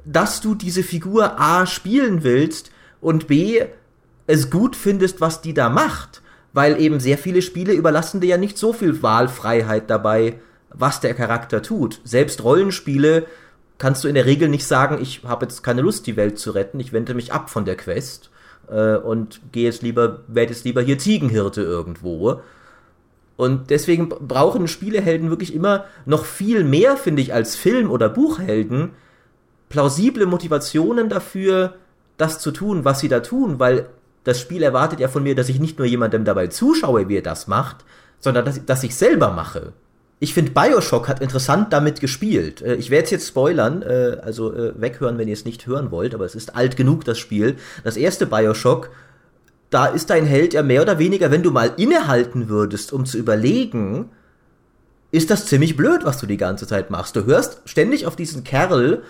dass 0.03 0.41
du 0.41 0.55
diese 0.55 0.81
Figur 0.81 1.39
A 1.39 1.67
spielen 1.67 2.23
willst 2.23 2.71
und 3.01 3.27
B 3.27 3.63
es 4.25 4.49
gut 4.49 4.75
findest, 4.75 5.21
was 5.21 5.41
die 5.41 5.53
da 5.53 5.69
macht 5.69 6.21
weil 6.53 6.79
eben 6.81 6.99
sehr 6.99 7.17
viele 7.17 7.41
Spiele 7.41 7.73
überlassen 7.73 8.21
dir 8.21 8.27
ja 8.27 8.37
nicht 8.37 8.57
so 8.57 8.73
viel 8.73 9.01
Wahlfreiheit 9.01 9.89
dabei, 9.89 10.39
was 10.71 10.99
der 10.99 11.13
Charakter 11.13 11.61
tut. 11.61 12.01
Selbst 12.03 12.43
Rollenspiele 12.43 13.25
kannst 13.77 14.03
du 14.03 14.07
in 14.07 14.15
der 14.15 14.25
Regel 14.25 14.49
nicht 14.49 14.65
sagen, 14.65 14.99
ich 15.01 15.23
habe 15.23 15.45
jetzt 15.45 15.63
keine 15.63 15.81
Lust, 15.81 16.05
die 16.07 16.17
Welt 16.17 16.37
zu 16.37 16.51
retten, 16.51 16.79
ich 16.79 16.93
wende 16.93 17.13
mich 17.13 17.33
ab 17.33 17.49
von 17.49 17.65
der 17.65 17.77
Quest 17.77 18.29
äh, 18.69 18.95
und 18.95 19.41
gehe 19.51 19.65
jetzt 19.65 19.81
lieber, 19.81 20.21
werde 20.27 20.53
jetzt 20.53 20.65
lieber 20.65 20.81
hier 20.81 20.99
Ziegenhirte 20.99 21.61
irgendwo. 21.61 22.41
Und 23.37 23.69
deswegen 23.69 24.09
brauchen 24.09 24.67
Spielehelden 24.67 25.29
wirklich 25.29 25.53
immer 25.53 25.85
noch 26.05 26.25
viel 26.25 26.65
mehr, 26.65 26.97
finde 26.97 27.21
ich, 27.21 27.33
als 27.33 27.55
Film- 27.55 27.89
oder 27.89 28.09
Buchhelden, 28.09 28.91
plausible 29.69 30.25
Motivationen 30.25 31.07
dafür, 31.07 31.75
das 32.17 32.39
zu 32.39 32.51
tun, 32.51 32.83
was 32.83 32.99
sie 32.99 33.07
da 33.07 33.21
tun, 33.21 33.59
weil 33.59 33.87
das 34.23 34.39
Spiel 34.39 34.63
erwartet 34.63 34.99
ja 34.99 35.07
von 35.07 35.23
mir, 35.23 35.35
dass 35.35 35.49
ich 35.49 35.59
nicht 35.59 35.77
nur 35.77 35.87
jemandem 35.87 36.25
dabei 36.25 36.47
zuschaue, 36.47 37.07
wie 37.07 37.17
er 37.17 37.23
das 37.23 37.47
macht, 37.47 37.77
sondern 38.19 38.45
dass, 38.45 38.65
dass 38.65 38.83
ich 38.83 38.95
selber 38.95 39.31
mache. 39.31 39.73
ich 40.21 40.33
finde, 40.33 40.51
Bioshock 40.51 41.07
hat 41.07 41.21
interessant 41.21 41.71
damit 41.71 42.01
gespielt. 42.01 42.61
Äh, 42.61 42.75
ich 42.75 42.89
werde 42.89 43.05
es 43.05 43.11
jetzt 43.11 43.27
spoilern, 43.27 43.81
äh, 43.81 44.17
also 44.21 44.53
äh, 44.53 44.73
weghören, 44.79 45.17
wenn 45.17 45.29
ihr 45.29 45.33
es 45.33 45.45
nicht 45.45 45.65
hören 45.65 45.91
wollt, 45.91 46.13
aber 46.13 46.25
es 46.25 46.35
ist 46.35 46.55
alt 46.55 46.75
genug, 46.75 47.05
das 47.05 47.17
Spiel. 47.17 47.55
Das 47.83 47.95
erste 47.95 48.25
Bioshock, 48.25 48.89
da 49.69 49.85
ist 49.85 50.09
dein 50.09 50.25
Held 50.25 50.53
ja 50.53 50.63
mehr 50.63 50.81
oder 50.81 50.99
weniger, 50.99 51.31
wenn 51.31 51.43
du 51.43 51.51
mal 51.51 51.71
innehalten 51.77 52.49
würdest, 52.49 52.91
um 52.91 53.05
zu 53.05 53.17
überlegen, 53.17 54.09
ist 55.11 55.29
das 55.29 55.45
ziemlich 55.45 55.77
blöd, 55.77 56.01
was 56.03 56.19
du 56.19 56.25
die 56.25 56.37
ganze 56.37 56.67
Zeit 56.67 56.89
machst. 56.89 57.15
Du 57.15 57.25
hörst 57.25 57.61
ständig 57.65 58.05
auf 58.05 58.15
diesen 58.15 58.43
Kerl, 58.43 59.03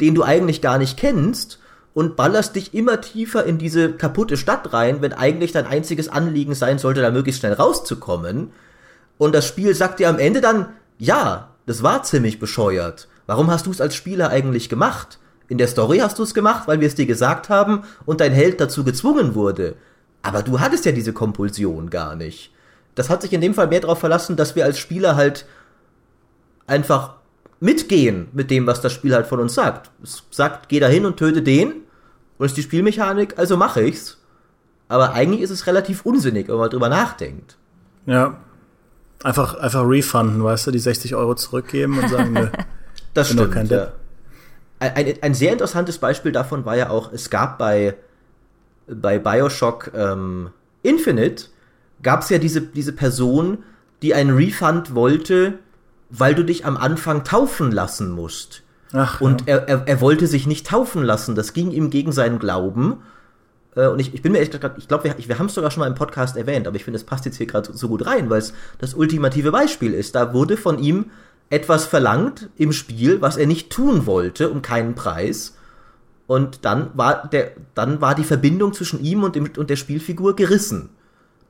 den 0.00 0.14
du 0.14 0.22
eigentlich 0.22 0.60
gar 0.60 0.78
nicht 0.78 0.96
kennst, 0.98 1.59
und 1.94 2.16
ballerst 2.16 2.56
dich 2.56 2.74
immer 2.74 3.00
tiefer 3.00 3.44
in 3.44 3.58
diese 3.58 3.92
kaputte 3.92 4.36
Stadt 4.36 4.72
rein, 4.72 5.02
wenn 5.02 5.12
eigentlich 5.12 5.52
dein 5.52 5.66
einziges 5.66 6.08
Anliegen 6.08 6.54
sein 6.54 6.78
sollte, 6.78 7.00
da 7.00 7.10
möglichst 7.10 7.40
schnell 7.40 7.54
rauszukommen. 7.54 8.52
Und 9.18 9.34
das 9.34 9.46
Spiel 9.46 9.74
sagt 9.74 9.98
dir 9.98 10.08
am 10.08 10.18
Ende 10.18 10.40
dann, 10.40 10.68
ja, 10.98 11.48
das 11.66 11.82
war 11.82 12.02
ziemlich 12.02 12.38
bescheuert. 12.38 13.08
Warum 13.26 13.50
hast 13.50 13.66
du 13.66 13.70
es 13.70 13.80
als 13.80 13.94
Spieler 13.94 14.30
eigentlich 14.30 14.68
gemacht? 14.68 15.18
In 15.48 15.58
der 15.58 15.68
Story 15.68 15.98
hast 15.98 16.18
du 16.18 16.22
es 16.22 16.34
gemacht, 16.34 16.68
weil 16.68 16.80
wir 16.80 16.86
es 16.86 16.94
dir 16.94 17.06
gesagt 17.06 17.48
haben 17.48 17.82
und 18.06 18.20
dein 18.20 18.32
Held 18.32 18.60
dazu 18.60 18.84
gezwungen 18.84 19.34
wurde. 19.34 19.74
Aber 20.22 20.42
du 20.42 20.60
hattest 20.60 20.84
ja 20.84 20.92
diese 20.92 21.12
Kompulsion 21.12 21.90
gar 21.90 22.14
nicht. 22.14 22.52
Das 22.94 23.10
hat 23.10 23.22
sich 23.22 23.32
in 23.32 23.40
dem 23.40 23.54
Fall 23.54 23.68
mehr 23.68 23.80
darauf 23.80 23.98
verlassen, 23.98 24.36
dass 24.36 24.56
wir 24.56 24.64
als 24.64 24.78
Spieler 24.78 25.16
halt 25.16 25.46
einfach 26.66 27.19
mitgehen 27.60 28.28
mit 28.32 28.50
dem, 28.50 28.66
was 28.66 28.80
das 28.80 28.92
Spiel 28.92 29.14
halt 29.14 29.26
von 29.26 29.38
uns 29.38 29.54
sagt. 29.54 29.90
Es 30.02 30.24
sagt, 30.30 30.68
geh 30.68 30.80
da 30.80 30.88
hin 30.88 31.04
und 31.04 31.18
töte 31.18 31.42
den. 31.42 31.82
Und 32.38 32.46
ist 32.46 32.56
die 32.56 32.62
Spielmechanik, 32.62 33.38
also 33.38 33.58
mache 33.58 33.82
ich's. 33.82 34.16
Aber 34.88 35.12
eigentlich 35.12 35.42
ist 35.42 35.50
es 35.50 35.66
relativ 35.66 36.06
unsinnig, 36.06 36.48
wenn 36.48 36.56
man 36.56 36.70
drüber 36.70 36.88
nachdenkt. 36.88 37.56
Ja. 38.06 38.38
Einfach, 39.22 39.54
einfach 39.56 39.86
refunden, 39.86 40.42
weißt 40.42 40.66
du, 40.66 40.70
die 40.70 40.78
60 40.78 41.14
Euro 41.14 41.34
zurückgeben 41.34 41.98
und 41.98 42.08
sagen, 42.08 42.32
nö. 42.32 42.48
das 43.14 43.28
stimmt, 43.28 43.52
kein 43.52 43.66
ja. 43.66 43.92
Ein, 44.78 45.14
ein 45.20 45.34
sehr 45.34 45.52
interessantes 45.52 45.98
Beispiel 45.98 46.32
davon 46.32 46.64
war 46.64 46.74
ja 46.74 46.88
auch, 46.88 47.12
es 47.12 47.28
gab 47.28 47.58
bei, 47.58 47.94
bei 48.88 49.18
Bioshock 49.18 49.92
ähm, 49.94 50.48
Infinite, 50.82 51.44
gab 52.02 52.22
es 52.22 52.30
ja 52.30 52.38
diese, 52.38 52.62
diese 52.62 52.94
Person, 52.94 53.58
die 54.00 54.14
einen 54.14 54.34
Refund 54.34 54.94
wollte, 54.94 55.58
weil 56.10 56.34
du 56.34 56.44
dich 56.44 56.66
am 56.66 56.76
Anfang 56.76 57.24
taufen 57.24 57.72
lassen 57.72 58.10
musst. 58.10 58.62
Ach, 58.92 59.20
und 59.20 59.42
ja. 59.42 59.56
er, 59.56 59.68
er, 59.68 59.82
er 59.86 60.00
wollte 60.00 60.26
sich 60.26 60.46
nicht 60.46 60.66
taufen 60.66 61.02
lassen. 61.02 61.34
Das 61.34 61.52
ging 61.52 61.70
ihm 61.70 61.90
gegen 61.90 62.12
seinen 62.12 62.38
Glauben. 62.38 63.02
Äh, 63.76 63.86
und 63.86 64.00
ich, 64.00 64.14
ich 64.14 64.22
bin 64.22 64.32
mir 64.32 64.40
echt 64.40 64.58
gerade, 64.60 64.74
ich 64.78 64.88
glaube, 64.88 65.04
wir, 65.04 65.14
wir 65.16 65.38
haben 65.38 65.46
es 65.46 65.54
sogar 65.54 65.70
schon 65.70 65.80
mal 65.80 65.86
im 65.86 65.94
Podcast 65.94 66.36
erwähnt, 66.36 66.66
aber 66.66 66.76
ich 66.76 66.84
finde, 66.84 66.96
es 66.96 67.04
passt 67.04 67.24
jetzt 67.24 67.36
hier 67.36 67.46
gerade 67.46 67.68
so, 67.68 67.74
so 67.74 67.88
gut 67.88 68.06
rein, 68.06 68.28
weil 68.30 68.40
es 68.40 68.52
das 68.78 68.94
ultimative 68.94 69.52
Beispiel 69.52 69.94
ist. 69.94 70.14
Da 70.14 70.34
wurde 70.34 70.56
von 70.56 70.78
ihm 70.78 71.06
etwas 71.50 71.84
verlangt 71.84 72.48
im 72.56 72.72
Spiel, 72.72 73.20
was 73.20 73.36
er 73.36 73.46
nicht 73.46 73.70
tun 73.70 74.06
wollte, 74.06 74.50
um 74.50 74.62
keinen 74.62 74.94
Preis. 74.94 75.56
Und 76.26 76.64
dann 76.64 76.90
war 76.94 77.28
der, 77.28 77.52
dann 77.74 78.00
war 78.00 78.14
die 78.14 78.24
Verbindung 78.24 78.72
zwischen 78.72 79.02
ihm 79.02 79.24
und, 79.24 79.34
dem, 79.34 79.50
und 79.56 79.68
der 79.68 79.76
Spielfigur 79.76 80.36
gerissen. 80.36 80.90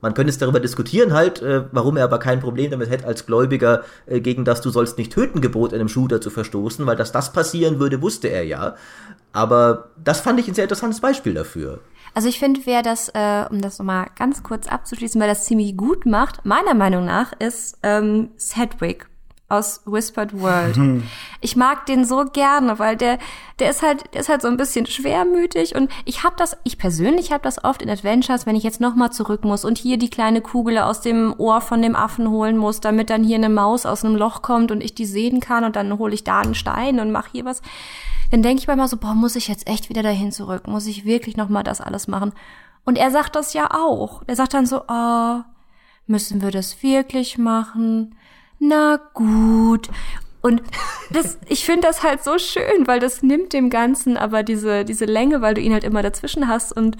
Man 0.01 0.13
könnte 0.13 0.31
es 0.31 0.37
darüber 0.37 0.59
diskutieren 0.59 1.13
halt, 1.13 1.41
äh, 1.41 1.63
warum 1.71 1.97
er 1.97 2.03
aber 2.03 2.19
kein 2.19 2.39
Problem 2.39 2.71
damit 2.71 2.89
hätte, 2.89 3.05
als 3.05 3.25
Gläubiger 3.25 3.83
äh, 4.07 4.19
gegen 4.19 4.45
das 4.45 4.61
Du 4.61 4.69
sollst 4.69 4.97
nicht 4.97 5.13
töten 5.13 5.41
Gebot 5.41 5.73
in 5.73 5.79
einem 5.79 5.89
Shooter 5.89 6.19
zu 6.19 6.29
verstoßen, 6.29 6.85
weil 6.85 6.95
dass 6.95 7.11
das 7.11 7.33
passieren 7.33 7.79
würde, 7.79 8.01
wusste 8.01 8.27
er 8.27 8.43
ja. 8.43 8.75
Aber 9.33 9.89
das 10.03 10.19
fand 10.19 10.39
ich 10.39 10.47
ein 10.47 10.55
sehr 10.55 10.65
interessantes 10.65 10.99
Beispiel 10.99 11.33
dafür. 11.33 11.79
Also 12.13 12.27
ich 12.27 12.39
finde, 12.39 12.61
wer 12.65 12.81
das, 12.81 13.09
äh, 13.09 13.45
um 13.49 13.61
das 13.61 13.79
nochmal 13.79 14.07
ganz 14.17 14.43
kurz 14.43 14.67
abzuschließen, 14.67 15.21
wer 15.21 15.27
das 15.27 15.45
ziemlich 15.45 15.77
gut 15.77 16.05
macht, 16.05 16.45
meiner 16.45 16.73
Meinung 16.73 17.05
nach, 17.05 17.31
ist 17.39 17.77
ähm, 17.83 18.31
Sedgwick 18.35 19.07
aus 19.51 19.81
Whispered 19.85 20.39
World. 20.39 20.77
Mhm. 20.77 21.03
Ich 21.41 21.55
mag 21.55 21.85
den 21.85 22.05
so 22.05 22.25
gerne, 22.25 22.79
weil 22.79 22.95
der 22.95 23.19
der 23.59 23.69
ist 23.69 23.81
halt 23.81 24.13
der 24.13 24.21
ist 24.21 24.29
halt 24.29 24.41
so 24.41 24.47
ein 24.47 24.57
bisschen 24.57 24.85
schwermütig 24.85 25.75
und 25.75 25.91
ich 26.05 26.23
habe 26.23 26.35
das 26.37 26.57
ich 26.63 26.77
persönlich 26.77 27.31
habe 27.31 27.43
das 27.43 27.63
oft 27.63 27.81
in 27.81 27.89
Adventures, 27.89 28.45
wenn 28.45 28.55
ich 28.55 28.63
jetzt 28.63 28.81
noch 28.81 28.95
mal 28.95 29.11
zurück 29.11 29.43
muss 29.43 29.65
und 29.65 29.77
hier 29.77 29.97
die 29.97 30.09
kleine 30.09 30.41
Kugel 30.41 30.77
aus 30.79 31.01
dem 31.01 31.35
Ohr 31.37 31.61
von 31.61 31.81
dem 31.81 31.95
Affen 31.95 32.29
holen 32.29 32.57
muss, 32.57 32.79
damit 32.79 33.09
dann 33.09 33.23
hier 33.23 33.35
eine 33.35 33.49
Maus 33.49 33.85
aus 33.85 34.05
einem 34.05 34.15
Loch 34.15 34.41
kommt 34.41 34.71
und 34.71 34.81
ich 34.81 34.95
die 34.95 35.05
sehen 35.05 35.39
kann 35.39 35.63
und 35.63 35.75
dann 35.75 35.97
hole 35.97 36.13
ich 36.13 36.23
da 36.23 36.39
einen 36.39 36.55
Stein 36.55 36.99
und 36.99 37.11
mache 37.11 37.29
hier 37.33 37.45
was. 37.45 37.61
Dann 38.31 38.41
denke 38.41 38.61
ich 38.61 38.67
manchmal 38.67 38.87
so, 38.87 38.95
boah, 38.95 39.13
muss 39.13 39.35
ich 39.35 39.49
jetzt 39.49 39.67
echt 39.67 39.89
wieder 39.89 40.03
dahin 40.03 40.31
zurück? 40.31 40.65
Muss 40.65 40.87
ich 40.87 41.03
wirklich 41.03 41.35
noch 41.35 41.49
mal 41.49 41.63
das 41.63 41.81
alles 41.81 42.07
machen? 42.07 42.31
Und 42.85 42.97
er 42.97 43.11
sagt 43.11 43.35
das 43.35 43.53
ja 43.53 43.69
auch. 43.71 44.23
Er 44.25 44.37
sagt 44.37 44.53
dann 44.53 44.65
so, 44.65 44.83
oh, 44.87 45.41
müssen 46.07 46.41
wir 46.41 46.51
das 46.51 46.81
wirklich 46.81 47.37
machen? 47.37 48.15
Na 48.61 48.99
gut. 49.13 49.89
Und 50.41 50.61
das, 51.11 51.37
ich 51.47 51.65
finde 51.65 51.87
das 51.87 52.03
halt 52.03 52.23
so 52.23 52.37
schön, 52.37 52.87
weil 52.87 52.99
das 52.99 53.21
nimmt 53.21 53.53
dem 53.53 53.69
Ganzen 53.69 54.17
aber 54.17 54.43
diese, 54.43 54.85
diese 54.85 55.05
Länge, 55.05 55.41
weil 55.41 55.53
du 55.55 55.61
ihn 55.61 55.73
halt 55.73 55.83
immer 55.83 56.01
dazwischen 56.01 56.47
hast. 56.47 56.71
Und 56.71 56.97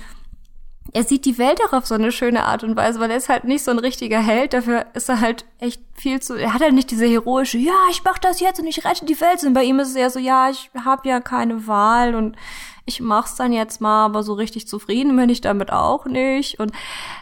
er 0.93 1.03
sieht 1.03 1.25
die 1.25 1.37
Welt 1.37 1.59
auch 1.65 1.73
auf 1.73 1.85
so 1.85 1.95
eine 1.95 2.11
schöne 2.11 2.45
Art 2.45 2.63
und 2.63 2.75
Weise, 2.75 2.99
weil 2.99 3.11
er 3.11 3.17
ist 3.17 3.29
halt 3.29 3.43
nicht 3.43 3.63
so 3.63 3.71
ein 3.71 3.79
richtiger 3.79 4.19
Held, 4.19 4.53
dafür 4.53 4.87
ist 4.93 5.09
er 5.09 5.21
halt 5.21 5.45
echt 5.59 5.81
viel 5.93 6.19
zu, 6.19 6.35
er 6.35 6.53
hat 6.53 6.61
halt 6.61 6.73
nicht 6.73 6.91
diese 6.91 7.05
heroische, 7.05 7.57
ja, 7.57 7.73
ich 7.91 8.03
mach 8.03 8.17
das 8.17 8.39
jetzt 8.39 8.59
und 8.59 8.67
ich 8.67 8.83
rette 8.83 9.05
die 9.05 9.19
Welt, 9.21 9.43
und 9.43 9.53
bei 9.53 9.63
ihm 9.63 9.79
ist 9.79 9.89
es 9.89 9.95
eher 9.95 10.09
so, 10.09 10.19
ja, 10.19 10.49
ich 10.49 10.69
habe 10.83 11.07
ja 11.07 11.21
keine 11.21 11.65
Wahl. 11.67 12.15
Und 12.15 12.35
ich 12.85 13.01
mach's 13.01 13.35
dann 13.35 13.53
jetzt 13.53 13.81
mal, 13.81 14.05
aber 14.05 14.23
so 14.23 14.33
richtig 14.33 14.67
zufrieden 14.67 15.15
bin 15.15 15.29
ich 15.29 15.41
damit 15.41 15.71
auch 15.71 16.05
nicht 16.05 16.59
und 16.59 16.71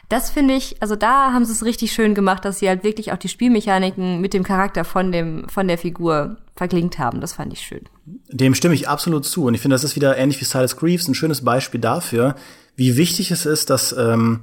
das 0.10 0.32
finde 0.32 0.56
ich, 0.56 0.82
also 0.82 0.96
da 0.96 1.34
haben 1.34 1.46
sie 1.46 1.52
es 1.52 1.64
richtig 1.64 1.92
schön 1.92 2.16
gemacht, 2.16 2.44
dass 2.44 2.60
sie 2.60 2.68
halt 2.68 2.84
wirklich 2.84 3.12
auch 3.12 3.18
die 3.18 3.30
Spielmechaniken 3.30 4.20
mit 4.22 4.34
dem 4.34 4.44
Charakter 4.44 4.84
von 4.84 5.12
dem, 5.12 5.48
von 5.50 5.68
der 5.68 5.78
Figur 5.78 6.38
verklingt 6.56 6.98
haben. 6.98 7.22
Das 7.22 7.34
fand 7.34 7.54
ich 7.54 7.62
schön. 7.62 7.82
Dem 8.28 8.56
stimme 8.56 8.74
ich 8.74 8.90
absolut 8.90 9.26
zu. 9.26 9.46
Und 9.46 9.54
ich 9.54 9.62
finde, 9.62 9.76
das 9.76 9.84
ist 9.84 9.96
wieder 9.96 10.18
ähnlich 10.18 10.42
wie 10.42 10.46
Silas 10.46 10.78
Greaves 10.78 11.08
ein 11.08 11.16
schönes 11.16 11.44
Beispiel 11.44 11.80
dafür, 11.80 12.36
wie 12.76 12.98
wichtig 12.98 13.30
es 13.30 13.46
ist, 13.46 13.70
dass, 13.70 13.96
ähm, 13.98 14.42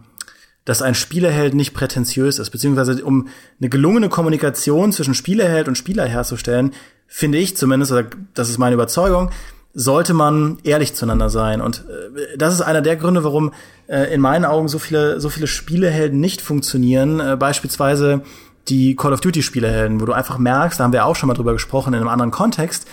dass 0.65 0.83
ein 0.83 0.95
Spielerheld 0.95 1.55
nicht 1.55 1.75
prätentiös 1.75 2.39
ist, 2.39 2.51
beziehungsweise 2.51 3.05
um 3.05 3.29
eine 3.61 3.69
gelungene 3.69 4.09
Kommunikation 4.09 4.93
zwischen 4.93 5.15
Spielerheld 5.15 5.67
und 5.67 5.77
Spieler 5.77 6.07
herzustellen, 6.07 6.73
finde 7.09 7.39
ich 7.39 7.57
zumindest, 7.57 7.93
oder 7.93 8.07
das 8.35 8.49
ist 8.51 8.59
meine 8.59 8.75
Überzeugung, 8.75 9.31
sollte 9.79 10.15
man 10.15 10.57
ehrlich 10.65 10.95
zueinander 10.95 11.29
sein. 11.29 11.61
Und 11.61 11.85
äh, 11.89 12.39
das 12.39 12.55
ist 12.55 12.63
einer 12.63 12.81
der 12.81 12.97
Gründe, 12.97 13.23
warum 13.25 13.53
äh, 13.87 14.13
in 14.13 14.23
meinen 14.23 14.47
Augen 14.47 14.69
so 14.69 14.79
viele, 14.79 15.21
so 15.21 15.29
viele 15.29 15.47
Spielehelden 15.47 16.19
nicht 16.19 16.41
funktionieren. 16.41 17.21
Äh, 17.21 17.37
beispielsweise 17.37 18.23
die 18.69 18.97
Call 18.97 19.13
of 19.13 19.21
Duty 19.21 19.43
Spielehelden, 19.43 20.01
wo 20.01 20.07
du 20.07 20.13
einfach 20.13 20.39
merkst, 20.39 20.81
da 20.81 20.85
haben 20.85 20.95
wir 20.95 21.05
auch 21.05 21.15
schon 21.15 21.29
mal 21.29 21.35
drüber 21.35 21.53
gesprochen 21.53 21.93
in 21.93 22.01
einem 22.01 22.09
anderen 22.09 22.31
Kontext, 22.31 22.89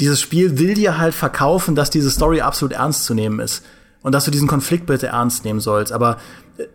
dieses 0.00 0.22
Spiel 0.22 0.58
will 0.58 0.72
dir 0.72 0.96
halt 0.96 1.14
verkaufen, 1.14 1.74
dass 1.74 1.90
diese 1.90 2.10
Story 2.10 2.40
absolut 2.40 2.72
ernst 2.72 3.04
zu 3.04 3.12
nehmen 3.12 3.38
ist. 3.38 3.62
Und 4.00 4.12
dass 4.12 4.24
du 4.24 4.30
diesen 4.30 4.48
Konflikt 4.48 4.86
bitte 4.86 5.08
ernst 5.08 5.44
nehmen 5.44 5.60
sollst. 5.60 5.92
Aber 5.92 6.16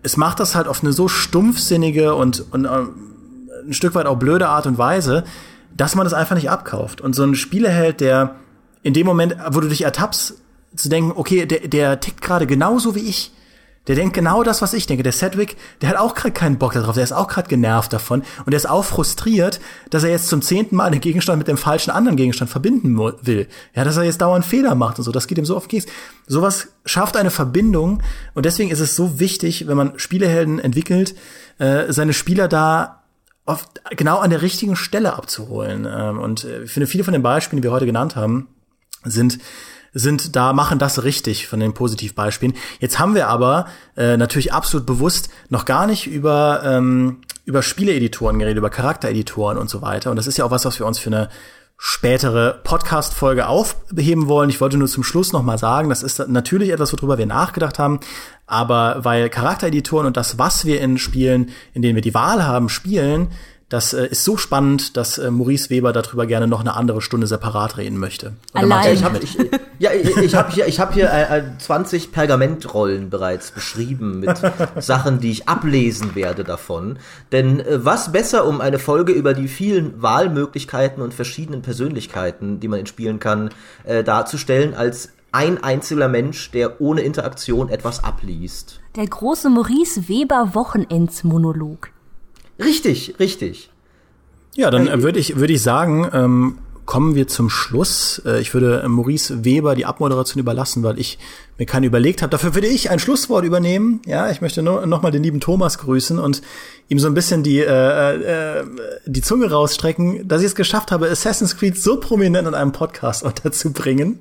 es 0.03 0.17
macht 0.17 0.39
das 0.39 0.53
halt 0.55 0.67
auf 0.67 0.83
eine 0.83 0.93
so 0.93 1.07
stumpfsinnige 1.07 2.13
und, 2.13 2.45
und 2.51 2.65
äh, 2.65 2.69
ein 3.67 3.73
Stück 3.73 3.95
weit 3.95 4.05
auch 4.05 4.17
blöde 4.17 4.47
Art 4.47 4.67
und 4.67 4.77
Weise, 4.77 5.23
dass 5.75 5.95
man 5.95 6.05
das 6.05 6.13
einfach 6.13 6.35
nicht 6.35 6.51
abkauft. 6.51 7.01
Und 7.01 7.15
so 7.15 7.23
ein 7.23 7.35
Spieleheld, 7.35 7.99
der 8.01 8.35
in 8.83 8.93
dem 8.93 9.05
Moment, 9.05 9.35
wo 9.51 9.59
du 9.59 9.69
dich 9.69 9.83
ertappst, 9.83 10.35
zu 10.75 10.89
denken, 10.89 11.13
okay, 11.15 11.45
der, 11.45 11.67
der 11.67 11.99
tickt 11.99 12.21
gerade 12.21 12.47
genauso 12.47 12.95
wie 12.95 13.01
ich. 13.01 13.31
Der 13.87 13.95
denkt 13.95 14.13
genau 14.13 14.43
das, 14.43 14.61
was 14.61 14.73
ich 14.73 14.85
denke. 14.85 15.03
Der 15.03 15.13
Sedwick, 15.13 15.55
der 15.81 15.89
hat 15.89 15.97
auch 15.97 16.13
gerade 16.13 16.33
keinen 16.33 16.57
Bock 16.57 16.73
darauf. 16.73 16.95
Der 16.95 17.05
ist 17.05 17.13
auch 17.13 17.29
gerade 17.29 17.47
genervt 17.47 17.93
davon. 17.93 18.21
Und 18.39 18.51
der 18.51 18.57
ist 18.57 18.69
auch 18.69 18.83
frustriert, 18.83 19.61
dass 19.89 20.03
er 20.03 20.09
jetzt 20.09 20.27
zum 20.27 20.41
zehnten 20.41 20.75
Mal 20.75 20.91
den 20.91 20.99
Gegenstand 20.99 21.37
mit 21.37 21.47
dem 21.47 21.57
falschen 21.57 21.91
anderen 21.91 22.17
Gegenstand 22.17 22.51
verbinden 22.51 22.97
will. 22.97 23.47
Ja, 23.73 23.85
dass 23.85 23.95
er 23.95 24.03
jetzt 24.03 24.19
dauernd 24.19 24.45
Fehler 24.45 24.75
macht 24.75 24.97
und 24.97 25.05
so. 25.05 25.11
Das 25.13 25.27
geht 25.27 25.37
ihm 25.37 25.45
so 25.45 25.55
auf 25.55 25.69
Keks. 25.69 25.85
Sowas 26.27 26.67
schafft 26.85 27.15
eine 27.15 27.31
Verbindung. 27.31 28.03
Und 28.33 28.45
deswegen 28.45 28.71
ist 28.71 28.81
es 28.81 28.95
so 28.95 29.21
wichtig, 29.21 29.67
wenn 29.67 29.77
man 29.77 29.97
Spielehelden 29.97 30.59
entwickelt, 30.59 31.15
äh, 31.57 31.91
seine 31.91 32.13
Spieler 32.13 32.49
da 32.49 33.03
oft 33.45 33.81
genau 33.95 34.17
an 34.17 34.31
der 34.31 34.41
richtigen 34.41 34.75
Stelle 34.75 35.13
abzuholen. 35.13 35.87
Ähm, 35.89 36.19
und 36.19 36.43
äh, 36.43 36.63
ich 36.63 36.71
finde, 36.71 36.87
viele 36.87 37.05
von 37.05 37.13
den 37.13 37.23
Beispielen, 37.23 37.61
die 37.61 37.67
wir 37.67 37.71
heute 37.71 37.85
genannt 37.85 38.17
haben, 38.17 38.49
sind 39.03 39.39
sind 39.93 40.35
da, 40.35 40.53
machen 40.53 40.79
das 40.79 41.03
richtig 41.03 41.47
von 41.47 41.59
den 41.59 41.73
Positivbeispielen. 41.73 42.55
Jetzt 42.79 42.99
haben 42.99 43.15
wir 43.15 43.27
aber 43.29 43.67
äh, 43.95 44.17
natürlich 44.17 44.53
absolut 44.53 44.85
bewusst 44.85 45.29
noch 45.49 45.65
gar 45.65 45.87
nicht 45.87 46.07
über, 46.07 46.61
ähm, 46.63 47.21
über 47.45 47.63
Spieleeditoren 47.63 48.37
geredet, 48.37 48.57
über 48.57 48.69
Charaktereditoren 48.69 49.57
und 49.57 49.69
so 49.69 49.81
weiter. 49.81 50.11
Und 50.11 50.17
das 50.17 50.27
ist 50.27 50.37
ja 50.37 50.45
auch 50.45 50.51
was, 50.51 50.65
was 50.65 50.77
wir 50.77 50.85
uns 50.85 50.99
für 50.99 51.09
eine 51.09 51.29
spätere 51.79 52.59
Podcast-Folge 52.63 53.47
aufheben 53.47 54.27
wollen. 54.27 54.49
Ich 54.49 54.59
wollte 54.59 54.77
nur 54.77 54.87
zum 54.87 55.03
Schluss 55.03 55.31
noch 55.31 55.43
mal 55.43 55.59
sagen, 55.59 55.89
das 55.89 56.01
ist 56.01 56.27
natürlich 56.27 56.71
etwas, 56.71 56.91
worüber 56.93 57.19
wir 57.19 57.27
nachgedacht 57.27 57.77
haben, 57.77 57.99
aber 58.47 59.05
weil 59.05 59.29
Charaktereditoren 59.29 60.07
und 60.07 60.17
das, 60.17 60.39
was 60.39 60.65
wir 60.65 60.81
in 60.81 60.97
Spielen, 60.97 61.51
in 61.73 61.83
denen 61.83 61.95
wir 61.95 62.01
die 62.01 62.15
Wahl 62.15 62.45
haben, 62.45 62.69
spielen, 62.69 63.29
das 63.69 63.93
äh, 63.93 64.07
ist 64.07 64.23
so 64.23 64.37
spannend, 64.37 64.95
dass 64.95 65.17
äh, 65.17 65.29
Maurice 65.29 65.69
Weber 65.69 65.91
darüber 65.91 66.25
gerne 66.25 66.47
noch 66.47 66.61
eine 66.61 66.75
andere 66.75 67.01
Stunde 67.01 67.27
separat 67.27 67.77
reden 67.77 67.97
möchte. 67.97 68.33
Allein. 68.53 68.93
Ich 68.93 69.03
habe 69.03 69.19
ich, 69.19 69.37
ja, 69.79 69.91
ich, 69.91 70.15
ich 70.15 70.35
hab 70.35 70.53
hier, 70.53 70.67
ich 70.67 70.79
hab 70.79 70.93
hier 70.93 71.11
äh, 71.11 71.43
20 71.57 72.13
Pergamentrollen 72.13 73.09
bereits 73.09 73.51
beschrieben 73.51 74.21
mit 74.21 74.39
Sachen, 74.79 75.19
die 75.19 75.31
ich 75.31 75.49
ablesen 75.49 76.15
werde 76.15 76.45
davon. 76.45 76.97
Denn 77.33 77.59
äh, 77.59 77.83
was 77.83 78.13
besser, 78.13 78.45
um 78.45 78.61
eine 78.61 78.79
Folge 78.79 79.11
über 79.11 79.33
die 79.33 79.49
vielen 79.49 80.01
Wahlmöglichkeiten 80.01 81.03
und 81.03 81.13
verschiedenen 81.13 81.61
Persönlichkeiten, 81.61 82.61
die 82.61 82.69
man 82.69 82.85
spielen 82.85 83.19
kann, 83.19 83.49
äh, 83.83 84.01
darzustellen, 84.01 84.75
als 84.75 85.09
ein 85.33 85.61
einzelner 85.61 86.07
Mensch, 86.07 86.51
der 86.51 86.79
ohne 86.79 87.01
Interaktion 87.01 87.67
etwas 87.67 88.01
abliest. 88.01 88.79
Der 88.95 89.07
große 89.07 89.49
Maurice 89.49 90.07
Weber 90.07 90.51
Wochenendsmonolog. 90.53 91.89
Richtig, 92.59 93.15
richtig. 93.19 93.69
Ja, 94.55 94.71
dann 94.71 94.87
äh, 94.87 95.03
würde 95.03 95.19
ich, 95.19 95.35
würde 95.35 95.53
ich 95.53 95.61
sagen, 95.61 96.09
ähm, 96.13 96.57
kommen 96.87 97.13
wir 97.13 97.27
zum 97.27 97.51
Schluss. 97.51 98.19
Äh, 98.25 98.41
ich 98.41 98.55
würde 98.55 98.83
Maurice 98.87 99.45
Weber 99.45 99.75
die 99.75 99.85
Abmoderation 99.85 100.39
überlassen, 100.39 100.81
weil 100.81 100.97
ich 100.97 101.19
mir 101.59 101.67
keine 101.67 101.85
überlegt 101.85 102.23
habe. 102.23 102.31
Dafür 102.31 102.55
würde 102.55 102.67
ich 102.67 102.89
ein 102.89 102.97
Schlusswort 102.97 103.45
übernehmen. 103.45 104.01
Ja, 104.07 104.31
ich 104.31 104.41
möchte 104.41 104.63
nur 104.63 104.87
noch 104.87 105.03
mal 105.03 105.11
den 105.11 105.21
lieben 105.21 105.39
Thomas 105.39 105.77
grüßen 105.77 106.17
und 106.17 106.41
ihm 106.87 106.97
so 106.97 107.07
ein 107.07 107.13
bisschen 107.13 107.43
die 107.43 107.59
äh, 107.59 108.61
äh, 108.61 108.63
die 109.05 109.21
Zunge 109.21 109.51
rausstrecken, 109.51 110.27
dass 110.27 110.41
ich 110.41 110.47
es 110.47 110.55
geschafft 110.55 110.91
habe, 110.91 111.09
Assassin's 111.09 111.57
Creed 111.57 111.77
so 111.77 111.99
prominent 111.99 112.47
in 112.47 112.55
einem 112.55 112.71
Podcast 112.71 113.23
unterzubringen, 113.23 114.19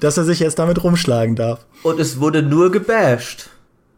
dass 0.00 0.18
er 0.18 0.24
sich 0.24 0.40
jetzt 0.40 0.58
damit 0.58 0.82
rumschlagen 0.84 1.36
darf. 1.36 1.64
Und 1.84 2.00
es 2.00 2.20
wurde 2.20 2.42
nur 2.42 2.70
gebasht. 2.70 3.50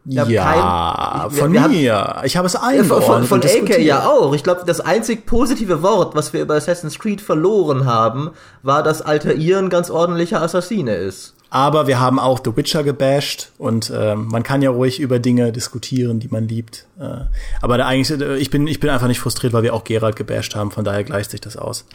Ja, 0.09 0.23
kein, 0.23 1.31
von 1.31 1.51
wir, 1.51 1.67
mir. 1.67 1.95
Haben, 1.95 2.25
ich 2.25 2.37
habe 2.37 2.47
es 2.47 2.55
eingeordnet. 2.55 3.27
Von, 3.27 3.41
von 3.41 3.41
AK 3.41 3.79
ja 3.79 4.07
auch. 4.07 4.33
Ich 4.33 4.41
glaube, 4.41 4.61
das 4.65 4.79
einzig 4.79 5.25
positive 5.25 5.83
Wort, 5.83 6.15
was 6.15 6.31
wir 6.31 6.41
über 6.41 6.55
Assassin's 6.55 6.97
Creed 6.97 7.19
verloren 7.19 7.85
haben, 7.85 8.31
war, 8.63 8.83
dass 8.83 9.01
Alter 9.01 9.35
Ian 9.35 9.69
ganz 9.69 9.89
ordentlicher 9.89 10.41
Assassine 10.41 10.95
ist. 10.95 11.33
Aber 11.49 11.87
wir 11.87 11.99
haben 11.99 12.19
auch 12.19 12.39
The 12.43 12.55
Witcher 12.55 12.83
gebasht 12.83 13.51
und 13.57 13.89
äh, 13.89 14.15
man 14.15 14.43
kann 14.43 14.61
ja 14.61 14.69
ruhig 14.69 14.99
über 14.99 15.19
Dinge 15.19 15.51
diskutieren, 15.51 16.19
die 16.19 16.29
man 16.29 16.47
liebt. 16.47 16.85
Äh, 16.99 17.25
aber 17.61 17.77
da 17.77 17.85
eigentlich, 17.85 18.21
äh, 18.21 18.37
ich 18.37 18.49
bin, 18.49 18.65
ich 18.67 18.79
bin 18.79 18.89
einfach 18.89 19.07
nicht 19.07 19.19
frustriert, 19.19 19.51
weil 19.51 19.63
wir 19.63 19.73
auch 19.73 19.83
Gerald 19.83 20.15
gebasht 20.15 20.55
haben. 20.55 20.71
Von 20.71 20.85
daher 20.85 21.03
gleicht 21.03 21.31
sich 21.31 21.41
das 21.41 21.57
aus. 21.57 21.85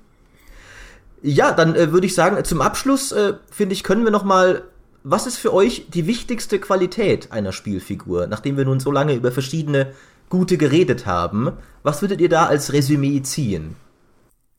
ja, 1.22 1.52
dann 1.52 1.74
äh, 1.74 1.92
würde 1.92 2.06
ich 2.06 2.14
sagen, 2.14 2.42
zum 2.44 2.60
Abschluss 2.60 3.12
äh, 3.12 3.34
finde 3.50 3.74
ich, 3.74 3.84
können 3.84 4.04
wir 4.04 4.10
noch 4.10 4.24
mal 4.24 4.62
was 5.04 5.26
ist 5.26 5.38
für 5.38 5.52
euch 5.52 5.86
die 5.88 6.06
wichtigste 6.06 6.58
Qualität 6.58 7.32
einer 7.32 7.52
Spielfigur, 7.52 8.26
nachdem 8.26 8.56
wir 8.56 8.64
nun 8.64 8.80
so 8.80 8.90
lange 8.90 9.14
über 9.14 9.32
verschiedene 9.32 9.92
gute 10.28 10.56
geredet 10.56 11.06
haben? 11.06 11.52
Was 11.82 12.02
würdet 12.02 12.20
ihr 12.20 12.28
da 12.28 12.46
als 12.46 12.72
Resümee 12.72 13.22
ziehen? 13.22 13.76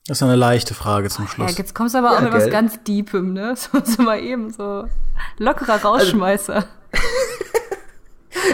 Das 0.08 0.18
ist 0.18 0.24
eine 0.24 0.36
leichte 0.36 0.74
Frage 0.74 1.10
zum 1.10 1.28
Schluss. 1.28 1.52
Ja, 1.52 1.58
jetzt 1.58 1.74
kommst 1.74 1.96
du 1.96 2.00
aber 2.00 2.12
auch 2.12 2.16
ja, 2.16 2.22
mit 2.22 2.34
was 2.34 2.50
ganz 2.50 2.84
Deepem, 2.84 3.34
ne? 3.34 3.56
So, 3.58 3.70
so 3.84 4.04
mal 4.04 4.20
eben 4.20 4.52
so 4.52 4.86
lockerer 5.38 5.74
also 5.74 5.88
Rausschmeißer. 5.88 6.56
Also, 6.56 6.68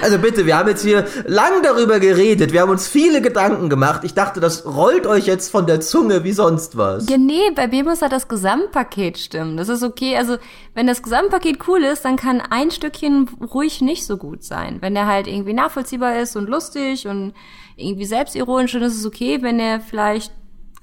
also 0.01 0.17
bitte, 0.17 0.45
wir 0.45 0.57
haben 0.57 0.69
jetzt 0.69 0.83
hier 0.83 1.05
lang 1.25 1.63
darüber 1.63 1.99
geredet, 1.99 2.53
wir 2.53 2.61
haben 2.61 2.69
uns 2.69 2.87
viele 2.87 3.21
Gedanken 3.21 3.69
gemacht. 3.69 4.01
Ich 4.03 4.13
dachte, 4.13 4.39
das 4.39 4.65
rollt 4.65 5.07
euch 5.07 5.25
jetzt 5.25 5.49
von 5.49 5.65
der 5.65 5.81
Zunge 5.81 6.23
wie 6.23 6.31
sonst 6.31 6.77
was. 6.77 7.09
Ja, 7.09 7.17
nee, 7.17 7.51
bei 7.55 7.67
mir 7.67 7.83
muss 7.83 8.01
ja 8.01 8.09
das 8.09 8.27
Gesamtpaket 8.27 9.17
stimmen. 9.17 9.57
Das 9.57 9.69
ist 9.69 9.83
okay. 9.83 10.17
Also, 10.17 10.37
wenn 10.73 10.87
das 10.87 11.03
Gesamtpaket 11.03 11.67
cool 11.67 11.83
ist, 11.83 12.05
dann 12.05 12.15
kann 12.15 12.41
ein 12.41 12.71
Stückchen 12.71 13.29
ruhig 13.53 13.81
nicht 13.81 14.05
so 14.05 14.17
gut 14.17 14.43
sein. 14.43 14.77
Wenn 14.81 14.93
der 14.93 15.07
halt 15.07 15.27
irgendwie 15.27 15.53
nachvollziehbar 15.53 16.19
ist 16.19 16.35
und 16.35 16.49
lustig 16.49 17.07
und 17.07 17.33
irgendwie 17.75 18.05
selbstironisch, 18.05 18.73
dann 18.73 18.81
ist 18.81 18.97
es 18.97 19.05
okay, 19.05 19.41
wenn 19.41 19.59
er 19.59 19.79
vielleicht 19.79 20.33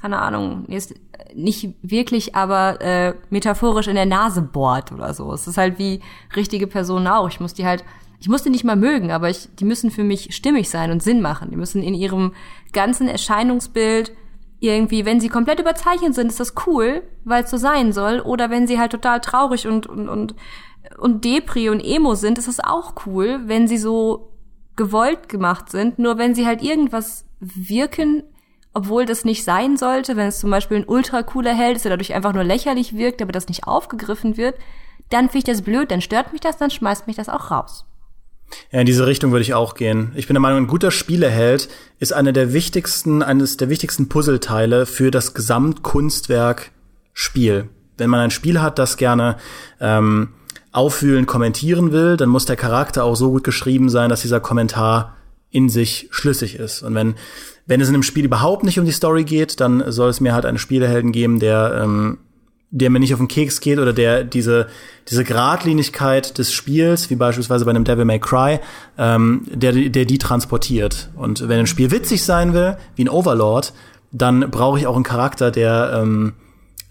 keine 0.01 0.19
Ahnung, 0.21 0.67
nicht 1.35 1.75
wirklich, 1.83 2.35
aber 2.35 2.81
äh, 2.81 3.15
metaphorisch 3.31 3.89
in 3.89 3.95
der 3.95 4.07
Nase 4.07 4.43
bohrt 4.43 4.93
oder 4.93 5.13
so. 5.15 5.33
Es 5.33 5.47
ist 5.47 5.59
halt 5.59 5.79
wie 5.79 6.01
richtige 6.35 6.67
Personen 6.67 7.07
auch. 7.07 7.29
Ich 7.29 7.41
muss 7.41 7.55
die 7.55 7.67
halt 7.67 7.83
ich 8.21 8.29
muss 8.29 8.43
die 8.43 8.51
nicht 8.51 8.65
mal 8.65 8.77
mögen, 8.77 9.11
aber 9.11 9.29
ich, 9.29 9.49
die 9.57 9.65
müssen 9.65 9.91
für 9.91 10.05
mich 10.05 10.35
stimmig 10.35 10.71
sein 10.71 10.91
und 10.91 11.03
Sinn 11.03 11.21
machen. 11.21 11.51
Die 11.51 11.57
müssen 11.57 11.83
in 11.83 11.95
ihrem 11.95 12.33
ganzen 12.73 13.09
Erscheinungsbild 13.09 14.13
irgendwie, 14.59 15.05
wenn 15.05 15.21
sie 15.21 15.29
komplett 15.29 15.61
überzeichnet 15.61 16.15
sind, 16.15 16.29
ist 16.29 16.41
das 16.41 16.55
cool, 16.67 17.03
weil 17.25 17.45
es 17.45 17.51
so 17.51 17.57
sein 17.57 17.93
soll. 17.93 18.21
Oder 18.21 18.51
wenn 18.51 18.67
sie 18.67 18.79
halt 18.79 18.93
total 18.93 19.21
traurig 19.21 19.67
und, 19.67 19.87
und, 19.87 20.09
und, 20.09 20.35
und 20.99 21.25
Depri 21.25 21.69
und 21.69 21.85
Emo 21.85 22.15
sind, 22.15 22.39
ist 22.39 22.49
das 22.49 22.61
auch 22.61 22.95
cool, 23.07 23.41
wenn 23.45 23.69
sie 23.69 23.79
so 23.79 24.33
gewollt 24.77 25.29
gemacht 25.29 25.71
sind. 25.71 25.99
Nur 25.99 26.19
wenn 26.19 26.35
sie 26.35 26.47
halt 26.47 26.63
irgendwas 26.63 27.27
wirken, 27.41 28.23
obwohl 28.73 29.05
das 29.05 29.25
nicht 29.25 29.45
sein 29.45 29.77
sollte, 29.77 30.17
wenn 30.17 30.29
es 30.29 30.41
zum 30.41 30.51
Beispiel 30.51 30.79
ein 30.79 30.89
ultra 30.89 31.23
cooler 31.23 31.55
Held 31.55 31.77
ist, 31.77 31.85
der 31.85 31.91
dadurch 31.91 32.15
einfach 32.15 32.33
nur 32.33 32.45
lächerlich 32.45 32.97
wirkt, 32.97 33.21
aber 33.21 33.33
das 33.33 33.49
nicht 33.49 33.67
aufgegriffen 33.67 34.37
wird, 34.37 34.57
dann 35.11 35.29
finde 35.29 35.39
ich 35.39 35.45
das 35.45 35.63
blöd, 35.63 35.91
dann 35.91 36.01
stört 36.01 36.33
mich 36.33 36.41
das, 36.41 36.57
dann 36.57 36.71
schmeißt 36.71 37.07
mich 37.07 37.17
das 37.17 37.29
auch 37.29 37.51
raus. 37.51 37.87
Ja, 38.71 38.81
in 38.81 38.87
diese 38.87 39.07
Richtung 39.07 39.33
würde 39.33 39.43
ich 39.43 39.55
auch 39.55 39.75
gehen. 39.75 40.13
Ich 40.15 40.27
bin 40.27 40.35
der 40.35 40.41
Meinung, 40.41 40.65
ein 40.65 40.67
guter 40.67 40.91
Spieleheld 40.91 41.69
ist 41.99 42.13
einer 42.13 42.33
der 42.33 42.53
wichtigsten, 42.53 43.23
eines 43.23 43.57
der 43.57 43.69
wichtigsten 43.69 44.09
Puzzleteile 44.09 44.87
für 44.87 45.11
das 45.11 45.35
Gesamtkunstwerk 45.35 46.71
Spiel. 47.13 47.69
Wenn 47.97 48.11
man 48.11 48.21
ein 48.21 48.31
Spiel 48.31 48.61
hat, 48.61 48.79
das 48.79 48.97
gerne 48.97 49.37
ähm, 49.81 50.29
aufwühlen, 50.73 51.27
kommentieren 51.27 51.93
will, 51.93 52.17
dann 52.17 52.29
muss 52.29 52.45
der 52.45 52.57
Charakter 52.57 53.05
auch 53.05 53.17
so 53.17 53.31
gut 53.31 53.45
geschrieben 53.45 53.89
sein, 53.89 54.11
dass 54.11 54.21
dieser 54.21 54.41
Kommentar 54.41 55.17
in 55.51 55.71
sich 55.71 56.09
schlüssig 56.11 56.57
ist. 56.57 56.83
Und 56.83 56.95
wenn, 56.95 57.15
wenn 57.65 57.81
es 57.81 57.89
in 57.89 57.95
einem 57.95 58.03
Spiel 58.03 58.27
überhaupt 58.27 58.65
nicht 58.65 58.79
um 58.79 58.85
die 58.85 58.93
Story 58.93 59.25
geht, 59.25 59.61
dann 59.61 59.91
soll 59.91 60.11
es 60.11 60.21
mir 60.21 60.35
halt 60.35 60.45
einen 60.45 60.59
Spielehelden 60.59 61.13
geben, 61.13 61.41
der 61.41 61.81
ähm, 61.83 62.19
der 62.79 62.91
mir 62.91 63.01
nicht 63.01 63.15
auf 63.15 63.21
den 63.21 63.29
Keks 63.29 63.61
geht 63.61 63.79
oder 63.79 63.93
der 63.93 64.25
diese 64.25 64.67
diese 65.09 65.25
Gradlinigkeit 65.25 66.37
des 66.37 66.53
Spiels, 66.53 67.11
wie 67.11 67.17
beispielsweise 67.17 67.65
bei 67.65 67.71
einem 67.71 67.85
Devil 67.85 68.05
May 68.05 68.19
Cry, 68.19 68.61
ähm, 68.99 69.43
der 69.51 69.73
der 69.73 70.05
die 70.05 70.19
transportiert. 70.19 71.11
Und 71.17 71.49
wenn 71.49 71.59
ein 71.59 71.67
Spiel 71.67 71.91
witzig 71.91 72.23
sein 72.25 72.53
will, 72.53 72.77
wie 72.95 73.05
ein 73.05 73.09
Overlord, 73.09 73.73
dann 74.13 74.51
brauche 74.51 74.79
ich 74.79 74.87
auch 74.87 74.95
einen 74.95 75.05
Charakter, 75.05 75.51
der 75.51 76.01
ähm, 76.03 76.35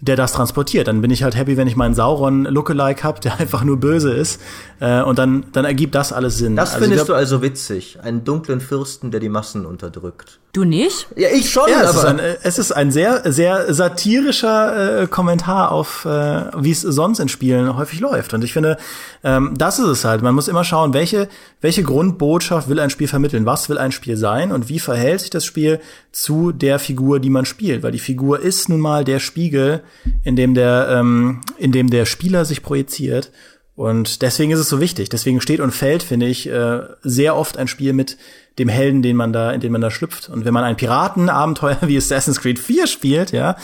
der 0.00 0.16
das 0.16 0.32
transportiert. 0.32 0.88
Dann 0.88 1.00
bin 1.00 1.10
ich 1.10 1.22
halt 1.22 1.36
happy, 1.36 1.56
wenn 1.56 1.68
ich 1.68 1.76
meinen 1.76 1.94
Sauron 1.94 2.44
Lookalike 2.44 3.02
hab, 3.02 3.20
der 3.20 3.36
einfach 3.38 3.64
nur 3.64 3.78
böse 3.78 4.12
ist. 4.12 4.40
Äh, 4.78 5.02
und 5.02 5.18
dann, 5.18 5.46
dann 5.52 5.64
ergibt 5.64 5.94
das 5.94 6.12
alles 6.12 6.36
Sinn. 6.38 6.56
Das 6.56 6.74
also 6.74 6.84
findest 6.84 7.06
glaub, 7.06 7.16
du 7.16 7.20
also 7.20 7.42
witzig. 7.42 7.98
Einen 8.02 8.24
dunklen 8.24 8.60
Fürsten, 8.60 9.10
der 9.10 9.20
die 9.20 9.28
Massen 9.28 9.64
unterdrückt. 9.64 10.38
Du 10.52 10.64
nicht? 10.64 11.08
Ja, 11.16 11.28
ich 11.34 11.50
schon. 11.50 11.68
Ja, 11.68 11.82
es, 11.82 11.96
Ist 11.96 12.04
ein, 12.04 12.18
es 12.18 12.58
ist 12.58 12.72
ein 12.72 12.90
sehr, 12.90 13.30
sehr 13.30 13.74
satirischer 13.74 15.02
äh, 15.02 15.06
Kommentar 15.06 15.70
auf, 15.70 16.06
äh, 16.06 16.50
wie 16.56 16.70
es 16.70 16.80
sonst 16.80 17.20
in 17.20 17.28
Spielen 17.28 17.76
häufig 17.76 18.00
läuft. 18.00 18.32
Und 18.32 18.42
ich 18.42 18.54
finde, 18.54 18.78
ähm, 19.22 19.54
das 19.56 19.78
ist 19.78 19.86
es 19.86 20.04
halt. 20.04 20.22
Man 20.22 20.34
muss 20.34 20.48
immer 20.48 20.64
schauen, 20.64 20.94
welche, 20.94 21.28
welche 21.60 21.82
Grundbotschaft 21.82 22.68
will 22.70 22.80
ein 22.80 22.88
Spiel 22.88 23.08
vermitteln? 23.08 23.44
Was 23.44 23.68
will 23.68 23.76
ein 23.76 23.92
Spiel 23.92 24.16
sein? 24.16 24.50
Und 24.50 24.70
wie 24.70 24.78
verhält 24.78 25.20
sich 25.20 25.30
das 25.30 25.44
Spiel 25.44 25.78
zu 26.10 26.52
der 26.52 26.78
Figur, 26.78 27.20
die 27.20 27.30
man 27.30 27.44
spielt? 27.44 27.82
Weil 27.82 27.92
die 27.92 27.98
Figur 27.98 28.40
ist 28.40 28.70
nun 28.70 28.80
mal 28.80 29.04
der 29.04 29.20
Spiegel, 29.20 29.82
in 30.24 30.36
dem 30.36 30.54
der, 30.54 30.88
ähm, 30.90 31.42
in 31.58 31.72
dem 31.72 31.90
der 31.90 32.06
Spieler 32.06 32.46
sich 32.46 32.62
projiziert. 32.62 33.30
Und 33.76 34.22
deswegen 34.22 34.52
ist 34.52 34.58
es 34.58 34.70
so 34.70 34.80
wichtig. 34.80 35.10
Deswegen 35.10 35.40
steht 35.40 35.60
und 35.60 35.70
fällt, 35.70 36.02
finde 36.02 36.26
ich, 36.26 36.48
äh, 36.48 36.80
sehr 37.02 37.36
oft 37.36 37.58
ein 37.58 37.68
Spiel 37.68 37.92
mit 37.92 38.16
dem 38.58 38.70
Helden, 38.70 39.02
den 39.02 39.16
man 39.16 39.34
da, 39.34 39.52
in 39.52 39.60
den 39.60 39.70
man 39.70 39.82
da 39.82 39.90
schlüpft. 39.90 40.30
Und 40.30 40.46
wenn 40.46 40.54
man 40.54 40.64
ein 40.64 40.78
Piratenabenteuer 40.78 41.78
wie 41.82 41.98
Assassin's 41.98 42.40
Creed 42.40 42.58
4 42.58 42.86
spielt, 42.86 43.32
ja, 43.32 43.56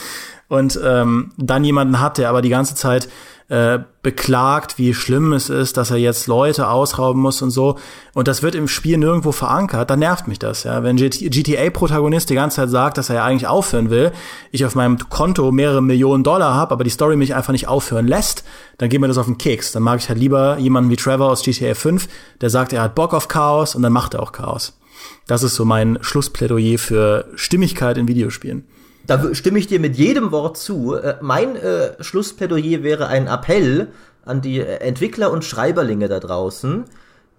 und 0.49 0.79
ähm, 0.83 1.31
dann 1.37 1.63
jemanden 1.63 1.99
hat, 1.99 2.19
der 2.19 2.29
aber 2.29 2.43
die 2.43 2.49
ganze 2.49 2.75
Zeit 2.75 3.09
äh, 3.49 3.79
beklagt, 4.01 4.77
wie 4.77 4.93
schlimm 4.93 5.33
es 5.33 5.49
ist, 5.49 5.77
dass 5.77 5.91
er 5.91 5.97
jetzt 5.97 6.27
Leute 6.27 6.69
ausrauben 6.69 7.21
muss 7.21 7.41
und 7.41 7.51
so. 7.51 7.77
Und 8.13 8.27
das 8.27 8.41
wird 8.41 8.55
im 8.55 8.67
Spiel 8.67 8.97
nirgendwo 8.97 9.31
verankert, 9.31 9.89
dann 9.89 9.99
nervt 9.99 10.27
mich 10.27 10.39
das, 10.39 10.63
ja. 10.63 10.83
Wenn 10.83 10.97
GTA-Protagonist 10.97 12.29
die 12.29 12.35
ganze 12.35 12.57
Zeit 12.57 12.69
sagt, 12.69 12.97
dass 12.97 13.09
er 13.09 13.15
ja 13.15 13.25
eigentlich 13.25 13.47
aufhören 13.47 13.89
will, 13.89 14.11
ich 14.51 14.65
auf 14.65 14.75
meinem 14.75 14.97
Konto 15.09 15.51
mehrere 15.51 15.81
Millionen 15.81 16.23
Dollar 16.23 16.53
habe, 16.53 16.71
aber 16.71 16.83
die 16.83 16.89
Story 16.89 17.15
mich 17.15 17.35
einfach 17.35 17.53
nicht 17.53 17.67
aufhören 17.67 18.07
lässt, 18.07 18.43
dann 18.77 18.89
geht 18.89 19.01
mir 19.01 19.07
das 19.07 19.17
auf 19.17 19.25
den 19.25 19.37
Keks. 19.37 19.71
Dann 19.71 19.83
mag 19.83 19.99
ich 19.99 20.09
halt 20.09 20.19
lieber 20.19 20.57
jemanden 20.57 20.89
wie 20.89 20.95
Trevor 20.95 21.29
aus 21.31 21.43
GTA 21.43 21.73
5, 21.73 22.07
der 22.41 22.49
sagt, 22.49 22.73
er 22.73 22.81
hat 22.81 22.95
Bock 22.95 23.13
auf 23.13 23.27
Chaos 23.27 23.75
und 23.75 23.81
dann 23.83 23.93
macht 23.93 24.13
er 24.13 24.23
auch 24.23 24.31
Chaos. 24.31 24.79
Das 25.27 25.43
ist 25.43 25.55
so 25.55 25.65
mein 25.65 25.99
Schlussplädoyer 26.01 26.77
für 26.77 27.25
Stimmigkeit 27.35 27.97
in 27.97 28.07
Videospielen. 28.07 28.65
Da 29.05 29.33
stimme 29.35 29.59
ich 29.59 29.67
dir 29.67 29.79
mit 29.79 29.95
jedem 29.97 30.31
Wort 30.31 30.57
zu. 30.57 30.95
Äh, 30.95 31.17
mein 31.21 31.55
äh, 31.55 32.01
Schlussplädoyer 32.01 32.83
wäre 32.83 33.07
ein 33.07 33.27
Appell 33.27 33.89
an 34.25 34.41
die 34.41 34.59
äh, 34.59 34.77
Entwickler 34.77 35.31
und 35.31 35.43
Schreiberlinge 35.43 36.07
da 36.07 36.19
draußen. 36.19 36.85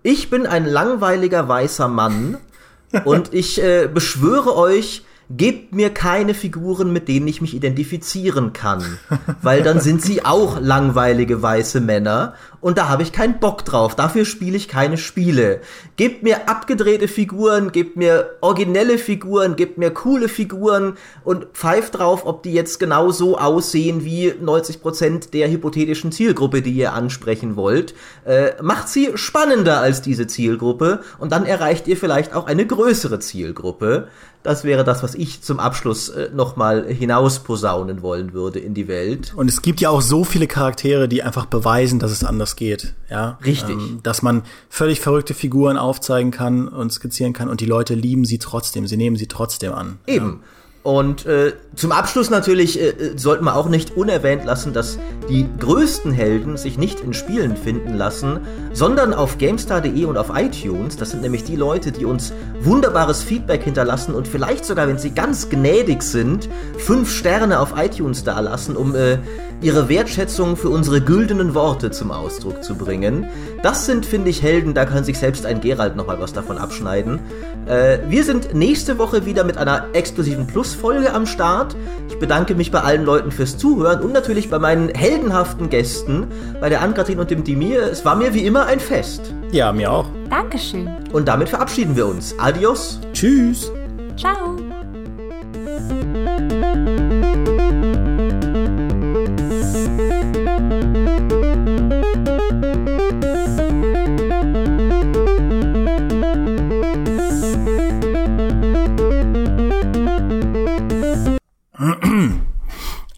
Ich 0.03 0.29
bin 0.29 0.47
ein 0.47 0.67
langweiliger 0.67 1.49
weißer 1.49 1.89
Mann 1.89 2.37
und 3.05 3.33
ich 3.33 3.63
äh, 3.63 3.89
beschwöre 3.93 4.57
euch, 4.57 5.05
gebt 5.31 5.75
mir 5.75 5.91
keine 5.91 6.35
Figuren, 6.35 6.93
mit 6.93 7.09
denen 7.09 7.27
ich 7.29 7.41
mich 7.41 7.55
identifizieren 7.55 8.53
kann, 8.53 8.99
weil 9.43 9.63
dann 9.63 9.81
sind 9.81 10.03
sie 10.03 10.25
auch 10.25 10.61
langweilige 10.61 11.43
weiße 11.43 11.81
Männer 11.81 12.35
und 12.65 12.79
da 12.79 12.89
habe 12.89 13.03
ich 13.03 13.13
keinen 13.13 13.41
Bock 13.41 13.67
drauf. 13.67 13.95
Dafür 13.95 14.25
spiele 14.25 14.57
ich 14.57 14.69
keine 14.69 14.97
Spiele. 14.97 15.61
Gebt 15.97 16.23
mir 16.23 16.49
abgedrehte 16.49 17.09
Figuren, 17.09 17.73
gebt 17.73 17.97
mir 17.97 18.37
originelle 18.41 18.97
Figuren, 18.97 19.55
gebt 19.55 19.77
mir 19.77 19.91
coole 19.91 20.31
Figuren 20.31 20.97
und 21.25 21.45
pfeift 21.53 21.99
drauf, 21.99 22.25
ob 22.25 22.43
die 22.43 22.55
jetzt 22.55 22.81
genau 22.81 23.11
so 23.11 23.37
aussehen 23.37 24.03
wie 24.05 24.31
90% 24.31 25.31
der 25.31 25.51
hypothetischen 25.51 26.11
Zielgruppe, 26.11 26.63
die 26.63 26.73
ihr 26.73 26.95
ansprechen 26.95 27.57
wollt. 27.57 27.95
Äh, 28.25 28.53
macht 28.63 28.89
sie 28.89 29.11
spannender 29.15 29.81
als 29.81 30.01
diese 30.01 30.27
Zielgruppe 30.27 31.01
und 31.19 31.33
dann 31.33 31.45
erreicht 31.45 31.87
ihr 31.87 31.99
vielleicht 31.99 32.35
auch 32.35 32.47
eine 32.47 32.67
größere 32.67 33.19
Zielgruppe. 33.19 34.09
Das 34.45 34.63
wäre 34.63 34.85
das, 34.85 35.03
was 35.03 35.15
ich 35.15 35.41
zum 35.41 35.59
Abschluss 35.59 36.11
äh, 36.11 36.29
nochmal 36.35 36.87
hinaus 36.87 37.39
posaunen 37.39 38.03
wollen 38.03 38.35
würde 38.35 38.59
in 38.59 38.75
die 38.75 38.89
Welt. 38.89 39.33
Und 39.35 39.49
es 39.49 39.63
gibt 39.63 39.81
ja 39.81 39.89
auch 39.89 40.03
so 40.03 40.23
viele 40.23 40.47
Charaktere, 40.47 41.09
die 41.09 41.23
einfach 41.23 41.47
beweisen, 41.47 41.99
dass 41.99 42.11
es 42.11 42.25
anders 42.25 42.55
geht. 42.55 42.93
Ja, 43.09 43.39
richtig. 43.43 43.71
Ähm, 43.71 44.01
dass 44.03 44.21
man 44.21 44.43
völlig 44.69 45.01
verrückte 45.01 45.33
Figuren 45.33 45.79
aufzeigen 45.79 46.31
kann 46.31 46.69
und 46.69 46.93
skizzieren 46.93 47.33
kann 47.33 47.49
und 47.49 47.63
die 47.63 47.67
Leute 47.67 47.95
lieben 47.95 48.27
sie 48.27 48.39
trotzdem, 48.39 48.87
sie 48.87 48.99
nehmen 48.99 49.17
sie 49.17 49.29
trotzdem 49.29 49.73
an. 49.73 49.99
Eben. 50.07 50.43
Ja. 50.43 50.49
Und 50.85 51.25
äh, 51.25 51.55
zum 51.77 51.93
Abschluss 51.93 52.29
natürlich 52.29 52.79
äh, 52.79 52.91
äh, 52.91 53.17
sollten 53.19 53.47
wir 53.47 53.57
auch 53.57 53.71
nicht 53.71 53.97
unerwähnt 53.97 54.45
lassen, 54.45 54.75
dass 54.75 54.99
die 55.31 55.49
größten 55.59 56.13
Helden 56.13 56.59
sich 56.59 56.77
nicht 56.77 57.01
in 57.01 57.15
Spielen 57.15 57.57
finden 57.57 57.95
lassen, 57.95 58.41
sondern 58.75 59.15
auf 59.15 59.39
GameStar.de 59.39 60.05
und 60.05 60.19
auf 60.19 60.31
iTunes. 60.35 60.99
Das 60.99 61.13
sind 61.13 61.23
nämlich 61.23 61.43
die 61.43 61.57
Leute, 61.57 61.91
die 61.91 62.05
uns 62.05 62.35
wunderbares 62.61 63.23
Feedback 63.23 63.63
hinterlassen 63.63 64.15
und 64.15 64.29
vielleicht 64.29 64.67
sogar, 64.67 64.87
wenn 64.87 64.99
sie 64.99 65.13
ganz 65.13 65.49
gnädig 65.49 66.03
sind, 66.03 66.51
fünf 66.77 67.11
Sterne 67.11 67.61
auf 67.61 67.73
iTunes 67.79 68.23
dalassen, 68.23 68.77
um 68.77 68.95
äh, 68.95 69.17
ihre 69.63 69.89
Wertschätzung 69.89 70.55
für 70.55 70.69
unsere 70.69 71.01
güldenen 71.01 71.55
Worte 71.55 71.93
zum 71.93 72.11
Ausdruck 72.11 72.63
zu 72.63 72.75
bringen. 72.75 73.27
Das 73.63 73.87
sind, 73.87 74.05
finde 74.05 74.29
ich, 74.29 74.43
Helden, 74.43 74.75
da 74.75 74.85
kann 74.85 75.05
sich 75.05 75.19
selbst 75.19 75.47
ein 75.47 75.63
Gerald 75.63 75.97
nochmal 75.97 76.21
was 76.21 76.35
davon 76.35 76.59
abschneiden. 76.59 77.21
Äh, 77.67 77.99
wir 78.09 78.25
sind 78.25 78.55
nächste 78.55 78.99
Woche 78.99 79.27
wieder 79.27 79.45
mit 79.45 79.57
einer 79.57 79.87
exklusiven 79.93 80.47
Plus-Folge 80.47 81.13
am 81.13 81.27
Start. 81.27 81.77
Ich 82.09 82.19
bedanke 82.19 82.55
mich 82.55 82.71
bei 82.71 82.81
allen 82.81 83.05
Leuten 83.05 83.31
fürs 83.31 83.57
Zuhören 83.57 84.01
und 84.01 84.13
natürlich 84.13 84.51
bei 84.51 84.59
meinen 84.59 84.89
heldenhaften 84.91 85.71
Gästen, 85.71 86.27
bei 86.61 86.69
der 86.69 86.83
Ann-Kathrin 86.83 87.19
und 87.19 87.31
dem 87.31 87.45
Dimir. 87.45 87.83
Es 87.91 88.05
war 88.05 88.17
mir 88.17 88.35
wie 88.35 88.45
immer 88.45 88.67
ein 88.67 88.81
Fest. 88.81 89.33
Ja, 89.51 89.73
mir 89.73 89.91
auch. 89.91 90.07
Dankeschön. 90.31 90.91
Und 91.13 91.29
damit 91.29 91.49
verabschieden 91.49 91.97
wir 91.97 92.07
uns. 92.07 92.35
Adios. 92.39 93.01
Tschüss. 93.13 93.71
Ciao. 94.17 94.57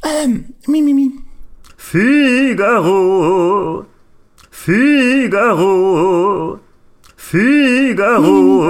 Ähm, 0.05 0.45
mi, 0.67 0.83
mi, 0.83 0.95
mi. 0.95 1.13
Figaro, 1.77 3.85
Figaro, 4.51 6.61
Figaro, 7.17 8.63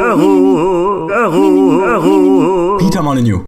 Figaro, 1.07 1.09
Figaro. 1.09 2.77
Peter 2.78 3.03
Molyneux. 3.03 3.45